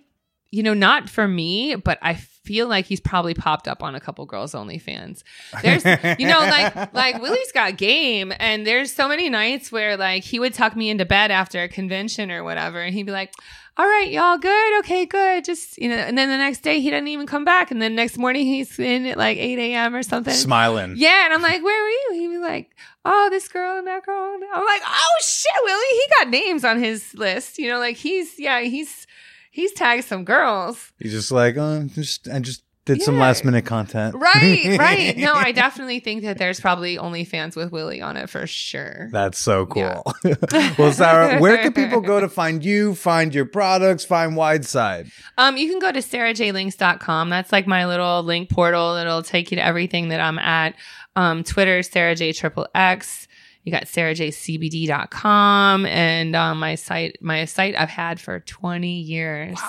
you 0.51 0.63
know, 0.63 0.73
not 0.73 1.09
for 1.09 1.27
me, 1.27 1.75
but 1.75 1.97
I 2.01 2.15
feel 2.15 2.67
like 2.67 2.85
he's 2.87 2.99
probably 2.99 3.33
popped 3.35 3.67
up 3.67 3.83
on 3.83 3.93
a 3.95 3.99
couple 3.99 4.25
girls 4.25 4.53
only 4.55 4.79
fans. 4.79 5.23
There's, 5.61 5.85
you 5.85 6.27
know, 6.27 6.39
like 6.39 6.93
like 6.93 7.21
Willie's 7.21 7.51
got 7.53 7.77
game, 7.77 8.33
and 8.39 8.65
there's 8.67 8.91
so 8.91 9.07
many 9.07 9.29
nights 9.29 9.71
where 9.71 9.95
like 9.95 10.23
he 10.23 10.39
would 10.39 10.53
tuck 10.53 10.75
me 10.75 10.89
into 10.89 11.05
bed 11.05 11.31
after 11.31 11.61
a 11.61 11.69
convention 11.69 12.31
or 12.31 12.43
whatever, 12.43 12.81
and 12.81 12.93
he'd 12.93 13.03
be 13.05 13.11
like. 13.11 13.33
All 13.77 13.85
right, 13.85 14.11
y'all 14.11 14.37
good? 14.37 14.79
Okay, 14.79 15.05
good. 15.05 15.45
Just, 15.45 15.77
you 15.77 15.87
know, 15.87 15.95
and 15.95 16.17
then 16.17 16.29
the 16.29 16.37
next 16.37 16.59
day 16.59 16.81
he 16.81 16.89
doesn't 16.89 17.07
even 17.07 17.25
come 17.25 17.45
back. 17.45 17.71
And 17.71 17.81
then 17.81 17.95
next 17.95 18.17
morning 18.17 18.45
he's 18.45 18.77
in 18.77 19.05
at 19.05 19.17
like 19.17 19.37
8 19.37 19.57
a.m. 19.59 19.95
or 19.95 20.03
something. 20.03 20.33
Smiling. 20.33 20.95
Yeah, 20.97 21.25
and 21.25 21.33
I'm 21.33 21.41
like, 21.41 21.63
where 21.63 21.83
were 21.83 21.89
you? 21.89 22.09
He'd 22.13 22.27
be 22.27 22.37
like, 22.37 22.71
oh, 23.05 23.29
this 23.31 23.47
girl 23.47 23.77
and 23.77 23.87
that 23.87 24.05
girl. 24.05 24.37
I'm 24.53 24.65
like, 24.65 24.81
oh 24.85 25.17
shit, 25.23 25.51
Willie, 25.63 25.85
he 25.89 26.03
got 26.19 26.29
names 26.29 26.65
on 26.65 26.79
his 26.79 27.13
list. 27.13 27.57
You 27.57 27.69
know, 27.69 27.79
like 27.79 27.95
he's 27.95 28.37
yeah, 28.37 28.61
he's 28.61 29.07
he's 29.51 29.71
tagged 29.71 30.03
some 30.03 30.25
girls. 30.25 30.91
He's 30.99 31.13
just 31.13 31.31
like, 31.31 31.55
oh, 31.57 31.87
just 31.93 32.27
I 32.27 32.39
just 32.39 32.63
did 32.85 33.01
some 33.03 33.19
last 33.19 33.45
minute 33.45 33.65
content. 33.65 34.15
Right, 34.15 34.75
right. 34.79 35.15
No, 35.17 35.33
I 35.33 35.51
definitely 35.51 35.99
think 35.99 36.23
that 36.23 36.37
there's 36.39 36.59
probably 36.59 36.97
OnlyFans 36.97 37.55
with 37.55 37.71
Willie 37.71 38.01
on 38.01 38.17
it 38.17 38.27
for 38.29 38.47
sure. 38.47 39.09
That's 39.11 39.37
so 39.37 39.67
Yeah. 39.75 40.01
cool. 40.23 40.35
well, 40.79 40.91
Sara, 40.91 41.39
where 41.39 41.57
can 41.59 41.73
people 41.73 42.01
go 42.01 42.19
to 42.19 42.27
find 42.41 42.65
you, 42.65 42.95
find 42.95 43.35
your 43.35 43.45
products, 43.45 44.03
find 44.03 44.35
Wideside? 44.35 45.11
Um, 45.37 45.57
you 45.57 45.69
can 45.69 45.77
go 45.79 45.91
to 45.91 45.99
sarajaylinks.com. 45.99 47.29
That's 47.29 47.51
like 47.51 47.67
my 47.67 47.85
little 47.85 48.23
link 48.23 48.49
portal. 48.49 48.95
It'll 48.95 49.21
take 49.23 49.51
you 49.51 49.57
to 49.57 49.63
everything 49.65 50.09
that 50.09 50.19
I'm 50.19 50.39
at. 50.39 50.73
Um, 51.15 51.43
Twitter, 51.43 51.83
Sara 51.83 52.15
Jay 52.15 52.33
triple 52.33 52.67
X. 52.73 53.27
You 53.63 53.71
got 53.71 53.83
sarajaycbd.com 53.83 55.85
and 55.85 56.35
um, 56.35 56.59
my 56.59 56.75
site, 56.75 57.17
my 57.21 57.45
site 57.45 57.75
I've 57.77 57.89
had 57.89 58.19
for 58.19 58.39
20 58.39 59.01
years. 59.01 59.59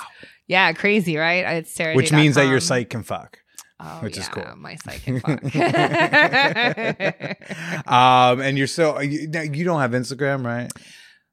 Yeah, 0.48 0.72
crazy, 0.72 1.16
right? 1.16 1.56
It's 1.58 1.72
Sara. 1.72 1.94
Which 1.94 2.12
means 2.12 2.34
that 2.34 2.46
your 2.46 2.60
site 2.60 2.90
can 2.90 3.02
fuck. 3.02 3.38
oh, 3.80 3.98
which 4.02 4.18
is 4.18 4.28
yeah, 4.28 4.44
cool. 4.44 4.56
My 4.56 4.74
site 4.76 5.02
can 5.02 5.20
fuck. 5.20 5.42
Um, 7.86 8.40
and 8.40 8.56
you're 8.58 8.66
so 8.66 9.00
you, 9.00 9.28
you 9.52 9.64
don't 9.64 9.80
have 9.80 9.92
Instagram, 9.92 10.44
right? 10.44 10.70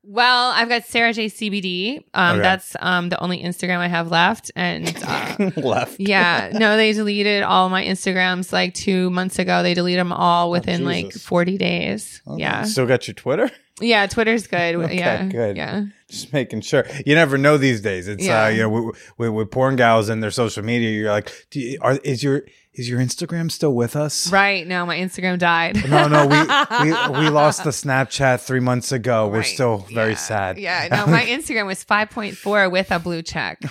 well, 0.03 0.51
I've 0.51 0.69
got 0.69 0.85
Sara 0.85 1.13
Jay 1.13 1.27
CBD. 1.27 1.99
Um, 2.13 2.35
Okay. 2.35 2.41
That's 2.41 2.75
um 2.79 3.09
the 3.09 3.19
only 3.21 3.43
Instagram 3.43 3.77
I 3.77 3.87
have 3.87 4.09
left, 4.09 4.51
and 4.55 4.87
uh, 5.07 5.51
Left. 5.57 5.99
yeah, 5.99 6.49
no, 6.53 6.77
they 6.77 6.93
deleted 6.93 7.43
all 7.43 7.69
my 7.69 7.83
Instagrams 7.85 8.51
like 8.51 8.73
two 8.73 9.09
months 9.11 9.37
ago. 9.39 9.61
They 9.61 9.73
deleted 9.73 9.99
them 9.99 10.13
all 10.13 10.49
within 10.51 10.85
like 10.85 11.05
Oh, 11.05 11.09
Jesus. 11.09 11.23
40 11.25 11.57
days. 11.57 12.21
Okay. 12.27 12.41
Yeah. 12.41 12.63
Still 12.63 12.87
got 12.87 13.07
your 13.07 13.15
Twitter? 13.15 13.51
Yeah. 13.81 14.07
Twitter's 14.07 14.47
good. 14.47 14.75
Okay, 14.79 14.97
yeah. 14.97 15.25
good. 15.25 15.57
Yeah. 15.57 15.85
Just 16.09 16.33
making 16.33 16.61
sure. 16.61 16.85
You 17.05 17.15
never 17.15 17.37
know 17.37 17.57
these 17.57 17.81
days. 17.81 18.07
It's 18.07 18.25
Yeah. 18.25 18.45
uh, 18.45 18.47
you 18.49 18.61
know, 18.61 18.69
with, 18.69 19.13
with, 19.17 19.29
with 19.31 19.51
porn 19.51 19.75
gals 19.75 20.09
and 20.09 20.21
their 20.23 20.31
social 20.31 20.63
media, 20.63 20.89
you're 20.89 21.11
like, 21.11 21.31
do 21.51 21.59
you, 21.59 21.77
are 21.81 21.97
is 22.03 22.23
your 22.23 22.41
is 22.73 22.87
your 22.89 22.99
Instagram 22.99 23.51
still 23.51 23.73
with 23.75 23.95
us? 23.95 24.31
Right. 24.31 24.65
No, 24.65 24.85
my 24.85 24.97
Instagram 24.97 25.37
died. 25.37 25.75
No, 25.89 26.07
no, 26.07 26.25
we, 26.27 26.39
we 26.85 27.19
we 27.25 27.29
lost 27.29 27.63
the 27.63 27.71
Snapchat 27.71 28.39
three 28.41 28.59
months 28.61 28.91
ago. 28.91 29.27
We're 29.27 29.43
still 29.43 29.79
very 29.93 30.11
Yeah. 30.11 30.17
sad. 30.17 30.57
Yeah. 30.57 30.87
No, 31.05 31.07
my 31.11 31.21
Instagram 31.23 31.65
was 31.65 31.83
5.4 31.83 32.71
with 32.71 32.91
a 32.91 32.99
blue 32.99 33.21
check. 33.21 33.61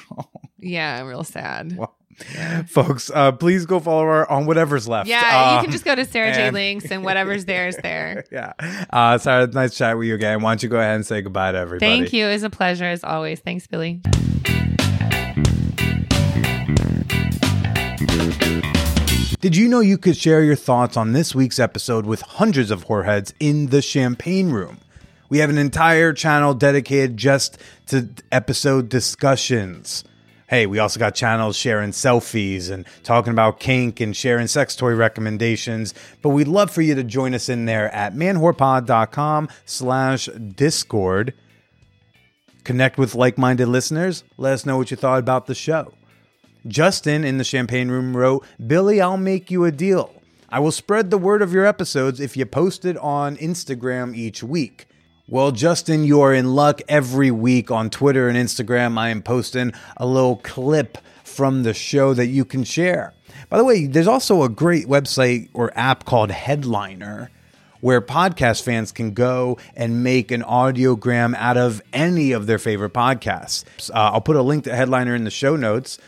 Yeah. 0.59 1.00
I'm 1.00 1.06
real 1.06 1.24
sad. 1.24 1.76
Well, 1.76 1.94
Folks, 2.66 3.10
uh, 3.14 3.32
please 3.32 3.64
go 3.66 3.78
follow 3.80 4.04
her 4.04 4.30
on 4.30 4.46
whatever's 4.46 4.88
left. 4.88 5.08
Yeah. 5.08 5.52
you 5.52 5.58
Um, 5.58 5.64
can 5.64 5.72
just 5.72 5.84
go 5.84 5.94
to 5.94 6.04
Sara 6.04 6.32
Jay 6.34 6.50
Links 6.50 6.90
and 6.90 7.04
whatever's 7.04 7.44
there 7.44 7.68
is 7.68 7.76
there. 7.76 8.24
Yeah. 8.32 8.52
Uh, 8.90 9.18
Sara, 9.18 9.46
nice 9.46 9.76
chat 9.76 9.96
with 9.96 10.06
you 10.08 10.14
again. 10.14 10.42
Why 10.42 10.50
don't 10.50 10.62
you 10.62 10.68
go 10.68 10.78
ahead 10.78 10.96
and 10.96 11.06
say 11.06 11.22
goodbye 11.22 11.52
to 11.52 11.58
everybody? 11.58 11.90
Thank 12.00 12.12
you. 12.12 12.26
It 12.26 12.32
was 12.32 12.42
a 12.42 12.50
pleasure 12.50 12.84
as 12.84 13.02
always. 13.04 13.40
Thanks, 13.40 13.66
Billy. 13.66 14.00
Did 19.40 19.54
you 19.56 19.68
know 19.68 19.78
you 19.80 19.98
could 19.98 20.16
share 20.16 20.42
your 20.42 20.56
thoughts 20.56 20.96
on 20.96 21.12
this 21.12 21.32
week's 21.32 21.60
episode 21.60 22.06
with 22.06 22.22
hundreds 22.22 22.72
of 22.72 22.86
whoreheads 22.86 23.32
in 23.38 23.66
the 23.66 23.80
champagne 23.80 24.50
room? 24.50 24.78
We 25.28 25.38
have 25.38 25.48
an 25.48 25.58
entire 25.58 26.12
channel 26.12 26.54
dedicated 26.54 27.16
just 27.16 27.56
to 27.86 28.08
episode 28.32 28.88
discussions. 28.88 30.02
Hey, 30.49 30.64
we 30.64 30.78
also 30.78 30.99
got 30.99 31.14
channels 31.14 31.57
sharing 31.57 31.90
selfies 31.90 32.70
and 32.70 32.86
talking 33.03 33.34
about 33.34 33.61
kink 33.61 34.01
and 34.01 34.16
sharing 34.16 34.46
sex 34.46 34.74
toy 34.74 34.94
recommendations. 34.94 35.92
But 36.22 36.30
we'd 36.30 36.49
love 36.49 36.70
for 36.70 36.80
you 36.80 36.94
to 36.94 37.05
join 37.05 37.34
us 37.34 37.51
in 37.51 37.66
there 37.66 37.94
at 37.94 38.14
manwhorepod.com 38.14 39.51
slash 39.66 40.24
discord. 40.26 41.34
Connect 42.64 42.96
with 42.96 43.14
like-minded 43.14 43.68
listeners. 43.68 44.24
Let 44.38 44.55
us 44.55 44.64
know 44.64 44.78
what 44.78 44.90
you 44.90 44.96
thought 44.96 45.18
about 45.18 45.46
the 45.46 45.55
show. 45.55 45.92
Justin 46.66 47.24
in 47.24 47.36
the 47.36 47.44
Champagne 47.44 47.90
Room 47.90 48.16
wrote, 48.16 48.46
Billy, 48.66 49.03
I'll 49.03 49.18
make 49.18 49.51
you 49.51 49.66
a 49.66 49.70
deal. 49.70 50.14
I 50.49 50.61
will 50.61 50.72
spread 50.72 51.11
the 51.11 51.18
word 51.18 51.42
of 51.42 51.53
your 51.53 51.66
episodes 51.66 52.20
if 52.20 52.38
you 52.38 52.46
post 52.46 52.86
it 52.86 52.96
on 52.96 53.36
Instagram 53.36 54.16
each 54.16 54.42
week. 54.42 54.88
Well, 55.31 55.53
Justin, 55.53 56.05
you 56.05 56.22
are 56.22 56.33
in 56.33 56.55
luck 56.55 56.81
every 56.89 57.31
week 57.31 57.70
on 57.70 57.91
Twitter 57.91 58.31
and 58.31 58.39
Instagram. 58.39 58.97
I 58.97 59.11
am 59.11 59.20
posting 59.20 59.74
a 59.99 60.07
little 60.07 60.37
clip 60.37 60.97
from 61.22 61.64
the 61.64 61.74
show 61.74 62.14
that 62.14 62.29
you 62.29 62.47
can 62.47 62.64
share. 62.64 63.12
By 63.51 63.59
the 63.59 63.64
way, 63.64 63.87
there's 63.87 64.07
also 64.07 64.43
a 64.43 64.49
great 64.49 64.87
website 64.87 65.51
or 65.53 65.70
app 65.76 66.07
called 66.07 66.31
Headliner 66.31 67.31
where 67.83 68.01
podcast 68.01 68.62
fans 68.62 68.91
can 68.91 69.12
go 69.12 69.59
and 69.76 70.03
make 70.03 70.31
an 70.31 70.45
audiogram 70.45 71.35
out 71.35 71.59
of 71.59 71.83
any 71.93 72.33
of 72.33 72.47
their 72.47 72.59
favorite 72.59 72.95
podcasts. 72.95 73.91
Uh, 73.91 74.12
I'll 74.14 74.22
put 74.22 74.37
a 74.37 74.43
link 74.43 74.64
to 74.64 74.74
Headliner 74.74 75.14
in 75.14 75.24
the 75.24 75.31
show 75.31 75.57
notes. 75.57 75.99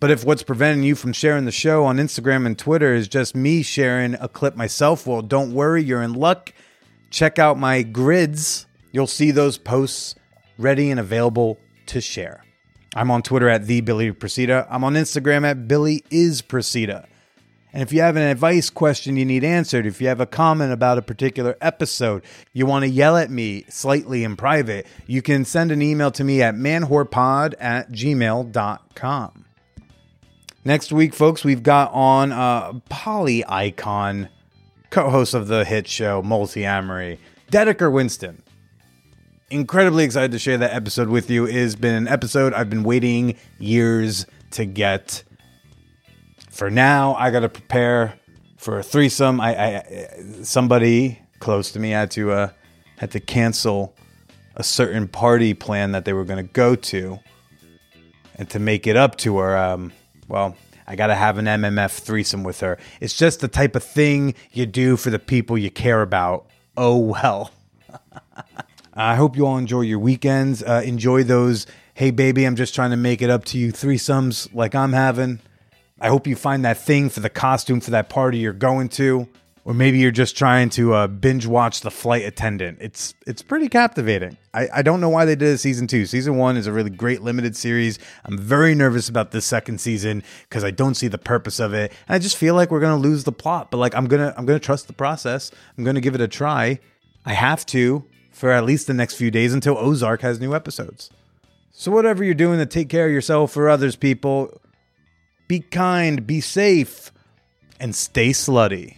But 0.00 0.10
if 0.10 0.24
what's 0.24 0.42
preventing 0.42 0.82
you 0.82 0.96
from 0.96 1.12
sharing 1.12 1.44
the 1.44 1.52
show 1.52 1.84
on 1.84 1.98
Instagram 1.98 2.44
and 2.44 2.58
Twitter 2.58 2.92
is 2.92 3.06
just 3.06 3.36
me 3.36 3.62
sharing 3.62 4.14
a 4.14 4.26
clip 4.26 4.56
myself, 4.56 5.06
well, 5.06 5.22
don't 5.22 5.54
worry, 5.54 5.84
you're 5.84 6.02
in 6.02 6.14
luck 6.14 6.52
check 7.14 7.38
out 7.38 7.56
my 7.56 7.82
grids. 7.82 8.66
You'll 8.92 9.06
see 9.06 9.30
those 9.30 9.56
posts 9.56 10.16
ready 10.58 10.90
and 10.90 10.98
available 10.98 11.58
to 11.86 12.00
share. 12.00 12.44
I'm 12.96 13.10
on 13.10 13.22
Twitter 13.22 13.48
at 13.48 13.66
the 13.66 13.80
Billy 13.80 14.12
Procida. 14.12 14.66
I'm 14.68 14.84
on 14.84 14.94
Instagram 14.94 15.44
at 15.44 15.66
Billy 15.68 16.04
is 16.10 16.42
Procida. 16.42 17.06
And 17.72 17.82
if 17.82 17.92
you 17.92 18.02
have 18.02 18.14
an 18.14 18.22
advice 18.22 18.70
question 18.70 19.16
you 19.16 19.24
need 19.24 19.42
answered, 19.42 19.84
if 19.84 20.00
you 20.00 20.06
have 20.06 20.20
a 20.20 20.26
comment 20.26 20.72
about 20.72 20.98
a 20.98 21.02
particular 21.02 21.56
episode, 21.60 22.24
you 22.52 22.66
want 22.66 22.84
to 22.84 22.88
yell 22.88 23.16
at 23.16 23.30
me 23.30 23.64
slightly 23.68 24.22
in 24.22 24.36
private, 24.36 24.86
you 25.08 25.22
can 25.22 25.44
send 25.44 25.72
an 25.72 25.82
email 25.82 26.12
to 26.12 26.22
me 26.22 26.40
at 26.40 26.54
manwhorepod 26.54 27.54
at 27.58 27.90
gmail.com. 27.90 29.44
Next 30.64 30.92
week, 30.92 31.14
folks, 31.14 31.44
we've 31.44 31.64
got 31.64 31.92
on 31.92 32.30
uh, 32.30 32.74
Poly 32.88 33.44
Icon, 33.46 34.28
co 34.94 35.10
host 35.10 35.34
of 35.34 35.48
the 35.48 35.64
hit 35.64 35.88
show 35.88 36.22
Multiamory, 36.22 37.18
Dedeker 37.50 37.90
Winston. 37.90 38.40
Incredibly 39.50 40.04
excited 40.04 40.30
to 40.30 40.38
share 40.38 40.56
that 40.56 40.72
episode 40.72 41.08
with 41.08 41.28
you. 41.28 41.46
It 41.46 41.54
has 41.54 41.74
been 41.74 41.96
an 41.96 42.06
episode 42.06 42.54
I've 42.54 42.70
been 42.70 42.84
waiting 42.84 43.36
years 43.58 44.24
to 44.52 44.64
get. 44.64 45.24
For 46.48 46.70
now, 46.70 47.16
I 47.16 47.32
got 47.32 47.40
to 47.40 47.48
prepare 47.48 48.20
for 48.56 48.78
a 48.78 48.84
threesome. 48.84 49.40
I, 49.40 49.56
I 49.56 50.08
somebody 50.44 51.18
close 51.40 51.72
to 51.72 51.80
me 51.80 51.90
had 51.90 52.12
to 52.12 52.30
uh, 52.30 52.50
had 52.98 53.10
to 53.10 53.20
cancel 53.20 53.96
a 54.54 54.62
certain 54.62 55.08
party 55.08 55.54
plan 55.54 55.90
that 55.90 56.04
they 56.04 56.12
were 56.12 56.24
going 56.24 56.46
to 56.46 56.52
go 56.52 56.76
to, 56.76 57.18
and 58.36 58.48
to 58.50 58.60
make 58.60 58.86
it 58.86 58.96
up 58.96 59.16
to 59.18 59.38
her, 59.38 59.56
um, 59.56 59.92
well, 60.28 60.56
I 60.86 60.96
got 60.96 61.06
to 61.08 61.14
have 61.14 61.38
an 61.38 61.46
MMF 61.46 61.98
threesome 62.00 62.44
with 62.44 62.60
her. 62.60 62.78
It's 63.00 63.16
just 63.16 63.40
the 63.40 63.48
type 63.48 63.74
of 63.74 63.82
thing 63.82 64.34
you 64.52 64.66
do 64.66 64.96
for 64.96 65.10
the 65.10 65.18
people 65.18 65.56
you 65.56 65.70
care 65.70 66.02
about. 66.02 66.46
Oh 66.76 66.98
well. 66.98 67.50
I 68.94 69.16
hope 69.16 69.36
you 69.36 69.46
all 69.46 69.58
enjoy 69.58 69.82
your 69.82 69.98
weekends. 69.98 70.62
Uh, 70.62 70.82
enjoy 70.84 71.24
those. 71.24 71.66
Hey, 71.94 72.10
baby, 72.10 72.44
I'm 72.44 72.56
just 72.56 72.74
trying 72.74 72.90
to 72.90 72.96
make 72.96 73.22
it 73.22 73.30
up 73.30 73.44
to 73.46 73.58
you 73.58 73.72
threesomes 73.72 74.52
like 74.54 74.74
I'm 74.74 74.92
having. 74.92 75.40
I 76.00 76.08
hope 76.08 76.26
you 76.26 76.36
find 76.36 76.64
that 76.64 76.78
thing 76.78 77.08
for 77.08 77.20
the 77.20 77.30
costume 77.30 77.80
for 77.80 77.90
that 77.92 78.08
party 78.08 78.38
you're 78.38 78.52
going 78.52 78.88
to, 78.90 79.28
or 79.64 79.72
maybe 79.72 79.98
you're 79.98 80.10
just 80.10 80.36
trying 80.36 80.68
to 80.70 80.92
uh, 80.92 81.06
binge 81.06 81.46
watch 81.46 81.80
The 81.80 81.90
Flight 81.90 82.24
Attendant. 82.24 82.78
It's 82.80 83.14
it's 83.26 83.42
pretty 83.42 83.68
captivating. 83.68 84.36
I, 84.52 84.68
I 84.74 84.82
don't 84.82 85.00
know 85.00 85.08
why 85.08 85.24
they 85.24 85.34
did 85.34 85.48
a 85.48 85.58
season 85.58 85.86
two. 85.86 86.04
Season 86.06 86.36
one 86.36 86.56
is 86.56 86.66
a 86.66 86.72
really 86.72 86.90
great 86.90 87.22
limited 87.22 87.56
series. 87.56 87.98
I'm 88.24 88.38
very 88.38 88.74
nervous 88.74 89.08
about 89.08 89.30
this 89.30 89.46
second 89.46 89.80
season 89.80 90.22
because 90.48 90.64
I 90.64 90.70
don't 90.70 90.94
see 90.94 91.08
the 91.08 91.18
purpose 91.18 91.60
of 91.60 91.72
it, 91.72 91.92
and 92.06 92.14
I 92.14 92.18
just 92.18 92.36
feel 92.36 92.54
like 92.54 92.70
we're 92.70 92.80
gonna 92.80 92.96
lose 92.96 93.24
the 93.24 93.32
plot. 93.32 93.70
But 93.70 93.78
like 93.78 93.94
I'm 93.94 94.06
gonna 94.06 94.34
I'm 94.36 94.44
gonna 94.44 94.58
trust 94.58 94.86
the 94.86 94.92
process. 94.92 95.50
I'm 95.78 95.84
gonna 95.84 96.00
give 96.00 96.14
it 96.14 96.20
a 96.20 96.28
try. 96.28 96.78
I 97.24 97.32
have 97.32 97.64
to 97.66 98.04
for 98.30 98.50
at 98.50 98.64
least 98.64 98.86
the 98.86 98.94
next 98.94 99.14
few 99.14 99.30
days 99.30 99.54
until 99.54 99.78
Ozark 99.78 100.20
has 100.22 100.40
new 100.40 100.54
episodes. 100.54 101.10
So 101.70 101.90
whatever 101.90 102.22
you're 102.22 102.34
doing 102.34 102.58
to 102.58 102.66
take 102.66 102.88
care 102.88 103.06
of 103.06 103.12
yourself 103.12 103.56
or 103.56 103.68
others, 103.68 103.96
people, 103.96 104.60
be 105.48 105.60
kind, 105.60 106.26
be 106.26 106.40
safe, 106.40 107.10
and 107.80 107.94
stay 107.94 108.30
slutty. 108.30 108.96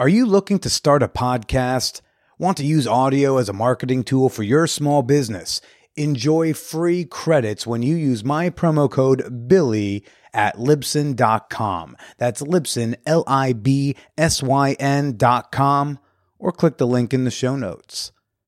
Are 0.00 0.08
you 0.08 0.26
looking 0.26 0.58
to 0.58 0.68
start 0.68 1.04
a 1.04 1.08
podcast? 1.08 2.00
Want 2.36 2.56
to 2.56 2.66
use 2.66 2.84
audio 2.84 3.36
as 3.36 3.48
a 3.48 3.52
marketing 3.52 4.02
tool 4.02 4.28
for 4.28 4.42
your 4.42 4.66
small 4.66 5.02
business? 5.02 5.60
Enjoy 5.94 6.52
free 6.52 7.04
credits 7.04 7.64
when 7.64 7.82
you 7.82 7.94
use 7.94 8.24
my 8.24 8.50
promo 8.50 8.90
code 8.90 9.46
BILLY 9.46 10.02
at 10.32 10.56
Libsyn.com. 10.56 11.96
That's 12.18 12.42
Libsyn, 12.42 12.96
L 13.06 13.22
I 13.28 13.52
B 13.52 13.94
S 14.18 14.42
Y 14.42 14.72
N.com, 14.80 16.00
or 16.40 16.50
click 16.50 16.78
the 16.78 16.88
link 16.88 17.14
in 17.14 17.22
the 17.22 17.30
show 17.30 17.54
notes. 17.54 18.10